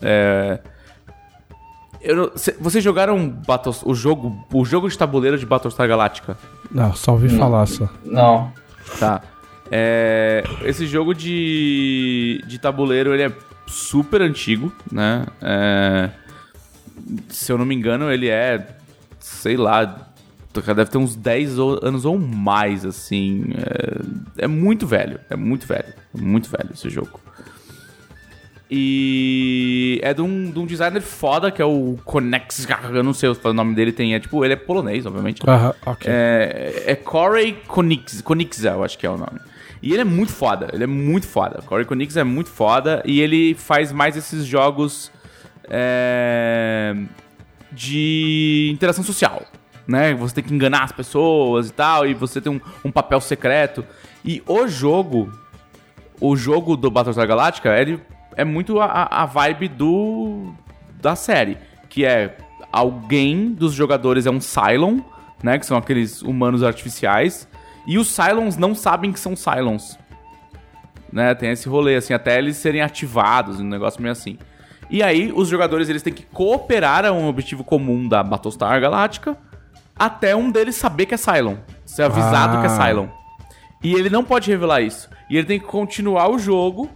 É, 0.00 0.58
eu 0.64 0.77
não- 2.16 2.30
cê- 2.36 2.56
vocês 2.60 2.82
jogaram 2.82 3.28
Battles- 3.28 3.82
o 3.84 3.94
jogo 3.94 4.44
o 4.52 4.64
jogo 4.64 4.88
de 4.88 4.96
tabuleiro 4.96 5.36
de 5.38 5.44
Battlestar 5.46 5.86
Galactica? 5.88 6.36
Não, 6.70 6.94
só 6.94 7.12
ouvi 7.12 7.28
falar 7.28 7.66
só. 7.66 7.88
Não. 8.04 8.52
Tá. 8.98 9.20
É, 9.70 10.42
esse 10.64 10.86
jogo 10.86 11.12
de, 11.14 12.42
de 12.46 12.58
tabuleiro 12.58 13.12
ele 13.12 13.24
é 13.24 13.32
super 13.66 14.22
antigo, 14.22 14.72
né? 14.90 15.26
É, 15.42 16.10
se 17.28 17.52
eu 17.52 17.58
não 17.58 17.64
me 17.66 17.74
engano, 17.74 18.10
ele 18.10 18.28
é, 18.28 18.66
sei 19.20 19.56
lá, 19.56 20.06
deve 20.54 20.86
ter 20.86 20.98
uns 20.98 21.14
10 21.14 21.58
ou- 21.58 21.78
anos 21.82 22.04
ou 22.04 22.18
mais, 22.18 22.84
assim. 22.84 23.44
É, 24.38 24.44
é 24.44 24.46
muito 24.46 24.86
velho, 24.86 25.20
é 25.28 25.36
muito 25.36 25.66
velho, 25.66 25.92
muito 26.14 26.48
velho 26.48 26.70
esse 26.72 26.88
jogo. 26.88 27.20
E 28.70 29.98
é 30.02 30.12
de 30.12 30.20
um, 30.20 30.50
de 30.50 30.58
um 30.58 30.66
designer 30.66 31.00
foda, 31.00 31.50
que 31.50 31.62
é 31.62 31.64
o 31.64 31.98
Konex, 32.04 32.66
eu 32.92 33.02
não 33.02 33.14
sei 33.14 33.30
o 33.30 33.52
nome 33.54 33.74
dele, 33.74 33.92
tem, 33.92 34.14
é 34.14 34.20
tipo, 34.20 34.44
ele 34.44 34.52
é 34.52 34.56
polonês, 34.56 35.06
obviamente. 35.06 35.40
Aham, 35.48 35.74
ok. 35.86 36.10
É, 36.10 36.84
é 36.86 36.94
Corey 36.94 37.54
Konix, 37.66 38.20
Konixa, 38.20 38.68
eu 38.68 38.84
acho 38.84 38.98
que 38.98 39.06
é 39.06 39.10
o 39.10 39.16
nome. 39.16 39.40
E 39.82 39.92
ele 39.92 40.02
é 40.02 40.04
muito 40.04 40.32
foda, 40.32 40.68
ele 40.72 40.84
é 40.84 40.86
muito 40.86 41.26
foda. 41.26 41.62
Corey 41.64 41.86
Konixa 41.86 42.20
é 42.20 42.24
muito 42.24 42.50
foda 42.50 43.02
e 43.06 43.22
ele 43.22 43.54
faz 43.54 43.90
mais 43.90 44.18
esses 44.18 44.44
jogos 44.44 45.10
é, 45.70 46.94
de 47.72 48.70
interação 48.70 49.02
social, 49.02 49.44
né? 49.86 50.12
Você 50.14 50.34
tem 50.34 50.44
que 50.44 50.52
enganar 50.52 50.82
as 50.82 50.92
pessoas 50.92 51.70
e 51.70 51.72
tal, 51.72 52.06
e 52.06 52.12
você 52.12 52.38
tem 52.38 52.52
um, 52.52 52.60
um 52.84 52.92
papel 52.92 53.20
secreto. 53.22 53.82
E 54.22 54.42
o 54.46 54.68
jogo, 54.68 55.32
o 56.20 56.36
jogo 56.36 56.76
do 56.76 56.90
Battlestar 56.90 57.26
Galactica, 57.26 57.74
ele 57.74 57.98
é 58.38 58.44
muito 58.44 58.80
a, 58.80 59.08
a 59.10 59.26
vibe 59.26 59.66
do 59.68 60.54
da 61.02 61.16
série, 61.16 61.58
que 61.88 62.04
é 62.04 62.36
alguém 62.72 63.52
dos 63.52 63.72
jogadores 63.74 64.26
é 64.26 64.30
um 64.30 64.40
Cylon, 64.40 65.00
né, 65.42 65.58
que 65.58 65.66
são 65.66 65.76
aqueles 65.76 66.22
humanos 66.22 66.62
artificiais, 66.62 67.48
e 67.86 67.98
os 67.98 68.08
Cylons 68.08 68.56
não 68.56 68.74
sabem 68.74 69.12
que 69.12 69.18
são 69.18 69.34
Cylons. 69.34 69.98
Né, 71.12 71.34
tem 71.34 71.50
esse 71.50 71.68
rolê 71.68 71.96
assim, 71.96 72.14
até 72.14 72.38
eles 72.38 72.56
serem 72.56 72.80
ativados, 72.80 73.58
um 73.58 73.64
negócio 73.64 74.00
meio 74.00 74.12
assim. 74.12 74.38
E 74.88 75.02
aí 75.02 75.32
os 75.34 75.48
jogadores 75.48 75.88
eles 75.88 76.02
têm 76.02 76.12
que 76.12 76.22
cooperar 76.22 77.04
a 77.04 77.12
um 77.12 77.26
objetivo 77.26 77.64
comum 77.64 78.08
da 78.08 78.22
Battlestar 78.22 78.80
Galactica 78.80 79.36
até 79.98 80.34
um 80.36 80.50
deles 80.50 80.76
saber 80.76 81.06
que 81.06 81.14
é 81.14 81.18
Cylon, 81.18 81.56
ser 81.84 82.04
avisado 82.04 82.58
Ah. 82.58 82.60
que 82.60 82.66
é 82.66 82.70
Cylon. 82.70 83.08
E 83.82 83.94
ele 83.94 84.08
não 84.08 84.22
pode 84.22 84.48
revelar 84.48 84.80
isso. 84.80 85.08
E 85.28 85.36
ele 85.36 85.46
tem 85.46 85.58
que 85.58 85.66
continuar 85.66 86.28
o 86.28 86.38
jogo, 86.38 86.88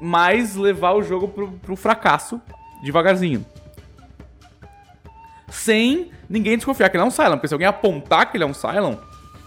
mas 0.00 0.54
levar 0.54 0.92
o 0.92 1.02
jogo 1.02 1.28
pro, 1.28 1.50
pro 1.52 1.76
fracasso 1.76 2.40
devagarzinho. 2.82 3.44
Sem 5.50 6.10
ninguém 6.28 6.56
desconfiar 6.56 6.88
que 6.90 6.96
ele 6.96 7.02
é 7.04 7.06
um 7.06 7.10
Cylon. 7.10 7.32
Porque 7.32 7.48
se 7.48 7.54
alguém 7.54 7.66
apontar 7.66 8.30
que 8.30 8.36
ele 8.36 8.44
é 8.44 8.46
um 8.46 8.54
Cylon 8.54 8.96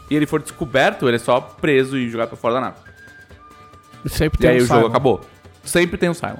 e 0.09 0.15
ele 0.15 0.25
for 0.25 0.41
descoberto, 0.41 1.07
ele 1.07 1.15
é 1.15 1.19
só 1.19 1.39
preso 1.39 1.97
e 1.97 2.09
jogado 2.09 2.29
pra 2.29 2.37
fora 2.37 2.55
da 2.55 2.61
nave. 2.61 2.77
Sempre 4.07 4.39
E 4.39 4.41
tem 4.41 4.49
aí 4.51 4.59
um 4.59 4.63
o 4.63 4.65
jogo 4.65 4.79
Cylon. 4.79 4.89
acabou. 4.89 5.21
Sempre 5.63 5.97
tem 5.97 6.09
um 6.09 6.13
Cylon. 6.13 6.37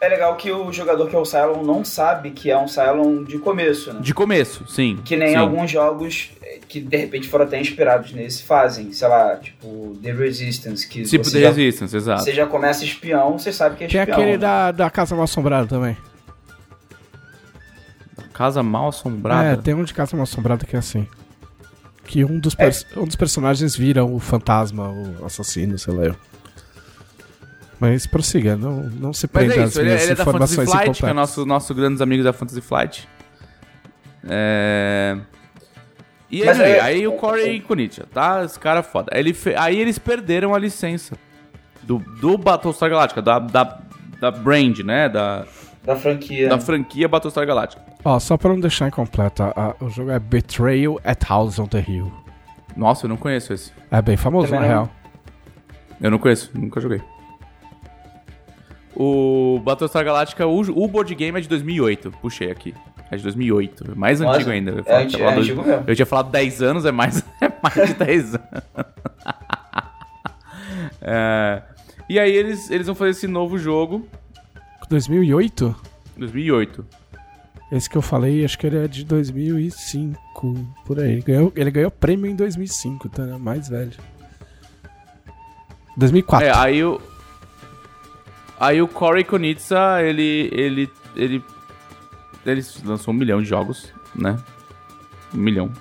É 0.00 0.08
legal 0.08 0.36
que 0.36 0.50
o 0.52 0.72
jogador 0.72 1.08
que 1.08 1.16
é 1.16 1.18
o 1.18 1.24
Cylon 1.24 1.64
não 1.64 1.84
sabe 1.84 2.30
que 2.30 2.48
é 2.50 2.56
um 2.56 2.68
Cylon 2.68 3.24
de 3.24 3.36
começo, 3.38 3.92
né? 3.92 4.00
De 4.00 4.14
começo, 4.14 4.64
sim. 4.68 4.96
Que 5.04 5.16
nem 5.16 5.30
sim. 5.30 5.34
alguns 5.36 5.68
jogos 5.70 6.30
eh, 6.40 6.60
que 6.68 6.80
de 6.80 6.96
repente 6.96 7.26
foram 7.28 7.44
até 7.46 7.60
inspirados 7.60 8.12
nesse 8.12 8.44
fazem. 8.44 8.92
Sei 8.92 9.08
lá, 9.08 9.34
tipo 9.36 9.98
The 10.00 10.12
Resistance. 10.12 10.86
Que 10.88 11.02
Tipo 11.02 11.24
você 11.24 11.38
de 11.38 11.42
já, 11.42 11.50
Resistance, 11.50 11.96
exato. 11.96 12.22
Você 12.22 12.32
já 12.32 12.46
começa 12.46 12.84
espião, 12.84 13.36
você 13.38 13.52
sabe 13.52 13.76
que 13.76 13.84
é 13.84 13.88
Tem 13.88 13.98
espião. 14.00 14.16
aquele 14.16 14.32
né? 14.32 14.38
da, 14.38 14.70
da 14.70 14.88
Casa 14.90 15.16
Mal 15.16 15.24
Assombrada 15.24 15.66
também. 15.66 15.96
Casa 18.32 18.62
mal 18.62 18.88
assombrada. 18.88 19.48
É, 19.48 19.56
tem 19.56 19.74
um 19.74 19.82
de 19.82 19.92
Casa 19.92 20.16
Mal 20.16 20.22
Assombrada 20.22 20.64
que 20.64 20.76
é 20.76 20.78
assim. 20.78 21.08
Que 22.04 22.24
um 22.24 22.38
dos, 22.38 22.54
pers- 22.54 22.86
um 22.96 23.04
dos 23.04 23.16
personagens 23.16 23.74
vira 23.76 24.04
o 24.04 24.18
fantasma, 24.20 24.88
o 24.88 25.24
assassino, 25.24 25.76
sei 25.76 25.92
lá 25.92 26.04
eu. 26.04 26.14
Mas 27.80 28.06
prossiga, 28.06 28.56
não, 28.56 28.82
não 28.82 29.12
se 29.12 29.28
Mas 29.32 29.46
prenda 29.46 29.54
é 29.60 29.64
às 29.64 29.70
isso, 29.70 29.80
ele, 29.80 29.86
minhas 29.90 30.02
ele 30.02 30.12
é 30.12 30.14
da 30.16 30.24
Fantasy 30.24 30.54
Flight, 30.56 31.00
que 31.02 31.06
é 31.06 31.12
nosso, 31.12 31.46
nosso 31.46 31.74
grandes 31.74 32.00
amigos 32.00 32.24
da 32.24 32.32
Fantasy 32.32 32.60
Flight. 32.60 33.08
É... 34.28 35.16
E 36.30 36.44
Mas 36.44 36.60
anyway, 36.60 36.72
é- 36.78 36.80
aí 36.80 37.06
o 37.06 37.12
Corey 37.12 37.60
Konichiwa, 37.60 38.06
tá? 38.12 38.44
Esse 38.44 38.58
cara 38.58 38.80
é 38.80 38.82
foda. 38.82 39.10
Ele 39.16 39.32
fe- 39.32 39.54
Aí 39.56 39.78
eles 39.78 39.98
perderam 39.98 40.54
a 40.54 40.58
licença 40.58 41.16
do, 41.82 41.98
do 42.20 42.36
Battlestar 42.36 42.90
Galactica, 42.90 43.22
da, 43.22 43.38
da, 43.38 43.78
da 44.20 44.30
brand, 44.30 44.80
né? 44.80 45.08
Da, 45.08 45.46
Da 45.84 45.96
franquia. 45.96 46.48
da 46.50 46.58
franquia 46.58 47.08
Battlestar 47.08 47.46
Galactica. 47.46 47.80
Ó, 48.04 48.18
só 48.18 48.36
pra 48.36 48.50
não 48.50 48.60
deixar 48.60 48.88
incompleta, 48.88 49.52
a- 49.56 49.74
o 49.82 49.88
jogo 49.88 50.10
é 50.10 50.18
Betrayal 50.18 51.00
at 51.02 51.22
House 51.28 51.58
on 51.58 51.66
the 51.66 51.82
Hill. 51.88 52.12
Nossa, 52.76 53.06
eu 53.06 53.08
não 53.08 53.16
conheço 53.16 53.52
esse. 53.54 53.72
É 53.90 54.02
bem 54.02 54.16
famoso, 54.18 54.52
na 54.52 54.60
real. 54.60 54.90
Eu 56.00 56.10
não 56.10 56.18
conheço, 56.18 56.50
nunca 56.54 56.78
joguei. 56.80 57.00
O 58.98 59.60
Battlestar 59.62 60.04
Galactica, 60.04 60.44
o, 60.46 60.58
o 60.60 60.88
board 60.88 61.14
game 61.14 61.38
é 61.38 61.40
de 61.40 61.48
2008. 61.48 62.10
Puxei 62.20 62.50
aqui. 62.50 62.74
É 63.10 63.16
de 63.16 63.22
2008. 63.22 63.96
Mais 63.96 64.18
Nossa, 64.20 64.36
antigo 64.36 64.50
ainda. 64.50 64.70
Eu 64.72 64.78
é 64.80 64.82
falar- 64.82 65.00
anti- 65.02 65.10
tinha 65.16 65.18
falado 65.20 65.32
é 65.32 65.34
dois- 65.36 65.46
antigo 65.50 65.62
mesmo. 65.68 65.84
Eu 65.86 65.94
tinha 65.96 66.06
falado 66.06 66.30
10 66.30 66.62
anos, 66.62 66.84
é 66.84 66.90
mais, 66.92 67.18
é 67.40 67.52
mais 67.62 67.88
de 67.88 67.94
10 67.94 68.34
anos. 68.34 68.44
É, 71.00 71.62
e 72.08 72.18
aí 72.18 72.30
eles, 72.34 72.70
eles 72.70 72.86
vão 72.86 72.94
fazer 72.94 73.10
esse 73.12 73.26
novo 73.26 73.58
jogo 73.58 74.06
2008? 74.88 75.74
em 76.16 76.20
2008. 76.20 76.84
Esse 77.70 77.88
que 77.88 77.96
eu 77.96 78.02
falei, 78.02 78.44
acho 78.44 78.58
que 78.58 78.66
ele 78.66 78.78
é 78.84 78.88
de 78.88 79.04
2005, 79.04 80.18
por 80.84 80.98
aí. 80.98 81.12
Ele 81.12 81.22
ganhou, 81.22 81.52
ele 81.54 81.70
ganhou 81.70 81.90
prêmio 81.90 82.30
em 82.30 82.34
2005, 82.34 83.08
tá? 83.10 83.22
né? 83.24 83.36
Mais 83.38 83.68
velho. 83.68 83.92
2004. 85.96 86.46
É, 86.48 86.56
aí 86.56 86.82
o. 86.84 87.00
Aí 88.58 88.82
o 88.82 88.88
Corey 88.88 89.24
Konitsa, 89.24 90.02
ele. 90.02 90.50
ele. 90.52 90.90
ele. 91.14 91.44
Ele 92.44 92.64
lançou 92.84 93.12
um 93.12 93.16
milhão 93.16 93.42
de 93.42 93.48
jogos, 93.48 93.92
né? 94.14 94.38
Um 95.32 95.38
milhão. 95.38 95.72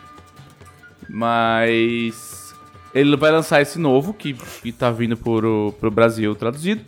Mas. 1.09 2.55
Ele 2.93 3.15
vai 3.15 3.31
lançar 3.31 3.61
esse 3.61 3.79
novo, 3.79 4.13
que, 4.13 4.33
que 4.33 4.71
tá 4.71 4.91
vindo 4.91 5.15
pro, 5.17 5.73
pro 5.79 5.89
Brasil 5.89 6.35
traduzido. 6.35 6.81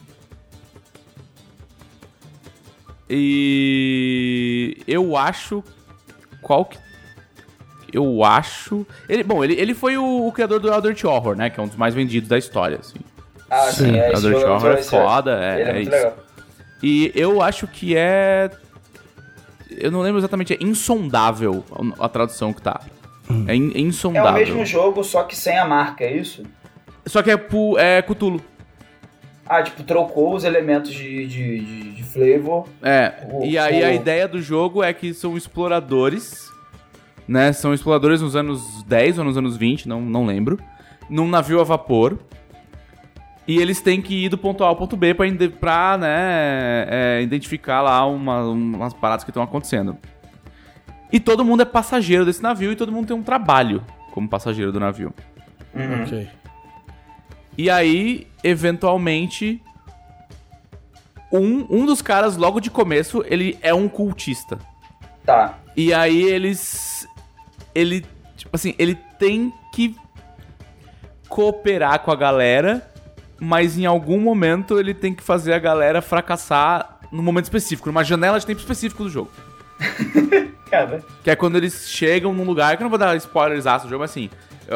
E. 3.10 4.78
Eu 4.88 5.18
acho. 5.18 5.64
Qual 6.42 6.66
que. 6.66 6.78
Eu 7.92 8.24
acho. 8.24 8.86
Ele, 9.08 9.24
bom, 9.24 9.44
ele, 9.44 9.54
ele 9.54 9.74
foi 9.74 9.98
o, 9.98 10.28
o 10.28 10.32
criador 10.32 10.60
do 10.60 10.72
Eldritch 10.72 11.04
Horror, 11.04 11.36
né? 11.36 11.50
Que 11.50 11.60
é 11.60 11.64
um 11.64 11.68
dos 11.68 11.76
mais 11.76 11.96
vendidos 11.96 12.30
da 12.30 12.38
história, 12.38 12.78
assim. 12.80 13.00
Ah, 13.50 13.72
sim, 13.72 13.86
Sim, 13.86 13.98
é, 13.98 14.12
Eldritch 14.14 14.40
jogo 14.42 14.54
Horror 14.54 14.66
é 14.72 14.76
legal, 14.76 14.84
foda, 14.84 15.40
é, 15.44 15.46
é, 15.58 15.62
é 15.62 15.74
muito 15.74 15.82
isso. 15.82 15.92
legal. 15.92 16.14
E 16.84 17.12
eu 17.16 17.42
acho 17.42 17.68
que 17.68 17.96
é. 17.96 18.50
Eu 19.72 19.92
não 19.92 20.02
lembro 20.02 20.20
exatamente, 20.20 20.54
é 20.54 20.58
insondável 20.62 21.64
a 22.00 22.06
a 22.06 22.10
tradução 22.10 22.52
que 22.54 22.62
tá. 22.62 22.82
É, 23.48 23.56
in- 23.56 23.72
é 23.74 23.78
É 23.78 23.82
insondável. 23.82 24.32
o 24.32 24.34
mesmo 24.34 24.66
jogo, 24.66 25.04
só 25.04 25.24
que 25.24 25.36
sem 25.36 25.58
a 25.58 25.66
marca, 25.66 26.04
é 26.04 26.14
isso? 26.16 26.44
Só 27.06 27.22
que 27.22 27.30
é, 27.32 27.38
pu- 27.38 27.78
é 27.78 28.02
Cthulhu. 28.02 28.42
Ah, 29.46 29.62
tipo, 29.64 29.84
trocou 29.84 30.36
os 30.36 30.44
elementos 30.44 30.92
de, 30.92 31.26
de, 31.28 31.60
de, 31.60 31.92
de 31.94 32.04
flavor. 32.04 32.68
É, 32.82 33.14
O- 33.32 33.44
e 33.46 33.58
aí 33.58 33.82
o- 33.82 33.86
a 33.86 33.94
ideia 33.94 34.28
do 34.28 34.42
jogo 34.42 34.84
é 34.84 34.94
que 34.94 35.14
são 35.14 35.36
exploradores, 35.38 36.48
né? 37.28 37.52
São 37.54 37.74
exploradores 37.74 38.22
nos 38.22 38.36
anos 38.36 38.84
10 38.86 39.18
ou 39.20 39.24
nos 39.26 39.38
anos 39.38 39.58
20, 39.58 39.88
não, 39.88 40.02
não 40.02 40.26
lembro. 40.26 40.60
Num 41.10 41.28
navio 41.28 41.60
a 41.60 41.64
vapor. 41.64 42.18
E 43.50 43.58
eles 43.58 43.82
têm 43.82 44.00
que 44.00 44.26
ir 44.26 44.30
do 44.30 44.38
ponto 44.38 44.64
A 44.64 44.68
ao 44.68 44.76
ponto 44.76 44.96
B 44.96 45.16
pra 45.16 45.98
né, 45.98 46.86
é, 46.88 47.20
identificar 47.24 47.82
lá 47.82 48.06
uma- 48.06 48.44
umas 48.48 48.94
paradas 48.94 49.24
que 49.24 49.32
estão 49.32 49.42
acontecendo. 49.42 49.98
E 51.12 51.20
todo 51.20 51.44
mundo 51.44 51.64
é 51.64 51.66
passageiro 51.66 52.24
desse 52.24 52.44
navio 52.44 52.72
e 52.72 52.76
todo 52.76 52.92
mundo 52.92 53.08
tem 53.08 53.16
um 53.16 53.24
trabalho 53.24 53.84
como 54.12 54.30
passageiro 54.30 54.72
do 54.72 54.80
navio. 54.80 55.12
Uhum. 55.74 56.04
Ok. 56.04 56.30
E 57.58 57.72
aí, 57.72 58.28
eventualmente, 58.44 59.60
um, 61.32 61.66
um 61.70 61.86
dos 61.88 62.04
caras, 62.04 62.38
logo 62.38 62.60
de 62.60 62.70
começo, 62.70 63.24
ele 63.28 63.58
é 63.64 63.74
um 63.74 63.90
cultista. 63.90 64.60
Tá. 65.26 65.58
E 65.76 65.92
aí 65.92 66.22
eles. 66.22 67.08
Ele. 67.74 68.06
Tipo 68.38 68.52
assim, 68.56 68.76
ele 68.78 68.94
tem 69.18 69.52
que 69.74 69.96
cooperar 71.28 72.00
com 72.02 72.12
a 72.12 72.16
galera, 72.16 72.88
mas 73.40 73.78
em 73.78 73.86
algum 73.86 74.20
momento 74.20 74.80
ele 74.80 74.94
tem 74.94 75.14
que 75.14 75.24
fazer 75.24 75.54
a 75.54 75.60
galera 75.60 76.02
fracassar 76.02 77.00
num 77.12 77.24
momento 77.24 77.46
específico, 77.46 77.90
numa 77.90 78.04
janela 78.04 78.40
de 78.40 78.46
tempo 78.46 78.60
específico 78.60 79.04
do 79.04 79.10
jogo. 79.10 79.32
Cara, 80.70 81.04
Que 81.24 81.32
é 81.32 81.36
quando 81.36 81.58
eles 81.58 81.90
chegam 81.90 82.34
num 82.34 82.44
lugar, 82.44 82.78
que 82.78 82.84
eu 82.84 82.86
não 82.86 82.90
vou 82.90 83.00
dar 83.00 83.16
spoilers 83.16 83.64
do 83.64 83.90
jogo, 83.90 84.00
mas 84.00 84.12
assim, 84.12 84.30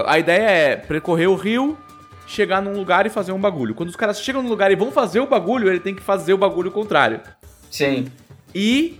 a 0.06 0.18
ideia 0.18 0.50
é 0.50 0.76
percorrer 0.76 1.28
o 1.28 1.36
rio, 1.36 1.78
chegar 2.26 2.62
num 2.62 2.74
lugar 2.74 3.06
e 3.06 3.10
fazer 3.10 3.32
um 3.32 3.40
bagulho. 3.40 3.76
Quando 3.76 3.90
os 3.90 3.96
caras 3.96 4.20
chegam 4.20 4.42
no 4.42 4.50
lugar 4.50 4.72
e 4.72 4.76
vão 4.76 4.92
fazer 4.92 5.20
o 5.20 5.28
bagulho, 5.28 5.70
ele 5.70 5.80
tem 5.80 5.94
que 5.94 6.02
fazer 6.02 6.34
o 6.34 6.38
bagulho 6.38 6.72
contrário. 6.72 7.22
sim. 7.70 8.08
E 8.56 9.00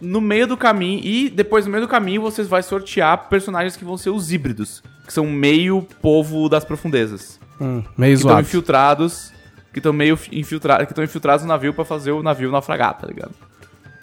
no 0.00 0.20
meio 0.20 0.46
do 0.46 0.56
caminho, 0.56 1.00
e 1.04 1.30
depois 1.30 1.64
no 1.64 1.70
meio 1.70 1.84
do 1.84 1.88
caminho 1.88 2.20
você 2.20 2.42
vai 2.42 2.62
sortear 2.62 3.28
personagens 3.28 3.76
que 3.76 3.84
vão 3.84 3.96
ser 3.96 4.10
os 4.10 4.32
híbridos, 4.32 4.82
que 5.06 5.12
são 5.12 5.26
meio 5.26 5.86
povo 6.02 6.48
das 6.48 6.64
profundezas. 6.64 7.38
Hum, 7.60 7.82
meio 7.96 8.12
Que 8.14 8.18
estão 8.18 8.40
infiltrados, 8.40 9.32
que 9.72 9.78
estão 9.78 9.92
meio 9.92 10.18
infiltrados, 10.32 10.86
que 10.86 10.92
estão 10.92 11.04
infiltrados 11.04 11.42
no 11.44 11.48
navio 11.48 11.72
pra 11.74 11.84
fazer 11.84 12.12
o 12.12 12.22
navio 12.22 12.50
naufragar, 12.50 12.94
tá 12.98 13.06
ligado? 13.06 13.32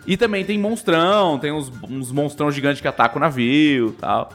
E 0.05 0.17
também 0.17 0.43
tem 0.43 0.59
monstrão, 0.59 1.39
tem 1.39 1.51
uns, 1.51 1.71
uns 1.89 2.11
monstrão 2.11 2.51
gigantes 2.51 2.81
que 2.81 2.87
atacam 2.87 3.17
o 3.17 3.19
navio 3.21 3.89
e 3.89 3.91
tal. 3.93 4.29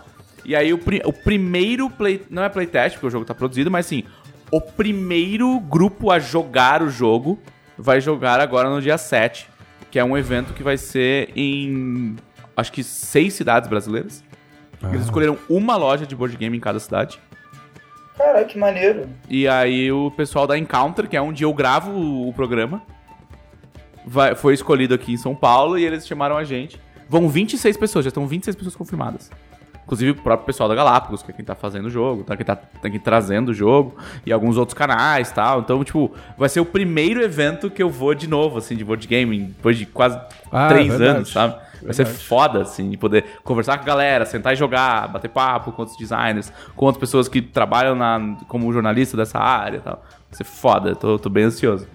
E 0.45 0.57
aí 0.57 0.73
o, 0.73 0.79
pri- 0.79 1.03
o 1.05 1.12
primeiro 1.12 1.91
play. 1.91 2.25
Não 2.31 2.43
é 2.43 2.49
playtest, 2.49 2.95
porque 2.95 3.07
o 3.07 3.11
jogo 3.11 3.25
tá 3.27 3.35
produzido, 3.35 3.71
mas 3.71 3.85
assim, 3.87 4.03
o 4.51 4.61
primeiro 4.61 5.61
grupo 5.61 6.11
a 6.11 6.19
jogar 6.19 6.83
o 6.83 6.89
jogo 6.89 7.39
vai 7.77 8.01
jogar 8.01 8.41
agora 8.41 8.71
no 8.71 8.81
dia 8.81 8.97
7, 8.97 9.47
que 9.91 9.99
é 9.99 10.05
um 10.05 10.16
evento 10.16 10.55
que 10.55 10.62
vai 10.62 10.79
ser 10.79 11.31
em. 11.37 12.16
Acho 12.57 12.73
que 12.73 12.83
seis 12.83 13.35
cidades 13.35 13.69
brasileiras. 13.69 14.25
Eles 14.83 15.03
escolheram 15.05 15.37
uma 15.51 15.77
loja 15.77 16.07
de 16.07 16.16
board 16.16 16.35
game 16.37 16.57
em 16.57 16.61
cada 16.61 16.81
cidade. 16.81 17.21
Caraca, 18.19 18.45
que 18.45 18.59
maneiro. 18.59 19.09
E 19.29 19.47
aí 19.49 19.91
o 19.93 20.11
pessoal 20.11 20.47
da 20.47 20.59
Encounter, 20.59 21.09
que 21.09 21.16
é 21.16 21.23
onde 21.23 21.45
eu 21.45 21.53
gravo 21.55 21.93
o, 22.29 22.33
programa, 22.35 22.83
vai- 24.07 24.35
foi 24.35 24.55
escolhido 24.55 24.95
aqui 24.95 25.12
em 25.12 25.16
São 25.16 25.35
Paulo 25.35 25.79
e 25.79 25.85
eles 25.85 26.07
chamaram 26.07 26.37
a 26.37 26.45
gente. 26.45 26.79
Vão 27.09 27.29
26 27.29 27.77
pessoas, 27.77 28.05
já 28.05 28.09
estão 28.09 28.27
26 28.27 28.57
pessoas 28.57 28.77
confirmadas. 28.77 29.31
Inclusive 29.85 30.11
o 30.11 30.14
próprio 30.16 30.45
pessoal 30.45 30.69
da 30.69 30.75
Galápagos, 30.75 31.23
que 31.23 31.31
é 31.31 31.35
quem 31.35 31.43
tá 31.43 31.55
fazendo 31.55 31.87
o 31.87 31.91
jogo, 31.91 32.23
tá? 32.23 32.37
quem 32.37 32.45
tá, 32.45 32.55
tá 32.57 32.89
aqui 32.89 32.99
trazendo 32.99 33.49
o 33.51 33.55
jogo, 33.55 33.97
e 34.27 34.31
alguns 34.31 34.59
outros 34.59 34.77
canais 34.77 35.31
e 35.31 35.35
tal. 35.35 35.61
Então, 35.61 35.83
tipo, 35.83 36.12
vai 36.37 36.51
ser 36.51 36.61
o 36.61 36.66
primeiro 36.66 37.23
evento 37.23 37.71
que 37.71 37.83
eu 37.83 37.89
vou 37.89 38.14
de 38.14 38.29
novo, 38.29 38.59
assim, 38.59 38.77
de 38.77 38.85
board 38.85 39.07
game, 39.07 39.39
depois 39.45 39.79
de 39.79 39.87
quase 39.87 40.21
Ah, 40.53 40.69
três 40.69 40.89
verdade. 40.89 41.11
anos, 41.16 41.33
sabe? 41.33 41.57
Vai 41.83 41.95
ser 41.95 42.07
foda, 42.07 42.62
assim, 42.62 42.91
de 42.91 42.97
poder 42.97 43.24
conversar 43.45 43.76
com 43.79 43.85
a 43.85 43.87
galera, 43.87 44.24
sentar 44.26 44.53
e 44.53 44.57
jogar, 44.57 45.09
bater 45.09 45.29
papo 45.29 45.72
com 45.72 45.83
outros 45.83 45.99
designers, 45.99 46.53
com 46.74 46.87
outras 46.87 47.01
pessoas 47.01 47.29
que 47.29 47.41
trabalham 47.41 47.95
na, 47.95 48.37
como 48.49 48.72
jornalista 48.72 49.16
dessa 49.16 49.39
área 49.39 49.79
e 49.79 49.81
tal. 49.81 50.03
Vai 50.31 50.37
ser 50.37 50.45
foda, 50.45 50.95
tô, 50.95 51.18
tô 51.18 51.29
bem 51.29 51.45
ansioso. 51.45 51.87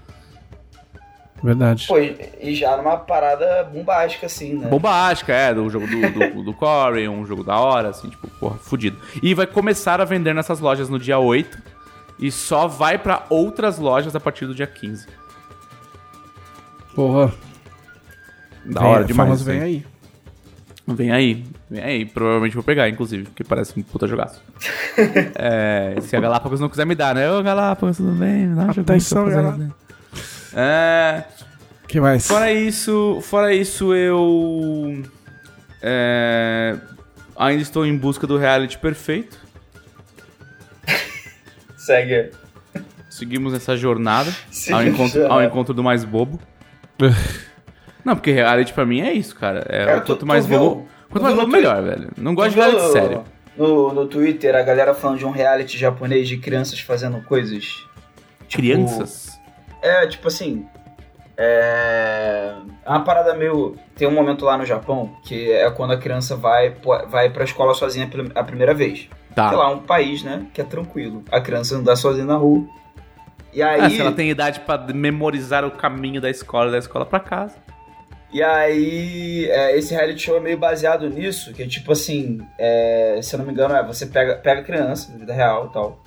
Verdade. 1.44 1.88
Pô, 1.88 1.98
e 1.98 2.56
já 2.56 2.78
numa 2.78 2.96
parada 2.96 3.66
bombástica, 3.66 4.28
assim, 4.28 4.54
né? 4.54 4.70
Bombástica, 4.70 5.34
é, 5.34 5.54
do 5.54 5.70
jogo 5.70 5.86
do, 5.86 6.10
do, 6.10 6.44
do 6.44 6.54
Corey, 6.54 7.10
um 7.10 7.26
jogo 7.26 7.44
da 7.44 7.60
hora, 7.60 7.90
assim, 7.90 8.10
tipo, 8.10 8.30
porra, 8.40 8.56
fudido. 8.56 8.98
E 9.22 9.34
vai 9.34 9.46
começar 9.46 10.00
a 10.00 10.06
vender 10.06 10.34
nessas 10.34 10.62
lojas 10.62 10.88
no 10.88 10.98
dia 10.98 11.20
8 11.20 11.62
e 12.18 12.32
só 12.32 12.66
vai 12.66 12.98
pra 12.98 13.26
outras 13.30 13.78
lojas 13.78 14.16
a 14.16 14.22
partir 14.22 14.46
do 14.46 14.56
dia 14.56 14.66
15. 14.66 15.06
Porra. 16.96 17.34
Da 18.66 18.80
vem- 18.82 18.90
hora 18.90 19.04
demais. 19.04 19.28
famoso 19.28 19.46
vem 19.46 19.62
aí. 19.62 19.86
Vem 20.86 21.12
aí, 21.12 21.46
vem 21.70 21.82
aí. 21.84 22.06
Provavelmente 22.06 22.54
vou 22.56 22.64
pegar, 22.64 22.90
inclusive, 22.90 23.24
porque 23.24 23.44
parece 23.44 23.80
um 23.80 23.84
puta 23.84 24.06
jogaço. 24.08 24.42
é, 25.36 25.96
se 26.02 26.16
a 26.16 26.20
Galápagos 26.20 26.60
não 26.60 26.68
quiser 26.70 26.86
me 26.86 26.94
dar, 26.96 27.16
né? 27.16 27.32
Ô, 27.32 27.42
Galápagos, 27.42 27.98
tudo 27.98 28.12
bem? 28.12 28.48
Não, 28.48 28.70
Atenção, 28.70 29.30
galera. 29.30 29.70
É, 30.56 31.24
que 31.88 32.00
mais? 32.02 32.28
fora 32.28 32.52
isso, 32.52 33.20
fora 33.22 33.54
isso, 33.54 33.94
eu 33.94 35.04
é, 35.82 36.78
ainda 37.38 37.62
estou 37.62 37.86
em 37.86 37.98
busca 37.98 38.28
do 38.28 38.38
reality 38.38 38.78
perfeito. 38.78 39.40
Segue. 41.78 42.32
Seguimos 43.10 43.54
essa 43.54 43.76
jornada 43.78 44.32
Sim, 44.52 44.74
ao 44.74 44.84
encontro, 44.84 45.20
jornada. 45.22 45.34
ao 45.34 45.44
encontro 45.44 45.74
do 45.74 45.84
mais 45.84 46.04
bobo. 46.04 46.40
Não, 48.06 48.16
porque 48.16 48.32
reality 48.32 48.74
pra 48.74 48.86
mim 48.86 49.02
é 49.02 49.14
isso, 49.14 49.36
cara. 49.36 49.66
É, 49.70 49.86
Cara, 49.86 50.02
tu- 50.02 50.08
quanto 50.08 50.20
tu 50.20 50.26
mais 50.26 50.46
tu 50.46 50.86
quanto 51.10 51.24
mais 51.24 51.36
no 51.36 51.48
melhor, 51.48 51.82
velho. 51.84 52.10
Não 52.18 52.34
gosto 52.36 52.52
de 52.52 52.56
reality 52.58 52.92
sério. 52.92 53.24
No, 53.58 53.94
no 53.94 54.08
Twitter, 54.08 54.56
a 54.56 54.62
galera 54.64 54.94
falando 54.94 55.20
de 55.20 55.26
um 55.26 55.32
reality 55.32 55.78
japonês 55.78 56.28
de 56.28 56.38
crianças 56.38 56.80
fazendo 56.80 57.22
coisas. 57.24 57.64
tipo- 58.48 58.62
Crianças. 58.62 59.40
É, 59.82 60.06
tipo 60.08 60.28
assim. 60.28 60.66
É. 61.38 62.54
É 62.86 62.90
uma 62.90 63.04
parada 63.04 63.34
meio. 63.36 63.76
Tem 63.96 64.08
um 64.08 64.12
momento 64.12 64.44
lá 64.46 64.58
no 64.58 64.66
Japão 64.66 65.14
que 65.24 65.52
é 65.52 65.70
quando 65.72 65.92
a 65.94 65.98
criança 65.98 66.36
vai, 66.36 66.76
vai 67.10 67.30
pra 67.30 67.44
escola 67.44 67.74
sozinha 67.74 68.10
a 68.36 68.44
primeira 68.44 68.74
vez. 68.74 69.08
Tá. 69.36 69.50
Sei 69.50 69.58
lá, 69.58 69.70
um 69.70 69.80
país, 69.80 70.24
né? 70.24 70.46
Que 70.54 70.62
é 70.62 70.64
tranquilo. 70.64 71.24
A 71.32 71.40
criança 71.42 71.76
andar 71.76 71.96
sozinha 71.96 72.26
na 72.26 72.36
rua. 72.36 72.66
E 73.54 73.62
aí. 73.62 73.82
Ah, 73.82 73.90
se 73.90 74.00
ela 74.02 74.12
tem 74.12 74.30
idade 74.30 74.60
pra 74.62 74.78
memorizar 74.94 75.64
o 75.66 75.72
caminho 75.72 76.20
da 76.22 76.30
escola 76.30 76.72
da 76.72 76.78
escola 76.78 77.06
pra 77.06 77.20
casa. 77.20 77.56
E 78.34 78.42
aí, 78.42 79.46
é, 79.50 79.78
esse 79.78 79.94
reality 79.94 80.24
show 80.24 80.38
é 80.38 80.40
meio 80.40 80.58
baseado 80.58 81.08
nisso, 81.08 81.54
que 81.54 81.62
é 81.62 81.68
tipo 81.68 81.92
assim, 81.92 82.42
é, 82.58 83.20
se 83.22 83.36
eu 83.36 83.38
não 83.38 83.46
me 83.46 83.52
engano, 83.52 83.76
é 83.76 83.86
você 83.86 84.08
pega, 84.08 84.36
pega 84.38 84.62
a 84.62 84.64
criança, 84.64 85.12
na 85.12 85.20
vida 85.20 85.34
real 85.34 85.68
e 85.70 85.74
tal, 85.74 86.04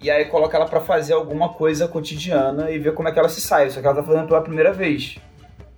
e 0.00 0.08
aí 0.08 0.26
coloca 0.26 0.56
ela 0.56 0.66
pra 0.66 0.80
fazer 0.80 1.14
alguma 1.14 1.48
coisa 1.48 1.88
cotidiana 1.88 2.70
e 2.70 2.78
ver 2.78 2.94
como 2.94 3.08
é 3.08 3.12
que 3.12 3.18
ela 3.18 3.28
se 3.28 3.40
sai, 3.40 3.68
só 3.70 3.80
que 3.80 3.86
ela 3.86 3.96
tá 3.96 4.02
fazendo 4.02 4.28
pela 4.28 4.40
primeira 4.42 4.72
vez. 4.72 5.16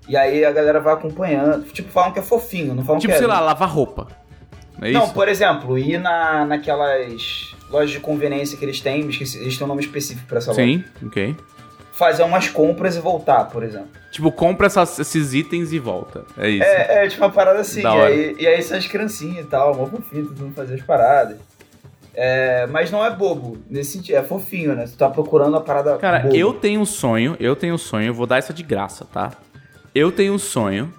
E 0.07 0.16
aí 0.16 0.45
a 0.45 0.53
galera 0.53 0.78
vai 0.80 0.93
acompanhando, 0.93 1.64
tipo, 1.72 1.91
falam 1.91 2.12
que 2.12 2.18
é 2.18 2.22
fofinho, 2.22 2.74
não 2.74 2.84
falam 2.84 2.99
Tipo, 3.01 3.12
que 3.12 3.16
é... 3.16 3.18
sei 3.18 3.26
lá, 3.26 3.41
lavar 3.41 3.68
roupa. 3.70 4.09
Não 4.78 4.89
é 4.89 4.93
Não, 4.93 5.05
isso? 5.05 5.14
por 5.14 5.26
exemplo, 5.28 5.78
ir 5.78 5.99
na, 5.99 6.45
naquelas 6.45 7.55
lojas 7.70 7.91
de 7.91 8.01
conveniência 8.01 8.59
que 8.59 8.64
eles 8.64 8.80
têm, 8.80 9.09
esqueci, 9.09 9.39
eles 9.39 9.57
têm 9.57 9.64
um 9.64 9.68
nome 9.68 9.82
específico 9.82 10.26
pra 10.26 10.39
essa 10.39 10.51
loja. 10.51 10.62
Sim, 10.62 10.84
ok. 11.05 11.34
Fazer 11.99 12.22
umas 12.22 12.49
compras 12.49 12.94
e 12.96 13.01
voltar, 13.01 13.46
por 13.46 13.62
exemplo. 13.64 13.88
Tipo, 14.12 14.30
compra 14.30 14.66
essas- 14.68 14.99
esses 15.01 15.34
itens 15.34 15.72
e 15.72 15.78
volta. 15.80 16.24
É 16.36 16.49
isso. 16.49 16.62
É, 16.64 17.05
é 17.05 17.09
tipo 17.09 17.22
uma 17.24 17.30
parada 17.30 17.59
assim. 17.59 17.82
E 17.82 17.86
aí, 17.86 18.36
e 18.38 18.46
aí 18.46 18.62
são 18.62 18.78
as 18.78 18.86
criancinhas 18.86 19.44
e 19.44 19.49
tal, 19.49 19.74
mó 19.74 19.84
fofinho, 19.86 20.28
tentando 20.28 20.55
fazer 20.55 20.74
as 20.74 20.82
paradas. 20.82 21.36
É, 22.14 22.66
mas 22.68 22.90
não 22.90 23.05
é 23.05 23.11
bobo, 23.14 23.59
nesse 23.70 23.92
sentido, 23.92 24.16
é 24.16 24.22
fofinho, 24.22 24.74
né? 24.74 24.84
Tu 24.86 24.96
tá 24.96 25.09
procurando 25.09 25.57
a 25.57 25.61
parada 25.61 25.96
Cara, 25.99 26.28
eu 26.34 26.53
tenho 26.53 26.80
um 26.80 26.86
sonho, 26.86 27.36
eu 27.38 27.55
tenho 27.55 27.74
um 27.74 27.78
sonho, 27.78 28.09
eu 28.09 28.14
vou 28.14 28.26
dar 28.26 28.38
essa 28.38 28.53
de 28.53 28.62
graça, 28.62 29.05
tá? 29.05 29.32
Eu 29.94 30.11
tenho 30.11 30.32
um 30.34 30.38
sonho 30.38 30.92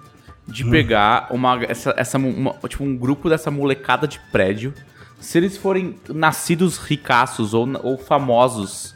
de 0.48 0.64
Hum. 0.64 0.70
pegar 0.70 1.28
uma, 1.30 1.62
essa, 1.64 1.94
essa, 1.96 2.16
uma- 2.18 2.54
tipo, 2.68 2.84
um 2.84 2.96
grupo 2.96 3.28
dessa 3.28 3.50
molecada 3.50 4.08
de 4.08 4.18
prédio. 4.32 4.72
Se 5.20 5.36
eles 5.38 5.56
forem 5.58 5.96
nascidos 6.08 6.78
ricaços 6.78 7.52
ou, 7.52 7.68
ou 7.82 7.98
famosos 7.98 8.94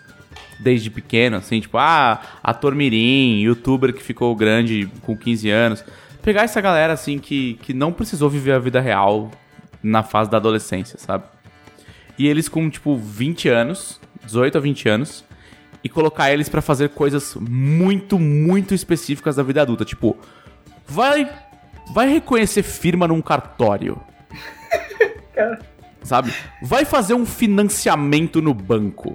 desde 0.59 0.91
pequeno, 0.91 1.37
assim, 1.37 1.61
tipo, 1.61 1.79
ah, 1.79 2.21
ator 2.43 2.75
mirim, 2.75 3.41
youtuber 3.41 3.93
que 3.93 4.03
ficou 4.03 4.35
grande 4.35 4.89
com 5.03 5.17
15 5.17 5.51
anos. 5.51 5.85
Pegar 6.23 6.43
essa 6.43 6.61
galera, 6.61 6.93
assim, 6.93 7.19
que, 7.19 7.55
que 7.63 7.75
não 7.75 7.93
precisou 7.93 8.31
viver 8.31 8.53
a 8.53 8.59
vida 8.59 8.81
real 8.81 9.31
na 9.83 10.03
fase 10.03 10.31
da 10.31 10.39
adolescência, 10.39 10.99
sabe? 10.99 11.25
E 12.19 12.27
eles 12.27 12.49
com, 12.49 12.71
tipo, 12.71 12.97
20 12.97 13.49
anos, 13.49 14.01
18 14.25 14.57
a 14.57 14.61
20 14.61 14.89
anos, 14.89 15.25
e 15.83 15.89
colocar 15.89 16.33
eles 16.33 16.49
pra 16.49 16.63
fazer 16.63 16.89
coisas 16.91 17.37
muito, 17.39 18.19
muito 18.19 18.75
específicas 18.75 19.37
da 19.37 19.43
vida 19.43 19.61
adulta. 19.61 19.85
Tipo, 19.85 20.17
vai, 20.87 21.31
vai 21.93 22.09
reconhecer 22.09 22.63
firma 22.63 23.07
num 23.07 23.21
cartório. 23.21 24.01
Sabe? 26.03 26.33
Vai 26.63 26.87
fazer 26.87 27.13
um 27.13 27.27
financiamento 27.27 28.41
no 28.41 28.55
banco. 28.55 29.15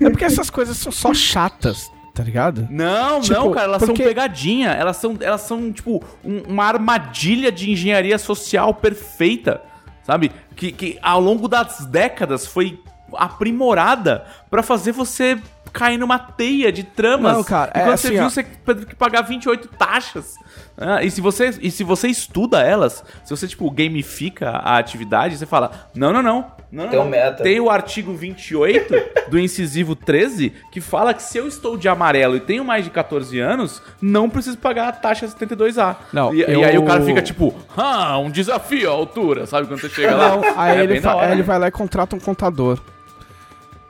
É 0.00 0.08
porque 0.10 0.24
essas 0.24 0.50
coisas 0.50 0.76
são 0.76 0.92
só 0.92 1.12
chatas, 1.14 1.90
tá 2.14 2.22
ligado? 2.22 2.66
Não, 2.70 3.20
Tipo, 3.20 3.34
não, 3.34 3.50
cara, 3.52 3.66
elas 3.66 3.78
porque- 3.84 3.96
são 4.02 4.06
pegadinha. 4.06 4.70
Elas 4.70 4.96
são, 4.96 5.16
elas 5.20 5.40
são 5.42 5.72
tipo, 5.72 6.02
um- 6.24 6.42
uma 6.48 6.64
armadilha 6.64 7.50
de 7.50 7.70
engenharia 7.70 8.18
social 8.18 8.72
perfeita, 8.74 9.60
sabe? 10.04 10.30
Que, 10.56 10.70
que 10.72 10.98
ao 11.02 11.20
longo 11.20 11.48
das 11.48 11.84
décadas 11.86 12.46
foi 12.46 12.78
aprimorada 13.16 14.24
pra 14.50 14.62
fazer 14.62 14.92
você 14.92 15.38
cair 15.72 15.98
numa 15.98 16.18
teia 16.18 16.70
de 16.70 16.82
tramas. 16.84 17.32
Não, 17.36 17.44
cara, 17.44 17.72
e 17.74 17.78
é 17.80 17.84
quando 17.84 17.96
você 17.96 18.06
assim, 18.08 18.16
viu, 18.16 18.26
ó. 18.26 18.30
você 18.30 18.42
teve 18.44 18.86
que 18.86 18.94
pagar 18.94 19.22
28 19.22 19.68
taxas. 19.68 20.34
Ah, 20.76 21.02
e, 21.04 21.10
se 21.10 21.20
você, 21.20 21.56
e 21.60 21.70
se 21.70 21.84
você 21.84 22.08
estuda 22.08 22.60
elas, 22.60 23.04
se 23.24 23.30
você, 23.30 23.46
tipo, 23.46 23.70
gamifica 23.70 24.50
a 24.50 24.76
atividade, 24.78 25.36
você 25.36 25.46
fala, 25.46 25.88
não, 25.94 26.12
não, 26.12 26.20
não. 26.22 26.52
não, 26.70 26.88
Tem 26.88 26.98
não. 26.98 27.06
meta. 27.08 27.42
Tem 27.44 27.60
o 27.60 27.70
artigo 27.70 28.12
28 28.12 28.92
do 29.30 29.38
incisivo 29.38 29.94
13 29.94 30.52
que 30.72 30.80
fala 30.80 31.14
que 31.14 31.22
se 31.22 31.38
eu 31.38 31.46
estou 31.46 31.76
de 31.76 31.88
amarelo 31.88 32.36
e 32.36 32.40
tenho 32.40 32.64
mais 32.64 32.84
de 32.84 32.90
14 32.90 33.38
anos, 33.38 33.80
não 34.02 34.28
preciso 34.28 34.58
pagar 34.58 34.88
a 34.88 34.92
taxa 34.92 35.26
72A. 35.28 35.94
Não, 36.12 36.34
e, 36.34 36.40
eu- 36.42 36.60
e 36.60 36.64
aí 36.64 36.76
o 36.78 36.84
cara 36.84 37.02
fica 37.04 37.22
tipo, 37.22 37.54
ah, 37.76 38.18
um 38.18 38.28
desafio 38.30 38.90
à 38.90 38.92
altura, 38.92 39.46
sabe? 39.46 39.68
Quando 39.68 39.80
você 39.80 39.88
chega 39.88 40.14
lá. 40.16 40.28
Não, 40.36 40.42
aí 40.60 40.78
é 40.78 40.82
ele, 40.82 41.00
fa- 41.00 41.20
aí 41.20 41.26
ele 41.28 41.36
né? 41.36 41.42
vai 41.42 41.58
lá 41.58 41.68
e 41.68 41.70
contrata 41.70 42.16
um 42.16 42.20
contador. 42.20 42.80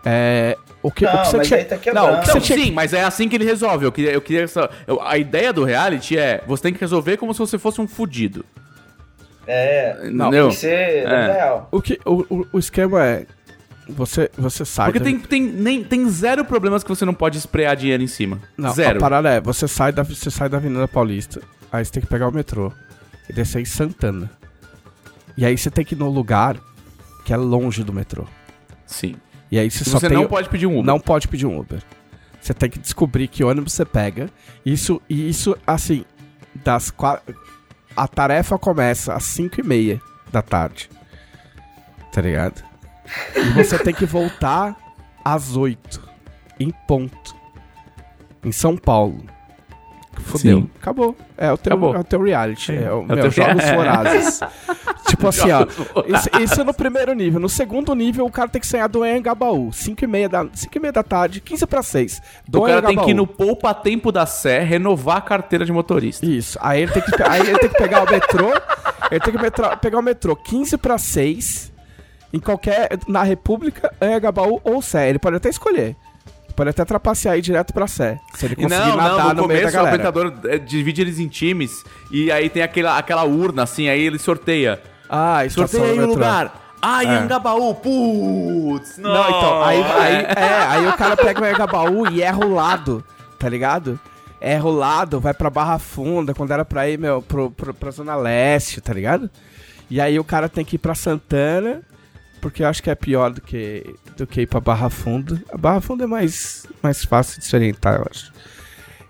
É, 0.05 0.59
o 0.86 0.90
que, 0.90 1.05
o 1.05 1.09
Não, 1.11 1.23
que 1.23 1.27
você 1.28 1.36
mas 1.39 1.47
tinha... 1.48 1.59
aí 1.61 1.65
tá 1.65 1.77
quebrando. 1.78 2.05
Não, 2.06 2.12
o 2.19 2.20
que 2.20 2.27
Não, 2.28 2.35
você 2.35 2.40
tinha 2.40 2.59
sim, 2.59 2.70
mas 2.70 2.93
é 2.93 3.02
assim 3.05 3.28
que 3.28 3.35
ele 3.36 3.44
resolve. 3.44 3.86
Eu 3.86 3.90
queria, 3.93 4.12
eu 4.12 4.20
queria 4.20 4.47
só- 4.47 4.69
eu- 4.86 5.01
a 5.01 5.16
ideia 5.16 5.52
do 5.52 5.65
reality 5.65 6.19
é 6.19 6.43
você 6.47 6.65
tem 6.65 6.74
que 6.74 6.81
resolver 6.81 7.16
como 7.16 7.32
se 7.32 7.39
você 7.40 7.59
fosse 7.59 7.81
um 7.81 7.89
fudido. 7.89 8.44
É, 9.47 10.09
Não, 10.11 10.28
entendeu? 10.28 10.44
tem 10.48 10.55
que 10.55 10.61
ser 10.61 11.06
É. 11.06 11.32
real. 11.32 11.69
O, 11.70 11.81
que, 11.82 11.98
o, 12.05 12.24
o, 12.35 12.47
o 12.52 12.59
esquema 12.59 13.05
é. 13.05 13.27
Você, 13.89 14.31
você 14.39 14.65
sai. 14.65 14.86
Porque 14.86 14.98
da- 14.98 15.05
tem, 15.05 15.19
tem, 15.19 15.43
nem, 15.43 15.85
tem 15.85 16.09
zero 16.09 16.43
problemas 16.44 16.82
que 16.82 16.89
você 16.89 17.05
não 17.05 17.12
pode 17.12 17.36
esprear 17.36 17.77
dinheiro 17.77 18.02
em 18.02 18.06
cima. 18.06 18.40
Não, 18.56 18.73
zero. 18.73 18.97
a 18.97 19.01
parada 19.01 19.28
é: 19.31 19.40
você 19.40 19.69
sai, 19.69 19.93
da, 19.93 20.02
você 20.02 20.31
sai 20.31 20.48
da 20.48 20.56
Avenida 20.56 20.89
Paulista, 20.89 21.43
aí 21.70 21.85
você 21.85 21.93
tem 21.93 22.02
que 22.02 22.09
pegar 22.09 22.28
o 22.28 22.32
metrô 22.32 22.73
e 23.28 23.32
descer 23.35 23.61
em 23.61 23.65
Santana. 23.66 24.31
E 25.36 25.44
aí 25.44 25.56
você 25.59 25.70
tem 25.70 25.85
que 25.85 25.94
ir 25.94 25.98
no 25.98 26.09
lugar 26.09 26.56
que 27.27 27.32
é 27.35 27.36
longe 27.36 27.82
do 27.85 27.93
metrô. 27.93 28.24
Sim. 28.86 29.16
E 29.55 29.59
aí 29.60 29.70
você 29.70 29.85
E 29.85 29.86
só 29.86 30.01
você 30.01 30.09
tem. 30.09 30.18
não 30.18 30.26
pode 30.26 30.48
pedir 30.48 30.66
um 30.66 30.72
Uber. 30.72 30.85
Não 30.85 30.98
pode 30.98 31.28
pedir 31.28 31.47
um 31.47 31.56
Uber. 31.56 31.81
Você 32.40 32.52
tem 32.52 32.68
que 32.68 32.76
descobrir 32.76 33.28
que 33.28 33.44
ônibus 33.44 33.72
você 33.72 33.85
pega. 33.85 34.28
Isso, 34.66 35.01
e 35.09 35.28
isso, 35.28 35.56
assim, 35.64 36.05
das 36.64 36.90
quatro. 36.90 37.32
A 37.97 38.09
tarefa 38.09 38.59
começa 38.59 39.14
às 39.14 39.22
5 39.22 39.60
e 39.60 39.62
meia 39.62 40.01
da 40.32 40.43
tarde. 40.43 40.90
Tá 42.10 42.20
ligado? 42.20 42.64
E 43.36 43.51
você 43.52 43.78
tem 43.78 43.94
que 43.94 44.05
voltar 44.05 44.76
às 45.24 45.55
8. 45.56 46.02
Em 46.59 46.72
ponto. 46.89 47.36
Em 48.44 48.51
São 48.51 48.76
Paulo. 48.76 49.24
Fudeu. 50.23 50.59
Sim. 50.59 50.70
Acabou. 50.81 51.16
É 51.36 51.51
o 51.53 51.57
teu, 51.57 51.73
Acabou. 51.73 51.95
é 51.95 51.99
o 51.99 52.05
teu 52.05 52.23
reality. 52.23 52.73
É, 52.74 52.93
o, 52.93 53.01
o 53.01 53.05
meu, 53.07 53.16
teu- 53.16 53.31
Jogos 53.31 53.65
Vorazes. 53.74 54.41
tipo 55.09 55.28
assim, 55.28 55.51
ó. 55.51 55.66
Isso, 56.07 56.43
isso 56.43 56.65
no 56.65 56.73
primeiro 56.73 57.12
nível. 57.15 57.41
No 57.41 57.49
segundo 57.49 57.95
nível, 57.95 58.24
o 58.27 58.31
cara 58.31 58.49
tem 58.49 58.61
que 58.61 58.66
sair 58.66 58.89
do 58.89 59.03
Anhangabaú. 59.03 59.73
5 59.73 60.05
e 60.05 60.07
meia 60.07 60.28
da, 60.28 60.47
5 60.53 60.77
e 60.77 60.81
meia 60.81 60.93
da 60.93 61.03
tarde, 61.03 61.41
15 61.41 61.66
para 61.66 61.82
6. 61.82 62.23
Do 62.49 62.61
O 62.62 62.66
cara 62.66 62.82
tem 62.82 62.97
que 62.99 63.11
ir 63.11 63.15
no 63.15 63.27
poupa-tempo 63.27 64.11
da 64.12 64.27
Sé 64.27 64.61
renovar 64.61 65.16
a 65.19 65.20
carteira 65.20 65.65
de 65.65 65.73
motorista. 65.73 66.24
Isso. 66.24 66.59
Aí 66.61 66.82
ele 66.82 66.93
tem 66.93 67.03
que, 67.03 67.23
aí 67.23 67.41
ele 67.41 67.59
tem 67.59 67.69
que 67.69 67.77
pegar 67.78 68.03
o 68.03 68.11
metrô. 68.11 68.53
Ele 69.11 69.20
tem 69.20 69.35
que 69.35 69.41
metrô- 69.43 69.77
pegar 69.77 69.99
o 69.99 70.03
metrô 70.03 70.35
15 70.36 70.77
para 70.78 70.97
6. 70.99 71.73
Em 72.32 72.41
qualquer. 72.41 72.89
Na 73.07 73.23
República, 73.23 73.93
Anhangabaú 74.01 74.61
ou 74.65 74.81
Sé. 74.82 75.09
Ele 75.09 75.19
pode 75.19 75.36
até 75.36 75.49
escolher. 75.49 75.95
Pode 76.55 76.70
até 76.70 76.85
trapacear 76.85 77.36
ir 77.36 77.43
direto 77.43 77.72
pra 77.74 77.86
Sé. 77.86 78.18
Se 78.35 78.47
ele 78.47 78.56
conseguir 78.56 78.81
não, 78.81 78.97
nadar 78.97 79.18
não, 79.18 79.35
no, 79.35 79.43
no, 79.43 79.48
meio 79.48 79.62
da 79.64 79.72
começo 79.72 79.76
o 79.76 79.85
galera. 79.85 80.09
apresentador 80.09 80.51
é, 80.52 80.59
divide 80.59 81.01
eles 81.01 81.18
em 81.18 81.28
times 81.28 81.85
e 82.10 82.31
aí 82.31 82.48
tem 82.48 82.62
aquela, 82.62 82.97
aquela 82.97 83.24
urna 83.24 83.64
assim, 83.64 83.89
aí 83.89 84.01
ele 84.01 84.18
sorteia. 84.18 84.81
Ah, 85.09 85.40
Sorteia 85.48 85.85
aí 85.85 85.98
o 85.98 86.06
lugar. 86.06 86.62
Ai, 86.81 87.06
É. 87.06 87.18
Angabaú, 87.18 87.74
putz, 87.74 88.98
não. 88.98 89.14
Não, 89.14 89.28
então, 89.28 89.62
aí, 89.62 89.82
aí, 89.82 90.14
é, 90.36 90.66
aí 90.68 90.86
o 90.86 90.93
cara 90.93 91.16
pega 91.16 91.40
o 91.40 91.44
Anhangabaú 91.44 92.10
e 92.10 92.20
erra 92.22 92.44
o 92.44 92.52
lado, 92.52 93.02
tá 93.39 93.48
ligado? 93.48 93.98
Erra 94.40 94.64
o 94.66 94.72
lado, 94.72 95.18
vai 95.18 95.32
pra 95.32 95.48
Barra 95.48 95.78
Funda, 95.78 96.35
quando 96.35 96.51
era 96.52 96.64
pra 96.64 96.86
ir, 96.89 96.98
meu, 96.98 97.22
pro, 97.22 97.51
pro, 97.51 97.72
pra 97.72 97.90
Zona 97.90 98.14
Leste, 98.14 98.82
tá 98.82 98.93
ligado? 98.93 99.31
E 99.90 99.98
aí 99.98 100.18
o 100.18 100.24
cara 100.24 100.47
tem 100.48 100.62
que 100.64 100.76
ir 100.76 100.78
pra 100.78 100.94
Santana, 100.94 101.81
porque 102.40 102.62
eu 102.62 102.68
acho 102.68 102.82
que 102.82 102.90
é 102.90 102.94
pior 102.94 103.31
do 103.31 103.40
que, 103.40 103.94
do 104.16 104.27
que 104.27 104.43
ir 104.43 104.47
pra 104.47 104.61
Barra 104.61 104.91
Funda. 104.91 105.43
A 105.53 105.57
Barra 105.57 105.81
Funda 105.81 106.05
é 106.05 106.07
mais, 106.07 106.66
mais 106.82 107.05
fácil 107.05 107.41
de 107.41 107.47
se 107.47 107.55
orientar, 107.55 107.97
eu 107.97 108.07
acho. 108.11 108.32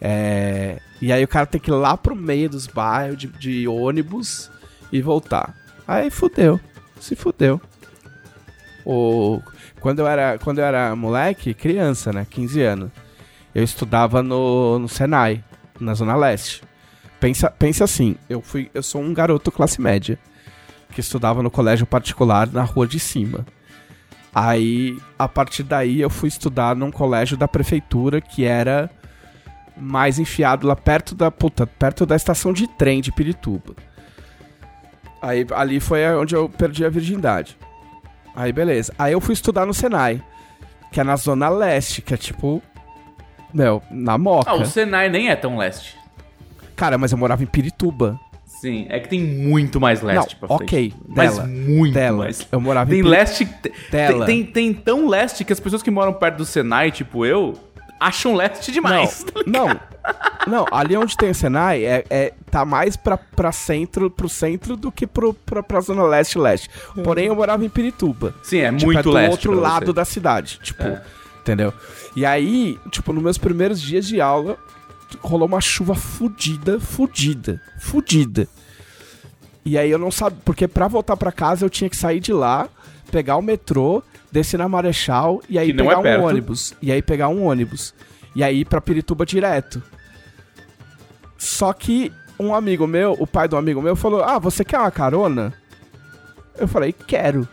É, 0.01 0.81
e 1.01 1.12
aí 1.12 1.22
o 1.24 1.28
cara 1.28 1.47
tem 1.47 1.60
que 1.60 1.70
ir 1.70 1.74
lá 1.74 1.97
pro 1.97 2.16
meio 2.16 2.48
dos 2.48 2.66
bairros 2.66 3.16
de, 3.16 3.26
de 3.26 3.68
ônibus 3.68 4.51
e 4.93 5.01
voltar. 5.01 5.55
Aí 5.86 6.10
fudeu, 6.10 6.59
se 7.01 7.14
fudeu. 7.14 7.60
O, 8.85 9.40
quando, 9.81 10.01
eu 10.01 10.06
era, 10.06 10.39
quando 10.39 10.59
eu 10.59 10.64
era 10.64 10.94
moleque, 10.94 11.55
criança, 11.55 12.12
né? 12.12 12.26
15 12.28 12.62
anos, 12.62 12.90
eu 13.55 13.62
estudava 13.62 14.22
no, 14.22 14.78
no 14.78 14.89
Senai, 14.89 15.43
na 15.81 15.94
Zona 15.94 16.16
Leste. 16.16 16.62
Pensa, 17.18 17.51
pensa 17.51 17.85
assim, 17.85 18.16
eu, 18.28 18.43
fui, 18.43 18.70
eu 18.74 18.82
sou 18.82 19.01
um 19.01 19.14
garoto 19.14 19.51
classe 19.51 19.81
média 19.81 20.18
que 20.90 21.01
estudava 21.01 21.43
no 21.43 21.51
colégio 21.51 21.86
particular 21.86 22.47
na 22.52 22.62
rua 22.62 22.86
de 22.86 23.01
cima. 23.01 23.47
Aí, 24.35 24.98
a 25.19 25.28
partir 25.28 25.62
daí, 25.62 26.01
eu 26.01 26.11
fui 26.11 26.28
estudar 26.28 26.74
num 26.74 26.90
colégio 26.90 27.36
da 27.36 27.47
prefeitura 27.47 28.20
que 28.20 28.44
era 28.44 28.90
mais 29.77 30.19
enfiado 30.19 30.66
lá 30.66 30.74
perto 30.74 31.15
da 31.15 31.31
puta, 31.31 31.66
perto 31.66 32.05
da 32.05 32.16
estação 32.16 32.52
de 32.52 32.66
trem 32.66 33.01
de 33.01 33.12
Pirituba. 33.12 33.74
Aí 35.23 35.47
ali 35.55 35.81
foi 35.81 36.05
onde 36.16 36.35
eu 36.35 36.48
perdi 36.48 36.85
a 36.85 36.90
virgindade. 36.90 37.56
Aí 38.35 38.52
beleza. 38.52 38.93
Aí 38.98 39.12
eu 39.12 39.20
fui 39.20 39.32
estudar 39.32 39.65
no 39.65 39.73
Senai, 39.73 40.23
que 40.93 41.01
é 41.01 41.05
na 41.05 41.16
zona 41.16 41.48
leste, 41.48 42.02
que 42.02 42.12
é 42.12 42.16
tipo 42.16 42.61
meu, 43.52 43.81
na 43.90 44.19
Moca. 44.19 44.51
Ah, 44.51 44.55
o 44.55 44.66
Senai 44.66 45.09
nem 45.09 45.28
é 45.28 45.36
tão 45.36 45.56
leste. 45.56 45.97
Cara, 46.74 46.98
mas 46.98 47.12
eu 47.12 47.19
morava 47.19 47.43
em 47.43 47.47
Pirituba. 47.47 48.19
Sim, 48.64 48.86
é 48.88 48.98
que 48.98 49.08
tem 49.10 49.20
muito 49.20 49.78
mais 49.78 50.00
leste 50.00 50.36
Não, 50.40 50.48
pra 50.48 50.56
frente. 50.56 50.62
ok, 50.74 50.94
Mas 51.06 51.34
dela, 51.36 51.46
muito 51.46 51.92
dela. 51.94 52.16
mais. 52.24 52.48
Eu 52.50 52.60
morava 52.60 52.90
em 52.90 52.94
Tem 52.94 53.02
Piri- 53.02 53.10
leste... 53.14 53.44
Tem, 53.44 53.72
Dela. 53.90 54.24
tem, 54.24 54.42
tem 54.42 54.72
tão 54.72 55.06
leste 55.06 55.44
que 55.44 55.52
as 55.52 55.60
pessoas 55.60 55.82
que 55.82 55.90
moram 55.90 56.14
perto 56.14 56.38
do 56.38 56.46
Senai, 56.46 56.90
tipo 56.90 57.26
eu, 57.26 57.52
acham 58.00 58.34
leste 58.34 58.72
demais. 58.72 59.26
Não, 59.46 59.68
não. 59.68 59.80
Não, 60.46 60.66
ali 60.72 60.96
onde 60.96 61.14
tem 61.16 61.28
o 61.30 61.34
Senai 61.34 61.84
é, 61.84 62.04
é- 62.08 62.32
tá 62.50 62.64
mais 62.64 62.96
pra, 62.96 63.16
pra 63.18 63.52
centro, 63.52 64.10
pro 64.10 64.28
centro 64.30 64.76
do 64.78 64.90
que 64.90 65.06
pro, 65.06 65.34
pra, 65.34 65.62
pra 65.62 65.80
zona 65.80 66.02
leste-leste. 66.04 66.70
Porém, 67.02 67.26
eu 67.26 67.34
morava 67.36 67.64
em 67.64 67.68
Pirituba. 67.68 68.34
Sim, 68.42 68.60
é 68.60 68.72
Tipo, 68.72 68.86
muito 68.86 68.98
é 68.98 69.02
do 69.02 69.10
leste 69.10 69.30
outro 69.48 69.60
lado 69.60 69.86
você. 69.86 69.92
da 69.92 70.04
cidade, 70.06 70.58
tipo, 70.62 70.82
É. 70.82 71.02
entendeu? 71.40 71.72
E 72.16 72.24
aí, 72.24 72.78
tipo, 72.90 73.12
nos 73.12 73.22
meus 73.22 73.36
primeiros 73.38 73.80
dias 73.80 74.06
de 74.06 74.20
aula, 74.20 74.56
rolou 75.20 75.46
uma 75.48 75.60
chuva 75.60 75.94
fudida, 75.94 76.78
fudida, 76.80 77.60
fudida. 77.78 78.48
E 79.64 79.78
aí 79.78 79.90
eu 79.90 79.98
não 79.98 80.10
sabia, 80.10 80.38
porque 80.44 80.68
pra 80.68 80.88
voltar 80.88 81.16
pra 81.16 81.32
casa 81.32 81.64
eu 81.64 81.70
tinha 81.70 81.88
que 81.88 81.96
sair 81.96 82.20
de 82.20 82.32
lá, 82.32 82.68
pegar 83.10 83.36
o 83.36 83.42
metrô, 83.42 84.02
descer 84.30 84.58
na 84.58 84.68
Marechal 84.68 85.40
e 85.48 85.58
aí 85.58 85.72
não 85.72 85.84
pegar 85.84 85.94
é 85.94 85.98
um 85.98 86.02
perto. 86.02 86.24
ônibus. 86.24 86.74
E 86.82 86.92
aí 86.92 87.00
pegar 87.00 87.28
um 87.28 87.44
ônibus. 87.46 87.94
E 88.34 88.42
aí 88.42 88.64
pra 88.64 88.80
Pirituba 88.80 89.24
direto. 89.24 89.82
Só 91.38 91.72
que 91.72 92.12
um 92.38 92.54
amigo 92.54 92.86
meu, 92.86 93.16
o 93.18 93.26
pai 93.26 93.46
do 93.48 93.56
amigo 93.56 93.80
meu, 93.80 93.94
falou: 93.96 94.22
Ah, 94.22 94.38
você 94.38 94.64
quer 94.64 94.78
uma 94.78 94.90
carona? 94.90 95.52
Eu 96.56 96.68
falei, 96.68 96.92
quero. 96.92 97.48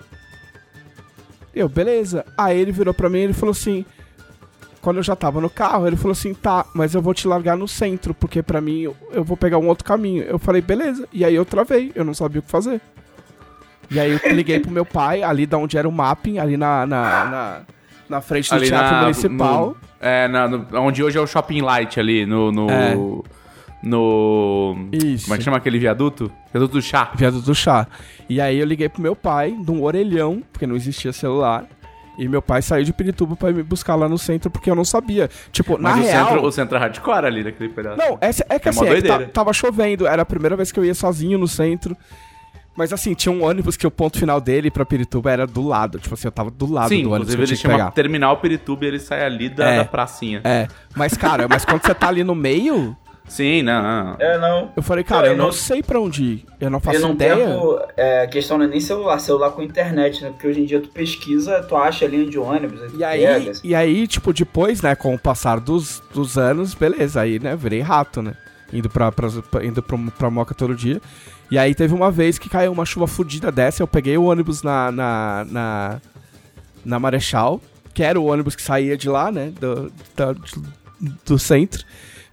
Eu, 1.53 1.67
beleza. 1.67 2.25
Aí 2.37 2.59
ele 2.59 2.71
virou 2.71 2.93
pra 2.93 3.09
mim 3.09 3.19
e 3.19 3.23
ele 3.23 3.33
falou 3.33 3.51
assim. 3.51 3.85
Quando 4.81 4.97
eu 4.97 5.03
já 5.03 5.15
tava 5.15 5.39
no 5.39 5.49
carro, 5.49 5.85
ele 5.87 5.95
falou 5.95 6.11
assim: 6.13 6.33
tá, 6.33 6.65
mas 6.73 6.95
eu 6.95 7.01
vou 7.01 7.13
te 7.13 7.27
largar 7.27 7.55
no 7.55 7.67
centro, 7.67 8.13
porque 8.13 8.41
pra 8.41 8.59
mim 8.59 8.81
eu, 8.81 8.95
eu 9.11 9.23
vou 9.23 9.37
pegar 9.37 9.57
um 9.59 9.67
outro 9.67 9.85
caminho. 9.85 10.23
Eu 10.23 10.39
falei, 10.39 10.61
beleza. 10.61 11.07
E 11.13 11.23
aí 11.23 11.35
eu 11.35 11.45
travei, 11.45 11.91
eu 11.93 12.03
não 12.03 12.13
sabia 12.13 12.39
o 12.39 12.41
que 12.43 12.49
fazer. 12.49 12.81
E 13.91 13.99
aí 13.99 14.11
eu 14.11 14.19
liguei 14.33 14.59
pro 14.59 14.71
meu 14.71 14.85
pai, 14.85 15.21
ali 15.21 15.45
da 15.45 15.57
onde 15.57 15.77
era 15.77 15.87
o 15.87 15.91
mapping, 15.91 16.39
ali 16.39 16.57
na, 16.57 16.85
na, 16.87 17.25
na, 17.25 17.61
na 18.09 18.21
frente 18.21 18.49
do 18.49 18.55
Ali 18.55 18.67
Teatro 18.67 18.91
na- 18.95 19.01
Municipal. 19.01 19.65
no- 19.67 19.77
é, 19.99 20.27
na, 20.27 20.47
no- 20.47 20.65
onde 20.79 21.03
hoje 21.03 21.17
é 21.17 21.21
o 21.21 21.27
Shopping 21.27 21.61
Light 21.61 21.99
ali, 21.99 22.25
no... 22.25 22.51
no 22.51 22.69
É. 22.71 22.95
No... 23.83 24.75
Isso. 24.91 25.25
Como 25.25 25.35
é 25.35 25.37
que 25.39 25.43
chama 25.43 25.57
aquele 25.57 25.79
viaduto? 25.79 26.31
Viaduto 26.53 26.73
do 26.75 26.81
chá. 26.81 27.11
Viado 27.15 27.41
do 27.41 27.55
chá. 27.55 27.87
E 28.29 28.39
aí 28.39 28.59
eu 28.59 28.65
liguei 28.65 28.87
pro 28.87 29.01
meu 29.01 29.15
pai, 29.15 29.55
de 29.59 29.71
um 29.71 29.81
orelhão, 29.83 30.41
porque 30.51 30.67
não 30.67 30.75
existia 30.75 31.11
celular. 31.11 31.65
E 32.17 32.27
meu 32.27 32.41
pai 32.41 32.61
saiu 32.61 32.83
de 32.83 32.91
Pirituba 32.93 33.35
pra 33.35 33.51
me 33.51 33.63
buscar 33.63 33.95
lá 33.95 34.07
no 34.07 34.17
centro, 34.17 34.51
porque 34.51 34.69
eu 34.69 34.75
não 34.75 34.83
sabia. 34.85 35.29
Tipo, 35.51 35.77
Mas 35.79 35.95
na 35.95 36.01
o, 36.01 36.05
real... 36.05 36.27
centro, 36.27 36.45
o 36.45 36.51
centro 36.51 36.75
é 36.77 36.79
hardcore 36.79 37.25
ali 37.25 37.43
naquele 37.43 37.69
pedaço. 37.69 37.97
Não, 37.97 38.17
é, 38.21 38.29
é 38.49 38.59
que 38.59 38.67
É 38.67 38.69
assim, 38.69 38.81
é 38.85 38.85
que 38.95 39.01
doideira. 39.01 39.27
tava 39.27 39.53
chovendo, 39.53 40.05
era 40.05 40.21
a 40.21 40.25
primeira 40.25 40.55
vez 40.55 40.71
que 40.71 40.79
eu 40.79 40.85
ia 40.85 40.93
sozinho 40.93 41.37
no 41.39 41.47
centro. 41.47 41.95
Mas 42.75 42.93
assim, 42.93 43.13
tinha 43.13 43.31
um 43.33 43.43
ônibus 43.43 43.75
que 43.75 43.85
o 43.85 43.91
ponto 43.91 44.17
final 44.17 44.39
dele 44.39 44.71
pra 44.71 44.85
Pirituba 44.85 45.29
era 45.29 45.45
do 45.45 45.61
lado. 45.67 45.99
Tipo 45.99 46.13
assim, 46.13 46.27
eu 46.27 46.31
tava 46.31 46.49
do 46.49 46.71
lado 46.71 46.87
Sim, 46.89 47.03
do 47.03 47.11
ônibus 47.11 47.33
inclusive 47.33 47.43
ele 47.53 47.57
tinha 47.59 47.71
pegar. 47.71 47.91
Terminal 47.91 48.37
Pirituba 48.37 48.85
e 48.85 48.87
ele 48.87 48.99
sai 48.99 49.25
ali 49.25 49.49
da, 49.49 49.67
É. 49.69 49.77
da 49.79 49.85
pracinha. 49.85 50.39
É, 50.43 50.67
mas 50.95 51.17
cara, 51.17 51.47
mas 51.49 51.65
quando 51.65 51.81
você 51.85 51.93
tá 51.93 52.07
ali 52.07 52.23
no 52.23 52.33
meio, 52.33 52.95
Sim, 53.31 53.61
não, 53.61 53.81
não. 53.81 54.15
É, 54.19 54.37
não. 54.37 54.71
eu 54.75 54.83
falei, 54.83 55.05
cara, 55.05 55.21
Não, 55.21 55.27
eu 55.27 55.31
eu 55.31 55.37
não 55.37 55.45
não- 55.45 55.51
sei 55.53 55.81
pra 55.81 56.01
onde 56.01 56.21
ir. 56.23 56.45
Eu 56.59 56.69
não 56.69 56.81
faço 56.81 56.99
num 56.99 57.13
ideia. 57.13 57.35
tempo, 57.47 57.79
é, 57.95 58.23
a 58.23 58.27
questão 58.27 58.57
não 58.57 58.65
é 58.65 58.67
nem 58.67 58.81
celular, 58.81 59.17
celular 59.19 59.51
com 59.51 59.61
internet, 59.61 60.21
né? 60.21 60.31
Porque 60.31 60.47
hoje 60.47 60.59
em 60.59 60.65
dia 60.65 60.81
tu 60.81 60.89
pesquisa, 60.89 61.63
tu 61.63 61.77
acha 61.77 62.03
a 62.03 62.07
linha 62.09 62.29
de 62.29 62.37
ônibus, 62.37 62.81
E 62.93 63.01
aí, 63.03 63.21
pega, 63.25 63.51
assim. 63.51 63.67
e 63.67 63.73
aí, 63.73 64.05
tipo, 64.05 64.33
depois, 64.33 64.81
né, 64.81 64.95
com 64.95 65.15
o 65.15 65.17
passar 65.19 65.61
dos, 65.61 66.03
dos 66.13 66.37
anos, 66.37 66.73
beleza, 66.73 67.21
aí, 67.21 67.39
né, 67.39 67.55
virei 67.55 67.79
rato, 67.79 68.21
né? 68.21 68.33
Indo 68.73 68.89
pra, 68.89 69.11
pra, 69.13 69.29
indo 69.63 69.81
pra, 69.81 69.97
pra 70.17 70.29
Moca 70.29 70.53
todo 70.53 70.75
dia. 70.75 71.01
E 71.49 71.57
aí 71.57 71.73
teve 71.73 71.93
uma 71.93 72.11
vez 72.11 72.37
que 72.37 72.49
caiu 72.49 72.71
uma 72.73 72.85
chuva 72.85 73.07
fodida 73.07 73.49
dessa, 73.49 73.81
eu 73.81 73.87
peguei 73.87 74.17
o 74.17 74.23
ônibus 74.25 74.61
na, 74.61 74.91
na, 74.91 75.45
na, 75.49 76.01
na 76.83 76.99
Marechal, 76.99 77.61
que 77.93 78.03
era 78.03 78.19
o 78.19 78.25
ônibus 78.25 78.57
que 78.57 78.61
saía 78.61 78.97
de 78.97 79.07
lá, 79.07 79.31
né, 79.31 79.53
do, 79.57 79.89
da- 80.17 80.35
do 81.25 81.39
centro. 81.39 81.85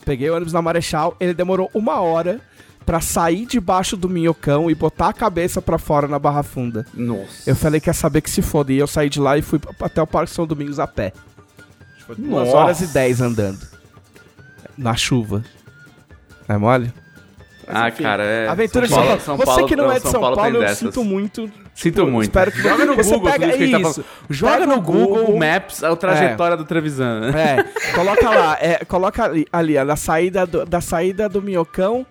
Peguei 0.08 0.30
o 0.30 0.34
ônibus 0.34 0.54
na 0.54 0.62
Marechal, 0.62 1.14
ele 1.20 1.34
demorou 1.34 1.70
uma 1.74 2.00
hora 2.00 2.40
pra 2.86 2.98
sair 2.98 3.44
debaixo 3.44 3.94
do 3.94 4.08
minhocão 4.08 4.70
e 4.70 4.74
botar 4.74 5.08
a 5.08 5.12
cabeça 5.12 5.60
pra 5.60 5.76
fora 5.76 6.08
na 6.08 6.18
Barra 6.18 6.42
Funda. 6.42 6.86
Nossa. 6.94 7.50
Eu 7.50 7.54
falei, 7.54 7.78
quer 7.78 7.92
saber 7.92 8.22
que 8.22 8.30
se 8.30 8.40
foda. 8.40 8.72
E 8.72 8.78
eu 8.78 8.86
saí 8.86 9.10
de 9.10 9.20
lá 9.20 9.36
e 9.36 9.42
fui 9.42 9.60
até 9.82 10.00
o 10.00 10.06
Parque 10.06 10.32
São 10.32 10.46
Domingos 10.46 10.80
a 10.80 10.86
pé. 10.86 11.12
Foi 12.06 12.16
duas 12.16 12.46
Nossa. 12.46 12.56
horas 12.56 12.80
e 12.80 12.86
dez 12.86 13.20
andando. 13.20 13.60
Na 14.78 14.96
chuva. 14.96 15.44
É 16.48 16.56
mole? 16.56 16.90
Ah, 17.66 17.90
cara, 17.90 18.24
é. 18.24 18.48
Aventura 18.48 18.86
de 18.86 18.94
São 18.94 19.02
São 19.02 19.06
Paulo, 19.06 19.18
Paulo. 19.18 19.20
São 19.20 19.36
Paulo, 19.44 19.60
Você 19.60 19.68
que 19.68 19.76
não 19.76 19.92
é 19.92 20.00
de 20.00 20.08
São, 20.08 20.20
Paulo, 20.22 20.36
tem 20.38 20.54
eu 20.54 20.60
dessas. 20.60 20.78
sinto 20.78 21.04
muito. 21.04 21.50
Sinto 21.78 22.04
muito. 22.08 22.24
Espero 22.24 22.50
que 22.50 22.60
Joga 22.60 22.84
no 22.84 22.96
você 22.96 23.14
Google 23.14 23.30
pega, 23.30 23.52
tudo 23.52 23.64
isso 23.64 24.02
tá. 24.02 24.08
Joga 24.28 24.52
Pega 24.54 24.66
no 24.66 24.82
Google, 24.82 25.26
Google. 25.26 25.38
Maps 25.38 25.84
a 25.84 25.94
trajetória 25.94 26.56
do 26.56 26.64
Trevisan. 26.64 27.30
É, 27.38 27.62
coloca 27.94 28.30
lá, 28.30 28.58
é, 28.60 28.84
coloca 28.84 29.24
ali, 29.24 29.46
ali 29.52 29.78
ó, 29.78 29.84
na 29.84 29.94
saída 29.94 30.44
do, 30.44 30.66
da 30.66 30.80
saída 30.80 31.28
do 31.28 31.40
Minhocão 31.40 32.04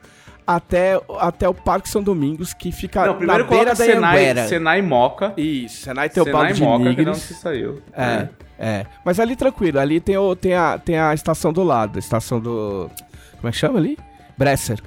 até, 0.45 0.97
até 1.19 1.49
o 1.49 1.53
Parque 1.53 1.89
São 1.89 2.01
Domingos, 2.01 2.53
que 2.53 2.71
fica 2.71 3.07
Não, 3.07 3.15
primeiro 3.15 3.43
na 3.43 3.49
beira 3.49 3.65
da 3.71 3.75
Senai, 3.75 4.15
Anguera. 4.15 4.47
Senai 4.47 4.81
Moca. 4.81 5.33
Isso, 5.35 5.83
Senai 5.83 6.09
tem 6.09 6.23
o 6.23 6.25
Senai 6.25 6.41
balde 6.41 6.53
de 6.53 6.63
Moca, 6.63 6.77
que 6.77 7.03
não 7.03 7.11
Nigris. 7.11 7.17
se 7.17 7.33
saiu. 7.33 7.81
É, 7.91 8.29
é. 8.57 8.85
Mas 9.03 9.19
ali 9.19 9.35
tranquilo, 9.35 9.79
ali 9.79 9.99
tem, 9.99 10.15
o, 10.15 10.33
tem, 10.33 10.53
a, 10.53 10.79
tem 10.79 10.97
a 10.97 11.13
estação 11.13 11.51
do 11.51 11.63
lado, 11.63 11.97
a 11.97 11.99
estação 11.99 12.39
do... 12.39 12.89
Como 13.35 13.49
é 13.49 13.51
que 13.51 13.57
chama 13.57 13.79
ali? 13.79 13.97
Bresser. 14.37 14.79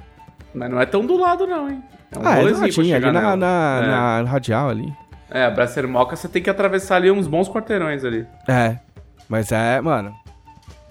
Mas 0.53 0.69
não 0.69 0.79
é 0.81 0.85
tão 0.85 1.05
do 1.05 1.17
lado, 1.17 1.47
não, 1.47 1.69
hein? 1.69 1.81
É 2.11 2.19
um 2.19 2.27
ah, 2.27 2.37
é 2.39 2.51
ladinho, 2.51 2.95
ali 2.95 3.11
na, 3.11 3.35
na, 3.37 3.81
É. 3.83 3.87
na 3.87 4.23
radial 4.29 4.69
ali. 4.69 4.93
É, 5.29 5.49
Bracer 5.49 5.87
Moca 5.87 6.15
você 6.15 6.27
tem 6.27 6.41
que 6.41 6.49
atravessar 6.49 6.97
ali 6.97 7.09
uns 7.09 7.25
bons 7.25 7.47
quarteirões 7.47 8.03
ali. 8.03 8.25
É, 8.47 8.77
mas 9.29 9.51
é, 9.51 9.79
mano... 9.79 10.13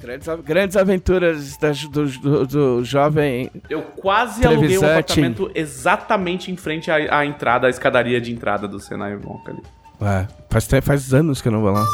Grandes, 0.00 0.26
grandes 0.42 0.76
aventuras 0.78 1.58
da- 1.58 1.72
do, 1.92 2.06
do, 2.06 2.46
do 2.46 2.84
jovem... 2.84 3.50
Eu 3.68 3.82
quase 3.82 4.46
aluguei 4.46 4.78
um 4.78 4.82
apartamento 4.82 5.50
exatamente 5.54 6.50
em 6.50 6.56
frente 6.56 6.90
à, 6.90 7.18
à 7.18 7.26
entrada, 7.26 7.66
à 7.66 7.70
escadaria 7.70 8.18
de 8.18 8.32
entrada 8.32 8.66
do 8.66 8.80
Senai 8.80 9.14
Moca 9.16 9.52
ali. 9.52 9.62
É, 10.00 10.26
faz, 10.48 10.66
faz 10.82 11.12
anos 11.12 11.42
que 11.42 11.48
eu 11.48 11.52
não 11.52 11.60
vou 11.60 11.72
lá. 11.72 11.84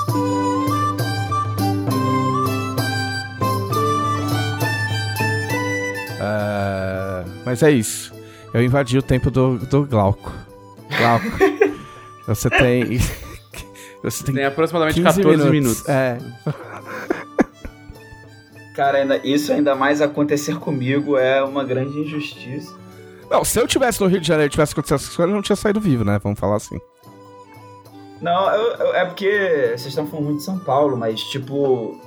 É, 6.21 7.06
mas 7.45 7.63
é 7.63 7.71
isso. 7.71 8.13
Eu 8.55 8.63
invadi 8.63 8.97
o 8.99 9.03
tempo 9.03 9.31
do, 9.31 9.59
do 9.59 9.85
Glauco. 9.85 10.33
Glauco. 10.97 11.27
você 12.27 12.49
tem. 12.51 12.99
Você 14.03 14.23
tem, 14.23 14.37
Tem 14.37 14.45
aproximadamente 14.45 15.03
15 15.03 15.21
14 15.23 15.51
minutos. 15.51 15.89
É. 15.89 16.19
Cara, 18.75 18.99
ainda, 18.99 19.17
isso 19.27 19.53
ainda 19.53 19.75
mais 19.75 20.01
acontecer 20.01 20.59
comigo 20.59 21.17
é 21.17 21.43
uma 21.43 21.65
grande 21.65 21.99
injustiça. 21.99 22.73
Não, 23.31 23.43
se 23.45 23.59
eu 23.59 23.67
tivesse 23.67 24.01
no 24.01 24.07
Rio 24.07 24.21
de 24.21 24.29
Janeiro 24.29 24.49
e 24.49 24.53
tivesse 24.53 24.73
acontecido 24.75 24.97
essas 24.97 25.17
coisas, 25.17 25.31
eu 25.31 25.35
não 25.35 25.43
tinha 25.43 25.57
saído 25.57 25.81
vivo, 25.81 26.05
né? 26.05 26.21
Vamos 26.23 26.39
falar 26.39 26.57
assim. 26.57 26.79
Não, 28.21 28.51
eu- 28.55 28.75
eu- 28.77 28.95
é 28.95 29.05
porque 29.07 29.29
vocês 29.71 29.87
estão 29.87 30.07
falando 30.07 30.27
muito 30.27 30.39
de 30.39 30.45
São 30.45 30.59
Paulo, 30.59 30.97
mas 30.97 31.21
tipo. 31.23 31.99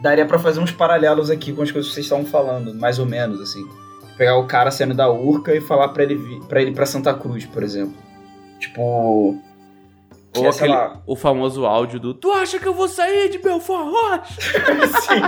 Daria 0.00 0.26
pra 0.26 0.38
fazer 0.40 0.58
uns 0.58 0.72
paralelos 0.72 1.30
aqui 1.30 1.52
com 1.52 1.62
as 1.62 1.70
coisas 1.70 1.88
que 1.90 1.94
vocês 1.94 2.06
estavam 2.06 2.26
falando, 2.26 2.74
mais 2.74 2.98
ou 2.98 3.06
menos, 3.06 3.40
assim. 3.40 3.64
Pegar 4.16 4.36
o 4.36 4.46
cara 4.46 4.70
saindo 4.70 4.94
da 4.94 5.10
Urca 5.10 5.54
e 5.54 5.60
falar 5.60 5.88
pra 5.88 6.02
ele 6.02 6.14
vir, 6.14 6.40
pra 6.44 6.60
ele 6.60 6.70
ir 6.70 6.74
pra 6.74 6.86
Santa 6.86 7.12
Cruz, 7.14 7.44
por 7.46 7.62
exemplo. 7.62 7.94
Tipo. 8.58 9.38
Ou 10.34 10.46
é, 10.46 10.48
aquele, 10.48 10.72
lá, 10.72 11.02
o 11.06 11.14
famoso 11.14 11.66
áudio 11.66 12.00
do 12.00 12.14
Tu 12.14 12.30
acha 12.32 12.58
que 12.58 12.66
eu 12.66 12.72
vou 12.72 12.88
sair 12.88 13.28
de 13.28 13.36
Belfort 13.38 13.84
Roxo? 13.86 14.32
Sim. 15.02 15.20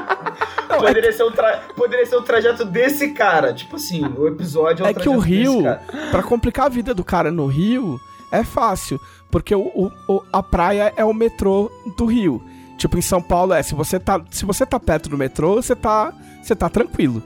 poderia, 0.78 1.12
ser 1.12 1.24
o 1.24 1.30
tra- 1.30 1.62
poderia 1.76 2.06
ser 2.06 2.16
o 2.16 2.22
trajeto 2.22 2.64
desse 2.64 3.10
cara. 3.12 3.52
Tipo 3.52 3.76
assim, 3.76 4.02
o 4.16 4.26
episódio 4.26 4.82
é 4.84 4.88
o 4.88 4.90
É 4.90 4.94
que 4.94 5.08
o 5.08 5.18
Rio, 5.18 5.62
pra 6.10 6.22
complicar 6.22 6.66
a 6.66 6.68
vida 6.70 6.94
do 6.94 7.04
cara 7.04 7.30
no 7.30 7.46
Rio, 7.46 8.00
é 8.32 8.42
fácil. 8.42 8.98
Porque 9.30 9.54
o, 9.54 9.66
o- 9.74 9.92
o- 10.08 10.22
a 10.32 10.42
praia 10.42 10.90
é 10.96 11.04
o 11.04 11.12
metrô 11.12 11.70
do 11.98 12.06
Rio. 12.06 12.42
Tipo, 12.78 12.96
em 12.96 13.02
São 13.02 13.20
Paulo 13.20 13.52
é, 13.52 13.62
se 13.62 13.74
você 13.74 14.00
tá, 14.00 14.20
se 14.30 14.46
você 14.46 14.64
tá 14.64 14.80
perto 14.80 15.08
do 15.10 15.18
metrô, 15.18 15.56
você 15.56 15.76
tá, 15.76 16.14
você 16.42 16.56
tá 16.56 16.68
tranquilo. 16.70 17.22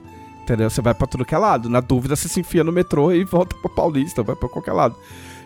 Entendeu? 0.49 0.71
Você 0.71 0.81
vai 0.81 0.95
pra 0.95 1.07
tudo 1.07 1.27
que 1.27 1.35
é 1.35 1.39
lado. 1.39 1.69
Na 1.69 1.79
dúvida, 1.79 2.17
você 2.17 2.27
se 2.27 2.41
enfia 2.41 2.65
no 2.65 2.73
metrô 2.73 3.13
e 3.13 3.23
volta 3.23 3.55
pra 3.61 3.69
Paulista, 3.69 4.23
vai 4.23 4.35
pra 4.35 4.49
qualquer 4.49 4.73
lado. 4.73 4.97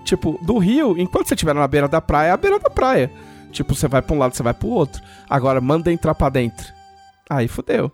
Tipo, 0.05 0.39
do 0.43 0.59
Rio, 0.59 0.97
enquanto 0.97 1.27
você 1.27 1.35
estiver 1.35 1.53
na 1.53 1.66
beira 1.66 1.89
da 1.89 2.01
praia, 2.01 2.29
é 2.29 2.31
a 2.31 2.37
beira 2.37 2.61
da 2.61 2.70
praia. 2.70 3.11
Tipo, 3.51 3.74
você 3.74 3.89
vai 3.89 4.01
pra 4.01 4.15
um 4.15 4.19
lado, 4.20 4.37
você 4.37 4.45
vai 4.45 4.55
pro 4.55 4.69
outro. 4.69 5.03
Agora, 5.29 5.61
manda 5.61 5.91
entrar 5.91 6.15
pra 6.15 6.29
dentro. 6.29 6.73
Aí 7.29 7.49
fudeu. 7.49 7.91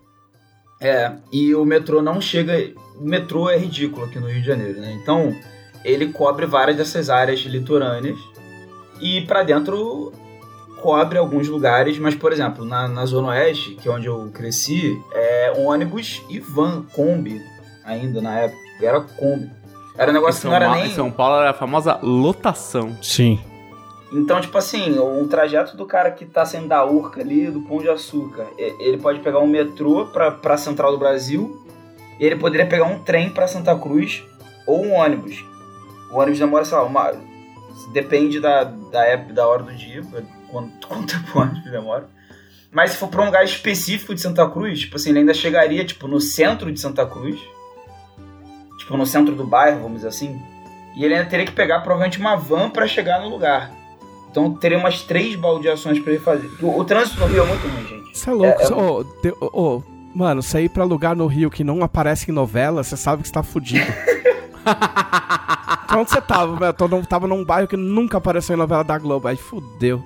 É, 0.82 1.12
e 1.32 1.54
o 1.54 1.64
metrô 1.64 2.02
não 2.02 2.20
chega. 2.20 2.74
O 3.00 3.04
metrô 3.04 3.48
é 3.48 3.56
ridículo 3.56 4.04
aqui 4.04 4.20
no 4.20 4.28
Rio 4.28 4.42
de 4.42 4.46
Janeiro, 4.46 4.78
né? 4.78 4.92
Então, 5.02 5.34
ele 5.82 6.12
cobre 6.12 6.44
várias 6.44 6.76
dessas 6.76 7.08
áreas 7.08 7.40
litorâneas. 7.40 8.18
E 9.00 9.22
pra 9.22 9.42
dentro 9.42 10.12
cobre 10.82 11.18
alguns 11.18 11.48
lugares, 11.48 11.98
mas, 11.98 12.14
por 12.14 12.32
exemplo, 12.32 12.64
na, 12.64 12.86
na 12.88 13.04
Zona 13.06 13.28
Oeste, 13.28 13.74
que 13.74 13.88
é 13.88 13.90
onde 13.90 14.06
eu 14.06 14.30
cresci, 14.32 15.00
é 15.12 15.52
ônibus 15.56 16.22
e 16.28 16.38
van, 16.38 16.82
Kombi, 16.92 17.40
ainda 17.84 18.20
na 18.20 18.38
época. 18.40 18.58
Era 18.80 19.00
Kombi. 19.00 19.50
Era 19.96 20.06
um 20.10 20.14
Em 20.14 20.14
negócio 20.14 20.40
que 20.42 20.46
não 20.46 20.54
era 20.54 20.68
Ma- 20.68 20.76
nem. 20.76 20.86
em 20.86 20.94
São 20.94 21.10
Paulo 21.10 21.40
era 21.40 21.50
a 21.50 21.54
famosa 21.54 21.98
lotação. 22.02 22.96
Sim. 23.02 23.40
Então, 24.12 24.40
tipo 24.40 24.56
assim, 24.56 24.98
o 24.98 25.26
trajeto 25.28 25.76
do 25.76 25.84
cara 25.84 26.10
que 26.10 26.24
tá 26.24 26.44
saindo 26.46 26.68
da 26.68 26.84
Urca 26.84 27.20
ali, 27.20 27.50
do 27.50 27.60
Pão 27.62 27.78
de 27.78 27.88
Açúcar, 27.90 28.46
ele 28.56 28.96
pode 28.96 29.18
pegar 29.20 29.40
um 29.40 29.46
metrô 29.46 30.06
pra, 30.06 30.30
pra 30.30 30.56
Central 30.56 30.92
do 30.92 30.98
Brasil, 30.98 31.62
e 32.18 32.24
ele 32.24 32.36
poderia 32.36 32.64
pegar 32.66 32.84
um 32.84 33.00
trem 33.00 33.28
pra 33.28 33.46
Santa 33.46 33.76
Cruz, 33.76 34.24
ou 34.66 34.82
um 34.84 34.94
ônibus. 34.94 35.44
O 36.10 36.18
ônibus 36.18 36.38
demora, 36.38 36.64
sei 36.64 36.78
lá, 36.78 36.84
uma... 36.84 37.12
Depende 37.92 38.40
da, 38.40 38.64
da 38.64 39.04
época, 39.04 39.32
da 39.34 39.46
hora 39.46 39.62
do 39.62 39.72
dia, 39.74 40.02
o 40.52 40.58
ônibus 41.38 41.70
demora. 41.70 42.08
Mas 42.70 42.90
se 42.92 42.96
for 42.98 43.08
pra 43.08 43.22
um 43.22 43.26
lugar 43.26 43.44
específico 43.44 44.14
de 44.14 44.20
Santa 44.20 44.46
Cruz, 44.48 44.80
tipo 44.80 44.96
assim, 44.96 45.10
ele 45.10 45.20
ainda 45.20 45.32
chegaria, 45.34 45.84
tipo, 45.84 46.06
no 46.06 46.20
centro 46.20 46.70
de 46.70 46.78
Santa 46.78 47.06
Cruz, 47.06 47.38
tipo, 48.78 48.96
no 48.96 49.06
centro 49.06 49.34
do 49.34 49.46
bairro, 49.46 49.80
vamos 49.80 49.96
dizer 49.96 50.08
assim, 50.08 50.38
e 50.94 51.04
ele 51.04 51.14
ainda 51.14 51.28
teria 51.30 51.46
que 51.46 51.52
pegar 51.52 51.80
provavelmente 51.80 52.18
uma 52.18 52.36
van 52.36 52.68
pra 52.70 52.86
chegar 52.86 53.20
no 53.22 53.28
lugar. 53.30 53.70
Então 54.30 54.52
teria 54.54 54.76
umas 54.78 55.02
três 55.02 55.34
baldeações 55.34 55.98
pra 55.98 56.12
ele 56.12 56.22
fazer. 56.22 56.50
O, 56.60 56.78
o 56.78 56.84
trânsito 56.84 57.18
no 57.20 57.26
Rio 57.26 57.42
é 57.42 57.46
muito 57.46 57.66
ruim, 57.66 57.86
gente. 57.86 58.18
Você 58.18 58.28
é 58.28 58.32
louco. 58.34 58.60
É, 58.60 58.64
é- 58.64 59.22
de- 59.22 59.36
ô, 59.40 59.50
ô, 59.52 59.82
mano, 60.14 60.42
sair 60.42 60.68
pra 60.68 60.84
lugar 60.84 61.16
no 61.16 61.26
Rio 61.26 61.50
que 61.50 61.64
não 61.64 61.82
aparece 61.82 62.30
em 62.30 62.34
novela, 62.34 62.84
você 62.84 62.96
sabe 62.98 63.22
que 63.22 63.28
você 63.28 63.34
tá 63.34 63.42
fudido. 63.42 63.86
então 65.84 66.00
onde 66.00 66.10
você 66.10 66.20
tava? 66.20 66.66
Eu 66.66 67.02
tava 67.06 67.26
num 67.26 67.42
bairro 67.44 67.66
que 67.68 67.76
nunca 67.76 68.18
apareceu 68.18 68.54
em 68.54 68.58
novela 68.58 68.84
da 68.84 68.98
Globo. 68.98 69.26
Aí 69.28 69.36
fudeu. 69.36 70.02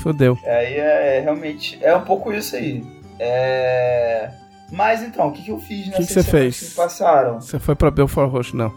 Fudeu. 0.00 0.38
Aí 0.44 0.74
é, 0.74 1.20
realmente. 1.20 1.78
É 1.82 1.94
um 1.94 2.02
pouco 2.02 2.32
isso 2.32 2.56
aí. 2.56 2.84
É. 3.18 4.30
Mas 4.70 5.02
então, 5.02 5.28
o 5.28 5.32
que, 5.32 5.42
que 5.42 5.50
eu 5.50 5.58
fiz 5.60 5.86
nessas 5.88 6.06
que 6.06 6.12
você 6.14 6.22
semanas 6.22 6.56
fez? 6.56 6.70
que 6.70 6.74
passaram? 6.76 7.40
Você 7.40 7.58
foi 7.58 7.74
pra 7.74 7.90
Belfort 7.90 8.30
Roxo, 8.30 8.56
não. 8.56 8.72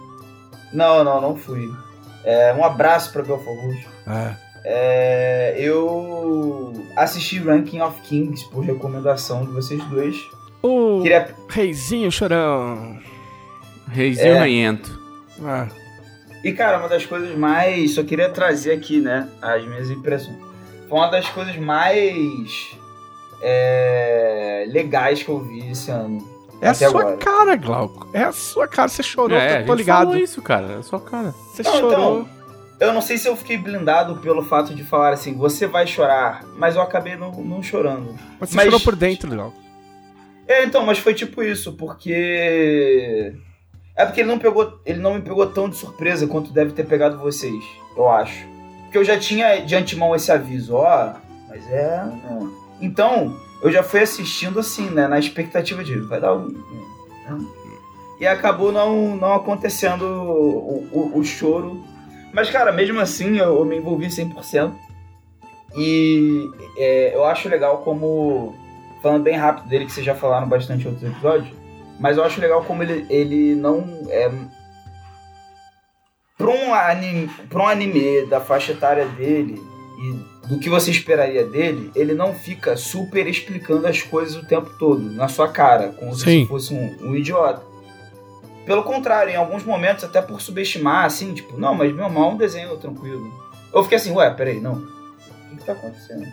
Não, 0.74 1.04
não, 1.04 1.22
não 1.22 1.36
fui. 1.38 1.70
É, 2.26 2.54
um 2.54 2.64
abraço 2.64 3.12
pra 3.14 3.24
Belfort 3.24 3.58
Roxo. 3.58 3.88
É. 4.08 4.46
É, 4.68 5.56
eu 5.58 6.74
assisti 6.98 7.38
Ranking 7.40 7.82
of 7.82 8.02
Kings 8.02 8.44
por 8.50 8.64
recomendação 8.66 9.46
de 9.46 9.52
vocês 9.52 9.82
dois. 9.86 10.18
O 10.64 11.02
Queria 11.04 11.28
Reizinho 11.48 12.12
Chorão. 12.12 12.98
Reizinho 13.90 14.34
É. 14.34 14.40
ranhento. 14.40 15.00
Ah, 15.44 15.68
E, 16.44 16.52
cara, 16.52 16.80
uma 16.80 16.90
das 16.90 17.06
coisas 17.06 17.38
mais. 17.38 17.94
Só 17.94 18.04
queria 18.04 18.30
trazer 18.30 18.72
aqui, 18.74 19.00
né? 19.00 19.30
As 19.42 19.64
minhas 19.66 19.90
impressões. 19.90 20.36
Foi 20.90 20.98
uma 20.98 21.07
das 21.07 21.28
coisas 21.30 21.56
mais. 21.57 22.78
é, 23.41 24.66
legais 24.70 25.22
que 25.24 25.30
eu 25.30 25.40
vi 25.40 25.70
esse 25.72 25.91
ano. 25.91 26.20
é 26.62 26.70
a 26.70 26.74
sua 26.74 26.88
agora. 26.88 27.18
cara, 27.18 27.56
Glauco. 27.56 28.07
É 28.14 28.24
a 28.24 28.32
sua 28.32 28.68
cara. 28.68 28.88
Você 28.88 29.03
chorou, 29.03 29.38
É, 29.38 29.45
a 29.45 29.49
tô, 29.52 29.57
gente 29.60 29.68
tô 29.68 29.74
ligado. 29.76 30.06
falou 30.07 30.18
isso, 30.18 30.41
cara. 30.41 30.74
É 30.74 30.76
a 30.78 30.84
sua 30.84 30.99
cara. 30.99 31.32
Você 31.32 31.64
Não, 31.64 31.72
chorou. 31.74 31.91
então, 32.22 32.30
eu 32.80 32.94
não 32.94 33.02
sei 33.02 33.18
se 33.18 33.28
eu 33.28 33.36
fiquei 33.36 33.57
blindado 33.57 34.18
pelo 34.18 34.44
fato 34.44 34.74
de 34.74 34.84
falar 34.84 35.14
assim, 35.14 35.34
você 35.34 35.66
vai 35.68 35.86
chorar, 35.88 36.44
mas 36.57 36.76
eu 36.76 36.82
acabei 36.82 37.16
não, 37.16 37.32
não 37.32 37.62
chorando. 37.64 38.16
Mas 38.40 38.49
você 38.49 38.56
mas- 38.56 38.66
chorou 38.66 38.80
por 38.80 38.95
dentro, 38.95 39.30
Glauco. 39.30 39.57
É, 40.48 40.64
então, 40.64 40.86
mas 40.86 40.99
foi 40.99 41.14
tipo 41.16 41.41
isso, 41.41 41.74
porque. 41.74 43.34
É 43.98 44.06
porque 44.06 44.22
ele 44.22 44.30
não 44.30 44.38
pegou. 44.38 44.80
Ele 44.86 44.99
não 44.99 45.16
me 45.16 45.22
pegou 45.22 45.48
tão 45.48 45.68
de 45.70 45.76
surpresa 45.76 46.28
quanto 46.28 46.52
deve 46.53 46.72
ter 46.74 46.86
pegado 46.86 47.18
vocês, 47.18 47.64
eu 47.98 48.07
acho. 48.10 48.45
Porque 48.95 48.99
eu 48.99 49.03
já 49.03 49.19
tinha 49.19 49.57
de 49.57 49.76
antemão 49.76 50.15
esse 50.15 50.31
aviso, 50.31 50.76
ó. 50.76 51.15
Mas 51.49 51.69
é. 51.69 52.07
é. 52.07 52.47
Então, 52.80 53.35
eu 53.61 53.69
já 53.69 53.84
fui 53.84 53.99
assistindo 53.99 54.57
assim, 54.57 54.89
né? 54.89 55.05
Na 55.05 55.19
expectativa 55.19 55.84
de. 55.84 55.99
Vai 55.99 56.22
dar 56.22 56.34
um. 56.34 56.47
né? 56.47 57.45
E 58.22 58.26
acabou 58.26 58.72
não, 58.72 59.17
não 59.17 59.34
acontecendo 59.34 60.05
o, 60.05 60.88
o, 60.93 61.19
o 61.19 61.23
choro. 61.26 61.84
Mas, 62.31 62.49
cara, 62.49 62.72
mesmo 62.72 63.01
assim, 63.01 63.38
eu, 63.38 63.57
eu 63.57 63.65
me 63.65 63.76
envolvi 63.76 64.07
100%. 64.07 64.72
E 65.76 66.49
é, 66.77 67.13
eu 67.13 67.26
acho 67.26 67.49
legal 67.49 67.80
como 67.80 68.55
falando 69.03 69.23
bem 69.23 69.35
rápido 69.35 69.67
dele, 69.67 69.85
que 69.85 69.91
vocês 69.91 70.05
já 70.05 70.15
falaram 70.15 70.47
bastante 70.47 70.85
em 70.85 70.88
outros 70.88 71.09
episódios, 71.11 71.53
Mas 71.99 72.15
eu 72.15 72.23
acho 72.23 72.39
legal 72.39 72.63
como 72.63 72.81
ele, 72.81 73.05
ele 73.09 73.55
não 73.55 73.84
é. 74.07 74.31
Pra 76.38 76.49
um, 76.49 76.74
anime, 76.74 77.30
pra 77.49 77.64
um 77.64 77.68
anime 77.68 78.26
da 78.26 78.41
faixa 78.41 78.74
etária 78.74 79.06
dele 79.06 79.62
e 79.98 80.48
do 80.48 80.60
que 80.60 80.70
você 80.70 80.91
esperaria 80.91 81.45
dele, 81.45 81.91
ele 81.95 82.14
não 82.14 82.34
fica 82.34 82.76
super 82.76 83.26
explicando 83.26 83.88
as 83.88 84.02
coisas 84.02 84.36
o 84.36 84.45
tempo 84.45 84.70
todo, 84.78 85.02
na 85.12 85.28
sua 85.28 85.48
cara, 85.48 85.90
como 85.90 86.14
Sim. 86.14 86.41
se 86.41 86.45
fosse 86.48 86.74
um, 86.74 87.10
um 87.10 87.16
idiota. 87.16 87.64
Pelo 88.66 88.84
contrário, 88.84 89.32
em 89.32 89.36
alguns 89.36 89.64
momentos, 89.64 90.03
até 90.03 90.22
por 90.22 90.41
subestimar, 90.41 91.06
assim, 91.06 91.34
tipo, 91.34 91.57
não, 91.57 91.74
mas 91.74 91.94
meu 91.94 92.10
mal 92.10 92.32
é 92.32 92.34
um 92.34 92.38
desenho 92.38 92.76
tranquilo. 92.78 93.32
Eu 93.74 93.84
fiquei 93.84 93.98
assim, 93.98 94.12
ué, 94.12 94.30
peraí, 94.32 94.60
não. 94.60 94.74
O 94.74 95.49
que, 95.49 95.57
que 95.57 95.66
tá 95.66 95.74
acontecendo? 95.74 96.26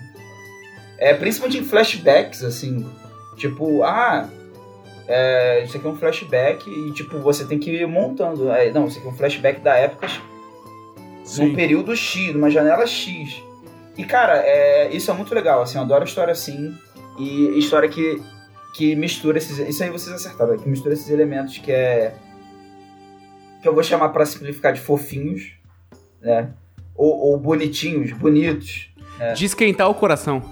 É, 0.98 1.14
principalmente 1.14 1.58
em 1.58 1.64
flashbacks, 1.64 2.42
assim. 2.42 2.88
Tipo, 3.36 3.82
ah, 3.82 4.28
é, 5.14 5.62
isso 5.64 5.76
aqui 5.76 5.86
é 5.86 5.90
um 5.90 5.96
flashback 5.96 6.68
e, 6.70 6.90
tipo, 6.92 7.18
você 7.18 7.44
tem 7.44 7.58
que 7.58 7.70
ir 7.70 7.86
montando. 7.86 8.50
É, 8.50 8.70
não, 8.70 8.86
isso 8.86 8.98
aqui 8.98 9.06
é 9.06 9.10
um 9.10 9.14
flashback 9.14 9.60
da 9.60 9.74
época 9.76 10.08
num 11.38 11.54
período 11.54 11.94
X, 11.94 12.32
numa 12.34 12.50
janela 12.50 12.86
X. 12.86 13.42
E, 13.96 14.04
cara, 14.04 14.38
é, 14.38 14.90
isso 14.94 15.10
é 15.10 15.14
muito 15.14 15.34
legal, 15.34 15.62
assim, 15.62 15.76
eu 15.76 15.82
adoro 15.84 16.04
história 16.04 16.32
assim. 16.32 16.74
E 17.18 17.58
história 17.58 17.88
que, 17.88 18.22
que 18.74 18.96
mistura 18.96 19.36
esses. 19.38 19.58
Isso 19.58 19.82
aí 19.84 19.90
vocês 19.90 20.14
acertaram, 20.14 20.56
que 20.56 20.68
mistura 20.68 20.94
esses 20.94 21.10
elementos 21.10 21.58
que 21.58 21.70
é. 21.70 22.14
Que 23.60 23.68
eu 23.68 23.74
vou 23.74 23.82
chamar 23.82 24.08
pra 24.08 24.24
simplificar 24.24 24.72
de 24.72 24.80
fofinhos, 24.80 25.52
né? 26.20 26.48
Ou, 26.96 27.16
ou 27.18 27.38
bonitinhos, 27.38 28.12
bonitos. 28.12 28.88
De 29.36 29.44
esquentar 29.44 29.88
o 29.88 29.94
coração. 29.94 30.42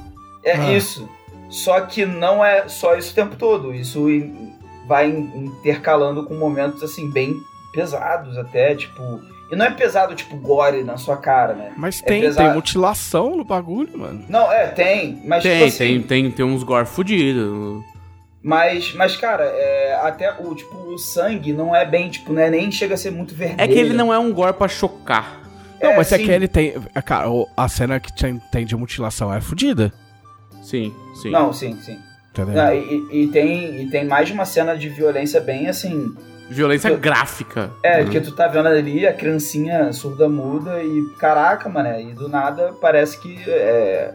É 0.44 0.52
Ah. 0.52 0.72
isso. 0.72 1.08
Só 1.48 1.80
que 1.80 2.06
não 2.06 2.44
é 2.44 2.68
só 2.68 2.94
isso 2.94 3.10
o 3.12 3.14
tempo 3.14 3.34
todo. 3.36 3.74
Isso 3.74 4.08
vai 4.90 5.08
in- 5.08 5.46
intercalando 5.46 6.24
com 6.26 6.34
momentos 6.34 6.82
assim 6.82 7.08
bem 7.08 7.40
pesados 7.72 8.36
até, 8.36 8.74
tipo. 8.74 9.20
E 9.52 9.56
não 9.56 9.64
é 9.66 9.70
pesado 9.70 10.14
tipo 10.14 10.36
gore 10.36 10.82
na 10.84 10.96
sua 10.96 11.16
cara, 11.16 11.54
né? 11.54 11.72
Mas 11.76 12.02
É 12.02 12.06
tem, 12.06 12.20
pesado. 12.22 12.46
tem 12.48 12.54
mutilação 12.56 13.36
no 13.36 13.44
bagulho, 13.44 13.96
mano. 13.98 14.24
Não, 14.28 14.50
é, 14.52 14.66
tem, 14.68 15.20
mas 15.24 15.42
tipo 15.42 15.54
Tem, 15.54 15.64
assim, 15.68 15.78
tem, 15.78 16.02
tem, 16.02 16.30
tem 16.30 16.44
uns 16.44 16.62
gore 16.64 16.86
fudidos. 16.86 17.82
Mas, 18.42 18.94
mas 18.94 19.16
cara, 19.16 19.44
é, 19.44 20.00
até 20.02 20.32
o 20.40 20.54
tipo 20.54 20.76
o 20.76 20.96
sangue 20.98 21.52
não 21.52 21.74
é 21.76 21.84
bem, 21.84 22.08
tipo, 22.10 22.32
não 22.32 22.40
é 22.42 22.48
nem 22.50 22.70
chega 22.72 22.94
a 22.94 22.96
ser 22.96 23.10
muito 23.10 23.34
vermelho. 23.34 23.60
É 23.60 23.68
que 23.68 23.78
ele 23.78 23.92
não 23.92 24.12
é 24.12 24.18
um 24.18 24.32
gore 24.32 24.52
pra 24.54 24.66
chocar. 24.68 25.40
Não, 25.82 25.90
É, 25.90 25.96
mas 25.96 26.10
é 26.12 26.16
sim. 26.18 26.24
que 26.24 26.30
ele 26.30 26.46
tem. 26.48 26.74
é, 26.94 27.02
Cara, 27.02 27.28
o- 27.30 27.46
a 27.56 27.68
cena 27.68 27.98
que 28.00 28.14
tem, 28.16 28.38
tem 28.52 28.64
de 28.64 28.76
mutilação 28.76 29.32
é 29.32 29.40
fodida. 29.40 29.92
Sim, 30.62 30.94
sim. 31.20 31.30
Não, 31.30 31.52
sim, 31.52 31.76
sim. 31.80 31.98
Entendeu? 32.32 32.62
Ah, 32.62 32.74
e, 32.74 33.06
e- 33.10 33.28
tem, 33.28 33.82
e 33.82 33.90
tem 33.90 34.04
mais 34.06 34.28
de 34.28 34.32
uma 34.34 34.44
cena 34.44 34.76
de 34.76 34.88
violência 34.88 35.40
bem 35.40 35.68
assim. 35.68 36.14
Violência 36.48 36.90
gráfica. 36.96 37.70
É, 37.82 38.02
Uhum. 38.02 38.08
que 38.10 38.20
tu 38.20 38.32
tá 38.32 38.48
vendo 38.48 38.66
ali 38.68 39.06
a 39.06 39.12
criancinha 39.12 39.92
surda 39.92 40.28
muda 40.28 40.82
e 40.82 41.02
caraca, 41.18 41.68
mano, 41.68 41.88
e 42.00 42.12
do 42.12 42.28
nada 42.28 42.72
parece 42.80 43.18
que 43.20 43.38
é. 43.48 44.14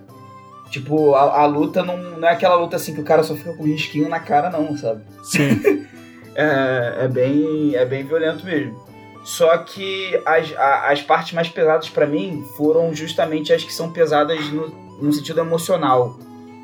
Tipo, 0.69 1.13
a, 1.15 1.41
a 1.41 1.45
luta 1.45 1.83
não, 1.83 1.95
não 1.97 2.27
é 2.27 2.31
aquela 2.31 2.55
luta 2.55 2.75
assim 2.75 2.93
que 2.93 2.99
o 2.99 3.03
cara 3.05 3.23
só 3.23 3.35
fica 3.35 3.53
com 3.53 3.63
um 3.63 3.67
risquinho 3.67 4.09
na 4.09 4.19
cara, 4.19 4.49
não, 4.49 4.75
sabe? 4.77 5.01
Sim. 5.23 5.85
É, 6.37 7.05
é 7.05 7.07
bem, 7.07 7.75
é 7.75 7.85
bem 7.85 8.03
violento 8.05 8.45
mesmo. 8.45 8.77
Só 9.23 9.57
que 9.59 10.21
as, 10.25 10.53
a- 10.57 10.91
as 10.91 11.01
partes 11.01 11.31
mais 11.31 11.47
pesadas 11.47 11.87
pra 11.87 12.05
mim 12.05 12.43
foram 12.57 12.93
justamente 12.93 13.53
as 13.53 13.63
que 13.63 13.71
são 13.73 13.89
pesadas 13.89 14.37
no, 14.51 14.67
no 15.01 15.13
sentido 15.13 15.39
emocional, 15.39 16.19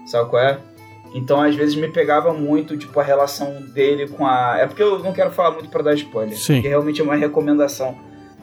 sabe 0.05 0.29
qual 0.29 0.43
é? 0.43 0.59
Então 1.13 1.41
às 1.41 1.55
vezes 1.55 1.75
me 1.75 1.89
pegava 1.89 2.33
muito, 2.33 2.77
tipo, 2.77 2.99
a 2.99 3.03
relação 3.03 3.61
dele 3.73 4.07
com 4.07 4.25
a... 4.25 4.57
É 4.59 4.67
porque 4.67 4.81
eu 4.81 4.99
não 4.99 5.11
quero 5.11 5.31
falar 5.31 5.51
muito 5.51 5.69
pra 5.69 5.81
dar 5.81 5.93
spoiler, 5.95 6.37
Sim. 6.37 6.55
porque 6.55 6.69
realmente 6.69 7.01
é 7.01 7.03
uma 7.03 7.15
recomendação. 7.15 7.97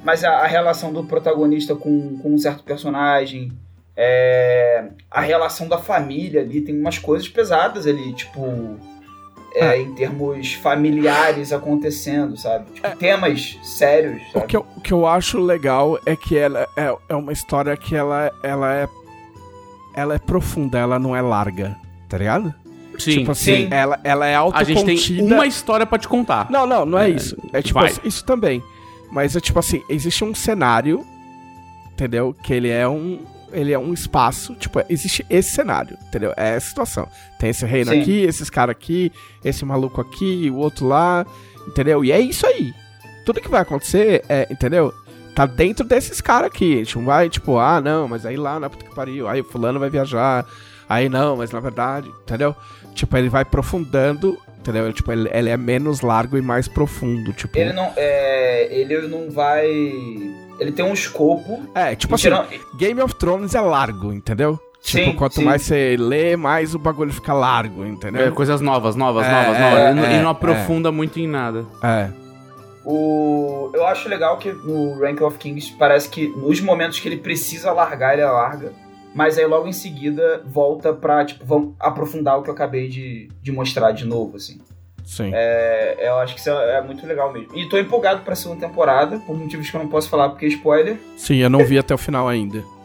Mas 0.04 0.22
a, 0.22 0.30
a 0.30 0.46
relação 0.46 0.92
do 0.92 1.04
protagonista 1.04 1.74
com, 1.74 2.18
com 2.18 2.34
um 2.34 2.38
certo 2.38 2.62
personagem, 2.62 3.52
é, 3.96 4.84
a 5.10 5.20
relação 5.20 5.66
da 5.66 5.78
família 5.78 6.42
ali, 6.42 6.60
tem 6.60 6.78
umas 6.78 6.98
coisas 6.98 7.28
pesadas 7.28 7.86
ali, 7.86 8.12
tipo 8.12 8.78
é, 9.54 9.80
em 9.80 9.94
termos 9.94 10.54
familiares 10.54 11.52
acontecendo, 11.52 12.36
sabe? 12.36 12.70
Tipo, 12.72 12.96
temas 12.96 13.58
sérios, 13.62 14.22
O 14.30 14.32
sabe? 14.32 14.46
que, 14.46 14.56
eu, 14.56 14.66
o 14.76 14.80
que 14.80 14.92
eu 14.92 15.06
acho 15.06 15.40
legal 15.40 15.98
é 16.06 16.14
que 16.14 16.36
ela 16.36 16.68
é, 16.76 16.94
é 17.08 17.14
uma 17.14 17.32
história 17.32 17.76
que 17.76 17.96
ela, 17.96 18.30
ela 18.42 18.74
é. 18.74 18.88
Ela 19.94 20.14
é 20.14 20.18
profunda, 20.18 20.78
ela 20.78 20.96
não 20.96 21.16
é 21.16 21.20
larga, 21.20 21.76
tá 22.08 22.18
ligado? 22.18 22.54
Sim, 22.98 23.18
tipo 23.18 23.30
assim, 23.30 23.54
sim. 23.54 23.68
Ela, 23.70 24.00
ela 24.02 24.26
é 24.26 24.34
A 24.34 24.64
gente 24.64 24.84
tem 24.84 24.94
autocontida. 24.96 25.34
uma 25.34 25.46
história 25.46 25.86
pra 25.86 25.98
te 25.98 26.08
contar. 26.08 26.50
Não, 26.50 26.66
não, 26.66 26.84
não 26.84 26.98
é, 26.98 27.08
isso. 27.08 27.36
É 27.52 27.62
tipo 27.62 27.78
assim, 27.78 28.00
isso 28.04 28.24
também. 28.24 28.62
Mas 29.10 29.36
é 29.36 29.40
tipo 29.40 29.58
assim, 29.58 29.82
existe 29.88 30.24
um 30.24 30.34
cenário, 30.34 31.06
entendeu? 31.92 32.34
Que 32.42 32.52
ele 32.54 32.68
é 32.68 32.88
um. 32.88 33.20
Ele 33.50 33.72
é 33.72 33.78
um 33.78 33.94
espaço, 33.94 34.54
tipo, 34.56 34.78
existe 34.90 35.24
esse 35.30 35.52
cenário, 35.52 35.96
entendeu? 36.08 36.34
É 36.36 36.56
essa 36.56 36.68
situação. 36.68 37.08
Tem 37.38 37.48
esse 37.48 37.64
reino 37.64 37.90
Sim. 37.92 38.00
aqui, 38.02 38.20
esses 38.20 38.50
caras 38.50 38.72
aqui, 38.72 39.10
esse 39.42 39.64
maluco 39.64 40.02
aqui, 40.02 40.50
o 40.50 40.56
outro 40.56 40.86
lá, 40.86 41.24
entendeu? 41.66 42.04
E 42.04 42.12
é 42.12 42.20
isso 42.20 42.46
aí. 42.46 42.74
Tudo 43.24 43.40
que 43.40 43.48
vai 43.48 43.62
acontecer, 43.62 44.22
é, 44.28 44.46
entendeu? 44.50 44.92
Tá 45.34 45.46
dentro 45.46 45.86
desses 45.86 46.20
caras 46.20 46.48
aqui. 46.48 46.74
A 46.74 46.78
gente 46.78 46.98
não 46.98 47.06
vai, 47.06 47.30
tipo, 47.30 47.58
ah, 47.58 47.80
não, 47.80 48.06
mas 48.06 48.26
aí 48.26 48.36
lá 48.36 48.60
na 48.60 48.68
puta 48.68 48.84
que 48.84 48.94
pariu, 48.94 49.26
aí 49.26 49.40
o 49.40 49.44
fulano 49.44 49.80
vai 49.80 49.88
viajar. 49.88 50.44
Aí 50.88 51.08
não, 51.08 51.36
mas 51.36 51.50
na 51.50 51.60
verdade, 51.60 52.08
entendeu? 52.22 52.54
Tipo, 52.94 53.16
ele 53.16 53.28
vai 53.28 53.42
aprofundando, 53.42 54.38
entendeu? 54.58 54.92
Tipo, 54.92 55.12
ele, 55.12 55.28
ele 55.32 55.50
é 55.50 55.56
menos 55.56 56.00
largo 56.00 56.36
e 56.36 56.42
mais 56.42 56.66
profundo, 56.66 57.32
tipo... 57.32 57.56
Ele 57.58 57.72
não, 57.72 57.92
é, 57.96 58.68
ele 58.74 59.06
não 59.08 59.30
vai... 59.30 59.68
Ele 60.58 60.72
tem 60.72 60.84
um 60.84 60.92
escopo... 60.94 61.62
É, 61.74 61.94
tipo 61.94 62.14
assim, 62.14 62.22
tiram- 62.22 62.46
Game 62.76 63.00
of 63.00 63.14
Thrones 63.14 63.54
é 63.54 63.60
largo, 63.60 64.12
entendeu? 64.12 64.58
Tipo, 64.82 65.04
Sim, 65.10 65.12
quanto 65.16 65.34
sim. 65.36 65.44
mais 65.44 65.62
você 65.62 65.96
lê, 65.98 66.36
mais 66.36 66.74
o 66.74 66.78
bagulho 66.78 67.12
fica 67.12 67.32
largo, 67.34 67.84
entendeu? 67.84 68.26
É, 68.26 68.30
coisas 68.30 68.60
novas, 68.60 68.96
novas, 68.96 69.26
É, 69.26 69.30
novas, 69.30 69.56
é, 69.56 69.60
novas. 69.60 69.78
E 69.90 69.94
não- 69.94 70.04
é, 70.04 70.14
e 70.18 70.22
não 70.22 70.28
é. 70.28 70.32
aprofunda 70.32 70.90
muito 70.90 71.20
em 71.20 71.26
nada. 71.28 71.66
É. 71.82 72.08
O, 72.84 73.70
eu 73.74 73.86
acho 73.86 74.08
legal 74.08 74.38
que 74.38 74.50
no 74.50 74.98
Rank 74.98 75.20
of 75.20 75.36
Kings 75.36 75.74
parece 75.78 76.08
que 76.08 76.28
nos 76.28 76.60
momentos 76.60 76.98
que 76.98 77.08
ele 77.08 77.18
precisa 77.18 77.70
largar, 77.72 78.14
ele 78.14 78.24
larga. 78.24 78.72
Mas 79.14 79.38
aí 79.38 79.46
logo 79.46 79.66
em 79.66 79.72
seguida 79.72 80.42
volta 80.46 80.92
pra, 80.92 81.24
tipo, 81.24 81.44
vamos 81.44 81.74
aprofundar 81.80 82.38
o 82.38 82.42
que 82.42 82.50
eu 82.50 82.54
acabei 82.54 82.88
de, 82.88 83.28
de 83.42 83.50
mostrar 83.50 83.92
de 83.92 84.04
novo, 84.04 84.36
assim. 84.36 84.60
Sim. 85.04 85.30
É, 85.34 85.96
eu 86.06 86.16
acho 86.18 86.34
que 86.34 86.40
isso 86.40 86.50
é, 86.50 86.76
é 86.76 86.82
muito 86.82 87.06
legal 87.06 87.32
mesmo. 87.32 87.56
E 87.56 87.66
tô 87.68 87.78
empolgado 87.78 88.22
pra 88.22 88.34
segunda 88.36 88.66
temporada, 88.66 89.18
por 89.20 89.34
motivos 89.36 89.70
que 89.70 89.74
eu 89.76 89.80
não 89.82 89.88
posso 89.88 90.08
falar 90.08 90.28
porque 90.28 90.44
é 90.44 90.48
spoiler. 90.48 90.98
Sim, 91.16 91.36
eu 91.36 91.48
não 91.48 91.64
vi 91.64 91.78
até 91.78 91.94
o 91.94 91.98
final 91.98 92.28
ainda. 92.28 92.62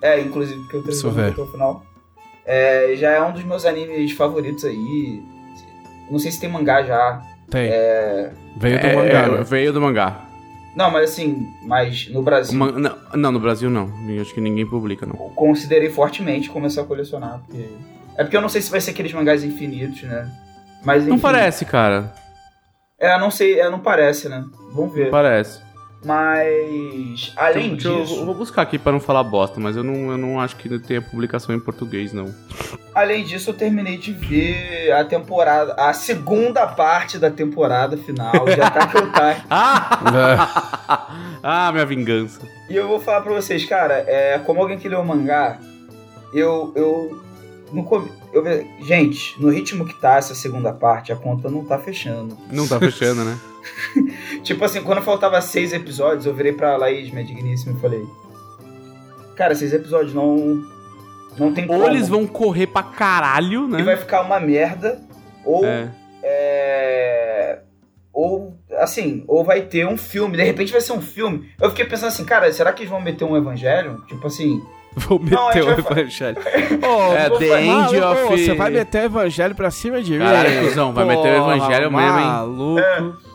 É, 0.00 0.20
inclusive 0.20 0.60
porque 0.60 0.76
eu 0.76 0.82
terminei 0.84 1.12
ver. 1.24 1.32
até 1.32 1.40
o 1.42 1.46
final. 1.50 1.82
É, 2.46 2.94
já 2.94 3.10
é 3.10 3.20
um 3.20 3.32
dos 3.32 3.42
meus 3.42 3.64
animes 3.66 4.12
favoritos 4.12 4.64
aí. 4.64 5.20
Não 6.08 6.20
sei 6.20 6.30
se 6.30 6.38
tem 6.40 6.48
mangá 6.48 6.84
já. 6.84 7.20
Tem. 7.50 7.68
É, 7.68 8.30
Veio 8.56 8.80
do 8.80 8.86
É, 8.86 8.94
mangá, 8.94 9.22
é, 9.24 9.28
né? 9.28 9.42
veio 9.42 9.72
do 9.72 9.80
mangá. 9.80 10.27
Não, 10.78 10.92
mas 10.92 11.10
assim, 11.10 11.44
mas 11.64 12.08
no 12.08 12.22
Brasil. 12.22 12.56
Ma- 12.56 12.70
não, 12.70 12.96
não, 13.16 13.32
no 13.32 13.40
Brasil 13.40 13.68
não. 13.68 13.92
Acho 14.22 14.32
que 14.32 14.40
ninguém 14.40 14.64
publica, 14.64 15.04
não. 15.04 15.14
considerei 15.30 15.90
fortemente 15.90 16.48
começar 16.48 16.82
a 16.82 16.84
colecionar. 16.84 17.40
Porque... 17.44 17.68
É 18.16 18.22
porque 18.22 18.36
eu 18.36 18.40
não 18.40 18.48
sei 18.48 18.62
se 18.62 18.70
vai 18.70 18.80
ser 18.80 18.92
aqueles 18.92 19.12
mangás 19.12 19.42
infinitos, 19.42 20.04
né? 20.04 20.30
Mas 20.84 21.02
enfim. 21.02 21.10
Não 21.10 21.18
parece, 21.18 21.64
cara. 21.64 22.14
É, 22.96 23.18
não 23.18 23.28
sei, 23.28 23.58
é, 23.58 23.68
não 23.68 23.80
parece, 23.80 24.28
né? 24.28 24.44
Vamos 24.72 24.94
ver. 24.94 25.06
Não 25.06 25.10
parece. 25.10 25.60
Mas, 26.04 27.32
além 27.36 27.74
Deixa 27.74 27.90
disso, 28.00 28.14
eu 28.20 28.24
vou 28.24 28.34
buscar 28.34 28.62
aqui 28.62 28.78
pra 28.78 28.92
não 28.92 29.00
falar 29.00 29.24
bosta, 29.24 29.58
mas 29.58 29.76
eu 29.76 29.82
não, 29.82 30.12
eu 30.12 30.18
não 30.18 30.40
acho 30.40 30.54
que 30.56 30.78
tenha 30.78 31.02
publicação 31.02 31.52
em 31.54 31.58
português, 31.58 32.12
não. 32.12 32.32
além 32.94 33.24
disso, 33.24 33.50
eu 33.50 33.54
terminei 33.54 33.98
de 33.98 34.12
ver 34.12 34.92
a 34.92 35.04
temporada, 35.04 35.74
a 35.74 35.92
segunda 35.92 36.66
parte 36.68 37.18
da 37.18 37.30
temporada 37.30 37.96
final 37.96 38.44
de 38.44 38.60
Attack 38.60 38.96
on 38.96 39.06
Titan. 39.10 39.44
Ah! 39.50 41.08
ah, 41.42 41.72
minha 41.72 41.84
vingança. 41.84 42.40
E 42.70 42.76
eu 42.76 42.86
vou 42.86 43.00
falar 43.00 43.22
pra 43.22 43.34
vocês, 43.34 43.64
cara, 43.64 44.04
é, 44.06 44.38
como 44.38 44.60
alguém 44.60 44.78
que 44.78 44.88
leu 44.88 45.00
o 45.00 45.06
mangá, 45.06 45.58
eu. 46.32 46.72
eu, 46.76 47.24
no, 47.72 48.10
eu 48.32 48.44
gente, 48.86 49.34
no 49.40 49.50
ritmo 49.50 49.84
que 49.84 50.00
tá 50.00 50.16
essa 50.16 50.34
segunda 50.34 50.72
parte, 50.72 51.12
a 51.12 51.16
conta 51.16 51.50
não 51.50 51.64
tá 51.64 51.76
fechando. 51.78 52.38
Não 52.50 52.68
tá 52.68 52.78
fechando, 52.78 53.24
né? 53.24 53.38
Tipo 54.42 54.64
assim, 54.64 54.82
quando 54.82 55.02
faltava 55.02 55.40
seis 55.40 55.72
episódios, 55.72 56.26
eu 56.26 56.34
virei 56.34 56.52
pra 56.52 56.76
Laís, 56.76 57.10
minha 57.10 57.24
digníssima, 57.24 57.76
e 57.76 57.80
falei: 57.80 58.04
Cara, 59.36 59.54
seis 59.54 59.72
episódios 59.72 60.14
não. 60.14 60.62
Não 61.38 61.52
tem 61.52 61.66
como. 61.66 61.80
Ou 61.82 61.88
eles 61.88 62.08
vão 62.08 62.26
correr 62.26 62.66
pra 62.66 62.82
caralho, 62.82 63.68
né? 63.68 63.80
E 63.80 63.82
vai 63.82 63.96
ficar 63.96 64.22
uma 64.22 64.40
merda, 64.40 65.00
ou. 65.44 65.64
É. 65.64 65.88
é, 66.22 67.58
Ou, 68.12 68.56
assim, 68.78 69.22
ou 69.28 69.44
vai 69.44 69.62
ter 69.62 69.86
um 69.86 69.96
filme, 69.96 70.36
de 70.36 70.42
repente 70.42 70.72
vai 70.72 70.80
ser 70.80 70.92
um 70.92 71.00
filme. 71.00 71.48
Eu 71.60 71.70
fiquei 71.70 71.84
pensando 71.84 72.08
assim, 72.08 72.24
cara, 72.24 72.52
será 72.52 72.72
que 72.72 72.82
eles 72.82 72.90
vão 72.90 73.00
meter 73.00 73.24
um 73.24 73.36
evangelho? 73.36 74.02
Tipo 74.08 74.26
assim, 74.26 74.60
Vou 74.96 75.20
meter 75.20 75.36
Não, 75.36 75.46
o 75.48 75.78
evangelho. 75.78 76.36
Ô, 76.82 77.12
É, 77.14 77.30
The 77.30 77.46
falar- 77.46 77.60
End 77.62 77.96
of- 78.02 78.22
Você 78.30 78.54
vai 78.54 78.70
meter 78.70 79.02
o 79.02 79.04
evangelho 79.04 79.54
pra 79.54 79.70
cima 79.70 80.02
de 80.02 80.12
mim? 80.12 80.18
Caralho, 80.18 80.64
cuzão, 80.68 80.92
vai 80.92 81.04
meter 81.04 81.40
o 81.40 81.44
evangelho 81.54 81.92
mesmo, 81.92 82.18
hein? 82.18 82.24
Maluco. 82.26 83.27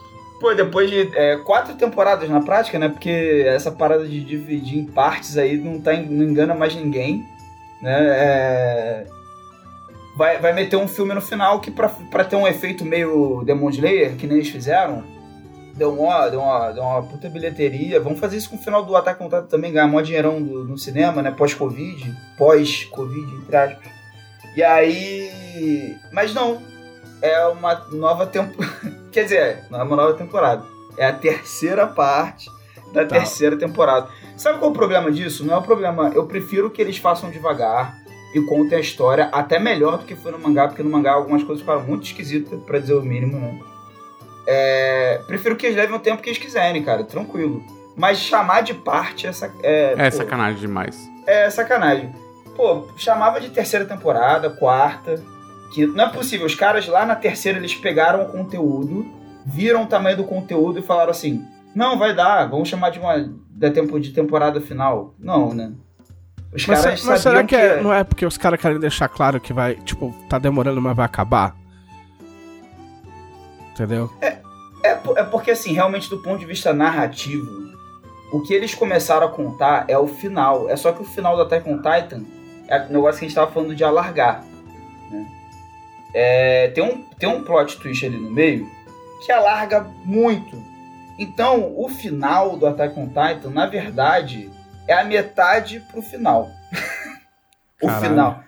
Pô, 0.44 0.52
depois 0.52 0.90
de 0.90 1.10
é, 1.16 1.38
quatro 1.38 1.72
temporadas 1.74 2.28
na 2.28 2.38
prática, 2.38 2.78
né? 2.78 2.90
Porque 2.90 3.44
essa 3.46 3.72
parada 3.72 4.06
de 4.06 4.22
dividir 4.22 4.78
em 4.78 4.84
partes 4.84 5.38
aí 5.38 5.56
não, 5.56 5.80
tá, 5.80 5.94
não 5.94 6.22
engana 6.22 6.54
mais 6.54 6.74
ninguém. 6.74 7.24
Né? 7.80 7.96
É, 7.98 9.06
vai, 10.14 10.38
vai 10.40 10.52
meter 10.52 10.76
um 10.76 10.86
filme 10.86 11.14
no 11.14 11.22
final 11.22 11.60
que 11.60 11.70
pra, 11.70 11.88
pra 11.88 12.24
ter 12.24 12.36
um 12.36 12.46
efeito 12.46 12.84
meio 12.84 13.42
Demon 13.42 13.70
Slayer, 13.70 14.16
que 14.16 14.26
nem 14.26 14.36
eles 14.36 14.50
fizeram, 14.50 15.02
deu 15.76 15.98
uma, 15.98 16.28
deu 16.28 16.40
uma, 16.40 16.72
deu 16.72 16.82
uma 16.82 17.02
puta 17.02 17.30
bilheteria. 17.30 17.98
Vamos 17.98 18.20
fazer 18.20 18.36
isso 18.36 18.50
com 18.50 18.56
o 18.56 18.62
final 18.62 18.84
do 18.84 18.94
on 18.94 19.00
Titan 19.00 19.44
também, 19.44 19.72
ganhar 19.72 19.86
mó 19.88 20.02
dinheirão 20.02 20.42
do- 20.42 20.64
no 20.64 20.76
cinema, 20.76 21.22
né? 21.22 21.30
Pós-Covid. 21.30 22.14
Pós-Covid, 22.36 23.34
entre 23.36 23.56
aspas. 23.56 23.88
E 24.54 24.62
aí... 24.62 25.96
Mas 26.12 26.34
não. 26.34 26.60
É 27.22 27.46
uma 27.46 27.82
nova 27.92 28.26
temporada. 28.26 29.03
Quer 29.14 29.22
dizer, 29.24 29.64
não 29.70 29.80
é 29.80 29.82
uma 29.84 29.96
nova 29.96 30.14
temporada. 30.14 30.64
É 30.98 31.06
a 31.06 31.12
terceira 31.12 31.86
parte 31.86 32.50
da 32.92 33.04
Tá. 33.04 33.16
terceira 33.16 33.56
temporada. 33.56 34.08
Sabe 34.36 34.58
qual 34.58 34.70
é 34.70 34.72
o 34.72 34.76
problema 34.76 35.10
disso? 35.10 35.44
Não 35.44 35.54
é 35.54 35.56
o 35.56 35.62
problema. 35.62 36.10
Eu 36.14 36.26
prefiro 36.26 36.68
que 36.70 36.82
eles 36.82 36.98
façam 36.98 37.30
devagar 37.30 37.94
e 38.34 38.40
contem 38.40 38.76
a 38.76 38.80
história 38.80 39.28
até 39.32 39.58
melhor 39.60 39.98
do 39.98 40.04
que 40.04 40.16
foi 40.16 40.32
no 40.32 40.38
mangá, 40.38 40.66
porque 40.66 40.82
no 40.82 40.90
mangá 40.90 41.12
algumas 41.12 41.42
coisas 41.44 41.60
ficaram 41.62 41.82
muito 41.82 42.04
esquisitas, 42.04 42.58
pra 42.64 42.78
dizer 42.80 42.94
o 42.94 43.02
mínimo, 43.02 43.38
né? 43.38 43.60
É, 44.46 45.20
prefiro 45.26 45.56
que 45.56 45.66
eles 45.66 45.76
levem 45.76 45.94
o 45.96 46.00
tempo 46.00 46.20
que 46.20 46.28
eles 46.28 46.38
quiserem, 46.38 46.82
cara, 46.82 47.04
tranquilo. 47.04 47.62
Mas 47.96 48.18
chamar 48.18 48.62
de 48.62 48.74
parte 48.74 49.26
é, 49.26 49.32
sac- 49.32 49.54
é, 49.62 49.94
É 49.96 50.10
pô, 50.10 50.16
sacanagem 50.16 50.60
demais. 50.60 50.98
é 51.26 51.48
sacanagem. 51.48 52.12
Pô, 52.56 52.88
chamava 52.96 53.40
de 53.40 53.50
terceira 53.50 53.84
temporada, 53.84 54.50
quarta. 54.50 55.22
Que 55.74 55.86
não 55.86 56.04
é 56.04 56.08
possível. 56.08 56.46
Os 56.46 56.54
caras 56.54 56.86
lá 56.86 57.04
na 57.04 57.16
terceira 57.16 57.58
eles 57.58 57.74
pegaram 57.74 58.22
o 58.22 58.26
conteúdo, 58.30 59.04
viram 59.44 59.82
o 59.82 59.86
tamanho 59.86 60.16
do 60.18 60.24
conteúdo 60.24 60.78
e 60.78 60.82
falaram 60.82 61.10
assim: 61.10 61.44
não, 61.74 61.98
vai 61.98 62.14
dar, 62.14 62.46
vamos 62.46 62.68
chamar 62.68 62.90
de 62.90 63.00
uma 63.00 63.28
da 63.50 63.70
tempo 63.70 63.98
de 63.98 64.10
temporada 64.10 64.60
final. 64.60 65.14
Não, 65.18 65.52
né? 65.52 65.72
Os 66.54 66.64
Mas, 66.68 66.80
caras 66.82 67.04
mas 67.04 67.20
será 67.20 67.42
que, 67.42 67.56
é- 67.56 67.82
não 67.82 67.92
é 67.92 68.04
porque 68.04 68.24
os 68.24 68.38
caras 68.38 68.60
querem 68.60 68.78
deixar 68.78 69.08
claro 69.08 69.40
que 69.40 69.52
vai, 69.52 69.74
tipo, 69.74 70.14
tá 70.30 70.38
demorando, 70.38 70.80
mas 70.80 70.94
vai 70.96 71.04
acabar? 71.04 71.56
Entendeu? 73.72 74.08
É, 74.84 74.94
po- 74.94 75.18
é 75.18 75.24
porque, 75.24 75.50
assim, 75.50 75.72
realmente, 75.72 76.08
do 76.08 76.18
ponto 76.18 76.38
de 76.38 76.46
vista 76.46 76.72
narrativo, 76.72 77.50
o 78.32 78.40
que 78.42 78.54
eles 78.54 78.74
começaram 78.74 79.26
a 79.26 79.30
contar 79.30 79.84
é 79.88 79.98
o 79.98 80.06
final. 80.06 80.68
É 80.68 80.76
só 80.76 80.92
que 80.92 81.02
o 81.02 81.04
final 81.04 81.34
do 81.34 81.42
Attack 81.42 81.68
on 81.68 81.78
Titan 81.78 82.22
é 82.68 82.86
o 82.86 82.92
negócio 82.92 83.18
que 83.18 83.24
a 83.24 83.28
gente 83.28 83.34
tava 83.34 83.50
falando 83.50 83.74
de 83.74 83.82
alargar. 83.82 84.44
É, 86.14 86.68
tem, 86.68 86.84
um, 86.84 87.02
tem 87.18 87.28
um 87.28 87.42
plot 87.42 87.76
twist 87.78 88.06
ali 88.06 88.16
no 88.16 88.30
meio 88.30 88.66
que 89.24 89.32
alarga 89.32 89.80
muito. 90.04 90.62
Então, 91.18 91.72
o 91.76 91.88
final 91.88 92.56
do 92.56 92.66
Attack 92.66 92.98
on 92.98 93.08
Titan, 93.08 93.50
na 93.50 93.66
verdade, 93.66 94.50
é 94.86 94.94
a 94.94 95.04
metade 95.04 95.80
pro 95.90 96.02
final. 96.02 96.50
o 97.80 97.86
Caralho. 97.86 98.08
final. 98.08 98.44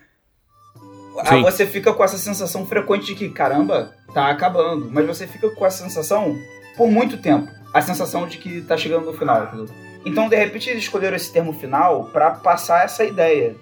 Aí 1.19 1.39
Sim. 1.39 1.41
você 1.41 1.65
fica 1.65 1.93
com 1.93 2.03
essa 2.03 2.17
sensação 2.17 2.65
frequente 2.65 3.07
de 3.07 3.15
que, 3.15 3.29
caramba, 3.29 3.95
tá 4.13 4.29
acabando. 4.29 4.89
Mas 4.91 5.07
você 5.07 5.25
fica 5.25 5.49
com 5.49 5.65
essa 5.65 5.83
sensação 5.83 6.37
por 6.75 6.91
muito 6.91 7.17
tempo. 7.17 7.47
A 7.73 7.81
sensação 7.81 8.27
de 8.27 8.37
que 8.37 8.61
tá 8.61 8.77
chegando 8.77 9.05
no 9.05 9.17
final, 9.17 9.45
entendeu? 9.45 9.67
Então, 10.05 10.29
de 10.29 10.35
repente, 10.35 10.69
eles 10.69 10.83
escolheram 10.83 11.15
esse 11.15 11.33
termo 11.33 11.53
final 11.53 12.05
pra 12.05 12.31
passar 12.31 12.85
essa 12.85 13.03
ideia. 13.03 13.55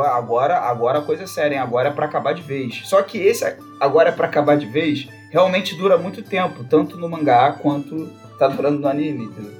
Agora, 0.00 0.58
agora 0.58 0.98
a 0.98 1.02
coisa 1.02 1.24
é 1.24 1.26
séria, 1.26 1.56
hein? 1.56 1.60
agora 1.60 1.88
é 1.88 1.92
pra 1.92 2.06
acabar 2.06 2.32
de 2.34 2.42
vez. 2.42 2.82
Só 2.84 3.02
que 3.02 3.18
esse 3.18 3.44
agora 3.80 4.08
é 4.08 4.12
pra 4.12 4.26
acabar 4.26 4.56
de 4.56 4.66
vez 4.66 5.08
realmente 5.30 5.74
dura 5.76 5.96
muito 5.98 6.22
tempo, 6.22 6.64
tanto 6.64 6.96
no 6.96 7.08
mangá 7.08 7.52
quanto 7.52 8.08
tá 8.38 8.48
durando 8.48 8.78
no 8.80 8.88
anime, 8.88 9.24
entendeu? 9.24 9.52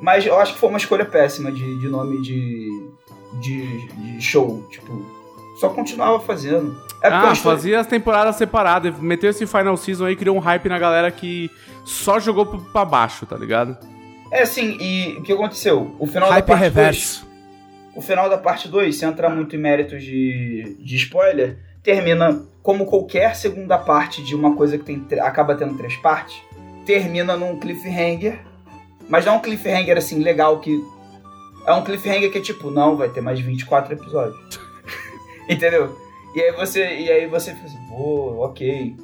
Mas 0.00 0.26
eu 0.26 0.38
acho 0.38 0.54
que 0.54 0.58
foi 0.58 0.68
uma 0.68 0.78
escolha 0.78 1.04
péssima 1.04 1.50
de, 1.50 1.78
de 1.78 1.88
nome 1.88 2.20
de, 2.20 2.68
de, 3.40 3.88
de 3.88 4.20
show. 4.20 4.66
Tipo, 4.70 5.04
só 5.58 5.68
continuava 5.70 6.20
fazendo. 6.20 6.76
É 7.02 7.08
ah, 7.08 7.32
estou- 7.32 7.52
fazia 7.52 7.80
as 7.80 7.86
temporadas 7.86 8.36
separadas. 8.36 8.98
Meteu 8.98 9.30
esse 9.30 9.46
Final 9.46 9.76
Season 9.76 10.06
aí, 10.06 10.16
criou 10.16 10.36
um 10.36 10.40
hype 10.40 10.68
na 10.68 10.78
galera 10.78 11.10
que 11.10 11.50
só 11.84 12.18
jogou 12.18 12.46
pra 12.46 12.84
baixo, 12.84 13.24
tá 13.24 13.36
ligado? 13.36 13.76
É 14.30 14.42
assim, 14.42 14.76
e 14.80 15.16
o 15.18 15.22
que 15.22 15.32
aconteceu? 15.32 15.94
O 15.98 16.06
final 16.06 16.28
Hype 16.30 16.44
da 16.44 16.48
parte 16.54 16.62
reverso. 16.62 17.24
2, 17.24 17.33
o 17.96 18.00
final 18.00 18.28
da 18.28 18.38
parte 18.38 18.68
2, 18.68 18.96
sem 18.96 19.08
entrar 19.08 19.30
muito 19.30 19.54
em 19.54 19.58
méritos 19.58 20.02
de, 20.02 20.76
de 20.80 20.96
spoiler, 20.96 21.56
termina 21.82 22.42
como 22.62 22.86
qualquer 22.86 23.36
segunda 23.36 23.76
parte 23.78 24.22
de 24.22 24.34
uma 24.34 24.56
coisa 24.56 24.78
que 24.78 24.84
tem, 24.84 25.20
acaba 25.20 25.54
tendo 25.54 25.76
três 25.76 25.96
partes, 25.96 26.40
termina 26.86 27.36
num 27.36 27.58
cliffhanger, 27.58 28.40
mas 29.08 29.24
não 29.24 29.34
é 29.34 29.36
um 29.36 29.40
cliffhanger 29.40 29.96
assim 29.96 30.22
legal 30.22 30.60
que 30.60 30.82
é 31.66 31.72
um 31.72 31.84
cliffhanger 31.84 32.30
que 32.30 32.38
é 32.38 32.40
tipo, 32.40 32.70
não, 32.70 32.96
vai 32.96 33.08
ter 33.08 33.20
mais 33.20 33.40
24 33.40 33.94
episódios. 33.94 34.60
Entendeu? 35.48 35.98
E 36.34 36.40
aí 36.40 36.52
você, 36.52 36.84
e 36.84 37.10
aí 37.10 37.26
você 37.26 37.54
fica 37.54 37.66
assim, 37.66 37.78
pô, 37.88 38.44
ok. 38.44 38.96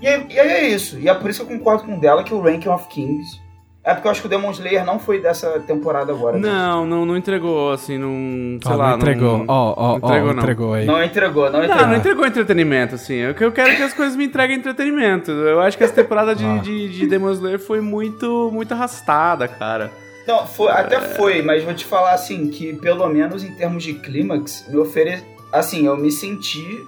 E 0.00 0.06
aí, 0.06 0.26
e 0.30 0.40
aí 0.40 0.48
é 0.48 0.68
isso. 0.68 0.98
E 0.98 1.08
é 1.08 1.14
por 1.14 1.30
isso 1.30 1.44
que 1.44 1.52
eu 1.52 1.58
concordo 1.58 1.84
com 1.84 1.98
dela 1.98 2.24
que 2.24 2.32
o 2.32 2.40
Ranking 2.40 2.68
of 2.68 2.88
Kings. 2.88 3.40
É 3.88 3.94
porque 3.94 4.06
eu 4.06 4.10
acho 4.12 4.20
que 4.20 4.26
o 4.26 4.30
Demon 4.30 4.50
Slayer 4.50 4.84
não 4.84 4.98
foi 4.98 5.18
dessa 5.18 5.58
temporada 5.60 6.12
agora. 6.12 6.36
né? 6.38 6.46
Não, 6.48 6.84
não, 6.84 7.06
não 7.06 7.16
entregou, 7.16 7.72
assim, 7.72 7.96
não. 7.96 8.58
Sei 8.62 8.72
Ó, 8.72 8.76
lá. 8.76 8.90
não 8.90 8.96
entregou. 8.98 9.38
Não, 9.38 9.44
Ó, 9.48 9.74
ó, 9.76 9.92
ó, 9.92 9.96
entregou, 9.96 10.32
não. 10.34 10.42
entregou 10.42 10.74
aí. 10.74 10.84
Não 10.84 11.02
entregou, 11.02 11.44
não 11.50 11.52
não, 11.60 11.64
entregou. 11.64 11.86
não 11.86 11.96
entregou 11.96 12.26
entretenimento, 12.26 12.94
assim. 12.96 13.26
O 13.28 13.34
que 13.34 13.42
eu 13.44 13.50
quero 13.50 13.70
é 13.70 13.76
que 13.76 13.82
as 13.82 13.94
coisas 13.94 14.14
me 14.14 14.26
entreguem 14.26 14.56
entretenimento. 14.58 15.30
Eu 15.30 15.60
acho 15.60 15.78
que 15.78 15.84
essa 15.84 15.94
temporada 15.94 16.34
de, 16.34 16.44
Ah. 16.44 16.58
de, 16.58 16.88
de 16.90 17.06
Demon 17.06 17.30
Slayer 17.32 17.58
foi 17.58 17.80
muito, 17.80 18.50
muito 18.52 18.72
arrastada, 18.74 19.48
cara. 19.48 19.90
Não, 20.26 20.46
foi, 20.46 20.70
até 20.70 21.00
foi, 21.00 21.40
mas 21.40 21.64
vou 21.64 21.72
te 21.72 21.86
falar 21.86 22.12
assim, 22.12 22.48
que 22.48 22.74
pelo 22.74 23.08
menos 23.08 23.42
em 23.42 23.52
termos 23.54 23.82
de 23.82 23.94
clímax, 23.94 24.66
me 24.68 24.76
ofere... 24.76 25.22
Assim, 25.50 25.86
eu 25.86 25.96
me 25.96 26.10
senti 26.12 26.84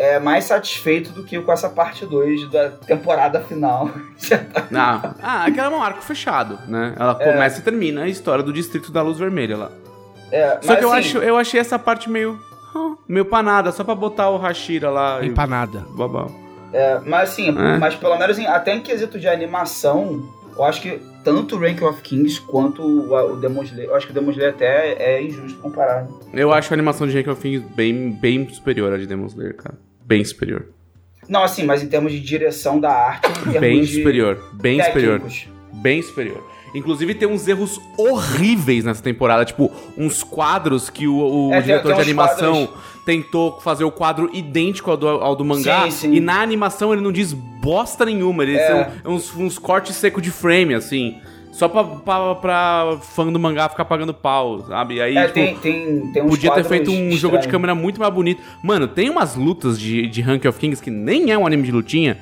é, 0.00 0.18
mais 0.18 0.44
satisfeito 0.44 1.10
do 1.12 1.22
que 1.24 1.38
com 1.40 1.52
essa 1.52 1.68
parte 1.68 2.06
2 2.06 2.50
da 2.50 2.70
temporada 2.70 3.40
final. 3.42 3.90
Não. 4.70 5.14
Ah, 5.22 5.44
aquela 5.44 5.74
é 5.74 5.78
um 5.78 5.82
arco 5.82 6.00
fechado, 6.02 6.58
né? 6.66 6.94
Ela 6.98 7.14
começa 7.14 7.60
e 7.60 7.62
termina 7.62 8.02
a 8.04 8.08
história 8.08 8.42
do 8.42 8.50
Distrito 8.52 8.90
da 8.90 9.02
Luz 9.02 9.18
Vermelha 9.18 9.56
lá. 9.58 9.70
É, 10.32 10.58
Só 10.62 10.74
que 10.76 10.84
eu, 10.84 10.88
assim, 10.92 10.98
acho, 11.00 11.18
eu 11.18 11.36
achei 11.36 11.60
essa 11.60 11.78
parte 11.78 12.08
meio. 12.08 12.38
meio 13.08 13.24
panada, 13.26 13.72
só 13.72 13.82
pra 13.84 13.94
botar 13.94 14.30
o 14.30 14.38
Hashira 14.38 14.88
lá. 14.90 15.20
e- 15.22 15.26
Empanada. 15.26 15.84
Babau. 15.90 16.30
é, 16.72 17.00
mas 17.04 17.30
assim, 17.30 17.48
É. 17.48 17.76
mas 17.78 17.94
pelo 17.96 18.16
menos 18.16 18.38
em- 18.38 18.46
até 18.46 18.72
em 18.74 18.80
quesito 18.80 19.18
de 19.18 19.28
animação, 19.28 20.22
eu 20.56 20.64
acho 20.64 20.80
que 20.80 20.98
tanto 21.24 21.56
o 21.56 21.58
Rank 21.58 21.82
of 21.82 22.00
Kings 22.00 22.40
quanto 22.40 22.80
o, 22.80 23.12
o 23.32 23.36
Demon 23.36 23.64
Slayer, 23.64 23.90
eu 23.90 23.96
acho 23.96 24.06
que 24.06 24.12
o 24.12 24.14
Demon 24.14 24.30
Slayer 24.30 24.54
até 24.54 24.92
é 25.16 25.22
injusto 25.22 25.58
comparar. 25.60 26.04
né? 26.04 26.08
Eu 26.32 26.52
acho 26.52 26.72
a 26.72 26.74
animação 26.74 27.06
de 27.06 27.14
Rank 27.14 27.28
of 27.28 27.40
Things 27.42 27.62
bem, 27.74 28.12
bem 28.12 28.48
superior 28.48 28.92
à 28.94 28.96
de 28.98 29.06
Demon 29.06 29.26
Slayer, 29.26 29.56
cara. 29.56 29.76
Bem 30.10 30.24
superior. 30.24 30.66
Não, 31.28 31.44
assim, 31.44 31.62
mas 31.64 31.82
em 31.82 31.86
termos 31.86 32.10
de 32.10 32.18
direção 32.18 32.80
da 32.80 32.90
arte, 32.90 33.28
Bem 33.60 33.82
de 33.82 33.98
superior. 33.98 34.50
Bem 34.54 34.82
superior. 34.82 35.20
técnicos. 35.20 35.48
Bem 35.72 36.02
superior. 36.02 36.44
Inclusive 36.74 37.14
tem 37.14 37.28
uns 37.28 37.46
erros 37.46 37.80
horríveis 37.96 38.84
nessa 38.84 39.02
temporada, 39.02 39.44
tipo, 39.44 39.70
uns 39.96 40.22
quadros 40.24 40.90
que 40.90 41.06
o, 41.06 41.14
o 41.48 41.50
É, 41.52 41.58
tem- 41.58 41.62
diretor 41.66 41.82
tem 41.88 41.94
de 41.94 42.00
uns 42.00 42.04
animação 42.04 42.66
quadros- 42.66 43.04
tentou 43.06 43.60
fazer 43.60 43.84
o 43.84 43.90
quadro 43.92 44.28
idêntico 44.32 44.90
ao 44.90 44.96
do, 44.96 45.08
ao 45.08 45.36
do 45.36 45.44
mangá, 45.44 45.84
Sim, 45.84 45.90
sim. 45.90 46.14
e 46.14 46.20
na 46.20 46.40
animação 46.42 46.92
ele 46.92 47.00
não 47.02 47.10
diz 47.12 47.32
bosta 47.32 48.04
nenhuma, 48.04 48.42
eles 48.42 48.58
É. 48.60 48.66
são 49.02 49.12
uns, 49.14 49.34
uns 49.36 49.58
cortes 49.58 49.94
secos 49.96 50.22
de 50.22 50.30
frame, 50.32 50.74
assim, 50.74 51.18
só 51.60 51.68
pra, 51.68 51.84
pra, 51.84 52.34
pra 52.36 52.98
fã 53.02 53.30
do 53.30 53.38
mangá 53.38 53.68
ficar 53.68 53.84
pagando 53.84 54.14
pau, 54.14 54.60
sabe? 54.66 54.98
Aí, 54.98 55.14
É, 55.14 55.26
tipo, 55.26 55.34
tem, 55.34 55.56
tem, 55.56 56.12
tem 56.12 56.26
Podia 56.26 56.50
ter 56.52 56.64
feito 56.64 56.90
um 56.90 57.12
jogo 57.12 57.36
de 57.36 57.46
câmera 57.48 57.74
muito 57.74 58.00
mais 58.00 58.12
bonito. 58.12 58.40
Mano, 58.62 58.88
tem 58.88 59.10
umas 59.10 59.36
lutas 59.36 59.78
de, 59.78 60.06
de 60.06 60.22
Rank 60.22 60.46
of 60.46 60.58
Kings 60.58 60.82
que 60.82 60.90
nem 60.90 61.30
é 61.30 61.36
um 61.36 61.46
anime 61.46 61.64
de 61.64 61.70
lutinha, 61.70 62.16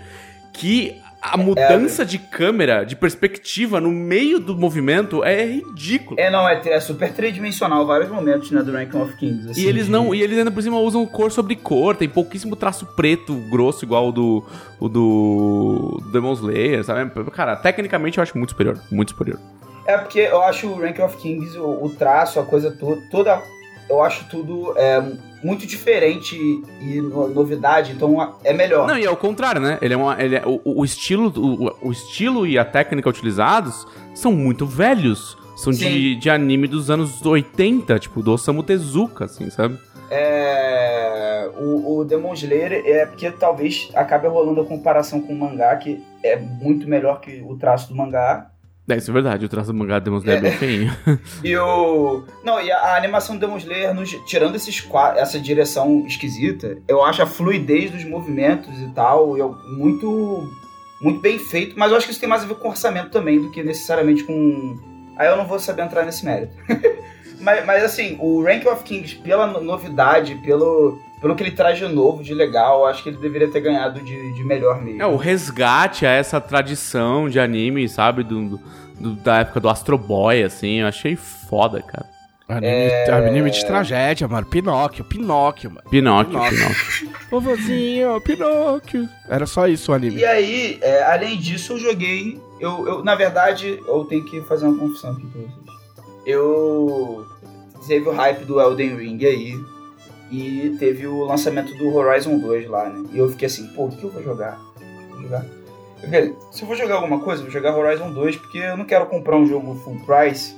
que 0.52 0.96
a 1.32 1.36
mudança 1.36 2.04
de 2.04 2.18
câmera, 2.18 2.84
de 2.84 2.96
perspectiva 2.96 3.80
no 3.80 3.90
meio 3.90 4.38
do 4.38 4.56
movimento 4.56 5.24
é 5.24 5.44
ridículo. 5.44 6.18
É, 6.18 6.30
não, 6.30 6.48
é, 6.48 6.60
é 6.66 6.80
super 6.80 7.12
tridimensional 7.12 7.86
vários 7.86 8.10
momentos, 8.10 8.50
né, 8.50 8.62
do 8.62 8.72
Ranking 8.72 9.00
of 9.00 9.16
Kings. 9.16 9.50
assim, 9.50 9.60
E 9.62 9.66
eles 9.66 9.88
não, 9.88 10.14
e 10.14 10.22
eles 10.22 10.38
ainda 10.38 10.50
por 10.50 10.62
cima 10.62 10.78
usam 10.78 11.04
cor 11.06 11.30
sobre 11.30 11.56
cor, 11.56 11.96
tem 11.96 12.08
pouquíssimo 12.08 12.56
traço 12.56 12.86
preto 12.96 13.34
grosso 13.50 13.84
igual 13.84 14.08
o 14.08 14.12
do 14.12 14.44
o 14.80 14.88
do 14.88 16.02
Demon 16.12 16.32
Slayer, 16.34 16.84
sabe? 16.84 17.10
Cara, 17.32 17.56
tecnicamente 17.56 18.18
eu 18.18 18.22
acho 18.22 18.36
muito 18.36 18.50
superior, 18.50 18.78
muito 18.90 19.10
superior. 19.10 19.38
É 19.86 19.96
porque 19.96 20.20
eu 20.20 20.42
acho 20.42 20.68
o 20.68 20.78
Ranking 20.78 21.02
of 21.02 21.16
Kings, 21.16 21.58
o, 21.58 21.84
o 21.84 21.88
traço, 21.88 22.38
a 22.38 22.44
coisa 22.44 22.70
toda, 22.70 23.00
toda. 23.10 23.42
Eu 23.88 24.02
acho 24.02 24.28
tudo 24.28 24.74
é, 24.76 25.02
muito 25.42 25.66
diferente 25.66 26.36
e 26.80 27.00
no- 27.00 27.28
novidade, 27.28 27.92
então 27.92 28.36
é 28.44 28.52
melhor. 28.52 28.86
Não, 28.86 28.98
e 28.98 29.04
é 29.04 29.10
o 29.10 29.16
contrário, 29.16 29.60
né? 29.60 29.78
Ele 29.80 29.94
é 29.94 29.96
uma, 29.96 30.22
ele 30.22 30.36
é, 30.36 30.42
o, 30.44 30.60
o 30.64 30.84
estilo, 30.84 31.32
o, 31.36 31.88
o 31.88 31.92
estilo 31.92 32.46
e 32.46 32.58
a 32.58 32.64
técnica 32.64 33.08
utilizados 33.08 33.86
são 34.14 34.32
muito 34.32 34.66
velhos. 34.66 35.36
são 35.56 35.72
de, 35.72 36.16
de 36.16 36.28
anime 36.30 36.66
dos 36.68 36.90
anos 36.90 37.24
80, 37.24 37.98
tipo, 37.98 38.22
do 38.22 38.32
Osamu 38.32 38.62
Tezuka, 38.62 39.24
assim, 39.24 39.48
sabe? 39.50 39.78
É, 40.10 41.50
o, 41.56 41.98
o 41.98 42.04
Demon 42.04 42.32
Slayer 42.34 42.82
é 42.86 43.06
porque 43.06 43.30
talvez 43.30 43.88
acabe 43.94 44.26
rolando 44.28 44.60
a 44.60 44.64
comparação 44.64 45.20
com 45.20 45.32
o 45.32 45.36
mangá, 45.38 45.74
que 45.76 46.02
é 46.22 46.36
muito 46.36 46.88
melhor 46.88 47.20
que 47.20 47.42
o 47.46 47.56
traço 47.56 47.88
do 47.88 47.94
mangá. 47.94 48.50
É, 48.88 48.96
isso 48.96 49.10
é 49.10 49.14
verdade, 49.14 49.44
o 49.44 49.48
traço 49.48 49.70
do 49.72 49.78
mangá 49.78 49.98
Demon 49.98 50.18
Slayer 50.18 50.38
é 50.38 50.42
bem 50.48 50.52
feinho. 50.52 50.96
E 51.44 51.56
o. 51.56 52.22
Não, 52.42 52.60
e 52.60 52.70
a, 52.72 52.78
a 52.78 52.96
animação 52.96 53.36
do 53.36 53.40
Demon 53.40 53.58
Slayer, 53.58 53.92
nos- 53.94 54.10
tirando 54.26 54.54
esses, 54.56 54.82
essa 55.16 55.38
direção 55.38 56.04
esquisita, 56.06 56.78
eu 56.88 57.04
acho 57.04 57.22
a 57.22 57.26
fluidez 57.26 57.90
dos 57.90 58.04
movimentos 58.04 58.78
e 58.80 58.88
tal 58.94 59.36
eu, 59.36 59.54
muito, 59.76 60.48
muito 61.02 61.20
bem 61.20 61.38
feito, 61.38 61.78
mas 61.78 61.90
eu 61.90 61.96
acho 61.98 62.06
que 62.06 62.12
isso 62.12 62.20
tem 62.20 62.28
mais 62.28 62.42
a 62.44 62.46
ver 62.46 62.54
com 62.54 62.68
orçamento 62.68 63.10
também 63.10 63.40
do 63.40 63.50
que 63.50 63.62
necessariamente 63.62 64.24
com. 64.24 64.76
Aí 65.18 65.26
eu 65.28 65.36
não 65.36 65.46
vou 65.46 65.58
saber 65.58 65.82
entrar 65.82 66.04
nesse 66.04 66.24
mérito. 66.24 66.54
mas, 67.40 67.64
mas 67.66 67.84
assim, 67.84 68.16
o 68.20 68.42
Rank 68.42 68.66
of 68.66 68.82
Kings, 68.84 69.16
pela 69.16 69.46
no- 69.46 69.60
novidade, 69.60 70.34
pelo, 70.44 70.98
pelo 71.20 71.34
que 71.34 71.42
ele 71.42 71.52
traz 71.52 71.78
de 71.78 71.86
novo, 71.88 72.22
de 72.22 72.34
legal, 72.34 72.80
eu 72.80 72.86
acho 72.86 73.02
que 73.02 73.08
ele 73.10 73.18
deveria 73.18 73.48
ter 73.50 73.60
ganhado 73.60 74.00
de, 74.00 74.34
de 74.34 74.44
melhor 74.44 74.82
mesmo. 74.82 75.02
É, 75.02 75.06
o 75.06 75.16
resgate 75.16 76.04
a 76.06 76.10
essa 76.10 76.40
tradição 76.40 77.28
de 77.28 77.38
anime, 77.40 77.88
sabe? 77.88 78.22
Do, 78.22 78.58
do- 78.98 79.14
da 79.16 79.38
época 79.40 79.60
do 79.60 79.68
Astro 79.68 79.96
Boy, 79.96 80.42
assim, 80.42 80.80
eu 80.80 80.86
achei 80.88 81.14
foda, 81.16 81.80
cara. 81.82 82.06
Anime, 82.48 82.66
É. 82.66 83.10
anime 83.12 83.50
de 83.50 83.62
tragédia, 83.66 84.26
mano. 84.26 84.46
Pinóquio, 84.46 85.04
Pinóquio, 85.04 85.70
mano. 85.70 85.86
Pinóquio, 85.90 86.32
Pinóquio. 86.40 86.56
Pinóquio. 86.58 87.10
Vovozinho, 87.30 88.20
Pinóquio. 88.22 89.06
Era 89.28 89.44
só 89.44 89.68
isso 89.68 89.92
o 89.92 89.94
anime. 89.94 90.16
E 90.16 90.24
aí, 90.24 90.78
é, 90.80 91.02
além 91.02 91.36
disso, 91.36 91.74
eu 91.74 91.78
joguei. 91.78 92.40
Eu, 92.58 92.88
eu, 92.88 93.04
na 93.04 93.14
verdade, 93.14 93.78
eu 93.86 94.04
tenho 94.06 94.24
que 94.24 94.40
fazer 94.40 94.66
uma 94.66 94.78
confissão 94.78 95.12
aqui 95.12 95.26
pra 95.26 95.40
vocês. 95.42 95.77
Eu. 96.28 97.26
Teve 97.86 98.06
o 98.06 98.12
hype 98.12 98.44
do 98.44 98.60
Elden 98.60 98.96
Ring 98.96 99.24
aí. 99.24 99.54
E 100.30 100.76
teve 100.78 101.06
o 101.06 101.24
lançamento 101.24 101.74
do 101.78 101.94
Horizon 101.94 102.38
2 102.38 102.68
lá, 102.68 102.90
né? 102.90 103.08
E 103.14 103.18
eu 103.18 103.30
fiquei 103.30 103.46
assim, 103.46 103.66
pô, 103.68 103.86
o 103.86 103.88
que 103.88 104.04
eu 104.04 104.10
vou 104.10 104.22
jogar? 104.22 104.60
Vou 105.10 105.22
jogar. 105.22 105.42
Eu 106.02 106.08
falei, 106.10 106.36
se 106.52 106.62
eu 106.62 106.68
vou 106.68 106.76
jogar 106.76 106.96
alguma 106.96 107.20
coisa, 107.20 107.40
eu 107.40 107.44
vou 107.46 107.52
jogar 107.52 107.74
Horizon 107.74 108.12
2, 108.12 108.36
porque 108.36 108.58
eu 108.58 108.76
não 108.76 108.84
quero 108.84 109.06
comprar 109.06 109.36
um 109.36 109.46
jogo 109.46 109.74
full 109.76 109.98
price 110.04 110.54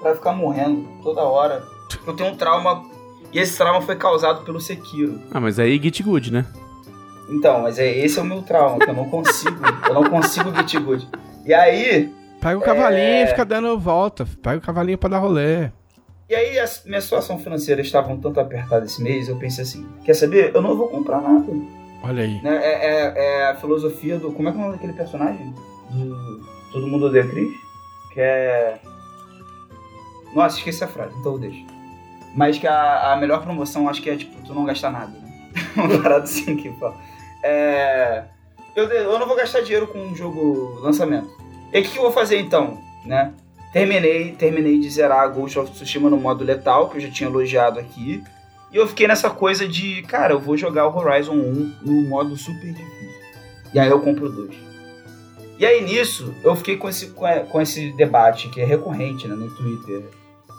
pra 0.00 0.16
ficar 0.16 0.32
morrendo 0.32 0.88
toda 1.04 1.22
hora. 1.22 1.62
Eu 2.04 2.14
tenho 2.14 2.30
um 2.30 2.36
trauma. 2.36 2.84
E 3.32 3.38
esse 3.38 3.56
trauma 3.56 3.80
foi 3.80 3.94
causado 3.94 4.44
pelo 4.44 4.60
Sekiro. 4.60 5.20
Ah, 5.30 5.40
mas 5.40 5.60
aí 5.60 5.80
Git 5.80 6.02
Good, 6.02 6.32
né? 6.32 6.44
Então, 7.28 7.62
mas 7.62 7.78
é 7.78 7.86
esse 7.98 8.18
é 8.18 8.22
o 8.22 8.24
meu 8.24 8.42
trauma, 8.42 8.78
que 8.78 8.90
eu 8.90 8.94
não 8.94 9.08
consigo. 9.08 9.56
eu 9.86 9.94
não 9.94 10.10
consigo 10.10 10.52
get 10.54 10.82
good. 10.82 11.08
E 11.46 11.54
aí, 11.54 12.12
Pega 12.44 12.58
o 12.58 12.60
cavalinho 12.62 13.00
É. 13.00 13.24
e 13.24 13.26
fica 13.28 13.42
dando 13.42 13.78
volta. 13.78 14.26
Pega 14.42 14.58
o 14.58 14.60
cavalinho 14.60 14.98
pra 14.98 15.08
dar 15.08 15.18
rolê. 15.18 15.70
e 16.28 16.34
aí 16.34 16.58
a 16.58 16.66
minha 16.84 17.00
situação 17.00 17.38
financeira 17.38 17.80
estava 17.80 18.12
um 18.12 18.20
tanto 18.20 18.38
apertada 18.38 18.84
esse 18.84 19.02
mês, 19.02 19.28
eu 19.30 19.36
pensei 19.38 19.62
assim, 19.64 19.86
quer 20.04 20.12
saber? 20.14 20.54
Eu 20.54 20.60
não 20.60 20.76
vou 20.76 20.88
comprar 20.88 21.22
nada. 21.22 21.46
Olha 22.02 22.22
aí. 22.22 22.42
Né? 22.42 22.54
É, 22.62 22.86
é- 22.86 23.14
é 23.16 23.46
a 23.50 23.54
filosofia 23.56 24.18
do. 24.18 24.30
Como 24.30 24.46
é 24.48 24.52
que 24.52 24.58
é 24.58 24.60
o 24.60 24.64
nome 24.64 24.74
daquele 24.76 24.92
personagem? 24.92 25.54
Do 25.90 26.44
Todo 26.70 26.86
mundo 26.86 27.06
odeia 27.06 27.26
Chris? 27.26 27.50
Que 28.12 28.20
é. 28.20 28.78
Nossa, 30.34 30.58
esqueci 30.58 30.84
a 30.84 30.88
frase, 30.88 31.14
então 31.18 31.32
eu 31.32 31.38
deixo. 31.38 31.64
Mas 32.36 32.58
que 32.58 32.66
a, 32.66 33.12
a 33.12 33.16
melhor 33.16 33.40
promoção 33.42 33.88
acho 33.88 34.02
que 34.02 34.10
é 34.10 34.16
tipo, 34.16 34.42
tu 34.42 34.52
não 34.52 34.64
gastar 34.66 34.90
nada. 34.90 35.12
Né? 35.12 35.32
Uma 35.76 36.02
parada 36.02 36.24
assim 36.24 36.56
que 36.56 36.70
fala. 36.72 36.94
É. 37.42 38.24
Eu, 38.76 38.84
eu 38.88 39.18
não 39.18 39.26
vou 39.26 39.36
gastar 39.36 39.60
dinheiro 39.62 39.86
com 39.86 39.98
um 39.98 40.14
jogo 40.14 40.80
lançamento. 40.82 41.30
E 41.74 41.80
o 41.80 41.82
que, 41.82 41.90
que 41.90 41.98
eu 41.98 42.02
vou 42.02 42.12
fazer 42.12 42.38
então? 42.38 42.78
Né? 43.04 43.32
Terminei, 43.72 44.30
terminei 44.30 44.78
de 44.78 44.88
zerar 44.88 45.28
Ghost 45.32 45.58
of 45.58 45.72
Tsushima 45.72 46.08
no 46.08 46.16
modo 46.16 46.44
letal, 46.44 46.88
que 46.88 46.98
eu 46.98 47.00
já 47.00 47.10
tinha 47.10 47.28
elogiado 47.28 47.80
aqui. 47.80 48.22
E 48.72 48.76
eu 48.76 48.86
fiquei 48.86 49.08
nessa 49.08 49.28
coisa 49.28 49.66
de, 49.66 50.02
cara, 50.02 50.32
eu 50.32 50.38
vou 50.38 50.56
jogar 50.56 50.86
o 50.86 50.96
Horizon 50.96 51.34
1 51.34 51.76
no 51.82 52.08
modo 52.08 52.36
super 52.36 52.72
difícil. 52.72 53.10
E 53.74 53.80
aí 53.80 53.88
eu 53.88 54.00
compro 54.00 54.30
dois. 54.30 54.54
E 55.58 55.66
aí 55.66 55.82
nisso, 55.82 56.32
eu 56.44 56.54
fiquei 56.54 56.76
com 56.76 56.88
esse, 56.88 57.08
com 57.08 57.26
com 57.50 57.60
esse 57.60 57.92
debate 57.92 58.48
que 58.48 58.60
é 58.60 58.64
recorrente 58.64 59.26
né, 59.26 59.34
no 59.34 59.50
Twitter, 59.56 60.02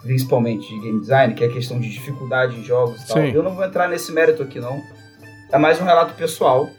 principalmente 0.02 0.68
de 0.68 0.80
game 0.80 1.00
design, 1.00 1.34
que 1.34 1.44
é 1.44 1.48
a 1.48 1.52
questão 1.52 1.80
de 1.80 1.90
dificuldade 1.90 2.58
em 2.58 2.64
jogos 2.64 3.02
e 3.04 3.08
tal. 3.08 3.18
Sim. 3.18 3.32
Eu 3.32 3.44
não 3.44 3.56
vou 3.56 3.64
entrar 3.64 3.88
nesse 3.88 4.12
mérito 4.12 4.44
aqui, 4.44 4.60
não. 4.60 4.82
É 5.52 5.58
mais 5.58 5.80
um 5.80 5.86
relato 5.86 6.14
pessoal. 6.16 6.70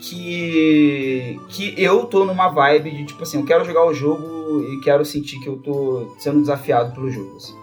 Que, 0.00 1.40
que 1.48 1.74
eu 1.76 2.04
tô 2.04 2.24
numa 2.24 2.48
vibe 2.48 2.90
de 2.90 3.04
tipo 3.04 3.22
assim, 3.22 3.38
eu 3.38 3.44
quero 3.44 3.64
jogar 3.64 3.84
o 3.84 3.92
jogo 3.92 4.62
e 4.62 4.80
quero 4.80 5.04
sentir 5.04 5.40
que 5.40 5.48
eu 5.48 5.56
tô 5.56 6.14
sendo 6.18 6.40
desafiado 6.40 6.94
pelo 6.94 7.10
jogo. 7.10 7.36
assim. 7.36 7.54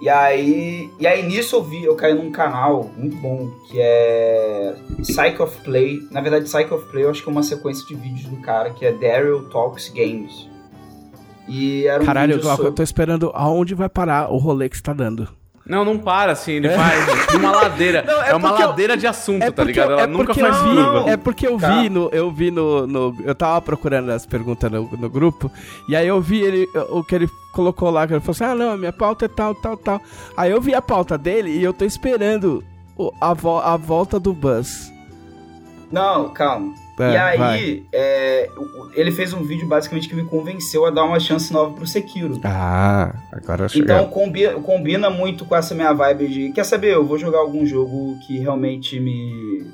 E 0.00 0.08
aí, 0.10 0.90
e 1.00 1.06
aí 1.06 1.26
nisso 1.26 1.56
eu 1.56 1.62
vi, 1.62 1.84
eu 1.84 1.96
caí 1.96 2.14
num 2.14 2.30
canal 2.30 2.90
muito 2.96 3.16
bom, 3.16 3.50
que 3.66 3.80
é 3.80 4.74
Psych 4.98 5.40
of 5.40 5.58
Play. 5.62 6.06
Na 6.10 6.20
verdade, 6.20 6.44
Psych 6.44 6.72
of 6.72 6.86
Play 6.90 7.04
eu 7.04 7.10
acho 7.10 7.22
que 7.22 7.28
é 7.28 7.32
uma 7.32 7.42
sequência 7.42 7.86
de 7.86 7.94
vídeos 7.94 8.26
do 8.26 8.36
cara, 8.42 8.70
que 8.70 8.84
é 8.84 8.92
Daryl 8.92 9.48
Talks 9.48 9.88
Games. 9.88 10.48
E 11.48 11.86
era 11.86 12.02
um 12.02 12.06
Caralho, 12.06 12.34
eu 12.34 12.42
sobre... 12.42 12.72
tô 12.72 12.82
esperando 12.82 13.30
aonde 13.34 13.74
vai 13.74 13.88
parar 13.88 14.30
o 14.30 14.36
rolê 14.36 14.68
que 14.68 14.76
você 14.76 14.82
tá 14.82 14.92
dando. 14.92 15.28
Não, 15.68 15.84
não 15.84 15.98
para, 15.98 16.30
assim, 16.32 16.52
ele 16.52 16.68
vai 16.68 16.94
numa 17.34 17.50
ladeira. 17.50 18.04
Não, 18.06 18.22
é 18.22 18.30
é, 18.30 18.34
uma 18.36 18.48
porque 18.50 18.62
eu- 18.62 18.68
ladeira 18.68 18.96
de 18.96 19.06
assunto, 19.06 19.42
É 19.42 19.46
tá 19.50 19.52
porque, 19.64 19.72
ligado? 19.72 19.92
Ela 19.92 20.02
é 20.02 20.06
nunca 20.06 20.26
porque 20.26 20.40
faz 20.40 20.56
vi, 20.58 20.68
curva. 20.68 21.10
É 21.10 21.16
porque 21.16 21.46
eu 21.48 21.58
Tá. 21.58 21.80
vi 21.80 21.88
no. 21.88 22.08
Eu 22.12 22.30
vi 22.30 22.50
no, 22.52 22.86
no- 22.86 23.16
Eu 23.24 23.34
tava 23.34 23.60
procurando 23.60 24.10
as 24.10 24.24
perguntas 24.24 24.70
no, 24.70 24.88
no 24.96 25.10
grupo. 25.10 25.50
E 25.88 25.96
aí 25.96 26.06
eu 26.06 26.20
vi 26.20 26.40
ele, 26.40 26.68
o 26.90 27.02
que 27.02 27.14
ele 27.16 27.28
colocou 27.52 27.90
lá, 27.90 28.06
que 28.06 28.12
ele 28.12 28.20
falou 28.20 28.32
assim: 28.32 28.44
ah, 28.44 28.54
não, 28.54 28.76
minha 28.76 28.92
pauta 28.92 29.24
é 29.24 29.28
tal, 29.28 29.54
tal, 29.56 29.76
tal. 29.76 30.00
Aí 30.36 30.52
eu 30.52 30.60
vi 30.60 30.72
a 30.72 30.80
pauta 30.80 31.18
dele 31.18 31.50
e 31.50 31.64
eu 31.64 31.72
tô 31.72 31.84
esperando 31.84 32.62
a, 33.20 33.34
vo- 33.34 33.58
a 33.58 33.76
volta 33.76 34.20
do 34.20 34.32
Buzz. 34.32 34.92
Não, 35.90 36.28
calma. 36.30 36.74
É, 36.98 37.12
e 37.12 37.16
aí, 37.16 37.86
é, 37.92 38.50
ele 38.94 39.12
fez 39.12 39.32
um 39.32 39.42
vídeo 39.42 39.68
basicamente 39.68 40.08
que 40.08 40.14
me 40.14 40.24
convenceu 40.24 40.86
a 40.86 40.90
dar 40.90 41.04
uma 41.04 41.20
chance 41.20 41.52
nova 41.52 41.74
pro 41.74 41.86
Sekiro. 41.86 42.40
Ah, 42.44 43.14
agora 43.32 43.68
chegou. 43.68 43.84
Então 43.84 44.08
combina, 44.08 44.54
combina 44.54 45.10
muito 45.10 45.44
com 45.44 45.54
essa 45.54 45.74
minha 45.74 45.92
vibe 45.92 46.28
de. 46.28 46.52
Quer 46.52 46.64
saber? 46.64 46.94
Eu 46.94 47.04
vou 47.04 47.18
jogar 47.18 47.38
algum 47.38 47.66
jogo 47.66 48.18
que 48.26 48.38
realmente 48.38 48.98
me. 48.98 49.66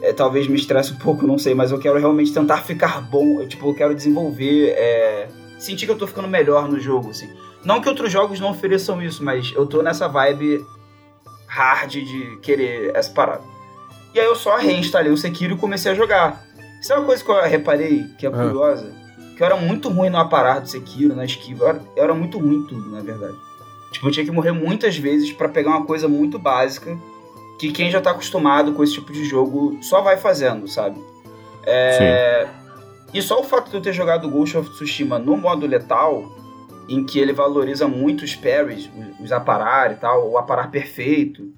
é, 0.00 0.12
talvez 0.12 0.46
me 0.46 0.56
estresse 0.56 0.92
um 0.92 0.96
pouco, 0.96 1.26
não 1.26 1.38
sei, 1.38 1.54
mas 1.54 1.72
eu 1.72 1.78
quero 1.78 1.98
realmente 1.98 2.32
tentar 2.32 2.58
ficar 2.58 3.00
bom. 3.00 3.40
Eu, 3.40 3.48
tipo, 3.48 3.68
eu 3.68 3.74
quero 3.74 3.94
desenvolver. 3.94 4.74
é, 4.76 5.28
sentir 5.58 5.86
que 5.86 5.92
eu 5.92 5.98
tô 5.98 6.06
ficando 6.06 6.28
melhor 6.28 6.68
no 6.68 6.78
jogo, 6.78 7.10
assim. 7.10 7.28
Não 7.64 7.80
que 7.80 7.88
outros 7.88 8.12
jogos 8.12 8.38
não 8.38 8.50
ofereçam 8.50 9.02
isso, 9.02 9.24
mas 9.24 9.52
eu 9.54 9.66
tô 9.66 9.82
nessa 9.82 10.06
vibe 10.06 10.64
hard 11.46 11.90
de 11.90 12.38
querer 12.40 12.92
essa 12.94 13.12
parada. 13.12 13.42
E 14.14 14.20
aí 14.20 14.26
eu 14.26 14.34
só 14.36 14.56
reinstalei 14.56 15.12
o 15.12 15.16
Sekiro 15.16 15.54
e 15.54 15.58
comecei 15.58 15.92
a 15.92 15.94
jogar. 15.94 16.42
Isso 16.80 16.92
é 16.92 16.96
uma 16.96 17.04
coisa 17.06 17.22
que 17.24 17.30
eu 17.30 17.42
reparei, 17.42 18.04
que 18.18 18.26
é 18.26 18.28
Ah. 18.28 18.32
curiosa, 18.32 18.92
que 19.36 19.42
eu 19.42 19.46
era 19.46 19.56
muito 19.56 19.88
ruim 19.88 20.10
no 20.10 20.18
aparar 20.18 20.60
do 20.60 20.68
Sekiro, 20.68 21.14
na 21.14 21.24
esquiva. 21.24 21.64
Eu 21.64 21.68
era, 21.68 21.80
eu 21.96 22.04
era 22.04 22.14
muito 22.14 22.38
ruim 22.38 22.56
em 22.56 22.66
tudo, 22.66 22.90
na 22.90 23.00
verdade. 23.00 23.36
Tipo, 23.92 24.08
eu 24.08 24.12
tinha 24.12 24.24
que 24.24 24.32
morrer 24.32 24.52
muitas 24.52 24.96
vezes 24.96 25.32
pra 25.32 25.48
pegar 25.48 25.70
uma 25.70 25.84
coisa 25.86 26.06
muito 26.08 26.38
básica 26.38 26.96
que 27.58 27.72
quem 27.72 27.90
já 27.90 28.00
tá 28.00 28.10
acostumado 28.12 28.72
com 28.72 28.84
esse 28.84 28.94
tipo 28.94 29.12
de 29.12 29.24
jogo 29.24 29.78
só 29.82 30.00
vai 30.00 30.16
fazendo, 30.16 30.68
sabe? 30.68 31.00
É... 31.66 32.46
E 33.12 33.20
só 33.22 33.40
o 33.40 33.44
fato 33.44 33.70
de 33.70 33.76
eu 33.76 33.80
ter 33.80 33.92
jogado 33.92 34.28
Ghost 34.28 34.56
of 34.56 34.70
Tsushima 34.70 35.18
no 35.18 35.36
modo 35.36 35.66
letal, 35.66 36.24
em 36.88 37.04
que 37.04 37.18
ele 37.18 37.32
valoriza 37.32 37.88
muito 37.88 38.24
os 38.24 38.34
parries, 38.36 38.88
os- 38.96 39.24
os 39.24 39.32
aparar 39.32 39.92
e 39.92 39.96
tal, 39.96 40.30
o 40.30 40.38
aparar 40.38 40.70
perfeito, 40.70 41.50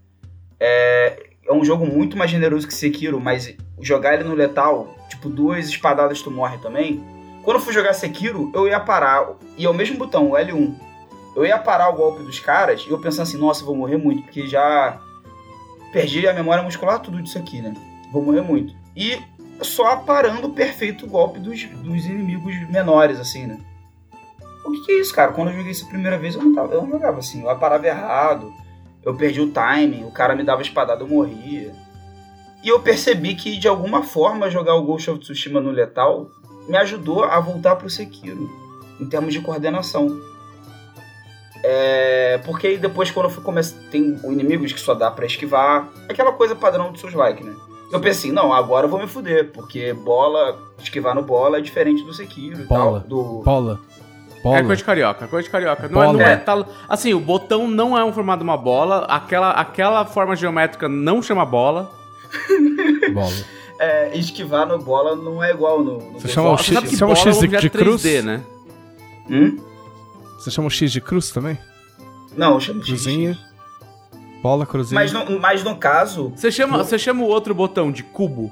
é... 0.58 1.29
é 1.50 1.52
um 1.52 1.64
jogo 1.64 1.84
muito 1.84 2.16
mais 2.16 2.30
generoso 2.30 2.68
que 2.68 2.72
Sekiro, 2.72 3.20
mas 3.20 3.52
jogar 3.80 4.14
ele 4.14 4.22
no 4.22 4.34
letal, 4.34 4.94
tipo, 5.08 5.28
duas 5.28 5.68
espadadas 5.68 6.22
tu 6.22 6.30
morre 6.30 6.58
também. 6.58 7.02
Quando 7.42 7.56
eu 7.56 7.62
fui 7.62 7.74
jogar 7.74 7.92
Sekiro, 7.92 8.52
eu 8.54 8.68
ia 8.68 8.78
parar, 8.78 9.32
e 9.58 9.66
é 9.66 9.68
o 9.68 9.74
mesmo 9.74 9.98
botão, 9.98 10.30
o 10.30 10.34
L1. 10.34 10.72
Eu 11.34 11.44
ia 11.44 11.58
parar 11.58 11.88
o 11.88 11.96
golpe 11.96 12.22
dos 12.22 12.38
caras 12.38 12.86
e 12.86 12.90
eu 12.90 13.00
pensando 13.00 13.22
assim, 13.22 13.36
nossa, 13.36 13.64
vou 13.64 13.74
morrer 13.74 13.96
muito, 13.96 14.22
porque 14.22 14.46
já 14.46 15.00
perdi 15.92 16.28
a 16.28 16.32
memória 16.32 16.62
muscular 16.62 17.00
tudo 17.00 17.20
disso 17.20 17.36
aqui, 17.36 17.60
né? 17.60 17.74
Vou 18.12 18.22
morrer 18.22 18.42
muito. 18.42 18.72
E 18.96 19.20
só 19.60 19.96
parando 19.96 20.46
o 20.46 20.52
perfeito 20.52 21.04
golpe 21.04 21.40
dos, 21.40 21.64
dos 21.64 22.06
inimigos 22.06 22.54
menores, 22.68 23.18
assim, 23.18 23.46
né? 23.46 23.58
O 24.64 24.70
que, 24.70 24.84
que 24.84 24.92
é 24.92 25.00
isso, 25.00 25.12
cara? 25.12 25.32
Quando 25.32 25.48
eu 25.48 25.56
joguei 25.56 25.72
isso 25.72 25.84
a 25.84 25.88
primeira 25.88 26.16
vez, 26.16 26.36
eu 26.36 26.42
não, 26.42 26.54
tava, 26.54 26.74
eu 26.74 26.82
não 26.82 26.90
jogava 26.90 27.18
assim. 27.18 27.42
Eu 27.42 27.58
parava 27.58 27.86
errado, 27.88 28.52
eu 29.04 29.14
perdi 29.14 29.40
o 29.40 29.50
timing, 29.50 30.04
o 30.04 30.10
cara 30.10 30.34
me 30.34 30.42
dava 30.44 30.62
espadada, 30.62 31.02
eu 31.02 31.08
morria. 31.08 31.72
E 32.62 32.68
eu 32.68 32.80
percebi 32.80 33.34
que, 33.34 33.56
de 33.56 33.66
alguma 33.66 34.02
forma, 34.02 34.50
jogar 34.50 34.74
o 34.74 34.82
Ghost 34.82 35.10
of 35.10 35.20
Tsushima 35.20 35.60
no 35.60 35.70
Letal 35.70 36.30
me 36.68 36.76
ajudou 36.76 37.24
a 37.24 37.40
voltar 37.40 37.76
pro 37.76 37.88
Sekiro, 37.88 38.50
em 39.00 39.06
termos 39.06 39.32
de 39.32 39.40
coordenação. 39.40 40.20
É, 41.62 42.38
porque 42.44 42.66
aí 42.66 42.78
depois, 42.78 43.10
quando 43.10 43.26
eu 43.26 43.30
fui 43.30 43.42
começar, 43.42 43.76
tem 43.90 44.18
inimigos 44.24 44.72
que 44.72 44.80
só 44.80 44.94
dá 44.94 45.10
pra 45.10 45.26
esquivar, 45.26 45.88
aquela 46.08 46.32
coisa 46.32 46.54
padrão 46.54 46.92
do 46.92 46.98
seus 46.98 47.12
like, 47.12 47.42
né? 47.42 47.54
Eu 47.92 48.00
pensei, 48.00 48.30
não, 48.30 48.52
agora 48.52 48.86
eu 48.86 48.90
vou 48.90 49.00
me 49.00 49.06
fuder, 49.06 49.50
porque 49.52 49.92
bola, 49.92 50.56
esquivar 50.78 51.14
no 51.14 51.22
bola 51.22 51.58
é 51.58 51.60
diferente 51.60 52.04
do 52.04 52.14
Sekiro 52.14 52.60
e 52.62 52.64
Bola. 52.64 53.00
tal. 53.00 53.08
Do, 53.08 53.42
Bola. 53.42 53.80
Bola. 54.42 54.56
É 54.58 54.62
coisa 54.62 54.76
de 54.76 54.84
carioca, 54.84 55.28
coisa 55.28 55.44
de 55.44 55.50
carioca. 55.50 55.88
Não 55.88 56.02
é, 56.02 56.12
não 56.12 56.20
é 56.20 56.32
É. 56.32 56.36
tal- 56.36 56.66
assim, 56.88 57.12
o 57.12 57.20
botão 57.20 57.68
não 57.68 57.96
é 57.96 58.02
um 58.04 58.12
formato 58.12 58.38
de 58.38 58.44
uma 58.44 58.56
bola, 58.56 59.04
aquela, 59.04 59.50
aquela 59.50 60.04
forma 60.06 60.34
geométrica 60.34 60.88
não 60.88 61.20
chama 61.22 61.44
bola. 61.44 61.92
Bola. 63.12 63.32
É, 63.78 64.16
esquivar 64.16 64.66
no 64.66 64.78
bola 64.78 65.16
não 65.16 65.42
é 65.42 65.50
igual 65.50 65.82
no. 65.82 65.98
no 65.98 66.20
Você 66.20 66.28
chama 66.28 66.50
o 66.52 66.56
Você 66.58 66.64
X- 66.64 66.74
sabe 66.74 66.88
que 66.88 66.94
Isso 66.94 67.04
é 67.04 67.16
X 67.16 67.38
de- 67.40 67.48
de 67.48 67.70
cruz? 67.70 68.02
3D, 68.02 68.22
né? 68.22 68.42
Hum? 69.28 69.56
Você 70.38 70.50
chama 70.50 70.68
o 70.68 70.70
X 70.70 70.92
de 70.92 71.00
cruz 71.00 71.30
também? 71.30 71.58
Não, 72.36 72.54
eu 72.54 72.60
chamo 72.60 72.80
de 72.80 72.86
Cruzinha. 72.92 73.38
Bola, 74.42 74.64
cruzinha. 74.64 74.98
Mas 75.00 75.12
no, 75.12 75.38
mas 75.40 75.62
no 75.64 75.76
caso, 75.76 76.32
Você 76.36 76.50
chama, 76.52 76.78
você 76.78 76.98
chama 76.98 77.22
o 77.24 77.26
outro 77.26 77.54
botão 77.54 77.90
de 77.92 78.02
cubo? 78.02 78.50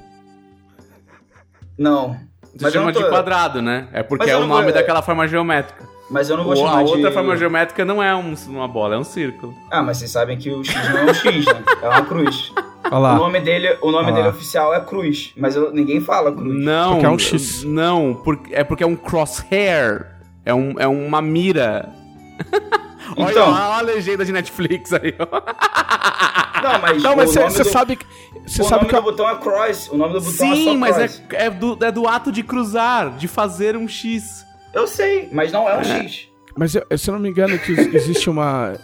não. 1.79 2.19
Você 2.55 2.65
Mas 2.65 2.73
chama 2.73 2.93
tô- 2.93 3.03
de 3.03 3.09
quadrado, 3.09 3.63
né? 3.63 3.89
É 3.93 4.03
porque 4.03 4.29
é 4.31 4.37
o 4.37 4.47
nome 4.47 4.65
vou- 4.65 4.73
daquela 4.73 5.03
forma 5.03 5.27
geométrica. 5.29 5.87
Mas 6.11 6.31
eu 6.31 6.37
não 6.39 6.45
vou 6.45 6.55
O- 6.55 6.57
chamar 6.57 6.79
a 6.79 6.83
de... 6.83 6.91
outra 6.91 7.13
forma 7.13 7.37
geométrica 7.37 7.85
não 7.85 8.03
é 8.03 8.15
um- 8.17 8.35
uma 8.49 8.67
bola, 8.67 8.95
é 8.95 8.99
um 8.99 9.05
círculo. 9.05 9.55
Ah, 9.71 9.83
mas 9.83 9.99
vocês 9.99 10.11
sabem 10.11 10.39
que 10.39 10.51
o 10.51 10.65
X 10.65 10.75
não 10.91 10.99
é 10.99 11.05
um 11.05 11.15
X, 11.15 11.45
né? 11.47 11.63
É 11.83 11.89
uma 11.89 12.03
cruz. 12.03 12.53
Olha 12.91 12.97
O 12.97 12.99
lá. 13.01 13.15
nome 13.17 13.41
dele, 13.41 13.77
o 13.83 13.91
nome 13.91 14.11
dele 14.13 14.29
oficial 14.29 14.75
é 14.75 14.81
Cruz, 14.81 15.33
mas 15.37 15.55
eu- 15.55 15.71
ninguém 15.73 16.01
fala 16.01 16.33
Cruz. 16.33 16.65
Não, 16.65 16.93
Porque 16.93 17.07
é 17.07 17.11
um 17.11 17.19
X. 17.19 17.63
Não, 17.65 18.15
porque, 18.25 18.55
é 18.55 18.65
porque 18.65 18.83
é 18.83 18.87
um 18.87 18.97
crosshair. 18.97 20.07
É, 20.47 20.55
um, 20.55 20.75
é 20.79 20.87
uma 20.87 21.21
mira. 21.21 21.91
olha, 23.19 23.31
Então. 23.31 23.49
olha 23.53 23.59
a 23.59 23.81
legenda 23.83 24.25
de 24.25 24.33
Netflix 24.33 24.93
aí, 24.95 25.15
ó. 25.19 25.27
Não, 26.63 26.79
mas, 26.81 27.03
Não, 27.03 27.17
mas 27.17 27.31
o 27.37 27.41
nome 27.41 27.51
você 27.51 27.63
do- 27.63 27.69
sabe 27.71 27.97
que. 27.97 28.07
Você 28.47 28.63
o 28.63 28.65
sabe 28.65 28.83
nome 28.83 28.89
que. 28.89 28.95
do 28.97 29.03
botão 29.03 29.29
é 29.29 29.35
Cross. 29.37 29.89
O 29.91 29.97
nome 29.97 30.15
do 30.15 30.21
botão 30.21 30.47
é 30.47 30.49
só 30.51 30.55
Sim, 30.55 30.77
mas 30.77 30.97
é, 30.99 31.09
Cross. 31.09 31.23
é, 31.33 31.51
do, 31.51 31.79
é 31.85 31.93
do 31.93 32.07
ato 32.07 32.33
de 32.33 32.43
cruzar, 32.43 33.17
de 33.17 33.29
fazer 33.29 33.77
um 33.77 33.87
X. 33.89 34.45
Eu 34.73 34.87
sei, 34.87 35.29
mas 35.33 35.51
não 35.53 35.69
é 35.69 35.77
um 35.79 35.85
X. 35.85 36.29
Mas 36.57 36.75
eu- 36.75 36.99
se 36.99 37.09
eu 37.11 37.15
não 37.15 37.21
me 37.21 37.29
engano, 37.29 37.59
que 37.59 37.73
existe 37.73 38.29
uma. 38.31 38.75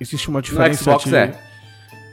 Existe 0.00 0.28
uma 0.28 0.42
diferença. 0.42 0.82
Xbox 0.82 1.04
de, 1.04 1.14
é. 1.16 1.38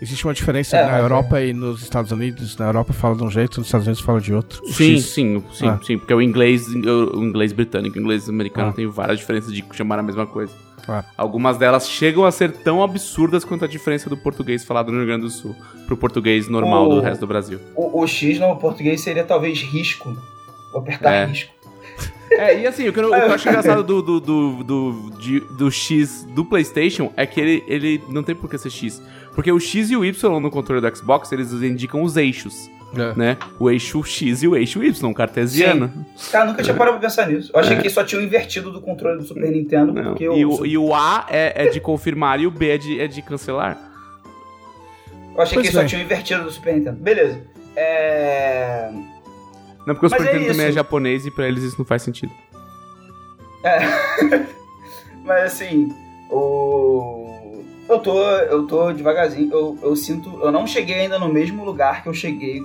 Existe 0.01 0.25
uma 0.25 0.33
diferença 0.33 0.75
É, 0.77 0.83
na 0.83 0.91
mas 0.93 1.01
Europa 1.01 1.41
e 1.41 1.53
nos 1.53 1.83
Estados 1.83 2.11
Unidos. 2.11 2.57
Na 2.57 2.65
Europa 2.65 2.91
fala 2.91 3.15
de 3.15 3.23
um 3.23 3.29
jeito, 3.29 3.59
nos 3.59 3.67
Estados 3.67 3.85
Unidos 3.85 4.03
fala 4.03 4.19
de 4.19 4.33
outro. 4.33 4.59
Sim, 4.67 4.95
X. 4.97 5.05
sim, 5.05 5.43
sim, 5.53 5.67
Ah. 5.67 5.79
sim, 5.85 5.97
porque 5.97 6.11
o 6.13 6.19
inglês, 6.21 6.67
o 6.67 7.23
inglês 7.23 7.53
britânico, 7.53 7.97
o 7.99 8.01
inglês 8.01 8.27
americano 8.27 8.69
Ah. 8.69 8.73
tem 8.73 8.87
várias 8.87 9.19
diferenças 9.19 9.53
de 9.53 9.63
chamar 9.73 9.99
a 9.99 10.03
mesma 10.03 10.25
coisa. 10.25 10.51
Claro. 10.85 11.05
Algumas 11.17 11.57
delas 11.57 11.87
chegam 11.89 12.25
a 12.25 12.31
ser 12.31 12.51
tão 12.51 12.81
absurdas 12.83 13.43
quanto 13.45 13.65
a 13.65 13.67
diferença 13.67 14.09
do 14.09 14.17
português 14.17 14.63
falado 14.63 14.91
no 14.91 14.97
Rio 14.97 15.07
Grande 15.07 15.23
do 15.23 15.29
Sul 15.29 15.55
pro 15.87 15.95
português 15.97 16.47
normal 16.47 16.87
O- 16.89 16.95
do 16.95 17.01
resto 17.01 17.21
do 17.21 17.27
Brasil. 17.27 17.59
O, 17.75 18.01
o 18.01 18.07
X 18.07 18.39
no 18.39 18.55
português 18.57 19.01
seria 19.01 19.23
talvez 19.23 19.59
risco. 19.61 20.15
Vou 20.71 20.81
apertar 20.81 21.11
É. 21.13 21.25
risco. 21.25 21.51
É, 22.31 22.61
e 22.61 22.65
assim, 22.65 22.87
o 22.87 22.93
que 22.93 22.99
eu, 22.99 23.07
o 23.09 23.11
que 23.11 23.15
eu 23.15 23.33
acho 23.33 23.47
engraçado 23.49 23.83
do, 23.83 24.01
do, 24.01 24.19
do, 24.21 24.63
do, 24.63 25.09
de- 25.19 25.39
do 25.41 25.69
X 25.69 26.23
do 26.33 26.45
PlayStation 26.45 27.11
é 27.17 27.25
que 27.25 27.39
ele, 27.41 27.63
ele 27.67 28.01
não 28.09 28.23
tem 28.23 28.33
por 28.33 28.49
que 28.49 28.57
ser 28.57 28.69
X. 28.69 29.01
Porque 29.35 29.51
o 29.51 29.59
X 29.59 29.91
e 29.91 29.97
o 29.97 30.05
Y 30.05 30.39
no 30.39 30.49
controle 30.49 30.81
do 30.81 30.95
Xbox, 30.97 31.31
eles 31.31 31.51
indicam 31.51 32.01
os 32.01 32.15
eixos, 32.17 32.69
É. 32.95 33.13
né? 33.17 33.37
O 33.59 33.69
eixo 33.69 34.03
X 34.03 34.43
e 34.43 34.47
o 34.47 34.55
eixo 34.55 34.83
Y, 34.83 35.13
cartesiano. 35.13 36.05
Cara, 36.31 36.45
nunca 36.45 36.61
tinha 36.61 36.75
parado 36.75 36.97
pra 36.99 37.07
pensar 37.07 37.27
nisso. 37.27 37.49
Eu 37.53 37.59
achei 37.59 37.77
que 37.77 37.89
só 37.89 38.03
tinha 38.03 38.19
o 38.19 38.23
invertido 38.23 38.69
do 38.71 38.81
controle 38.81 39.17
do 39.19 39.23
Super 39.25 39.49
Nintendo, 39.51 39.93
Não. 39.93 40.03
porque 40.03 40.25
E, 40.25 40.45
o, 40.45 40.65
e 40.65 40.77
o 40.77 40.93
A 40.93 41.25
é, 41.29 41.65
é 41.65 41.69
de 41.69 41.79
confirmar 41.79 42.39
e 42.41 42.47
o 42.47 42.51
B 42.51 42.69
é 42.71 42.77
de, 42.77 42.99
é 42.99 43.07
de 43.07 43.21
cancelar. 43.21 43.77
eu 45.35 45.41
achei 45.41 45.55
Pois 45.55 45.67
que 45.67 45.73
só 45.73 45.85
tinha 45.85 46.01
o 46.01 46.03
invertido 46.03 46.43
do 46.43 46.51
Super 46.51 46.73
Nintendo. 46.75 46.97
Beleza. 46.97 47.39
É. 47.75 48.91
Não, 49.87 49.95
porque 49.95 50.07
o 50.07 50.09
Mas 50.09 50.19
Super 50.21 50.29
é 50.29 50.33
Nintendo 50.33 50.51
também 50.53 50.67
é 50.67 50.71
japonês 50.73 51.25
e 51.25 51.31
pra 51.31 51.47
eles 51.47 51.63
isso 51.63 51.75
não 51.79 51.85
faz 51.85 52.01
sentido. 52.01 52.31
Mas 55.23 55.43
assim, 55.53 55.93
o. 56.29 57.63
Eu 57.87 57.99
tô, 57.99 58.21
eu 58.21 58.67
tô 58.67 58.91
devagarzinho. 58.93 59.51
Eu, 59.51 59.77
eu 59.81 59.95
sinto. 59.95 60.29
Eu 60.41 60.51
não 60.51 60.65
cheguei 60.65 60.95
ainda 60.95 61.19
no 61.19 61.31
mesmo 61.31 61.63
lugar 61.63 62.01
que 62.03 62.09
eu 62.09 62.13
cheguei 62.13 62.61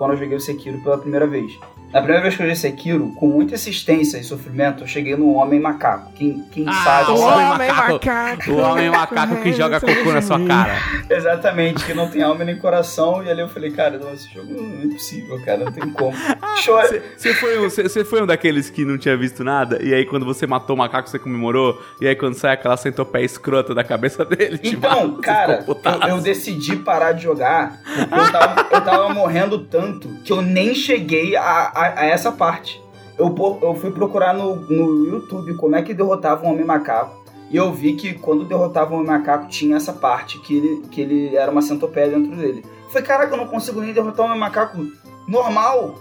quando 0.00 0.12
eu 0.12 0.16
joguei 0.16 0.34
o 0.34 0.40
Sekiro 0.40 0.78
pela 0.78 0.96
primeira 0.96 1.26
vez. 1.26 1.58
Na 1.92 2.00
primeira 2.00 2.22
vez 2.22 2.36
que 2.36 2.42
eu 2.42 2.46
joguei 2.46 2.54
Sekiro, 2.56 3.12
com 3.16 3.26
muita 3.26 3.54
insistência 3.54 4.16
e 4.18 4.22
sofrimento, 4.22 4.84
eu 4.84 4.86
cheguei 4.86 5.16
no 5.16 5.32
Homem 5.34 5.58
Macaco. 5.58 6.12
Quem, 6.12 6.44
quem 6.52 6.64
Ah, 6.68 6.72
sabe. 6.72 7.10
o 7.12 7.16
sabe. 7.16 7.42
Homem 7.54 7.68
Macaco. 7.72 8.50
O 8.52 8.56
homem 8.58 8.90
macaco 8.90 9.36
que 9.42 9.52
joga 9.52 9.80
cocô 9.80 10.12
na 10.12 10.22
sua 10.22 10.38
cara. 10.46 10.76
Exatamente, 11.10 11.84
que 11.84 11.92
não 11.92 12.08
tem 12.08 12.22
alma 12.22 12.44
nem 12.44 12.56
coração. 12.56 13.22
E 13.24 13.30
ali 13.30 13.40
eu 13.40 13.48
falei, 13.48 13.70
cara, 13.72 13.98
não, 13.98 14.12
esse 14.12 14.32
jogo 14.32 14.52
não 14.52 14.80
é 14.80 14.84
impossível, 14.84 15.40
cara, 15.44 15.64
não 15.64 15.72
tem 15.72 15.90
como. 15.90 16.16
Chora. 16.64 17.02
Você 17.16 17.34
foi, 17.34 17.58
um, 17.58 17.68
cê- 17.68 17.88
cê 17.88 18.04
foi 18.04 18.22
um 18.22 18.26
daqueles 18.26 18.70
que 18.70 18.84
não 18.84 18.96
tinha 18.96 19.16
visto 19.16 19.42
nada, 19.42 19.82
e 19.82 19.92
aí 19.92 20.04
quando 20.06 20.24
você 20.24 20.46
matou 20.46 20.76
o 20.76 20.78
macaco, 20.78 21.08
você 21.08 21.18
comemorou, 21.18 21.82
e 22.00 22.06
aí 22.06 22.14
quando 22.14 22.34
sai 22.34 22.52
aquela 22.54 22.76
centopeia 22.76 23.24
escrota 23.24 23.74
da 23.74 23.82
cabeça 23.82 24.24
dele, 24.24 24.60
mata, 24.62 24.68
Então, 24.68 25.14
você 25.16 25.22
cara, 25.22 25.64
eu, 25.66 26.08
eu 26.08 26.20
decidi 26.20 26.76
parar 26.76 27.12
de 27.12 27.24
jogar 27.24 27.80
eu 27.98 28.32
tava, 28.32 28.66
eu 28.70 28.80
tava 28.84 29.08
morrendo 29.14 29.58
tanto 29.58 30.08
que 30.24 30.32
eu 30.32 30.40
nem 30.42 30.74
cheguei 30.74 31.34
a, 31.36 31.72
a, 31.74 31.79
a 31.80 32.04
essa 32.04 32.32
parte. 32.32 32.82
Eu, 33.18 33.34
eu 33.60 33.74
fui 33.74 33.90
procurar 33.90 34.32
no, 34.32 34.56
no 34.56 35.06
YouTube 35.06 35.54
como 35.54 35.76
é 35.76 35.82
que 35.82 35.92
derrotava 35.92 36.46
um 36.46 36.52
homem 36.52 36.64
macaco. 36.64 37.20
E 37.50 37.56
eu 37.56 37.72
vi 37.72 37.94
que 37.94 38.14
quando 38.14 38.44
derrotava 38.44 38.94
um 38.94 39.04
macaco 39.04 39.48
tinha 39.48 39.76
essa 39.76 39.92
parte 39.92 40.38
que 40.40 40.56
ele, 40.56 40.88
que 40.88 41.00
ele 41.00 41.36
era 41.36 41.50
uma 41.50 41.60
centopeia 41.60 42.08
dentro 42.08 42.36
dele. 42.36 42.64
Eu 42.84 42.90
falei, 42.90 43.06
caraca, 43.06 43.34
eu 43.34 43.38
não 43.38 43.46
consigo 43.46 43.80
nem 43.80 43.92
derrotar 43.92 44.24
um 44.24 44.38
macaco 44.38 44.78
normal. 45.26 45.96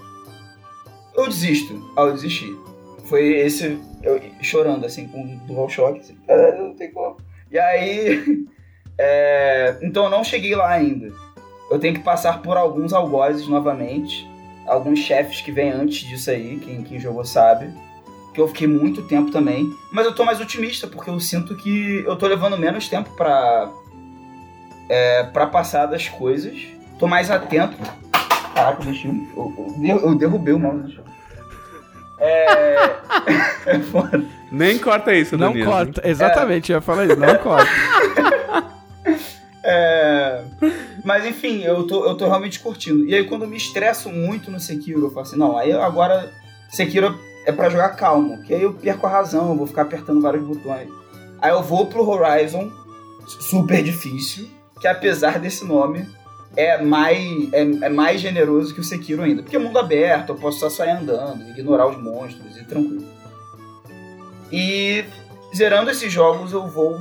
Eu 1.16 1.28
desisto. 1.28 1.74
Aí 1.98 2.06
eu 2.08 2.14
desisti. 2.14 2.56
Foi 3.06 3.26
esse, 3.40 3.80
eu 4.04 4.22
chorando 4.42 4.86
assim, 4.86 5.08
com 5.08 5.38
DualShock. 5.48 6.00
Assim, 6.00 6.16
cara, 6.28 6.56
não 6.56 6.74
tem 6.76 6.92
como. 6.92 7.18
E 7.52 7.60
aí. 7.60 8.46
É, 9.02 9.78
então 9.82 10.04
eu 10.04 10.10
não 10.10 10.26
cheguei 10.26 10.54
lá 10.54 10.68
ainda. 10.68 11.10
Eu 11.72 11.80
tenho 11.80 11.94
que 11.94 12.02
passar 12.02 12.42
por 12.42 12.58
alguns 12.58 12.92
algozes 12.92 13.48
novamente. 13.48 14.30
Alguns 14.70 15.00
chefes 15.00 15.42
que 15.42 15.52
vêm 15.52 15.72
antes 15.72 16.08
disso 16.08 16.30
aí, 16.30 16.60
quem, 16.64 16.84
quem 16.84 17.00
jogou 17.00 17.26
sabe. 17.26 17.70
Que 18.34 18.40
eu 18.40 18.48
fiquei 18.48 18.68
muito 18.68 19.02
tempo 19.04 19.32
também. 19.32 19.74
Mas 19.92 20.06
eu 20.06 20.14
tô 20.14 20.24
mais 20.24 20.40
otimista, 20.40 20.86
porque 20.88 21.10
eu 21.10 21.20
sinto 21.20 21.56
que 21.56 22.04
eu 22.06 22.16
tô 22.16 22.28
levando 22.28 22.58
menos 22.58 22.88
tempo 22.88 23.10
pra. 23.18 23.70
É, 24.88 25.24
pra 25.24 25.48
passar 25.48 25.86
das 25.88 26.08
coisas. 26.08 26.56
Tô 27.00 27.08
mais 27.08 27.30
atento. 27.32 27.76
Caraca, 28.54 28.82
eu 28.82 28.86
deixei. 28.86 29.10
um- 29.10 29.28
Eu, 29.36 29.76
eu, 29.98 30.00
eu 30.10 30.16
derrubei 30.16 30.54
o 30.54 30.60
mouse 30.60 30.84
do 30.84 30.92
chão. 30.92 31.04
É. 32.20 32.84
é 33.66 33.80
foda. 33.92 34.24
Nem 34.52 34.78
corta 34.78 35.14
isso, 35.14 35.38
Não 35.38 35.50
Danilo. 35.50 35.72
corta. 35.72 36.08
Exatamente, 36.08 36.72
eu 36.72 36.78
ia 36.78 36.82
falar 36.82 37.06
isso. 37.06 37.16
Não 37.16 37.36
corta. 37.38 37.70
É, 39.72 40.44
Mas 41.04 41.26
enfim, 41.26 41.62
eu 41.62 41.86
tô, 41.86 42.06
eu 42.06 42.16
tô 42.16 42.26
realmente 42.26 42.60
curtindo. 42.60 43.06
E 43.06 43.14
aí 43.14 43.24
quando 43.24 43.44
eu 43.44 43.48
me 43.48 43.58
estresso 43.58 44.10
muito 44.10 44.50
no 44.50 44.60
Sekiro, 44.60 45.06
eu 45.06 45.12
falo 45.12 45.22
assim, 45.22 45.38
não, 45.38 45.56
aí 45.56 45.72
agora 45.72 46.32
Sekiro 46.72 47.20
é 47.46 47.52
pra 47.52 47.70
jogar 47.70 47.90
calmo, 47.90 48.42
que 48.44 48.54
aí 48.54 48.64
eu 48.64 48.74
perco 48.74 49.06
a 49.06 49.10
razão, 49.10 49.50
eu 49.50 49.56
vou 49.56 49.68
ficar 49.68 49.84
apertando 49.84 50.22
vários 50.22 50.44
botões. 50.44 50.90
Aí 51.40 51.52
eu 51.52 51.62
vou 51.62 51.86
pro 51.86 52.08
Horizon, 52.08 52.72
super 53.50 53.84
difícil, 53.84 54.50
que 54.82 54.88
apesar 54.88 55.40
desse 55.40 55.64
nome, 55.64 56.06
é 56.56 56.82
mais, 56.82 57.54
é, 57.54 57.62
é 57.62 57.90
mais 57.90 58.20
generoso 58.20 58.74
que 58.74 58.82
o 58.82 58.84
Sekiro 58.84 59.22
ainda. 59.22 59.44
Porque 59.44 59.56
é 59.56 59.60
mundo 59.60 59.78
aberto, 59.78 60.30
eu 60.30 60.36
posso 60.36 60.60
só 60.60 60.70
sair 60.70 60.92
andando, 60.92 61.48
ignorar 61.52 61.88
os 61.88 62.02
monstros 62.02 62.58
e 62.58 62.66
tranquilo. 62.66 63.06
E 64.52 65.06
zerando 65.56 65.92
esses 65.92 66.12
jogos 66.12 66.54
eu 66.54 66.68
vou 66.68 67.00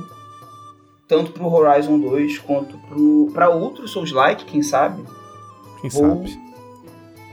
tanto 1.09 1.31
pro 1.31 1.51
Horizon 1.51 1.99
2 1.99 2.37
quanto 2.39 2.77
pro 2.87 3.29
para 3.33 3.49
outro 3.49 3.85
Souls-like, 3.87 4.45
quem 4.45 4.61
sabe. 4.63 5.03
Quem 5.81 5.89
Vou- 5.89 6.25
sabe? 6.25 6.39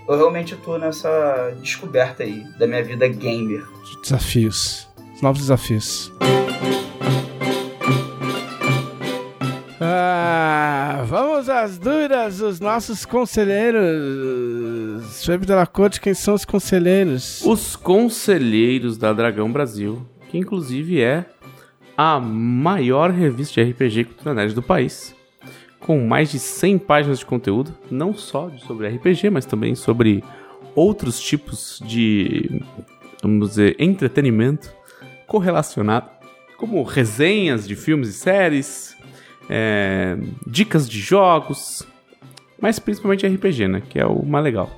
Eu 0.08 0.16
realmente 0.16 0.56
tô 0.56 0.78
nessa 0.78 1.54
descoberta 1.60 2.22
aí 2.22 2.42
da 2.58 2.66
minha 2.66 2.82
vida 2.82 3.06
gamer. 3.06 3.64
Desafios. 4.02 4.88
Novos 5.20 5.40
desafios. 5.42 6.12
Ah, 9.80 11.04
vamos 11.06 11.48
às 11.50 11.76
dúvidas 11.76 12.38
dos 12.38 12.60
nossos 12.60 13.04
conselheiros. 13.04 13.84
Felipe 15.24 15.44
Della 15.44 15.66
Corte, 15.66 16.00
quem 16.00 16.14
são 16.14 16.34
os 16.34 16.44
conselheiros? 16.44 17.42
Os 17.44 17.76
Conselheiros 17.76 18.96
da 18.96 19.12
Dragão 19.12 19.50
Brasil, 19.52 20.00
que 20.30 20.38
inclusive 20.38 21.02
é 21.02 21.26
a 21.96 22.20
maior 22.20 23.10
revista 23.10 23.64
de 23.64 23.70
RPG 23.70 24.04
cultura 24.04 24.34
nerd 24.34 24.54
do 24.54 24.62
país, 24.62 25.14
com 25.80 26.06
mais 26.06 26.30
de 26.30 26.38
100 26.38 26.78
páginas 26.78 27.20
de 27.20 27.26
conteúdo, 27.26 27.74
não 27.90 28.12
só 28.12 28.50
sobre 28.58 28.88
RPG, 28.88 29.30
mas 29.30 29.46
também 29.46 29.74
sobre 29.74 30.22
outros 30.74 31.20
tipos 31.20 31.80
de, 31.84 32.62
vamos 33.22 33.50
dizer, 33.50 33.76
entretenimento 33.78 34.70
correlacionado, 35.26 36.10
como 36.58 36.82
resenhas 36.82 37.66
de 37.66 37.74
filmes 37.74 38.08
e 38.10 38.12
séries, 38.12 38.96
é, 39.48 40.18
dicas 40.46 40.88
de 40.88 40.98
jogos, 40.98 41.86
mas 42.60 42.78
principalmente 42.78 43.26
RPG, 43.26 43.68
né, 43.68 43.82
que 43.88 43.98
é 43.98 44.06
o 44.06 44.24
mais 44.24 44.44
legal. 44.44 44.70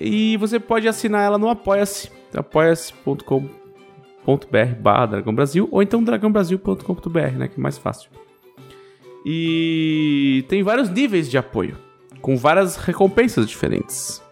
E 0.00 0.36
você 0.36 0.60
pode 0.60 0.86
assinar 0.88 1.24
ela 1.24 1.38
no 1.38 1.48
Apoia-se, 1.48 2.10
apoia-se.com 4.26 4.82
barra 4.82 5.06
Dragão 5.06 5.34
Brasil, 5.34 5.68
ou 5.70 5.82
então 5.82 6.02
dragãobrasil.com.br, 6.02 7.38
né? 7.38 7.48
Que 7.48 7.58
é 7.58 7.62
mais 7.62 7.78
fácil. 7.78 8.10
E 9.24 10.44
tem 10.48 10.62
vários 10.62 10.90
níveis 10.90 11.30
de 11.30 11.38
apoio, 11.38 11.76
com 12.20 12.36
várias 12.36 12.76
recompensas 12.76 13.46
diferentes. 13.46 14.22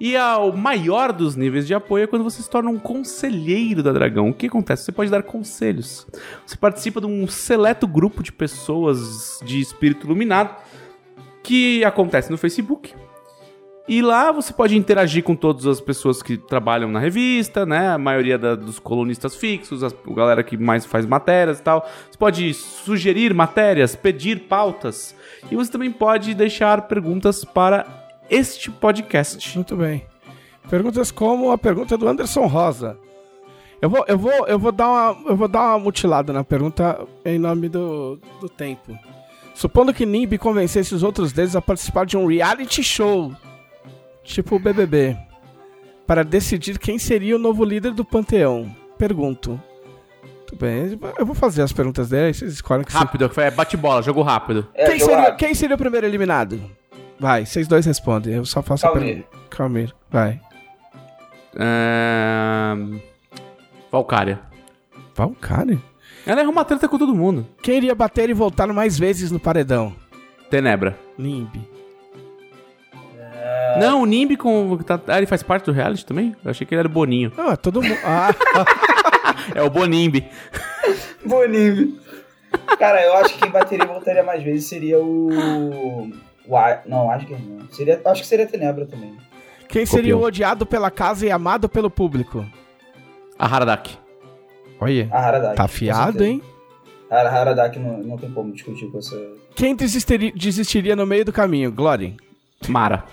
E 0.00 0.16
o 0.16 0.52
maior 0.52 1.12
dos 1.12 1.36
níveis 1.36 1.66
de 1.66 1.74
apoio 1.74 2.04
é 2.04 2.06
quando 2.06 2.24
você 2.24 2.42
se 2.42 2.48
torna 2.48 2.70
um 2.70 2.78
conselheiro 2.78 3.82
da 3.82 3.92
Dragão. 3.92 4.30
O 4.30 4.34
que 4.34 4.46
acontece? 4.46 4.84
Você 4.84 4.92
pode 4.92 5.10
dar 5.10 5.22
conselhos. 5.22 6.06
Você 6.46 6.56
participa 6.56 7.02
de 7.02 7.06
um 7.06 7.26
seleto 7.26 7.86
grupo 7.86 8.22
de 8.22 8.32
pessoas 8.32 9.38
de 9.44 9.60
espírito 9.60 10.06
iluminado 10.06 10.56
que 11.42 11.84
acontece 11.84 12.30
no 12.30 12.38
Facebook. 12.38 12.94
E 13.88 14.02
lá 14.02 14.30
você 14.30 14.52
pode 14.52 14.76
interagir 14.76 15.24
com 15.24 15.34
todas 15.34 15.66
as 15.66 15.80
pessoas 15.80 16.22
que 16.22 16.36
trabalham 16.36 16.88
na 16.90 17.00
revista, 17.00 17.66
né? 17.66 17.88
A 17.88 17.98
maioria 17.98 18.38
da- 18.38 18.54
dos 18.54 18.78
colunistas 18.78 19.34
fixos, 19.34 19.82
a 19.82 19.90
galera 20.14 20.44
que 20.44 20.56
mais 20.56 20.84
faz 20.86 21.04
matérias 21.06 21.58
e 21.58 21.62
tal. 21.62 21.88
Você 22.08 22.16
pode 22.16 22.54
sugerir 22.54 23.34
matérias, 23.34 23.96
pedir 23.96 24.42
pautas. 24.42 25.14
E 25.50 25.56
você 25.56 25.72
também 25.72 25.90
pode 25.90 26.34
deixar 26.34 26.82
perguntas 26.82 27.44
para 27.44 27.84
este 28.30 28.70
podcast. 28.70 29.56
Muito 29.56 29.74
bem. 29.74 30.04
Perguntas 30.68 31.10
como 31.10 31.50
a 31.50 31.58
pergunta 31.58 31.96
do 31.98 32.06
Anderson 32.06 32.46
Rosa. 32.46 32.96
Eu 33.82 33.88
vou, 33.90 34.04
eu 34.06 34.18
vou, 34.18 34.46
eu 34.46 34.58
vou, 34.58 34.70
dar, 34.70 34.88
uma, 34.88 35.30
eu 35.30 35.36
vou 35.36 35.48
dar 35.48 35.62
uma 35.70 35.78
mutilada 35.80 36.32
na 36.32 36.44
pergunta 36.44 37.00
em 37.24 37.38
nome 37.38 37.68
do, 37.68 38.20
do 38.40 38.48
tempo. 38.48 38.96
Supondo 39.54 39.92
que 39.92 40.06
Nimbi 40.06 40.38
convencesse 40.38 40.94
os 40.94 41.02
outros 41.02 41.32
deles 41.32 41.56
a 41.56 41.62
participar 41.62 42.04
de 42.06 42.16
um 42.16 42.26
reality 42.26 42.84
show, 42.84 43.32
tipo 44.22 44.56
o 44.56 44.58
BBB, 44.58 45.16
para 46.06 46.24
decidir 46.24 46.78
quem 46.78 46.98
seria 46.98 47.36
o 47.36 47.38
novo 47.38 47.64
líder 47.64 47.92
do 47.92 48.04
Panteão. 48.04 48.74
Pergunto. 48.98 49.60
Muito 50.38 50.56
bem, 50.56 50.98
eu 51.18 51.24
vou 51.24 51.34
fazer 51.34 51.62
as 51.62 51.72
perguntas 51.72 52.08
dele, 52.08 52.34
vocês 52.34 52.54
escolhem 52.54 52.84
que 52.84 52.92
Rápido, 52.92 53.30
é 53.36 53.50
bate-bola, 53.50 54.02
jogo 54.02 54.20
rápido. 54.22 54.66
É, 54.74 54.86
quem, 54.86 54.98
seria, 54.98 55.28
acho. 55.28 55.36
quem 55.36 55.54
seria 55.54 55.76
o 55.76 55.78
primeiro 55.78 56.06
eliminado? 56.06 56.60
Vai, 57.20 57.46
vocês 57.46 57.68
dois 57.68 57.86
respondem. 57.86 58.34
Eu 58.34 58.44
só 58.44 58.60
faço 58.62 58.86
a 58.86 58.90
Calmir. 58.90 59.14
pergunta. 59.14 59.28
Calmir, 59.50 59.94
vai. 60.10 60.40
Ahn, 61.56 62.98
Valkyria. 63.92 64.40
Valkyrie? 65.14 65.78
Ela 66.26 66.42
arruma 66.42 66.64
treta 66.64 66.88
com 66.88 66.98
todo 66.98 67.14
mundo. 67.14 67.46
Quem 67.62 67.76
iria 67.76 67.94
bater 67.94 68.28
e 68.30 68.34
voltar 68.34 68.66
mais 68.72 68.98
vezes 68.98 69.30
no 69.30 69.38
paredão? 69.38 69.94
Tenebra. 70.50 70.98
Não, 73.78 74.02
o 74.02 74.06
Nimbi 74.06 74.36
com. 74.36 74.76
tá- 74.78 75.00
Ah, 75.06 75.18
ele 75.18 75.26
faz 75.26 75.42
parte 75.42 75.66
do 75.66 75.72
reality 75.72 76.04
também? 76.04 76.34
Eu 76.44 76.50
achei 76.50 76.66
que 76.66 76.74
ele 76.74 76.80
era 76.80 76.88
o 76.88 76.90
Boninho. 76.90 77.32
Ah, 77.38 77.56
todo 77.56 77.82
mundo. 77.82 77.96
Ah, 78.04 78.30
É 79.54 79.62
o 79.62 79.70
Bonimbi. 79.70 80.26
Boninho. 81.24 81.98
Cara, 82.78 83.02
eu 83.04 83.14
acho 83.18 83.34
que 83.34 83.40
quem 83.40 83.50
bateria 83.50 83.84
e 83.84 83.88
voltaria 83.88 84.22
mais 84.22 84.42
vezes 84.42 84.66
seria 84.68 84.98
o. 84.98 86.10
o 86.46 86.56
A- 86.56 86.80
Não, 86.86 87.10
acho 87.10 87.26
que 87.26 87.34
não. 87.34 87.68
Seria... 87.70 88.00
Acho 88.04 88.22
que 88.22 88.28
seria 88.28 88.44
a 88.44 88.48
Tenebra 88.48 88.86
também. 88.86 89.16
quem 89.68 89.86
seria 89.86 90.12
Copiou. 90.12 90.22
o 90.22 90.26
odiado 90.26 90.66
pela 90.66 90.90
casa 90.90 91.26
e 91.26 91.30
amado 91.30 91.68
pelo 91.68 91.88
público? 91.90 92.44
A 93.38 93.46
Haradak. 93.46 93.96
Olha. 94.80 95.08
A 95.12 95.18
Haradaki. 95.20 95.56
Tá 95.56 95.64
afiado, 95.64 96.12
certeza. 96.12 96.24
hein? 96.26 96.42
A 97.10 97.16
Haradaki 97.20 97.78
não, 97.78 97.98
não 97.98 98.16
tem 98.16 98.30
como 98.30 98.52
discutir 98.52 98.90
com 98.90 98.98
essa. 98.98 99.16
Quem 99.54 99.74
desistiria, 99.74 100.32
desistiria 100.34 100.94
no 100.96 101.06
meio 101.06 101.24
do 101.24 101.32
caminho? 101.32 101.70
Glory. 101.72 102.16
Mara. 102.68 103.04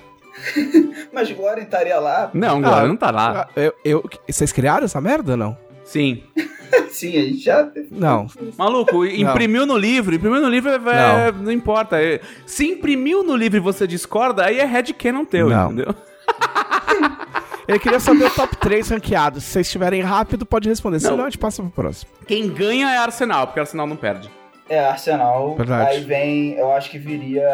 Mas 1.14 1.31
Glória 1.31 1.61
estaria 1.61 1.99
lá. 1.99 2.30
Não, 2.34 2.57
agora 2.57 2.84
Ah, 2.84 2.88
não 2.88 2.95
tá 2.95 3.11
lá. 3.11 3.47
Ah, 3.55 3.59
Eu, 3.59 3.73
eu, 3.84 4.09
vocês 4.27 4.51
criaram 4.51 4.85
essa 4.85 4.99
merda 5.01 5.31
ou 5.31 5.38
não? 5.38 5.57
Sim. 5.85 6.23
Sim, 6.91 7.18
a 7.18 7.22
gente 7.22 7.38
já. 7.39 7.69
Não. 7.91 8.27
Maluco, 8.57 9.05
imprimiu 9.05 9.65
no 9.65 9.77
livro. 9.77 10.14
Imprimiu 10.15 10.41
no 10.41 10.49
livro, 10.49 10.69
é, 10.89 11.31
não. 11.31 11.51
importa. 11.51 12.01
É, 12.01 12.19
Se 12.45 12.65
imprimiu 12.68 13.23
no 13.23 13.35
livro 13.35 13.57
e 13.57 13.61
você 13.61 13.88
discorda, 13.88 14.45
aí 14.45 14.59
é 14.59 14.65
headcanon 14.65 15.23
teu, 15.23 15.49
Não. 15.49 15.68
entendeu? 15.72 15.95
Ele 17.68 17.80
queria 17.80 17.99
saber 17.99 18.26
o 18.26 18.30
top 18.30 18.55
3 18.57 18.89
ranqueados. 18.89 19.43
Se 19.43 19.51
vocês 19.51 19.68
estiverem 19.68 20.01
rápido, 20.01 20.45
pode 20.45 20.69
responder. 20.69 20.99
Senão 20.99 21.18
Não. 21.18 21.26
a 21.26 21.30
gente 21.30 21.38
passa 21.38 21.61
pro 21.61 21.72
próximo. 21.72 22.09
Quem 22.26 22.47
ganha 22.49 22.89
é 22.89 22.97
Arsenal, 22.97 23.47
porque 23.47 23.59
Arsenal 23.59 23.85
não 23.85 23.97
perde. 23.97 24.30
É, 24.69 24.80
Arsenal. 24.80 25.56
Verdade. 25.56 25.89
Aí 25.89 26.03
vem, 26.03 26.53
eu 26.53 26.72
acho 26.72 26.89
que 26.89 26.98
viria. 26.98 27.48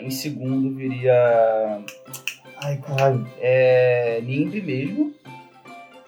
Em 0.00 0.10
segundo 0.10 0.74
viria. 0.74 1.80
Ai, 2.62 2.78
caralho. 2.78 3.26
É. 3.40 4.20
Nimbi 4.22 4.62
mesmo. 4.62 5.12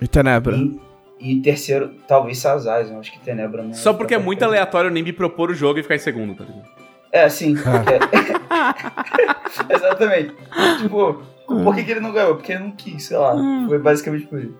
E 0.00 0.06
Tenebra. 0.06 0.56
E, 0.56 0.80
e 1.20 1.40
terceiro, 1.40 1.94
talvez 2.06 2.38
Sazaz. 2.38 2.90
Eu 2.90 2.98
acho 2.98 3.12
que 3.12 3.18
Tenebra 3.20 3.62
não. 3.62 3.74
Só 3.74 3.92
porque 3.92 4.14
é 4.14 4.18
muito 4.18 4.44
aleatório 4.44 4.90
o 4.90 4.92
Nimbi 4.92 5.12
propor 5.12 5.50
o 5.50 5.54
jogo 5.54 5.78
e 5.78 5.82
ficar 5.82 5.96
em 5.96 6.00
segundo, 6.00 6.34
tá 6.34 6.44
ligado? 6.44 6.68
É, 7.10 7.28
sim. 7.28 7.54
É. 7.56 7.98
Exatamente. 9.74 10.34
Tipo, 10.82 11.22
por 11.46 11.74
que, 11.74 11.84
que 11.84 11.90
ele 11.90 12.00
não 12.00 12.12
ganhou? 12.12 12.36
Porque 12.36 12.52
ele 12.52 12.64
não 12.64 12.72
quis, 12.72 13.04
sei 13.04 13.16
lá. 13.16 13.34
Foi 13.66 13.78
basicamente 13.78 14.26
por 14.26 14.38
isso. 14.38 14.54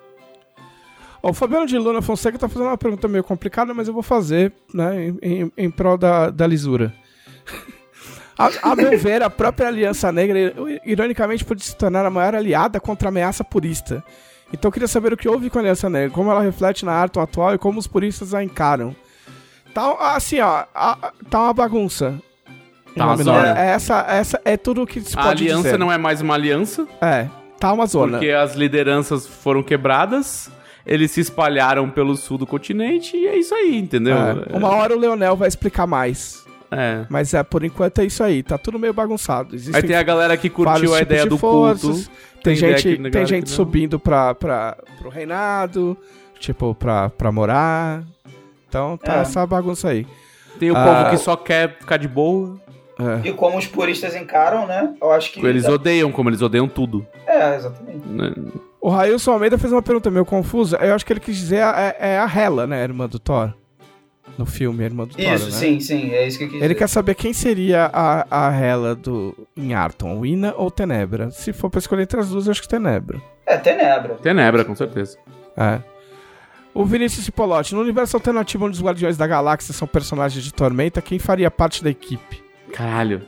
Ó, 1.23 1.31
O 1.31 1.32
Fabiano 1.35 1.66
de 1.66 1.77
Luna 1.78 2.01
Fonseca 2.03 2.39
tá 2.39 2.49
fazendo 2.49 2.69
uma 2.69 2.78
pergunta 2.78 3.09
meio 3.09 3.24
complicada, 3.24 3.73
mas 3.74 3.89
eu 3.89 3.95
vou 3.95 4.03
fazer, 4.03 4.53
né, 4.73 5.09
em, 5.09 5.19
em, 5.23 5.53
em 5.57 5.70
prol 5.70 5.97
da, 5.99 6.31
da 6.31 6.47
lisura. 6.47 6.93
A, 8.39 8.70
a 8.70 8.77
meu 8.77 8.97
ver, 8.97 9.20
a 9.20 9.28
própria 9.28 9.66
Aliança 9.66 10.12
Negra, 10.12 10.55
ironicamente, 10.86 11.45
pode 11.45 11.65
se 11.65 11.74
tornar 11.74 12.07
a 12.07 12.11
maior 12.11 12.36
aliada 12.36 12.78
contra 12.78 13.09
a 13.09 13.11
ameaça 13.11 13.43
purista. 13.43 14.05
Então 14.53 14.69
eu 14.69 14.73
queria 14.73 14.86
saber 14.86 15.12
o 15.12 15.16
que 15.16 15.28
houve 15.28 15.51
com 15.51 15.59
a 15.59 15.61
Aliança 15.61 15.90
Negra, 15.90 16.11
como 16.11 16.31
ela 16.31 16.40
reflete 16.40 16.85
na 16.85 16.93
arte 16.93 17.19
atual 17.19 17.55
e 17.55 17.59
como 17.59 17.81
os 17.81 17.89
puristas 17.89 18.32
a 18.35 18.45
encaram. 18.45 18.95
Tá, 19.74 20.15
assim, 20.15 20.39
ó, 20.39 20.65
a- 20.73 21.12
tá 21.28 21.40
uma 21.43 21.53
bagunça. 21.53 22.15
Tá 22.97 23.07
uma 23.07 23.16
zona. 23.16 23.59
é 23.59 23.70
Essa, 23.73 24.07
essa 24.09 24.40
é 24.45 24.57
tudo 24.57 24.82
o 24.82 24.86
que 24.86 25.01
se 25.01 25.19
A 25.19 25.23
pode 25.24 25.43
aliança 25.43 25.62
dizer. 25.65 25.78
não 25.78 25.90
é 25.90 25.99
mais 25.99 26.20
uma 26.20 26.35
aliança, 26.35 26.86
É, 27.01 27.27
tá 27.59 27.73
uma 27.73 27.86
zona. 27.86 28.19
porque 28.19 28.31
as 28.31 28.55
lideranças 28.55 29.27
foram 29.27 29.65
quebradas, 29.65 30.49
eles 30.89 31.10
se 31.10 31.20
espalharam 31.20 31.89
pelo 31.90 32.16
sul 32.16 32.39
do 32.39 32.47
continente 32.47 33.16
e 33.16 33.27
é 33.28 33.36
isso 33.39 33.55
aí, 33.55 33.77
entendeu? 33.78 34.16
É, 34.16 34.56
Uma 34.56 34.70
hora 34.74 34.97
o 34.97 34.98
Leonel 34.98 35.36
vai 35.36 35.47
explicar 35.47 35.86
mais. 35.86 36.44
É. 36.70 37.06
Mas 37.09 37.32
é, 37.32 37.43
por 37.43 37.65
enquanto 37.65 38.01
é 38.01 38.05
isso 38.05 38.23
aí, 38.23 38.43
tá 38.43 38.59
tudo 38.59 38.78
meio 38.78 38.93
bagunçado. 38.93 39.51
Aí 39.52 39.56
Existem 39.56 39.82
tem 39.82 39.97
a 39.97 40.02
galera 40.02 40.36
que 40.36 40.51
curtiu 40.51 40.94
a 40.94 41.01
ideia 41.01 41.23
de 41.23 41.28
do 41.31 41.39
forças, 41.39 42.06
culto. 42.09 42.10
Tem, 42.43 42.55
gente, 42.56 42.97
que- 42.97 43.10
tem 43.10 43.24
gente 43.27 43.48
subindo 43.51 43.98
pra, 43.98 44.35
pra, 44.35 44.77
pro 44.98 45.09
reinado, 45.09 45.97
tipo, 46.39 46.74
pra, 46.74 47.09
pra 47.10 47.32
morar. 47.32 48.02
Então 48.69 48.97
tá 48.98 49.16
É. 49.16 49.20
essa 49.20 49.47
bagunça 49.47 49.89
aí. 49.89 50.06
Tem 50.59 50.70
o 50.70 50.77
Ah. 50.77 50.85
povo 50.85 51.10
que 51.10 51.16
só 51.24 51.36
quer 51.36 51.78
ficar 51.78 51.97
de 51.97 52.06
boa. 52.09 52.60
É. 53.24 53.28
E 53.28 53.32
como 53.32 53.56
os 53.56 53.66
puristas 53.66 54.15
encaram, 54.15 54.66
né? 54.66 54.93
Eu 55.01 55.10
acho 55.12 55.32
que. 55.32 55.44
Eles 55.47 55.66
odeiam, 55.66 56.10
como 56.12 56.28
eles 56.28 56.43
odeiam 56.43 56.69
tudo. 56.69 57.06
É, 57.27 57.56
exatamente. 57.56 58.02
O 58.81 58.89
Railson 58.91 59.33
Almeida 59.33 59.59
fez 59.59 59.73
uma 59.73 59.83
pergunta 59.83 60.11
meio 60.11 60.25
confusa. 60.25 60.77
Eu 60.79 60.95
acho 60.95 61.05
que 61.05 61.13
ele 61.13 61.21
quis 61.21 61.37
dizer 61.37 61.63
a- 61.63 61.95
é, 61.99 62.13
é 62.15 62.19
a 62.19 62.27
Hela, 62.33 62.67
né, 62.67 62.81
a 62.81 62.85
irmã 62.85 63.09
do 63.09 63.19
Thor. 63.19 63.53
No 64.37 64.47
filme, 64.47 64.83
a 64.85 64.87
irmã 64.87 65.05
do 65.05 65.15
Thor, 65.17 65.25
Isso, 65.35 65.47
né? 65.47 65.51
sim, 65.53 65.81
sim. 65.81 66.11
É 66.13 66.27
isso 66.27 66.39
que 66.39 66.45
eu 66.45 66.49
quis 66.49 66.57
Ele 66.59 66.69
dizer. 66.69 66.75
quer 66.77 66.87
saber 66.89 67.15
quem 67.17 67.33
seria 67.33 67.91
a, 67.93 68.27
a 68.49 68.55
Hela 68.57 68.95
do, 68.95 69.35
em 69.57 69.75
Arton, 69.75 70.25
Ina 70.25 70.55
ou 70.57 70.71
Tenebra. 70.71 71.31
Se 71.31 71.53
for 71.53 71.69
pra 71.69 71.79
escolher 71.81 72.03
entre 72.03 72.21
as 72.21 72.29
duas, 72.29 72.47
eu 72.47 72.53
acho 72.53 72.63
que 72.63 72.69
Tenebra. 72.69 73.21
É, 73.45 73.57
Tenebra. 73.57 74.15
Tenebra, 74.17 74.65
com 74.65 74.77
certeza. 74.77 75.19
É. 75.57 75.81
O 76.73 76.85
Vinícius 76.85 77.25
Cipolotti, 77.25 77.75
no 77.75 77.81
universo 77.81 78.17
alternativo 78.17 78.67
onde 78.67 78.77
os 78.77 78.83
Guardiões 78.85 79.17
da 79.17 79.27
Galáxia 79.27 79.75
são 79.75 79.89
personagens 79.89 80.45
de 80.45 80.53
Tormenta, 80.55 81.03
quem 81.03 81.19
faria 81.19 81.51
parte 81.51 81.83
da 81.83 81.91
equipe? 81.91 82.41
Caralho. 82.73 83.23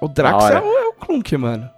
O 0.00 0.08
Drax 0.08 0.44
é 0.46 0.60
o, 0.60 0.78
é 0.78 0.88
o 0.88 0.92
Klunk, 0.94 1.36
mano. 1.36 1.70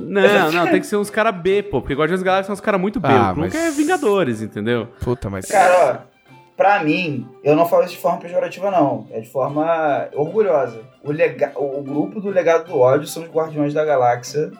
Não, 0.00 0.52
não, 0.52 0.66
tem 0.68 0.80
que 0.80 0.86
ser 0.86 0.96
uns 0.96 1.10
caras 1.10 1.34
B, 1.36 1.62
pô. 1.62 1.80
Porque 1.80 1.94
Guardiões 1.94 2.20
da 2.20 2.26
Galáxia 2.26 2.46
são 2.46 2.52
uns 2.54 2.60
caras 2.60 2.80
muito 2.80 2.98
B. 3.00 3.08
Ah, 3.08 3.30
o 3.32 3.34
Klunk 3.34 3.54
mas- 3.54 3.66
é 3.66 3.70
Vingadores, 3.70 4.42
entendeu? 4.42 4.88
Puta, 5.02 5.28
mas... 5.30 5.46
Cara, 5.46 6.04
ó. 6.06 6.10
Pra 6.56 6.84
mim, 6.84 7.26
eu 7.42 7.56
não 7.56 7.66
falo 7.66 7.84
isso 7.84 7.94
de 7.94 8.00
forma 8.00 8.18
pejorativa, 8.18 8.70
não. 8.70 9.06
É 9.10 9.20
de 9.20 9.28
forma 9.30 10.08
orgulhosa. 10.14 10.82
O, 11.02 11.10
lega... 11.10 11.52
o 11.56 11.82
grupo 11.82 12.20
do 12.20 12.28
Legado 12.28 12.66
do 12.70 12.78
Ódio 12.78 13.06
são 13.06 13.22
os 13.22 13.30
Guardiões 13.30 13.72
da 13.72 13.84
Galáxia 13.84 14.50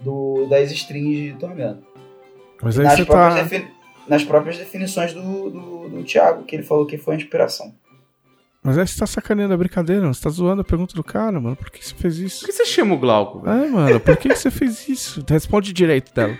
do... 0.00 0.46
das 0.48 0.70
strings 0.70 1.18
de 1.18 1.38
Tormento. 1.38 1.82
mas 2.62 2.78
aí 2.78 2.84
Nas 2.84 2.94
você 2.98 3.04
próprias, 3.04 3.34
tá... 3.34 3.42
defini- 3.42 3.70
Nas 4.06 4.24
próprias 4.24 4.56
definições 4.58 5.12
do, 5.12 5.50
do, 5.50 5.88
do 5.88 6.04
Thiago, 6.04 6.44
que 6.44 6.54
ele 6.54 6.62
falou 6.62 6.86
que 6.86 6.96
foi 6.96 7.14
a 7.14 7.16
inspiração. 7.16 7.74
Mas 8.62 8.76
aí 8.76 8.86
você 8.86 8.98
tá 8.98 9.06
sacaneando 9.06 9.54
a 9.54 9.56
brincadeira, 9.56 10.02
mano. 10.02 10.12
Você 10.14 10.22
tá 10.22 10.28
zoando 10.30 10.60
a 10.60 10.64
pergunta 10.64 10.94
do 10.94 11.02
cara, 11.02 11.40
mano. 11.40 11.56
Por 11.56 11.70
que 11.70 11.82
você 11.84 11.94
fez 11.94 12.16
Por 12.18 12.24
isso? 12.26 12.44
que 12.46 12.52
você 12.52 12.66
chama 12.66 12.94
o 12.94 12.98
Glauco? 12.98 13.40
velho? 13.40 13.64
É, 13.64 13.68
mano, 13.68 14.00
por 14.00 14.16
que 14.18 14.34
você 14.34 14.50
fez 14.50 14.86
isso? 14.88 15.24
Responde 15.28 15.72
direito 15.72 16.12
dela. 16.14 16.36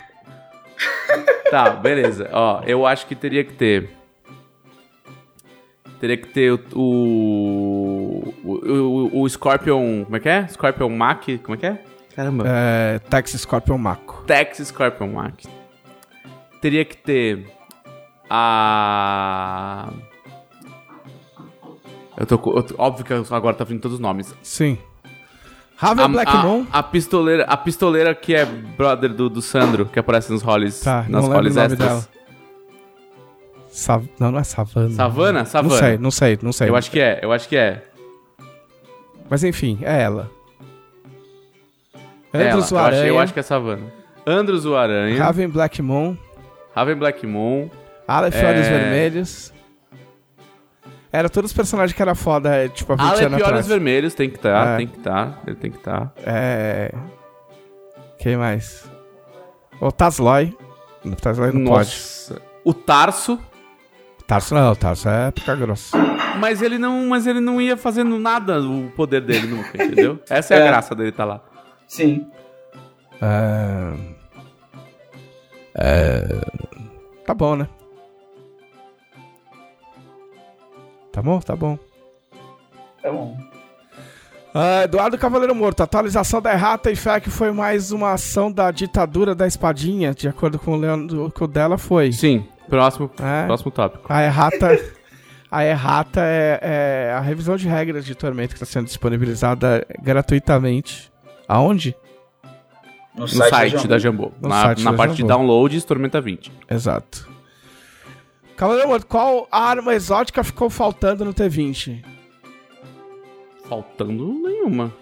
Tá, 1.51 1.71
beleza. 1.71 2.29
Ó, 2.33 2.63
eu 2.67 2.87
acho 2.87 3.07
que 3.07 3.15
teria 3.15 3.43
que 3.43 3.55
ter. 3.55 3.91
Teria 5.99 6.17
que 6.17 6.29
ter 6.29 6.53
o. 6.53 8.35
O, 8.45 8.53
o, 8.53 9.23
o 9.23 9.29
Scorpion. 9.29 10.05
Como 10.05 10.17
é 10.17 10.21
que 10.21 10.29
é? 10.29 10.47
Scorpion 10.49 10.89
Mach. 10.91 11.27
Como 11.43 11.55
é 11.55 11.59
que 11.59 11.67
é? 11.67 11.83
Caramba. 12.15 12.45
É, 12.47 12.99
Tex 12.99 13.33
Scorpion 13.33 13.79
Mako. 13.79 14.25
Tex 14.27 14.59
Scorpion 14.59 15.09
Mach. 15.09 15.47
Teria 16.61 16.85
que 16.85 16.97
ter. 16.97 17.47
A. 18.29 19.91
Eu 22.17 22.27
tô, 22.27 22.35
eu 22.57 22.63
tô- 22.63 22.75
óbvio 22.79 23.05
que 23.05 23.13
eu- 23.13 23.25
agora 23.31 23.55
tá 23.57 23.65
vindo 23.65 23.81
todos 23.81 23.95
os 23.97 24.01
nomes. 24.01 24.35
Sim. 24.43 24.77
Raven 25.77 26.05
A, 26.05 26.09
Black 26.09 26.31
a- 26.31 26.65
a 26.79 26.83
pistoleira, 26.83 27.45
a 27.45 27.57
pistoleira 27.57 28.15
que 28.15 28.35
é 28.35 28.45
brother 28.45 29.15
do, 29.15 29.31
do 29.31 29.41
Sandro, 29.41 29.87
que 29.87 29.99
aparece 29.99 30.31
nos 30.31 30.43
rolls, 30.43 30.85
Tá, 30.85 31.07
nas 31.09 31.27
rolls 31.27 31.59
extras. 31.59 32.09
Sav... 33.71 34.05
Não, 34.19 34.33
não 34.33 34.39
é 34.41 34.45
Savana. 34.45 34.91
Savana? 34.91 35.45
Savana. 35.47 35.71
Não 35.71 35.79
sei, 35.81 35.99
não 35.99 36.11
sei, 36.11 36.39
não 36.43 36.53
sei. 36.53 36.69
Eu 36.69 36.77
acho 36.77 36.91
que 36.91 37.01
é, 37.01 37.21
eu 37.23 37.33
acho 37.33 37.49
que 37.49 37.57
é. 37.57 37.83
Mas 39.31 39.43
enfim, 39.45 39.79
é 39.83 40.03
ela. 40.03 40.31
É 42.33 42.51
Andros 42.51 42.71
ela. 42.73 42.81
Eu, 42.81 42.87
acho, 42.87 42.97
Aranha, 42.97 43.07
eu 43.07 43.19
acho 43.19 43.33
que 43.33 43.41
é 43.41 43.43
Savana. 43.43 43.93
Andros 44.27 44.67
o 44.67 44.77
Aranha, 44.77 45.23
Raven 45.25 45.49
Black 45.49 45.81
Moon, 45.81 46.17
Raven 46.75 46.97
Black 46.97 47.27
Moon. 47.27 47.71
Aleph 48.07 48.35
Olhos 48.35 48.67
É. 48.67 48.79
Vermelhos. 48.79 49.53
Era 51.13 51.29
todos 51.29 51.51
os 51.51 51.57
personagens 51.57 51.95
que 51.95 52.01
era 52.01 52.15
foda, 52.15 52.55
é, 52.55 52.69
tipo, 52.69 52.93
há 52.93 52.97
20 52.97 53.05
Alep 53.05 53.21
anos 53.25 53.35
Olhos 53.35 53.47
atrás. 53.47 53.67
Vermelhos 53.67 54.15
tem 54.15 54.31
que 54.31 54.37
estar, 54.37 54.75
É. 54.75 54.77
tem 54.77 54.87
que 54.87 54.97
estar, 54.99 55.41
ele 55.47 55.57
tem 55.57 55.71
que 55.71 55.77
estar. 55.79 56.13
É... 56.25 56.93
Quem 58.19 58.37
mais? 58.37 58.89
O 59.81 59.91
Tazloy. 59.91 60.57
O 61.05 61.17
Tazloy 61.17 61.53
não 61.53 61.65
pode. 61.65 61.89
Nossa. 61.89 62.41
O 62.65 62.73
Tarso, 62.75 63.39
Tarso 64.27 64.55
não, 64.55 64.75
Tarso 64.77 65.09
é 65.09 65.31
pica 65.33 65.57
grosso. 65.57 65.97
mas 66.39 66.63
ele 66.63 66.79
não, 66.79 67.07
mas 67.09 67.27
ele 67.27 67.41
não 67.41 67.61
ia 67.61 67.77
fazendo 67.77 68.17
nada 68.19 68.61
o 68.61 68.91
poder 68.95 69.23
dele 69.23 69.49
nunca, 69.49 69.83
entendeu? 69.83 70.21
Essa 70.31 70.55
é, 70.55 70.59
a 70.59 70.65
É. 70.65 70.69
graça 70.69 70.95
dele 70.95 71.11
tá 71.11 71.25
lá. 71.25 71.41
Sim. 71.89 72.27
É... 73.21 73.93
É... 75.75 76.41
Tá 77.27 77.35
bom, 77.35 77.57
né? 77.57 77.69
Tá 81.21 81.23
bom, 81.23 81.39
tá 81.41 81.55
bom. 81.55 81.79
Tá 83.03 83.13
bom. 83.13 83.37
Ah, 84.55 84.85
Eduardo 84.85 85.19
Cavaleiro 85.19 85.55
Morto, 85.55 85.83
atualização 85.83 86.41
da 86.41 86.51
errata 86.51 86.91
e 86.91 86.97
fé 86.97 87.21
que 87.21 87.29
foi 87.29 87.53
mais 87.53 87.93
uma 87.93 88.13
ação 88.15 88.51
da 88.51 88.71
ditadura 88.71 89.35
da 89.35 89.47
espadinha, 89.47 90.15
de 90.15 90.27
acordo 90.27 90.59
com 90.59 90.73
o 90.73 90.77
Leandro, 90.77 91.31
que 91.31 91.45
o 91.45 91.47
dela 91.47 91.77
foi. 91.77 92.11
Sim, 92.11 92.47
próximo, 92.71 93.11
É. 93.23 93.45
próximo 93.45 93.71
tópico. 93.71 94.11
A 94.11 94.23
errata, 94.25 94.81
a 95.53 95.63
errata 95.63 96.21
é, 96.25 96.59
é 97.11 97.13
a 97.15 97.21
revisão 97.21 97.55
de 97.57 97.69
regras 97.69 98.07
de 98.07 98.15
Tormento 98.15 98.55
que 98.55 98.63
está 98.63 98.65
sendo 98.67 98.87
disponibilizada 98.87 99.87
gratuitamente. 100.03 101.13
Aonde? 101.47 101.95
No 103.15 103.21
No 103.23 103.29
site, 103.29 103.51
site, 103.51 103.87
da 103.87 103.99
Jambô. 103.99 104.33
Na, 104.41 104.49
na 104.49 104.75
da 104.75 104.93
parte 104.95 105.13
de 105.17 105.19
Jambô. 105.21 105.29
downloads, 105.35 105.85
Tormenta 105.85 106.19
20. 106.19 106.51
Exato. 106.71 107.29
Cavaleiro 108.61 108.89
Morto, 108.89 109.07
qual 109.07 109.49
arma 109.51 109.95
exótica 109.95 110.45
ficou 110.45 110.69
faltando 110.69 111.25
no 111.25 111.33
T20? 111.33 112.05
Faltando 113.67 114.35
nenhuma. 114.35 114.93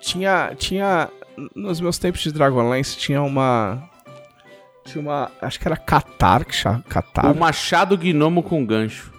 Tinha, 0.00 0.54
tinha, 0.56 1.10
nos 1.56 1.80
meus 1.80 1.98
tempos 1.98 2.20
de 2.20 2.30
Dragonlance, 2.30 2.96
tinha 2.96 3.20
uma, 3.20 3.90
tinha 4.84 5.02
uma, 5.02 5.28
acho 5.40 5.58
que 5.58 5.66
era 5.66 5.76
Catar, 5.76 6.44
que 6.44 6.54
chama 6.54 6.84
Catar. 6.88 7.32
O 7.32 7.36
machado 7.36 7.98
gnomo 7.98 8.44
com 8.44 8.64
gancho. 8.64 9.12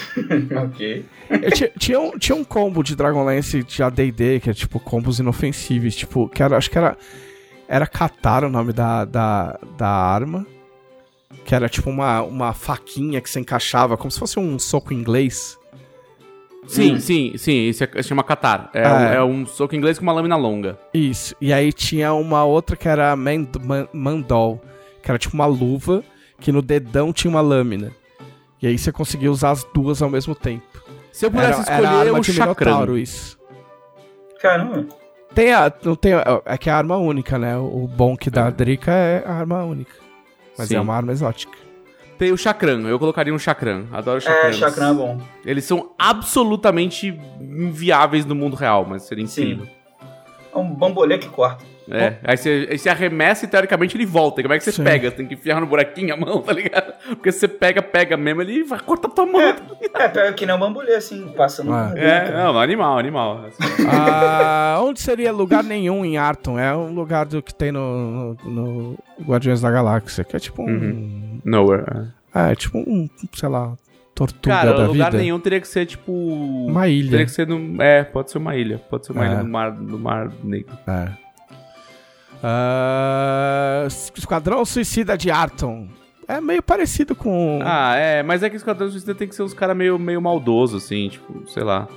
ok. 0.64 1.04
Eu 1.28 1.52
tinha, 1.52 1.70
tinha, 1.78 2.00
um, 2.00 2.18
tinha 2.18 2.36
um 2.36 2.42
combo 2.42 2.82
de 2.82 2.96
Dragonlance 2.96 3.62
de 3.62 3.82
AD&D, 3.82 4.40
que 4.40 4.48
é 4.48 4.54
tipo 4.54 4.80
combos 4.80 5.18
inofensíveis, 5.18 5.94
tipo, 5.94 6.26
que 6.26 6.42
era, 6.42 6.56
acho 6.56 6.70
que 6.70 6.78
era, 6.78 6.96
era 7.68 7.86
Catar 7.86 8.44
o 8.44 8.48
nome 8.48 8.72
da, 8.72 9.04
da, 9.04 9.60
da 9.76 9.88
arma, 9.90 10.46
que 11.44 11.54
era 11.54 11.68
tipo 11.68 11.88
uma, 11.90 12.22
uma 12.22 12.52
faquinha 12.52 13.20
que 13.20 13.28
você 13.30 13.40
encaixava, 13.40 13.96
como 13.96 14.10
se 14.10 14.18
fosse 14.18 14.38
um 14.38 14.58
soco 14.58 14.92
inglês. 14.92 15.56
Sim, 16.66 16.94
Hum. 16.94 17.00
sim, 17.00 17.32
sim. 17.38 17.68
Isso 17.68 17.82
é, 17.84 18.02
chama 18.02 18.22
Katar. 18.22 18.70
É, 18.74 18.82
É. 18.82 18.88
um, 18.92 19.00
é 19.00 19.24
um 19.24 19.46
soco 19.46 19.74
inglês 19.74 19.98
com 19.98 20.02
uma 20.04 20.12
lâmina 20.12 20.36
longa. 20.36 20.78
Isso, 20.92 21.34
e 21.40 21.52
aí 21.52 21.72
tinha 21.72 22.12
uma 22.12 22.44
outra 22.44 22.76
que 22.76 22.86
era 22.88 23.14
Mand 23.16 23.46
Man- 23.62 23.88
Mandol, 23.92 24.60
que 25.02 25.10
era 25.10 25.18
tipo 25.18 25.34
uma 25.34 25.46
luva, 25.46 26.02
que 26.38 26.52
no 26.52 26.60
dedão 26.60 27.12
tinha 27.12 27.30
uma 27.30 27.40
lâmina. 27.40 27.90
E 28.60 28.66
aí 28.66 28.76
você 28.76 28.92
conseguia 28.92 29.30
usar 29.30 29.52
as 29.52 29.64
duas 29.72 30.02
ao 30.02 30.10
mesmo 30.10 30.34
tempo. 30.34 30.66
Se 31.12 31.24
eu 31.24 31.30
pudesse 31.30 31.60
Era, 31.62 31.70
era 31.72 31.82
escolher 31.84 32.06
arma 32.08 32.18
o 32.18 32.20
de 32.20 32.32
chacrão. 32.32 32.98
Isso. 32.98 33.38
Caramba. 34.40 34.86
Tem 35.34 35.52
a, 35.52 35.72
não 35.84 35.94
tem, 35.94 36.12
é 36.44 36.58
que 36.58 36.68
é 36.68 36.72
a 36.72 36.76
arma 36.76 36.96
única, 36.96 37.38
né? 37.38 37.56
O 37.56 37.86
bom 37.86 38.16
que 38.16 38.30
dá 38.30 38.46
a 38.46 38.50
Drica 38.50 38.90
é 38.92 39.22
a 39.26 39.32
arma 39.32 39.62
única. 39.64 39.92
Mas 40.58 40.68
Sim. 40.68 40.76
é 40.76 40.80
uma 40.80 40.94
arma 40.94 41.12
exótica. 41.12 41.56
Tem 42.18 42.32
o 42.32 42.36
chacrão. 42.36 42.80
Eu 42.88 42.98
colocaria 42.98 43.32
um 43.32 43.38
chacrão. 43.38 43.86
Adoro 43.92 44.20
chacrão. 44.20 44.50
É, 44.50 44.52
chacrã 44.52 44.90
é 44.90 44.94
bom. 44.94 45.20
Eles 45.44 45.64
são 45.64 45.92
absolutamente 45.96 47.18
inviáveis 47.40 48.26
no 48.26 48.34
mundo 48.34 48.56
real, 48.56 48.84
mas 48.84 49.02
seria 49.02 49.24
incrível. 49.24 49.64
Sim. 49.64 49.70
É 50.52 50.58
um 50.58 50.74
bambolê 50.74 51.16
que 51.18 51.28
corta. 51.28 51.64
É, 51.90 52.16
aí 52.22 52.36
você, 52.36 52.68
aí 52.70 52.78
você 52.78 52.88
arremessa 52.88 53.44
e 53.44 53.48
teoricamente 53.48 53.96
ele 53.96 54.04
volta. 54.06 54.40
E 54.40 54.44
Como 54.44 54.52
é 54.54 54.58
que 54.58 54.64
você 54.64 54.72
Sim. 54.72 54.84
pega? 54.84 55.10
Você 55.10 55.16
tem 55.16 55.26
que 55.26 55.34
enfiar 55.34 55.60
no 55.60 55.66
buraquinho 55.66 56.12
a 56.14 56.16
mão, 56.16 56.40
tá 56.42 56.52
ligado? 56.52 56.92
Porque 57.08 57.32
se 57.32 57.40
você 57.40 57.48
pega, 57.48 57.80
pega 57.82 58.16
mesmo, 58.16 58.42
ele 58.42 58.62
vai 58.64 58.78
cortar 58.80 59.08
tua 59.08 59.24
mão. 59.26 59.40
É, 59.40 60.08
pega 60.08 60.32
que 60.32 60.44
nem 60.46 60.54
um 60.54 60.58
bambolê, 60.58 60.94
assim, 60.94 61.28
passando 61.36 61.72
Ah. 61.72 61.88
no 61.90 61.98
É, 61.98 62.30
não, 62.32 62.58
animal, 62.58 62.98
animal. 62.98 63.44
Ah, 63.90 64.78
onde 64.82 65.00
seria 65.00 65.32
lugar 65.32 65.64
nenhum 65.64 66.04
em 66.04 66.16
Arton? 66.18 66.58
É 66.58 66.74
um 66.76 66.92
lugar 66.94 67.26
do 67.26 67.42
que 67.42 67.54
tem 67.54 67.72
no, 67.72 68.34
no, 68.34 68.36
no 68.44 68.98
Guardiões 69.24 69.60
da 69.60 69.70
Galáxia, 69.70 70.24
que 70.24 70.36
é 70.36 70.38
tipo 70.38 70.62
um. 70.62 70.66
Uhum. 70.68 71.40
Nowhere. 71.44 72.08
É, 72.34 72.54
tipo 72.54 72.78
um, 72.78 73.08
sei 73.34 73.48
lá, 73.48 73.72
tortuga 74.14 74.54
Cara, 74.54 74.72
da 74.74 74.86
lugar 74.86 75.10
vida. 75.10 75.22
nenhum 75.22 75.40
teria 75.40 75.60
que 75.60 75.68
ser 75.68 75.86
tipo. 75.86 76.12
Uma 76.12 76.86
ilha. 76.88 77.10
Teria 77.10 77.24
que 77.26 77.32
ser 77.32 77.46
no. 77.46 77.82
É, 77.82 78.04
pode 78.04 78.30
ser 78.30 78.38
uma 78.38 78.54
ilha. 78.56 78.78
Pode 78.90 79.06
ser 79.06 79.12
uma 79.12 79.24
É. 79.24 79.28
ilha 79.32 79.42
no 79.42 79.48
mar, 79.48 79.72
no 79.72 79.98
mar 79.98 80.30
negro. 80.44 80.76
É. 80.86 81.08
Ah, 82.42 83.86
Esquadrão 84.16 84.64
Suicida 84.64 85.16
de 85.16 85.30
Arton. 85.30 85.88
É 86.26 86.40
meio 86.40 86.62
parecido 86.62 87.14
com. 87.16 87.60
Ah, 87.62 87.94
é, 87.96 88.22
mas 88.22 88.42
é 88.42 88.50
que 88.50 88.56
Esquadrão 88.56 88.90
Suicida 88.90 89.14
tem 89.14 89.26
que 89.26 89.34
ser 89.34 89.42
uns 89.42 89.54
caras 89.54 89.76
meio, 89.76 89.98
meio 89.98 90.20
maldoso, 90.20 90.76
assim, 90.76 91.08
tipo, 91.08 91.48
sei 91.48 91.64
lá. 91.64 91.88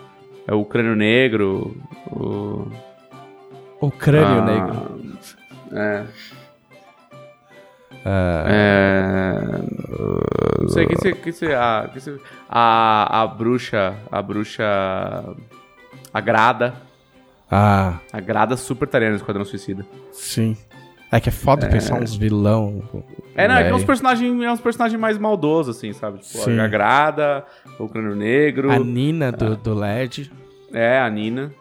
É 0.47 0.53
o 0.53 0.65
crânio 0.65 0.95
negro, 0.95 1.75
o. 2.07 2.67
o 3.79 3.91
Crânio 3.91 4.41
ah, 4.41 4.45
Negro. 4.45 5.01
É. 5.73 6.05
É. 8.03 8.43
É. 8.47 9.41
Não 10.59 10.69
sei, 10.69 10.87
que 10.87 10.97
se, 10.97 11.13
que 11.13 11.31
se, 11.31 11.53
a, 11.53 11.89
que 11.91 11.99
se, 11.99 12.19
a, 12.49 13.21
a 13.21 13.27
bruxa. 13.27 13.95
A 14.11 14.21
bruxa. 14.21 14.63
A 16.13 16.21
Grada. 16.21 16.73
Ah, 17.51 17.99
A 18.13 18.19
Grada 18.21 18.55
super 18.55 18.85
estaria 18.85 19.09
no 19.09 19.17
Esquadrão 19.17 19.43
Suicida. 19.45 19.85
sim. 20.11 20.55
É 21.13 21.19
que 21.19 21.27
é 21.27 21.31
foda 21.31 21.67
pensar 21.67 21.95
uns 22.01 22.15
vilão. 22.15 22.81
É, 23.35 23.45
não, 23.45 23.55
é 23.55 23.65
que 23.65 23.69
é 23.69 23.75
uns 23.75 23.83
personagens, 23.83 24.41
é 24.41 24.49
uns 24.49 24.61
personagens 24.61 24.97
mais 24.97 25.17
maldosos, 25.17 25.75
assim, 25.75 25.91
sabe? 25.91 26.19
Tipo, 26.19 26.45
Sim. 26.45 26.57
a 26.57 26.67
Grada, 26.69 27.45
o 27.77 27.89
Crânio 27.89 28.15
Negro. 28.15 28.71
A 28.71 28.79
Nina 28.79 29.29
do, 29.29 29.57
do 29.57 29.73
LED. 29.73 30.31
É, 30.71 30.99
a 31.01 31.09
Nina. 31.09 31.51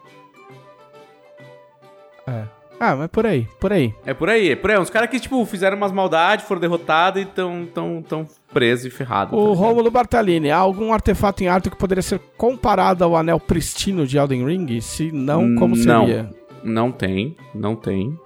É. 2.25 2.45
Ah, 2.83 2.95
mas 2.95 3.09
por 3.09 3.27
aí, 3.27 3.47
por 3.59 3.71
aí. 3.71 3.93
É 4.03 4.11
por 4.11 4.27
aí, 4.27 4.49
é 4.49 4.55
por 4.55 4.71
aí. 4.71 4.79
Uns 4.79 4.89
caras 4.89 5.07
que, 5.07 5.19
tipo, 5.19 5.45
fizeram 5.45 5.77
umas 5.77 5.91
maldades, 5.91 6.47
foram 6.47 6.59
derrotados 6.59 7.21
e 7.21 7.25
tão, 7.25 7.67
tão, 7.71 8.01
tão 8.01 8.27
presos 8.51 8.87
e 8.87 8.89
ferrados. 8.89 9.37
O 9.37 9.51
tá? 9.51 9.59
Rômulo 9.59 9.91
Bartalini, 9.91 10.49
há 10.49 10.57
algum 10.57 10.91
artefato 10.91 11.43
em 11.43 11.47
Arton 11.47 11.69
que 11.69 11.77
poderia 11.77 12.01
ser 12.01 12.19
comparado 12.35 13.03
ao 13.03 13.15
anel 13.15 13.39
pristino 13.39 14.07
de 14.07 14.17
Elden 14.17 14.43
Ring? 14.47 14.81
Se 14.81 15.11
não, 15.11 15.53
como 15.53 15.75
Não. 15.75 16.05
seria? 16.07 16.31
Não 16.63 16.91
tem, 16.91 17.35
não 17.53 17.75
tem. 17.75 18.17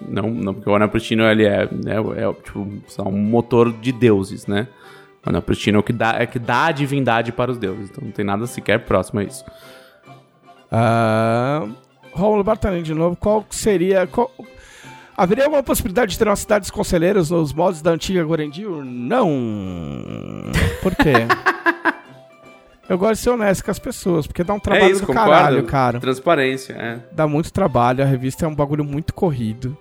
Não, 0.00 0.30
não 0.30 0.54
porque 0.54 0.70
o 0.70 0.74
Anel 0.76 0.88
Pristino, 0.88 1.24
ele 1.24 1.44
é, 1.44 1.62
é, 1.62 2.22
é, 2.28 2.32
tipo, 2.44 2.68
um 3.00 3.10
motor 3.10 3.72
de 3.72 3.90
deuses, 3.90 4.46
né? 4.46 4.68
O 5.24 5.30
Anel 5.30 5.42
Pristino 5.42 5.78
é 5.78 5.80
o 5.80 5.82
que 5.82 5.92
dá, 5.92 6.14
é 6.16 6.26
que 6.26 6.38
dá 6.38 6.66
a 6.66 6.72
divindade 6.72 7.32
para 7.32 7.50
os 7.50 7.58
deuses. 7.58 7.90
Então 7.90 8.04
não 8.04 8.12
tem 8.12 8.24
nada 8.24 8.46
sequer 8.46 8.84
próximo 8.84 9.18
a 9.18 9.24
isso. 9.24 9.44
Ah, 10.70 11.66
Rômulo 12.16 12.42
Bartalini 12.44 12.82
de 12.82 12.94
novo, 12.94 13.16
qual 13.16 13.44
seria... 13.50 14.06
qual- 14.06 14.30
Haveria 15.16 15.44
alguma 15.44 15.62
possibilidade 15.62 16.12
de 16.12 16.18
ter 16.18 16.28
uma 16.28 16.36
cidade 16.36 16.62
dos 16.64 16.70
conselheiros 16.70 17.30
nos 17.30 17.50
modos 17.52 17.80
da 17.80 17.90
antiga 17.92 18.22
Gorendir? 18.22 18.68
Não. 18.68 20.52
Por 20.82 20.94
quê? 20.94 21.12
Eu 22.88 22.96
gosto 22.98 23.14
de 23.14 23.18
ser 23.20 23.30
honesto 23.30 23.64
com 23.64 23.70
as 23.70 23.78
pessoas, 23.80 24.26
porque 24.28 24.44
dá 24.44 24.54
um 24.54 24.60
trabalho 24.60 24.84
é 24.84 24.90
isso, 24.90 25.00
do 25.00 25.06
concordo. 25.08 25.30
caralho, 25.30 25.64
cara. 25.64 25.98
Transparência, 25.98 26.72
é. 26.74 26.98
Dá 27.10 27.26
muito 27.26 27.52
trabalho, 27.52 28.02
a 28.02 28.06
revista 28.06 28.44
é 28.44 28.48
um 28.48 28.54
bagulho 28.54 28.84
muito 28.84 29.12
corrido. 29.12 29.76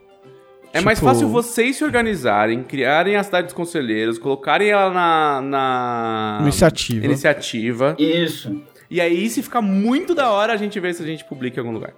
É 0.73 0.81
mais 0.81 0.97
Tipo- 0.99 1.11
fácil 1.11 1.27
vocês 1.29 1.75
se 1.75 1.83
organizarem, 1.83 2.63
criarem 2.63 3.15
a 3.15 3.23
cidade 3.23 3.45
dos 3.45 3.53
conselheiros, 3.53 4.17
colocarem 4.17 4.69
ela 4.69 4.89
na, 4.89 5.41
na 5.41 6.37
Iniciativa. 6.41 7.05
iniciativa. 7.05 7.95
Isso. 7.99 8.59
E 8.89 8.99
aí, 8.99 9.29
se 9.29 9.43
ficar 9.43 9.61
muito 9.61 10.15
da 10.15 10.31
hora, 10.31 10.53
a 10.53 10.57
gente 10.57 10.79
vê 10.79 10.93
se 10.93 11.03
a 11.03 11.05
gente 11.05 11.23
publica 11.25 11.57
em 11.57 11.59
algum 11.59 11.73
lugar. 11.73 11.93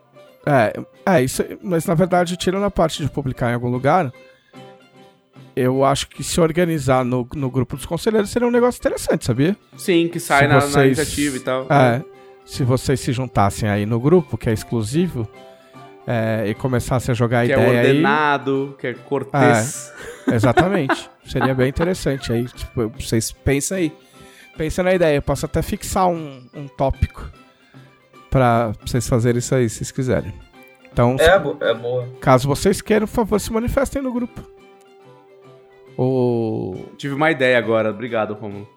É, 0.48 0.74
é 1.18 1.22
isso, 1.24 1.44
mas 1.62 1.86
na 1.86 1.94
verdade, 1.94 2.38
tirando 2.38 2.64
a 2.64 2.72
parte 2.72 3.04
de 3.04 3.10
publicar 3.10 3.52
em 3.52 3.54
algum 3.56 3.70
lugar, 3.70 4.12
eu 5.56 5.84
acho 5.84 6.08
que 6.08 6.24
se 6.24 6.40
organizar 6.40 7.04
no, 7.04 7.28
no 7.36 7.50
grupo 7.50 7.76
dos 7.76 7.86
conselheiros 7.86 8.30
seria 8.30 8.48
um 8.48 8.52
negócio 8.52 8.80
interessante, 8.80 9.26
sabia? 9.26 9.56
Sim, 9.76 10.08
que 10.08 10.20
sai 10.20 10.48
na, 10.48 10.56
na 10.56 10.60
vocês- 10.62 10.86
iniciativa 10.98 11.38
e 11.38 11.40
tal. 11.40 11.68
É, 11.70 12.04
se 12.46 12.64
vocês 12.64 13.00
se 13.00 13.12
juntassem 13.12 13.68
aí 13.68 13.86
no 13.86 14.00
grupo, 14.00 14.38
que 14.38 14.50
é 14.50 14.54
exclusivo, 14.54 15.28
é, 16.06 16.46
e 16.48 16.54
começassem 16.54 17.12
a 17.12 17.16
jogar 17.16 17.46
Que 17.46 17.52
é 17.54 17.56
ideia 17.56 17.70
aí. 17.82 17.88
ordenado, 17.88 18.76
que 18.80 18.88
é 18.88 18.94
cortês. 18.94 19.92
Exatamente. 20.32 21.10
Seria 21.26 21.54
bem 21.54 21.68
interessante. 21.68 22.32
Aí, 22.32 22.46
tipo, 22.46 22.88
vocês 22.98 23.32
pensam 23.32 23.78
aí. 23.78 23.92
Pensa 24.56 24.82
na 24.84 24.94
ideia. 24.94 25.18
Eu 25.18 25.22
posso 25.22 25.46
até 25.46 25.62
fixar 25.62 26.08
um, 26.08 26.48
um 26.56 26.68
tópico 26.68 27.30
pra 28.30 28.74
vocês 28.86 29.08
fazerem 29.08 29.40
isso 29.40 29.54
aí, 29.56 29.70
se 29.70 29.78
vocês 29.78 29.92
quiserem. 29.92 30.34
Então, 30.92 31.18
se- 31.18 31.24
É, 31.24 31.38
bo- 31.40 31.58
é 31.62 31.74
boa. 31.74 32.08
caso 32.20 32.48
vocês 32.48 32.82
queiram, 32.82 33.08
por 33.08 33.14
favor, 33.14 33.40
se 33.40 33.52
manifestem 33.54 34.02
no 34.02 34.12
grupo. 34.12 34.42
O, 35.98 36.76
Tive 36.98 37.14
uma 37.16 37.32
ideia 37.32 37.58
agora, 37.58 37.90
obrigado, 37.90 38.34
Romulo. 38.36 38.68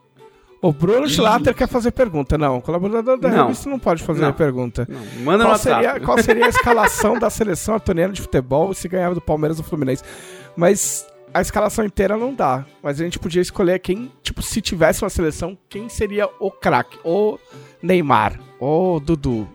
o 0.63 0.73
Bruno 0.73 1.07
Schlatter 1.09 1.55
quer 1.55 1.69
fazer 1.69 1.91
pergunta. 1.91 2.39
Não, 2.39 2.59
o 2.59 2.63
colaborador 2.63 3.19
da 3.19 3.29
Não. 3.29 3.43
revista 3.47 3.69
não 3.69 3.79
pode 3.79 4.03
fazer 4.03 4.23
Não. 4.23 4.33
pergunta. 4.33 4.87
Não, 4.89 5.23
manda 5.23 5.45
Qual 5.45 5.59
seria, 5.59 6.01
qual 6.01 6.19
seria 6.23 6.47
a 6.47 6.49
escalação 6.51 7.19
da 7.19 7.29
seleção 7.29 7.75
atoniana 7.75 8.13
de 8.13 8.23
futebol 8.23 8.73
se 8.73 8.89
ganhava 8.89 9.15
do 9.15 9.21
Palmeiras 9.21 9.59
ou 9.59 9.65
do 9.65 9.69
Fluminense? 9.69 10.03
Mas 10.57 11.07
a 11.33 11.41
escalação 11.43 11.85
inteira 11.85 12.17
não 12.17 12.35
dá. 12.35 12.65
Mas 12.83 13.01
a 13.01 13.05
gente 13.05 13.19
podia 13.19 13.43
escolher 13.43 13.79
quem, 13.81 14.11
tipo, 14.23 14.41
se 14.43 14.61
tivesse 14.63 15.03
uma 15.05 15.11
seleção, 15.11 15.57
quem 15.69 15.89
seria 15.91 16.27
o 16.39 16.51
craque? 16.51 16.99
O 17.05 17.39
Neymar, 17.83 18.41
o 18.61 19.01
Dudu, 19.01 19.49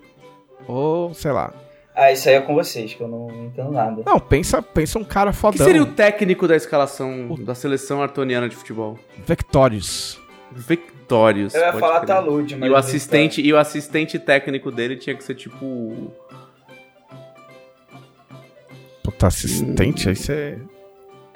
ou 0.67 1.13
sei 1.13 1.31
lá. 1.31 1.53
Ah, 1.95 2.11
isso 2.11 2.27
aí 2.27 2.35
é 2.35 2.41
com 2.41 2.53
vocês, 2.53 2.93
que 2.93 3.01
eu 3.01 3.07
não 3.07 3.29
entendo 3.45 3.71
nada. 3.71 4.03
Não, 4.05 4.19
pensa, 4.19 4.61
pensa 4.61 4.99
um 4.99 5.03
cara 5.03 5.31
Quem 5.31 5.39
fodão. 5.39 5.65
seria 5.65 5.81
o 5.81 5.85
técnico 5.85 6.45
da 6.45 6.55
escalação 6.55 7.35
da 7.39 7.55
seleção 7.55 8.01
artoniana 8.01 8.49
de 8.49 8.55
futebol? 8.55 8.99
Victorious. 9.25 10.19
Victórios. 10.51 11.53
Eu 11.53 11.61
ia 11.61 11.67
pode 11.67 11.79
falar 11.79 11.95
crer. 12.01 12.07
Talude, 12.07 12.55
mas. 12.57 12.69
E 12.69 12.73
o 12.73 12.75
assistente, 12.75 13.41
e 13.41 13.53
o 13.53 13.57
assistente 13.57 14.19
técnico 14.19 14.71
dele 14.71 14.97
tinha 14.97 15.15
que 15.15 15.23
ser 15.23 15.35
tipo. 15.35 16.11
Puta, 19.03 19.27
assistente, 19.27 20.09
aí 20.09 20.15
você... 20.15 20.57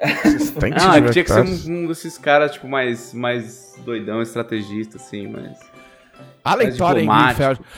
Assistente 0.00 0.76
Ah, 0.78 1.00
tinha 1.10 1.24
que 1.24 1.30
ser 1.30 1.70
um, 1.70 1.84
um 1.84 1.86
desses 1.86 2.16
caras, 2.18 2.52
tipo, 2.52 2.66
mais, 2.66 3.12
mais 3.14 3.74
doidão, 3.84 4.20
estrategista, 4.20 4.96
assim, 4.96 5.28
mas. 5.28 5.58
Allen 6.44 6.72
Thorin. 6.76 7.06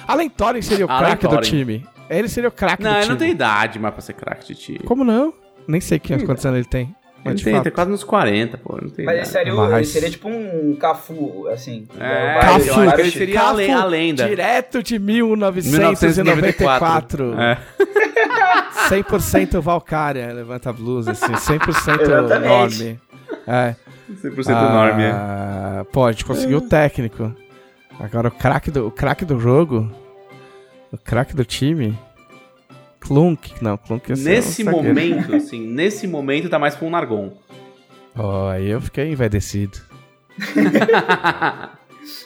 Allen 0.07 0.29
Thorin 0.31 0.63
seria 0.63 0.85
o 0.85 0.89
craque 0.89 1.27
do 1.27 1.41
time. 1.41 1.87
Ele 2.11 2.29
seria 2.29 2.49
o 2.49 2.53
craque 2.53 2.83
do 2.83 2.85
Não, 2.85 2.91
time. 2.93 3.03
ele 3.05 3.11
não 3.11 3.17
tem 3.17 3.31
idade 3.31 3.79
mais 3.79 3.95
pra 3.95 4.03
ser 4.03 4.13
craque 4.13 4.47
de 4.49 4.55
time. 4.55 4.79
Como 4.81 5.03
não? 5.05 5.33
Nem 5.67 5.81
sei 5.81 5.99
que, 5.99 6.19
quantos 6.25 6.45
anos 6.45 6.59
ele 6.59 6.69
tem. 6.69 6.95
Mas 7.25 7.35
Ele 7.35 7.45
tem, 7.45 7.53
fato. 7.55 7.63
tem 7.63 7.73
quase 7.73 7.93
uns 7.93 8.03
40, 8.03 8.59
pô. 8.59 8.77
Não 8.83 8.91
tem 8.91 9.05
Mas 9.05 9.15
ele 9.17 9.25
seria, 9.27 9.55
Mas- 9.55 9.73
ele 9.75 9.85
seria 9.87 10.11
tipo 10.11 10.29
um 10.29 10.75
Cafu, 10.75 11.47
assim. 11.53 11.87
É, 12.01 12.35
Vários- 12.35 12.67
eu 12.67 12.73
acho 12.75 12.81
que 12.81 12.87
vários 12.87 13.07
ele 13.07 13.11
seria 13.17 13.41
a 13.43 13.53
le- 13.53 13.71
a 13.71 13.85
lenda. 13.85 14.29
Direto 14.29 14.83
de 14.83 14.99
1994. 14.99 17.27
1994. 17.27 17.41
É. 17.41 17.59
100% 18.89 19.61
Valkyria, 19.61 20.33
levanta 20.33 20.71
a 20.71 20.73
blusa, 20.73 21.13
assim, 21.13 21.35
100% 21.37 22.03
Exatamente. 22.03 22.45
enorme. 22.45 23.01
É. 23.47 23.75
100% 24.21 24.51
enorme, 24.51 25.03
é. 25.05 25.11
Ah, 25.13 25.87
Pô, 25.93 26.05
a 26.07 26.11
gente 26.13 26.25
conseguiu 26.25 26.59
o 26.59 26.63
técnico. 26.63 27.33
Agora 28.01 28.29
o 28.29 28.31
craque 28.31 28.71
do, 28.71 28.87
o 28.87 28.91
craque 28.91 29.25
do 29.25 29.39
jogo, 29.39 29.91
o 30.93 30.99
craque 30.99 31.35
do 31.35 31.45
time, 31.45 31.97
Klunk. 33.01 33.53
Não, 33.63 33.79
ser 33.79 33.93
um 33.95 34.17
Nesse 34.17 34.65
zagueiro. 34.65 34.87
momento, 34.89 35.35
assim, 35.37 35.67
nesse 35.67 36.07
momento 36.07 36.49
tá 36.49 36.59
mais 36.59 36.75
pra 36.75 36.87
um 36.87 36.91
Nargon. 36.91 37.33
Ó, 38.17 38.49
aí 38.51 38.69
eu 38.71 38.81
fiquei 38.81 39.11
envaidecido. 39.13 39.79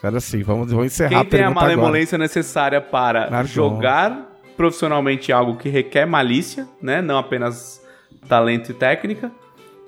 Agora 0.02 0.20
sim, 0.20 0.42
vamos, 0.42 0.70
vamos 0.70 0.86
encerrar 0.86 1.08
Quem 1.10 1.18
a 1.18 1.24
tem 1.24 1.40
a 1.40 1.42
pergunta 1.44 1.60
agora. 1.60 1.76
malemolência 1.76 2.16
necessária 2.16 2.80
para 2.80 3.28
Nargon. 3.30 3.46
jogar 3.48 4.32
profissionalmente 4.56 5.30
algo 5.32 5.56
que 5.56 5.68
requer 5.68 6.06
malícia, 6.06 6.66
né? 6.80 7.02
Não 7.02 7.18
apenas 7.18 7.82
talento 8.26 8.70
e 8.70 8.74
técnica, 8.74 9.30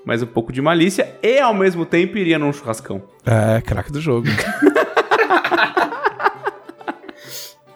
mas 0.04 0.22
um 0.22 0.26
pouco 0.26 0.52
de 0.52 0.60
malícia 0.60 1.14
e 1.22 1.38
ao 1.40 1.54
mesmo 1.54 1.86
tempo 1.86 2.18
iria 2.18 2.38
num 2.38 2.52
churrascão. 2.52 3.02
É, 3.24 3.60
craque 3.62 3.90
do 3.90 4.00
jogo. 4.00 4.28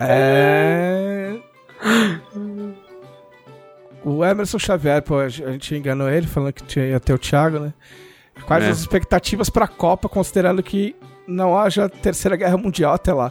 é. 0.01 1.37
O 4.05 4.25
Emerson 4.25 4.59
Xavier, 4.59 5.01
pô, 5.03 5.19
a 5.19 5.29
gente 5.29 5.75
enganou 5.77 6.09
ele 6.11 6.27
falando 6.27 6.53
que 6.53 6.65
tinha- 6.65 6.87
ia 6.87 6.99
ter 7.01 7.13
o 7.13 7.19
Thiago, 7.19 7.59
né? 7.61 7.73
Quais 8.47 8.65
É. 8.65 8.69
as 8.71 8.81
expectativas 8.81 9.49
pra 9.49 9.69
Copa, 9.69 10.09
considerando 10.09 10.63
que 10.63 10.97
não 11.27 11.57
haja 11.57 11.89
Terceira 11.89 12.35
Guerra 12.37 12.57
Mundial 12.57 12.95
até 12.95 13.13
lá? 13.13 13.31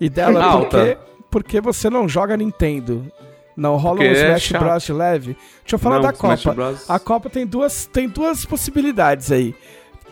E 0.00 0.08
dela, 0.08 0.40
por 0.40 0.42
Alta. 0.42 0.84
quê? 0.84 0.98
Porque 1.30 1.60
você 1.60 1.90
não 1.90 2.08
joga 2.08 2.36
Nintendo. 2.36 3.10
Não 3.56 3.76
rola 3.76 3.96
Porque 3.96 4.08
um 4.08 4.14
é 4.14 4.24
Smash 4.24 4.42
chato. 4.44 4.62
Bros 4.64 4.82
de 4.84 4.92
leve. 4.94 5.36
Deixa 5.62 5.74
eu 5.74 5.78
falar 5.78 5.96
Não, 5.96 6.02
da 6.02 6.12
Copa. 6.14 6.54
Bros. 6.54 6.88
A 6.88 6.98
Copa 6.98 7.28
tem 7.28 7.46
duas, 7.46 7.84
tem 7.84 8.08
duas 8.08 8.44
possibilidades 8.46 9.30
aí. 9.30 9.54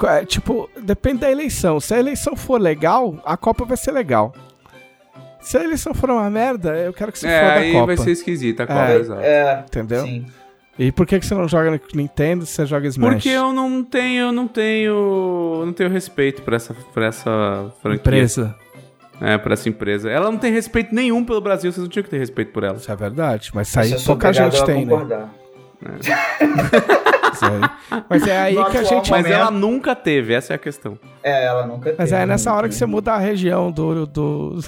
É, 0.04 0.24
Tipo, 0.26 0.68
depende 0.82 1.20
da 1.20 1.30
eleição. 1.30 1.80
Se 1.80 1.94
a 1.94 1.98
eleição 1.98 2.36
for 2.36 2.60
legal, 2.60 3.16
a 3.24 3.36
Copa 3.38 3.64
vai 3.64 3.76
ser 3.76 3.92
legal. 3.92 4.34
Se 5.40 5.56
a 5.56 5.64
eleição 5.64 5.94
for 5.94 6.10
uma 6.10 6.28
merda, 6.28 6.76
eu 6.76 6.92
quero 6.92 7.10
que 7.12 7.18
você 7.18 7.26
É, 7.28 7.40
foda 7.40 7.52
a 7.52 7.56
aí 7.58 7.72
Copa. 7.72 7.86
vai 7.86 7.96
ser 7.96 8.10
esquisita 8.10 8.62
a 8.64 8.66
Copa, 8.66 8.80
É, 8.90 8.96
exato. 8.96 9.20
É, 9.22 9.64
Entendeu? 9.66 10.02
sim. 10.04 10.26
E 10.78 10.92
por 10.92 11.06
que, 11.06 11.18
que 11.18 11.26
você 11.26 11.34
não 11.34 11.48
joga 11.48 11.70
no 11.72 11.80
Nintendo 11.94 12.46
se 12.46 12.52
você 12.52 12.66
joga 12.66 12.86
Smash? 12.86 13.14
Porque 13.14 13.28
eu 13.30 13.52
não 13.52 13.82
tenho, 13.82 14.30
não 14.30 14.46
tenho, 14.46 15.64
não 15.66 15.72
tenho 15.72 15.90
respeito 15.90 16.42
por 16.42 16.52
essa, 16.54 16.72
por 16.72 17.02
essa 17.02 17.72
franquia. 17.82 18.00
Empresa. 18.00 18.54
É, 19.20 19.36
por 19.36 19.50
essa 19.50 19.68
empresa. 19.68 20.08
Ela 20.08 20.30
não 20.30 20.38
tem 20.38 20.52
respeito 20.52 20.94
nenhum 20.94 21.24
pelo 21.24 21.40
Brasil, 21.40 21.72
vocês 21.72 21.82
não 21.82 21.90
tinham 21.90 22.04
que 22.04 22.10
ter 22.10 22.18
respeito 22.18 22.52
por 22.52 22.62
ela. 22.62 22.76
Isso 22.76 22.92
é 22.92 22.94
verdade. 22.94 23.50
Mas 23.52 23.68
isso 23.68 23.80
aí 23.80 23.88
Isso 23.90 23.98
sou 24.04 24.14
pouca 24.14 24.32
gente 24.32 24.56
a 24.56 24.64
tem, 24.64 24.84
né? 24.86 24.90
concordar. 24.92 25.34
Aí. 27.40 28.02
Mas 28.08 28.26
é 28.26 28.36
aí 28.40 28.54
No 28.54 28.64
que 28.70 28.78
a 28.78 28.82
gente. 28.82 29.10
Mas 29.10 29.22
momento- 29.24 29.32
ela 29.40 29.50
nunca 29.50 29.94
teve, 29.94 30.34
essa 30.34 30.52
é 30.54 30.56
a 30.56 30.58
questão. 30.58 30.98
É, 31.22 31.44
ela 31.46 31.66
nunca 31.66 31.94
Mas 31.96 32.10
teve, 32.10 32.22
é 32.22 32.26
nessa 32.26 32.50
né? 32.50 32.56
hora 32.56 32.68
que 32.68 32.74
você 32.74 32.86
muda 32.86 33.12
a 33.12 33.18
região 33.18 33.70
do. 33.70 34.06
do... 34.06 34.58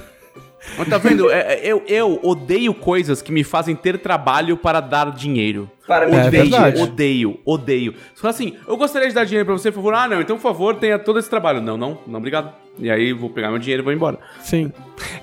Mas 0.77 0.89
tá 0.89 0.99
vendo? 0.99 1.31
É, 1.31 1.55
é, 1.55 1.61
eu, 1.67 1.83
eu 1.87 2.21
odeio 2.23 2.75
coisas 2.75 3.23
que 3.23 3.33
me 3.33 3.43
fazem 3.43 3.75
ter 3.75 3.99
trabalho 3.99 4.57
para 4.57 4.81
dar 4.81 5.11
dinheiro. 5.13 5.71
Para 5.87 6.05
É 6.05 6.09
Odeio, 6.27 6.31
verdade. 6.31 6.81
odeio, 6.83 7.41
odeio. 7.45 7.93
Você 8.15 8.21
fala 8.21 8.31
assim, 8.35 8.57
eu 8.69 8.77
gostaria 8.77 9.09
de 9.09 9.15
dar 9.15 9.25
dinheiro 9.25 9.47
pra 9.47 9.55
você, 9.57 9.71
por 9.71 9.77
favor. 9.77 9.95
Ah, 9.95 10.07
não, 10.07 10.21
então 10.21 10.37
por 10.37 10.43
favor, 10.43 10.75
tenha 10.77 10.99
todo 10.99 11.19
esse 11.19 11.29
trabalho. 11.31 11.61
Não, 11.61 11.77
não, 11.77 11.99
não, 12.07 12.19
obrigado. 12.19 12.53
E 12.79 12.91
aí 12.91 13.13
vou 13.13 13.31
pegar 13.31 13.51
meu 13.51 13.59
dinheiro 13.59 13.83
e 13.83 13.85
vou 13.85 13.93
embora. 13.93 14.19
Sim. 14.43 14.73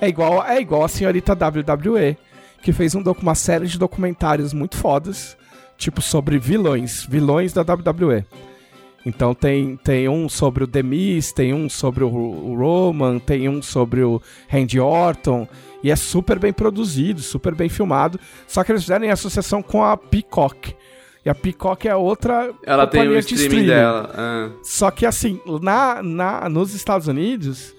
É 0.00 0.08
igual, 0.08 0.44
é 0.44 0.60
igual 0.60 0.84
a 0.84 0.88
senhorita 0.88 1.32
WWE, 1.32 2.16
que 2.62 2.72
fez 2.72 2.94
um 2.94 3.02
uma 3.22 3.34
série 3.34 3.66
de 3.66 3.78
documentários 3.78 4.52
muito 4.52 4.76
fodas, 4.76 5.36
tipo 5.76 6.02
sobre 6.02 6.38
vilões, 6.38 7.06
vilões 7.08 7.52
da 7.52 7.62
WWE. 7.62 8.24
Então 9.08 9.34
tem, 9.34 9.76
tem 9.76 10.08
um 10.08 10.28
sobre 10.28 10.64
o 10.64 10.66
The 10.66 10.82
Miz, 10.82 11.32
tem 11.32 11.54
um 11.54 11.68
sobre 11.68 12.04
o, 12.04 12.08
o 12.08 12.54
Roman, 12.56 13.18
tem 13.18 13.48
um 13.48 13.62
sobre 13.62 14.02
o 14.02 14.20
Randy 14.48 14.78
Orton, 14.78 15.48
e 15.82 15.90
é 15.90 15.96
super 15.96 16.38
bem 16.38 16.52
produzido, 16.52 17.20
super 17.20 17.54
bem 17.54 17.68
filmado, 17.68 18.20
só 18.46 18.62
que 18.62 18.70
eles 18.72 18.82
fizeram 18.82 19.04
em 19.06 19.10
associação 19.10 19.62
com 19.62 19.82
a 19.82 19.96
Peacock. 19.96 20.74
E 21.24 21.30
a 21.30 21.34
Peacock 21.34 21.86
é 21.88 21.96
outra 21.96 22.50
Ela 22.64 22.86
tem 22.86 23.00
o 23.00 23.04
companhia 23.04 23.22
de 23.22 23.34
streaming 23.34 23.66
dela. 23.66 24.10
ah. 24.14 24.50
só 24.62 24.90
que 24.90 25.04
assim, 25.06 25.40
na, 25.62 26.02
na, 26.02 26.48
nos 26.48 26.74
Estados 26.74 27.08
Unidos, 27.08 27.74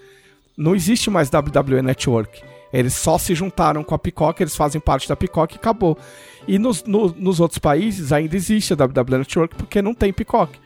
não 0.56 0.74
existe 0.74 1.08
mais 1.10 1.30
WWE 1.30 1.82
Network. 1.82 2.42
Eles 2.72 2.94
só 2.94 3.18
se 3.18 3.34
juntaram 3.34 3.82
com 3.82 3.94
a 3.94 3.98
Peacock, 3.98 4.40
eles 4.42 4.54
fazem 4.56 4.80
parte 4.80 5.08
da 5.08 5.16
Peacock 5.16 5.54
e 5.54 5.58
acabou. 5.58 5.98
E 6.46 6.58
nos, 6.58 6.84
no- 6.84 7.12
nos 7.16 7.40
outros 7.40 7.58
países 7.58 8.12
ainda 8.12 8.36
existe 8.36 8.72
a 8.72 8.76
WWE 8.76 9.18
Network 9.18 9.56
porque 9.56 9.82
não 9.82 9.92
tem 9.94 10.12
Peacock. 10.12 10.56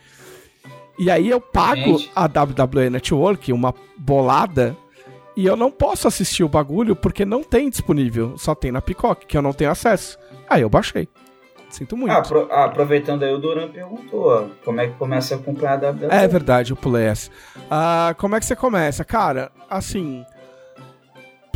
E 0.99 1.11
aí 1.11 1.29
eu 1.29 1.41
pago 1.41 1.99
Gente. 1.99 2.11
a 2.15 2.25
WWE 2.27 2.91
Network, 2.91 3.53
uma 3.53 3.75
bolada, 3.97 4.77
e 5.37 5.45
eu 5.45 5.57
não 5.57 5.71
posso 5.71 6.07
assistir 6.07 6.45
o 6.45 6.49
bagulho 6.49 6.95
porque 6.95 7.25
não 7.25 7.43
tem 7.43 7.69
disponível. 7.69 8.39
Só 8.39 8.55
tem 8.55 8.71
na 8.71 8.81
Peacock, 8.81 9.27
que 9.27 9.37
eu 9.37 9.43
não 9.43 9.53
tenho 9.53 9.71
acesso. 9.71 10.17
Aí 10.49 10.63
eu 10.63 10.69
baixei. 10.71 11.09
Sinto 11.71 11.97
muito. 11.97 12.13
Ah, 12.13 12.19
apro- 12.19 12.49
ah, 12.53 12.65
aproveitando 12.67 13.25
aí, 13.25 13.33
o 13.35 13.39
Duran 13.39 13.69
perguntou 13.69 14.27
ó, 14.29 14.45
como 14.65 14.81
é 14.81 14.87
que 14.87 14.95
começa 14.95 15.35
a 15.35 15.39
acompanhar 15.39 15.73
a 15.85 15.91
WWE. 15.91 16.09
É 16.09 16.29
verdade, 16.29 16.71
eu 16.71 16.77
pulei 16.77 17.07
essa. 17.07 17.29
Ah, 17.69 18.15
como 18.17 18.37
é 18.37 18.41
que 18.41 18.47
você 18.47 18.55
começa? 18.55 19.05
Cara, 19.05 19.51
assim. 19.69 20.25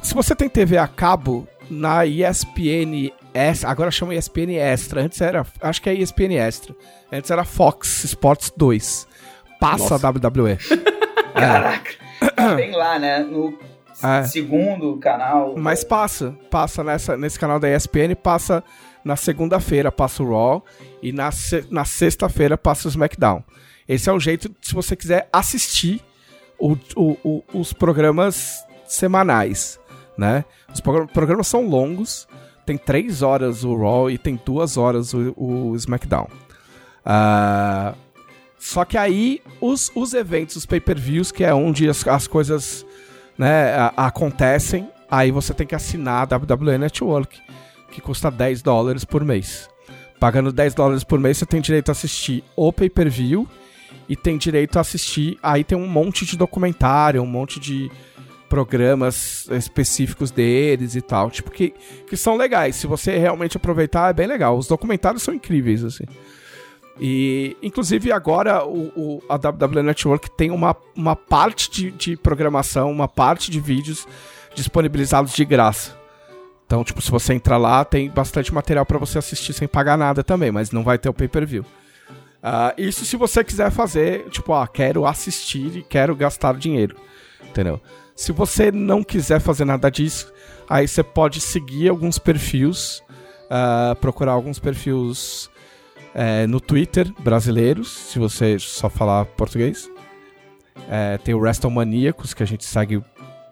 Se 0.03 0.15
você 0.15 0.35
tem 0.35 0.49
TV 0.49 0.77
a 0.79 0.87
cabo 0.89 1.47
na 1.71 2.05
ESPN 2.07 3.13
Extra, 3.35 3.71
agora 3.71 3.91
chama 3.91 4.15
ESPN 4.15 4.55
Extra, 4.57 5.03
antes 5.03 5.21
era. 5.21 5.47
Acho 5.61 5.83
que 5.83 5.91
é 5.91 5.95
ESPN 5.95 6.35
Extra. 6.37 6.75
Antes 7.13 7.31
era 7.31 7.45
Fox 7.45 8.05
Sports 8.05 8.53
2. 8.57 9.08
Passa 9.61 9.91
Nossa. 9.99 10.09
a 10.09 10.11
WWE. 10.11 10.57
Caraca. 11.35 11.91
Tem 12.57 12.73
lá, 12.73 12.99
né? 12.99 13.21
No 13.21 13.59
É. 14.03 14.23
segundo 14.25 14.97
canal. 14.99 15.55
Mas 15.57 15.83
passa, 15.85 16.37
passa 16.51 16.83
nessa, 16.85 17.17
nesse 17.17 17.39
canal 17.39 17.59
da 17.61 17.69
ESPN, 17.75 18.15
passa 18.23 18.63
Na 19.05 19.17
segunda-feira 19.17 19.91
passa 19.93 20.23
o 20.23 20.29
Raw 20.31 20.65
e 21.03 21.13
na, 21.13 21.31
na 21.71 21.85
sexta-feira 21.85 22.59
passa 22.59 22.89
o 22.89 22.91
SmackDown. 22.91 23.43
Esse 23.89 24.11
é 24.11 24.13
o 24.13 24.21
jeito, 24.21 24.51
se 24.61 24.75
você 24.75 24.95
quiser 24.95 25.29
assistir 25.33 26.03
o- 26.59 26.77
o- 26.97 27.17
o- 27.25 27.45
os 27.61 27.73
programas 27.73 28.63
semanais, 28.87 29.81
né? 30.17 30.45
Os 30.75 30.81
progra- 30.81 31.07
programas 31.07 31.47
são 31.47 31.67
longos, 31.67 32.29
tem 32.67 32.77
três 32.77 33.23
horas 33.23 33.65
o 33.65 33.75
Raw 33.77 34.11
e 34.11 34.19
tem 34.19 34.39
duas 34.45 34.77
horas 34.77 35.15
o, 35.15 35.33
o 35.37 35.75
SmackDown. 35.77 36.29
Ah, 37.05 37.95
só 38.59 38.85
que 38.85 38.99
aí, 38.99 39.41
os, 39.61 39.91
os 39.95 40.15
eventos, 40.15 40.57
os 40.57 40.67
pay-per-views, 40.67 41.31
que 41.31 41.45
é 41.45 41.55
onde 41.55 41.89
as, 41.89 42.07
as 42.07 42.27
coisas 42.27 42.85
né, 43.37 43.75
a- 43.75 44.07
acontecem, 44.07 44.89
aí 45.11 45.31
você 45.31 45.55
tem 45.55 45.67
que 45.67 45.75
assinar 45.75 46.27
a 46.33 46.37
WWE 46.37 46.77
Network, 46.79 47.41
que 47.91 48.01
custa 48.01 48.31
10 48.31 48.63
dólares 48.63 49.05
por 49.05 49.25
mês. 49.25 49.69
Pagando 50.21 50.53
10 50.53 50.75
dólares 50.75 51.05
por 51.05 51.19
mês, 51.21 51.39
você 51.39 51.47
tem 51.47 51.61
direito 51.61 51.89
a 51.91 51.93
assistir 51.93 52.43
o 52.57 52.73
pay-per-view 52.73 53.49
e 54.09 54.17
tem 54.17 54.37
direito 54.37 54.77
a 54.77 54.81
assistir. 54.81 55.39
Aí 55.43 55.63
tem 55.63 55.79
um 55.79 55.87
monte 55.87 56.27
de 56.27 56.37
documentário, 56.37 57.23
um 57.23 57.27
monte 57.27 57.61
de 57.61 57.89
programas 58.49 59.47
específicos 59.51 60.31
deles 60.31 60.97
e 60.97 61.01
tal, 61.03 61.31
tipo, 61.31 61.51
que, 61.51 61.73
que 62.09 62.17
são 62.17 62.37
legais. 62.37 62.77
Se 62.77 62.87
você 62.87 63.17
realmente 63.19 63.57
aproveitar, 63.57 64.11
é 64.11 64.13
bem 64.13 64.27
legal. 64.27 64.57
Os 64.59 64.67
documentários 64.67 65.23
são 65.23 65.33
incríveis, 65.35 65.85
assim. 65.85 66.05
E, 67.01 67.57
inclusive, 67.63 68.11
agora 68.11 68.65
o, 68.65 68.89
o- 68.97 69.23
a 69.29 69.35
WWE 69.37 69.83
Network 69.83 70.31
tem 70.33 70.51
uma, 70.51 70.77
uma 70.97 71.15
parte 71.15 71.71
de, 71.71 71.91
de 71.93 72.17
programação, 72.17 72.91
uma 72.91 73.07
parte 73.07 73.51
de 73.51 73.61
vídeos 73.61 74.07
disponibilizados 74.55 75.33
de 75.33 75.45
graça. 75.45 75.97
Então, 76.67 76.83
tipo, 76.85 77.01
se 77.01 77.11
você 77.11 77.33
entrar 77.35 77.57
lá, 77.57 77.85
tem 77.85 78.11
bastante 78.11 78.53
material 78.53 78.85
pra 78.85 78.99
você 78.99 79.19
assistir 79.19 79.53
sem 79.53 79.67
pagar 79.69 79.97
nada 79.97 80.23
também, 80.25 80.51
mas 80.51 80.71
não 80.71 80.83
vai 80.85 80.99
ter 80.99 81.09
o 81.09 81.15
pay-per-view. 81.15 81.65
Ah, 82.43 82.75
isso 82.77 83.05
se 83.05 83.17
você 83.17 83.43
quiser 83.43 83.71
fazer, 83.71 84.29
tipo, 84.31 84.53
ah, 84.53 84.67
quero 84.67 85.07
assistir 85.07 85.77
e 85.77 85.83
quero 85.83 86.15
gastar 86.15 86.55
dinheiro. 86.57 86.97
Entendeu? 87.49 87.81
Se 88.15 88.33
você 88.33 88.71
não 88.71 89.03
quiser 89.03 89.41
fazer 89.41 89.65
nada 89.65 89.89
disso, 89.91 90.31
aí 90.69 90.87
você 90.87 91.03
pode 91.03 91.41
seguir 91.41 91.89
alguns 91.89 92.19
perfis, 92.19 93.03
ah, 93.49 93.97
procurar 94.01 94.33
alguns 94.33 94.59
perfis 94.59 95.49
é, 96.21 96.49
no 96.49 96.61
Twitter 96.61 97.13
brasileiros, 97.21 97.89
se 97.89 98.19
você 98.19 98.59
só 98.59 98.91
falar 98.91 99.25
português. 99.25 99.89
É, 100.91 101.17
tem 101.19 101.33
o 101.33 101.39
WrestleManiacos, 101.39 102.35
que 102.35 102.43
a 102.43 102.47
gente 102.47 102.65
segue 102.65 103.01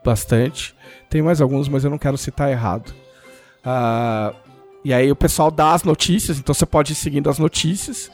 bastante. 0.05 0.75
Tem 1.09 1.23
mais 1.23 1.41
alguns, 1.41 1.69
mas 1.69 1.85
eu 1.85 1.91
não 1.91 1.99
quero 1.99 2.19
citar 2.19 2.51
errado. 2.51 2.93
Ah, 3.65 4.35
e 4.85 4.93
aí 4.93 5.13
o 5.13 5.15
pessoal 5.15 5.49
dá 5.49 5.75
as 5.75 5.85
notícias, 5.85 6.39
então 6.41 6.53
você 6.53 6.67
pode 6.67 6.93
ir 6.93 6.97
seguindo 6.97 7.31
as 7.31 7.39
notícias. 7.39 8.11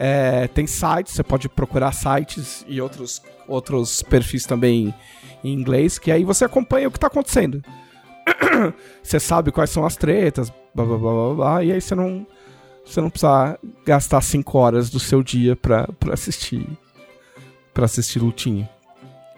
É, 0.00 0.48
tem 0.48 0.66
sites, 0.66 1.12
você 1.14 1.22
pode 1.22 1.48
procurar 1.48 1.92
sites 1.92 2.64
e 2.66 2.80
outros, 2.80 3.22
outros 3.46 4.02
perfis 4.02 4.46
também 4.46 4.92
em 5.44 5.52
inglês, 5.52 5.96
que 5.96 6.10
aí 6.10 6.24
você 6.24 6.44
acompanha 6.44 6.88
o 6.88 6.90
que 6.90 6.96
está 6.96 7.06
acontecendo. 7.06 7.62
você 9.00 9.20
sabe 9.20 9.52
quais 9.52 9.70
são 9.70 9.86
as 9.86 9.94
tretas, 9.94 10.52
blá 10.74 10.84
blá 10.84 10.98
blá 10.98 11.12
blá, 11.12 11.34
blá 11.34 11.64
e 11.64 11.70
aí 11.70 11.80
você 11.80 11.94
não, 11.94 12.26
você 12.86 13.00
não 13.00 13.10
precisa 13.10 13.58
gastar 13.84 14.20
5 14.20 14.58
horas 14.58 14.88
do 14.88 15.00
seu 15.00 15.22
dia 15.22 15.56
pra, 15.56 15.88
pra 15.98 16.14
assistir 16.14 16.66
para 17.76 17.84
assistir 17.84 18.18
lutinha. 18.18 18.68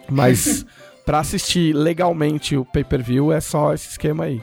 Mas 0.09 0.65
pra 1.05 1.19
assistir 1.19 1.75
legalmente 1.75 2.57
o 2.57 2.65
pay-per-view 2.65 3.33
é 3.33 3.41
só 3.41 3.75
esse 3.75 3.89
esquema 3.89 4.25
aí. 4.25 4.41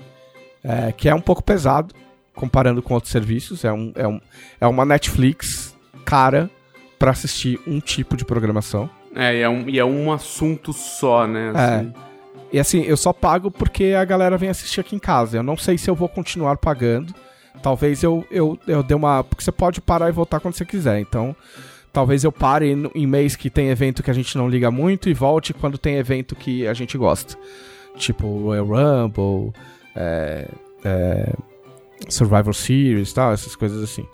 É, 0.61 0.91
que 0.91 1.07
é 1.07 1.15
um 1.15 1.21
pouco 1.21 1.41
pesado 1.41 1.95
comparando 2.33 2.81
com 2.81 2.93
outros 2.93 3.11
serviços. 3.11 3.63
É, 3.63 3.71
um, 3.71 3.93
é, 3.95 4.05
um, 4.05 4.19
é 4.59 4.67
uma 4.67 4.83
Netflix 4.83 5.73
cara 6.03 6.49
pra 6.99 7.11
assistir 7.11 7.59
um 7.65 7.79
tipo 7.79 8.17
de 8.17 8.25
programação. 8.25 8.89
É, 9.15 9.37
e 9.37 9.41
é 9.41 9.49
um, 9.49 9.69
e 9.69 9.79
é 9.79 9.85
um 9.85 10.11
assunto 10.11 10.73
só, 10.73 11.25
né? 11.25 11.53
assim. 11.55 11.93
E 12.51 12.59
assim, 12.59 12.81
eu 12.81 12.97
só 12.97 13.13
pago 13.13 13.49
porque 13.49 13.95
a 13.97 14.03
galera 14.03 14.37
vem 14.37 14.49
assistir 14.49 14.81
aqui 14.81 14.95
em 14.95 14.99
casa. 14.99 15.37
Eu 15.37 15.43
não 15.43 15.55
sei 15.55 15.77
se 15.77 15.89
eu 15.89 15.95
vou 15.95 16.09
continuar 16.09 16.57
pagando. 16.57 17.13
Talvez 17.61 18.03
eu, 18.03 18.25
eu, 18.29 18.57
eu 18.67 18.83
dê 18.83 18.93
uma. 18.93 19.23
Porque 19.23 19.43
você 19.43 19.51
pode 19.51 19.81
parar 19.81 20.09
e 20.09 20.11
voltar 20.11 20.39
quando 20.39 20.55
você 20.55 20.65
quiser. 20.65 20.99
Então, 20.99 21.35
talvez 21.95 22.23
eu 22.23 22.31
pare 22.31 22.75
em 22.93 23.07
mês 23.07 23.35
que 23.35 23.49
tem 23.49 23.69
evento 23.69 24.03
que 24.03 24.11
a 24.11 24.13
gente 24.13 24.37
não 24.37 24.49
liga 24.49 24.69
muito 24.69 25.09
e 25.09 25.13
volte 25.13 25.53
quando 25.53 25.77
tem 25.77 25.95
evento 25.95 26.35
que 26.35 26.67
a 26.67 26.73
gente 26.73 26.97
gosta. 26.97 27.37
Tipo 27.97 28.27
Royal 28.43 28.65
Rumble, 28.65 29.53
é, 29.95 30.49
é, 30.83 31.33
Survivor 32.09 32.53
Series 32.53 33.13
tal, 33.13 33.31
essas 33.31 33.55
coisas 33.55 33.81
assim. 33.81 34.05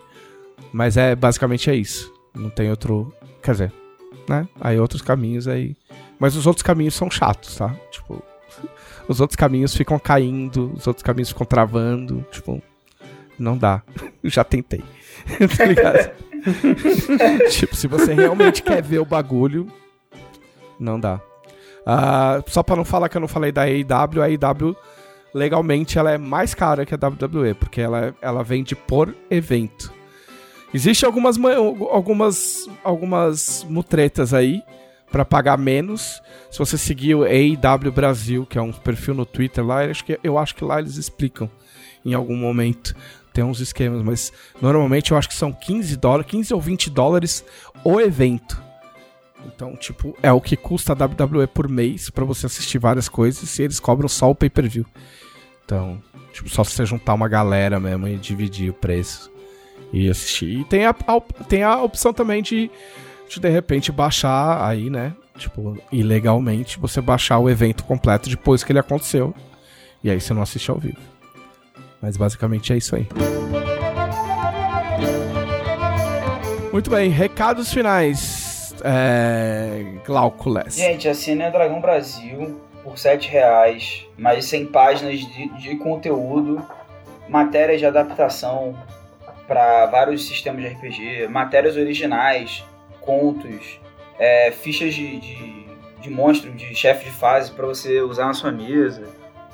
Mas 0.72 0.95
é 0.95 1.15
basicamente 1.15 1.69
é 1.69 1.76
isso. 1.76 2.13
Não 2.35 2.51
tem 2.51 2.69
outro. 2.69 3.11
Quer 3.41 3.51
dizer, 3.51 3.73
né? 4.30 4.47
Aí 4.59 4.80
outros 4.80 5.01
caminhos 5.01 5.47
aí. 5.47 5.76
Mas 6.19 6.35
os 6.35 6.45
outros 6.45 6.61
caminhos 6.61 6.93
são 6.93 7.09
chatos, 7.09 7.55
tá? 7.55 7.76
Tipo, 7.89 8.23
os 9.09 9.19
outros 9.19 9.35
caminhos 9.35 9.76
ficam 9.76 9.97
caindo, 9.97 10.72
os 10.76 10.85
outros 10.85 11.03
caminhos 11.03 11.30
ficam 11.30 11.47
travando. 11.47 12.23
Tipo, 12.31 12.61
não 13.38 13.58
dá. 13.58 13.82
Já 14.24 14.44
tentei. 14.44 14.84
tá 15.58 15.66
ligado? 15.66 16.12
tipo, 17.52 17.76
se 17.76 17.88
você 17.88 18.14
realmente 18.14 18.64
quer 18.64 18.82
ver 18.82 18.99
o 18.99 19.06
bagulho, 19.06 19.68
não 20.80 20.99
dá. 20.99 21.20
Ah, 21.86 22.44
só 22.48 22.62
pra 22.64 22.76
não 22.76 22.86
falar 22.86 23.10
que 23.10 23.18
eu 23.18 23.22
não 23.22 23.28
falei 23.28 23.52
da 23.52 23.64
AEW, 23.64 24.22
a 24.22 24.26
AEW 24.26 24.76
legalmente 25.34 25.98
ela 25.98 26.12
é 26.12 26.18
mais 26.18 26.53
cara 26.53 26.86
que 26.86 26.94
a 26.94 26.98
WWE, 26.98 27.53
porque 27.56 27.82
ela, 27.82 28.14
ela 28.22 28.44
vende 28.44 28.76
por 28.76 29.16
evento. 29.30 29.91
Existem 30.74 31.06
algumas, 31.08 31.38
ma- 31.38 31.53
algumas, 31.90 32.68
algumas 32.84 33.66
mutretas 33.70 34.34
aí 34.34 34.62
pra 35.12 35.26
pagar 35.26 35.58
menos. 35.58 36.22
Se 36.49 36.60
você 36.60 36.78
seguir 36.78 37.16
o 37.16 37.24
AEW 37.24 37.91
Brasil, 37.91 38.45
que 38.45 38.58
é 38.58 38.62
um 38.62 38.72
perfil 38.72 39.14
no 39.14 39.26
Twitter 39.26 39.66
lá, 39.66 39.84
eu 39.86 39.91
acho 39.91 40.06
que, 40.06 40.20
eu 40.24 40.38
acho 40.38 40.56
que 40.56 40.64
lá 40.64 40.80
eles 40.80 40.98
explicam 40.98 41.49
em 42.06 42.14
algum 42.14 42.36
momento. 42.36 42.95
Tem 43.34 43.44
uns 43.44 43.60
esquemas, 43.60 44.03
mas 44.03 44.34
normalmente 44.62 45.12
eu 45.12 45.18
acho 45.18 45.30
que 45.30 45.36
são 45.36 45.53
15 45.53 45.95
dólares, 45.95 46.30
15 46.30 46.53
ou 46.53 46.62
20 46.62 46.90
dólares 46.90 47.45
o 47.84 47.99
evento. 47.99 48.62
Então, 49.45 49.76
tipo, 49.76 50.16
é 50.22 50.32
o 50.32 50.41
que 50.41 50.56
custa 50.56 50.94
a 50.94 50.95
WWE 50.95 51.48
por 51.48 51.68
mês 51.68 52.10
pra 52.10 52.26
você 52.26 52.45
assistir 52.45 52.78
várias 52.78 53.10
coisas 53.10 53.58
e 53.58 53.64
eles 53.64 53.80
cobram 53.80 54.08
só 54.08 54.30
o 54.30 54.36
pay-per-view. 54.36 54.86
Então, 55.66 56.02
tipo, 56.34 56.49
só 56.49 56.64
se 56.64 56.72
você 56.72 56.86
juntar 56.86 57.14
uma 57.14 57.28
galera 57.28 57.80
mesmo 57.80 58.08
e 58.08 58.18
dividir 58.18 58.70
o 58.70 58.74
preço 58.74 59.32
e 59.91 60.10
assistir. 60.10 60.60
E 60.60 60.66
tem 60.66 60.86
a, 60.86 60.90
a 60.90 61.22
tem 61.45 61.64
a 61.64 61.82
opção 61.82 62.14
também 62.14 62.41
de, 62.41 62.70
de, 63.30 63.40
de 63.40 63.49
repente, 63.49 63.91
baixar 63.91 64.64
aí, 64.64 64.90
né? 64.90 65.14
Tipo, 65.38 65.78
ilegalmente, 65.91 66.78
você 66.78 67.02
baixar 67.02 67.40
o 67.40 67.49
evento 67.49 67.84
completo 67.84 68.30
depois 68.30 68.64
que 68.64 68.72
ele 68.72 68.80
aconteceu. 68.80 69.34
E 70.03 70.10
aí 70.10 70.20
você 70.20 70.34
não 70.34 70.41
assiste 70.41 70.70
ao 70.70 70.78
vivo. 70.78 71.11
Mas 72.02 72.18
basicamente 72.18 72.73
é 72.73 72.78
isso 72.78 72.95
aí. 72.95 73.07
Muito 76.72 76.90
bem, 76.90 77.10
recados 77.10 77.72
finais. 77.72 78.73
É. 78.84 79.99
Glauco 80.06 80.49
Less. 80.49 80.78
Gente, 80.80 81.07
assine 81.07 81.44
a 81.44 81.49
Dragão 81.49 81.80
Brasil 81.80 82.60
por 82.84 82.98
7 82.98 83.30
reais, 83.30 84.07
mais 84.18 84.45
100 84.45 84.68
páginas 84.68 85.19
de, 85.19 85.49
de 85.60 85.76
conteúdo, 85.76 86.65
matérias 87.30 87.80
de 87.80 87.86
adaptação 87.86 88.76
para 89.48 89.86
vários 89.88 90.26
sistemas 90.28 90.61
de 90.61 90.69
RPG, 90.69 91.28
matérias 91.28 91.76
originais, 91.76 92.64
contos, 93.02 93.80
é, 94.18 94.52
fichas 94.52 94.94
de, 94.94 95.19
de, 95.19 95.65
de 95.99 96.10
monstro, 96.10 96.52
de 96.52 96.73
chefe 96.73 97.06
de 97.06 97.11
fase 97.11 97.52
para 97.52 97.68
você 97.68 98.02
usar 98.02 98.26
na 98.26 98.34
sua 98.34 98.52
mesa, 98.52 99.03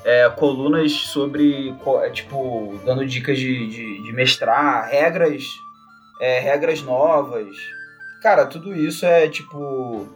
é, 0.08 0.30
colunas 0.30 0.90
sobre, 0.90 1.76
é, 2.02 2.08
tipo, 2.08 2.80
dando 2.82 3.04
dicas 3.04 3.38
de, 3.38 3.66
de, 3.68 4.02
de 4.02 4.12
mestrar, 4.14 4.88
regras, 4.88 5.44
é, 6.18 6.40
regras 6.40 6.80
novas. 6.80 7.54
Cara, 8.22 8.46
tudo 8.46 8.74
isso 8.74 9.04
é 9.04 9.28
tipo 9.28 10.08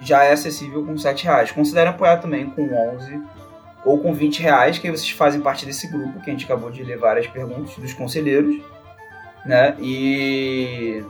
já 0.00 0.22
é 0.22 0.32
acessível 0.32 0.84
com 0.84 0.98
7 0.98 1.24
reais. 1.24 1.50
Considere 1.50 1.88
apoiar 1.88 2.18
também 2.18 2.50
com 2.50 2.62
11 2.94 3.22
ou 3.86 3.98
com 3.98 4.12
20 4.12 4.42
reais, 4.42 4.78
que 4.78 4.86
aí 4.86 4.94
vocês 4.94 5.10
fazem 5.10 5.40
parte 5.40 5.64
desse 5.64 5.88
grupo 5.88 6.20
que 6.20 6.28
a 6.28 6.32
gente 6.32 6.44
acabou 6.44 6.70
de 6.70 6.84
ler 6.84 6.98
várias 6.98 7.26
perguntas 7.26 7.74
dos 7.74 7.94
conselheiros, 7.94 8.54
né? 9.46 9.74
E 9.80 11.02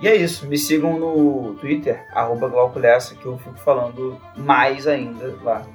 e 0.00 0.06
é 0.06 0.14
isso. 0.14 0.46
Me 0.46 0.56
sigam 0.56 1.00
no 1.00 1.54
Twitter 1.54 2.06
arroba 2.14 2.48
que 2.48 3.26
eu 3.26 3.36
fico 3.38 3.58
falando 3.58 4.16
mais 4.36 4.86
ainda 4.86 5.36
lá. 5.42 5.66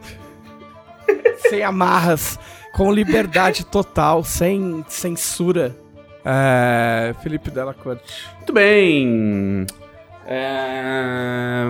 Sem 1.49 1.63
amarras, 1.63 2.39
com 2.73 2.91
liberdade 2.91 3.65
total, 3.65 4.23
sem 4.23 4.85
censura. 4.87 5.75
É, 6.23 7.13
Felipe 7.21 7.49
Della 7.49 7.73
Corte. 7.73 8.25
Muito 8.37 8.53
bem. 8.53 9.65
É, 10.25 11.63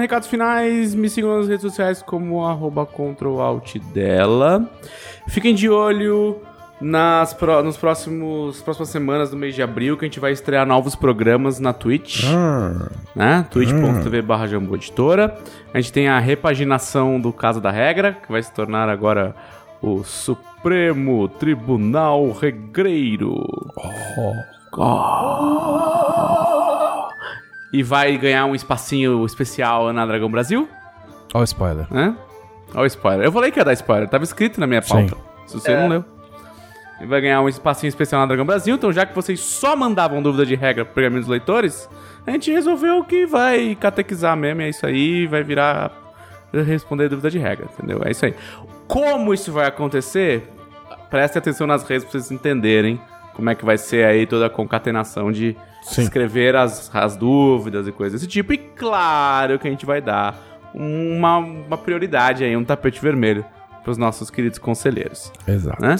Recados 0.00 0.28
finais, 0.28 0.94
me 0.94 1.08
sigam 1.08 1.38
nas 1.38 1.48
redes 1.48 1.62
sociais 1.62 2.02
como 2.02 2.44
arroba 2.44 2.84
dela. 3.78 4.68
Fiquem 5.28 5.54
de 5.54 5.68
olho 5.68 6.40
nas 6.80 7.34
pro- 7.34 7.62
nos 7.62 7.76
próximos 7.76 8.62
próximas 8.62 8.88
semanas 8.90 9.30
do 9.30 9.36
mês 9.36 9.54
de 9.54 9.62
abril 9.62 9.96
que 9.96 10.04
a 10.04 10.08
gente 10.08 10.20
vai 10.20 10.30
estrear 10.32 10.64
novos 10.66 10.94
programas 10.94 11.58
na 11.58 11.72
Twitch, 11.72 12.24
né? 13.14 13.44
twitch.tv 13.50 14.22
barra 14.22 14.46
Jambu 14.46 14.76
Editora. 14.76 15.36
A 15.74 15.80
gente 15.80 15.92
tem 15.92 16.08
a 16.08 16.18
repaginação 16.18 17.20
do 17.20 17.32
Caso 17.32 17.60
da 17.60 17.70
Regra, 17.70 18.12
que 18.24 18.30
vai 18.30 18.42
se 18.42 18.52
tornar 18.52 18.88
agora 18.88 19.34
o 19.82 20.04
Supremo 20.04 21.28
Tribunal 21.28 22.30
Regreiro. 22.32 23.34
Oh. 24.16 24.34
E 27.72 27.82
vai 27.82 28.16
ganhar 28.16 28.46
um 28.46 28.54
espacinho 28.54 29.24
especial 29.26 29.92
na 29.92 30.06
Dragão 30.06 30.30
Brasil, 30.30 30.68
Olha 31.34 31.42
o 31.42 31.44
spoiler. 31.44 31.86
né? 31.90 32.16
Olha 32.74 32.82
o 32.82 32.86
spoiler. 32.86 33.26
Eu 33.26 33.32
falei 33.32 33.50
que 33.50 33.58
ia 33.58 33.64
dar 33.64 33.72
spoiler, 33.74 34.08
tava 34.08 34.24
escrito 34.24 34.58
na 34.60 34.66
minha 34.66 34.80
pauta. 34.80 35.16
Se 35.46 35.54
você 35.54 35.74
não 35.76 35.88
leu. 35.88 36.04
Vai 37.06 37.20
ganhar 37.20 37.40
um 37.40 37.48
espacinho 37.48 37.88
especial 37.88 38.20
na 38.20 38.26
Dragão 38.26 38.44
Brasil. 38.44 38.74
Então, 38.74 38.92
já 38.92 39.06
que 39.06 39.14
vocês 39.14 39.38
só 39.40 39.76
mandavam 39.76 40.20
dúvida 40.20 40.44
de 40.44 40.54
regra 40.54 40.84
pro 40.84 40.94
pergaminho 40.94 41.20
dos 41.20 41.28
leitores, 41.30 41.88
a 42.26 42.30
gente 42.32 42.50
resolveu 42.50 43.04
que 43.04 43.24
vai 43.24 43.76
catequizar 43.76 44.36
mesmo. 44.36 44.62
É 44.62 44.68
isso 44.68 44.84
aí, 44.84 45.26
vai 45.26 45.42
virar 45.42 45.92
responder 46.52 47.08
dúvida 47.08 47.30
de 47.30 47.38
regra, 47.38 47.66
entendeu? 47.72 48.00
É 48.04 48.10
isso 48.10 48.24
aí. 48.24 48.34
Como 48.86 49.32
isso 49.32 49.52
vai 49.52 49.66
acontecer? 49.66 50.48
Preste 51.10 51.38
atenção 51.38 51.66
nas 51.66 51.84
redes 51.84 52.04
pra 52.04 52.12
vocês 52.12 52.30
entenderem 52.30 53.00
como 53.34 53.48
é 53.50 53.54
que 53.54 53.64
vai 53.64 53.78
ser 53.78 54.04
aí 54.04 54.26
toda 54.26 54.46
a 54.46 54.50
concatenação 54.50 55.30
de 55.30 55.56
Sim. 55.82 56.02
escrever 56.02 56.56
as, 56.56 56.90
as 56.94 57.16
dúvidas 57.16 57.86
e 57.86 57.92
coisas 57.92 58.20
desse 58.20 58.30
tipo. 58.30 58.52
E 58.52 58.58
claro 58.58 59.58
que 59.58 59.68
a 59.68 59.70
gente 59.70 59.86
vai 59.86 60.00
dar 60.00 60.36
uma, 60.74 61.38
uma 61.38 61.78
prioridade 61.78 62.44
aí, 62.44 62.56
um 62.56 62.64
tapete 62.64 63.00
vermelho 63.00 63.44
pros 63.84 63.96
nossos 63.96 64.28
queridos 64.28 64.58
conselheiros 64.58 65.32
Exato. 65.46 65.80
né? 65.80 65.96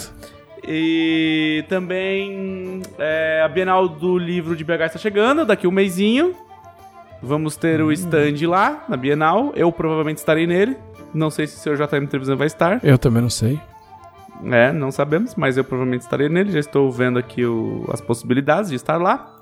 E 0.66 1.64
também 1.68 2.82
é, 2.98 3.43
a 3.44 3.48
Bienal 3.48 3.89
do 3.89 4.18
Livro 4.18 4.56
de 4.56 4.64
BH 4.64 4.82
está 4.86 4.98
chegando, 4.98 5.44
daqui 5.44 5.66
um 5.66 5.70
mêsinho. 5.72 6.35
Vamos 7.22 7.56
ter 7.56 7.80
o 7.82 7.90
stand 7.93 8.35
lá 8.48 8.85
na 8.89 8.97
Bienal. 8.97 9.52
Eu 9.56 9.70
provavelmente 9.72 10.18
estarei 10.18 10.47
nele. 10.47 10.76
Não 11.12 11.30
sei 11.30 11.47
se 11.47 11.56
o 11.56 11.59
seu 11.60 11.74
JM 11.74 12.06
Televisão 12.06 12.36
vai 12.36 12.47
estar. 12.47 12.80
Eu 12.85 12.98
também 12.98 13.22
não 13.22 13.30
sei. 13.30 13.59
É, 14.44 14.70
não 14.72 14.93
sabemos, 14.93 15.35
mas 15.35 15.56
eu 15.56 15.64
provavelmente 15.64 16.02
estarei 16.02 16.28
nele. 16.28 16.52
Já 16.52 16.60
estou 16.60 16.90
vendo 16.93 17.18
aqui 17.18 17.44
o- 17.44 17.85
as 17.93 18.01
possibilidades 18.01 18.70
de 18.70 18.76
estar 18.76 18.98
lá. 18.98 19.35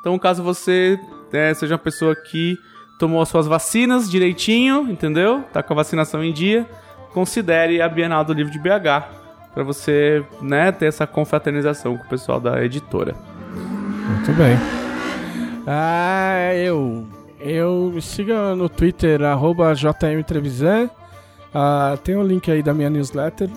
Então, 0.00 0.18
caso 0.18 0.42
você 0.42 0.98
é, 1.32 1.52
seja 1.52 1.74
uma 1.74 1.78
pessoa 1.78 2.16
que 2.16 2.56
tomou 2.98 3.20
as 3.20 3.28
suas 3.28 3.46
vacinas 3.46 4.10
direitinho, 4.10 4.90
entendeu? 4.90 5.42
Tá 5.52 5.62
com 5.62 5.72
a 5.74 5.76
vacinação 5.76 6.24
em 6.24 6.32
dia, 6.32 6.66
considere 7.12 7.82
a 7.82 7.88
Bienal 7.88 8.24
do 8.24 8.32
Livro 8.32 8.50
de 8.52 8.58
BH 8.58 9.19
para 9.54 9.62
você, 9.64 10.24
né, 10.40 10.70
ter 10.72 10.86
essa 10.86 11.06
confraternização 11.06 11.96
com 11.96 12.04
o 12.04 12.08
pessoal 12.08 12.40
da 12.40 12.62
editora. 12.64 13.14
Muito 13.54 14.32
bem. 14.32 14.56
Ah, 15.66 16.54
eu. 16.54 17.06
Eu 17.38 17.90
me 17.94 18.02
siga 18.02 18.54
no 18.54 18.68
Twitter, 18.68 19.22
arroba 19.22 19.74
JM 19.74 20.22
Trevisan. 20.26 20.90
Ah, 21.54 21.96
tem 22.04 22.16
o 22.16 22.22
link 22.22 22.50
aí 22.50 22.62
da 22.62 22.74
minha 22.74 22.90
newsletter. 22.90 23.48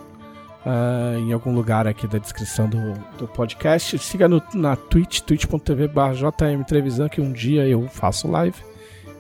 ah, 0.66 1.16
em 1.18 1.34
algum 1.34 1.54
lugar 1.54 1.86
aqui 1.88 2.08
da 2.08 2.18
descrição 2.18 2.68
do, 2.70 2.94
do 3.18 3.28
podcast. 3.28 3.98
Siga 4.00 4.28
no, 4.30 4.42
na 4.54 4.76
Twitch, 4.76 5.20
twitch.tv 5.22 5.88
barra 5.90 6.14
JM 6.14 6.64
Trevisan, 6.68 7.10
que 7.10 7.20
um 7.20 7.32
dia 7.32 7.68
eu 7.68 7.88
faço 7.90 8.30
live, 8.32 8.56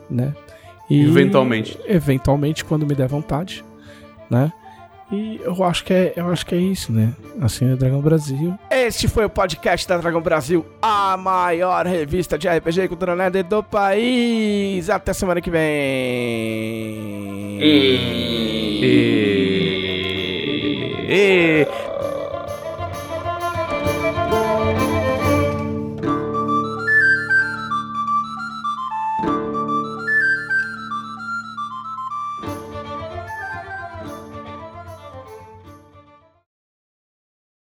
né? 0.09 0.33
E- 0.89 1.03
Eventualmente. 1.05 1.77
Eventualmente, 1.85 2.63
quando 2.63 2.85
me 2.85 2.95
der 2.95 3.07
vontade, 3.07 3.63
né? 4.29 4.51
E 5.13 5.39
eu 5.43 5.63
acho 5.63 5.85
que 5.85 5.93
é, 5.93 6.13
eu 6.15 6.27
acho 6.31 6.43
que 6.43 6.55
é 6.55 6.57
isso, 6.57 6.91
né? 6.91 7.13
Assim 7.39 7.71
é 7.71 7.75
Dragão 7.75 8.01
Brasil. 8.01 8.57
Este 8.71 9.07
foi 9.07 9.25
o 9.25 9.29
podcast 9.29 9.87
da 9.87 9.97
Dragão 9.97 10.21
Brasil, 10.21 10.65
a 10.81 11.15
maior 11.15 11.85
revista 11.85 12.35
de 12.35 12.47
RPG 12.49 12.81
e 12.81 12.87
cultura 12.87 13.15
nerd 13.15 13.43
do 13.43 13.61
país. 13.61 14.89
Até 14.89 15.13
semana 15.13 15.39
que 15.39 15.51
vem. 15.51 15.61
E... 17.61 17.99
E... 18.81 19.53
E... 21.07 21.67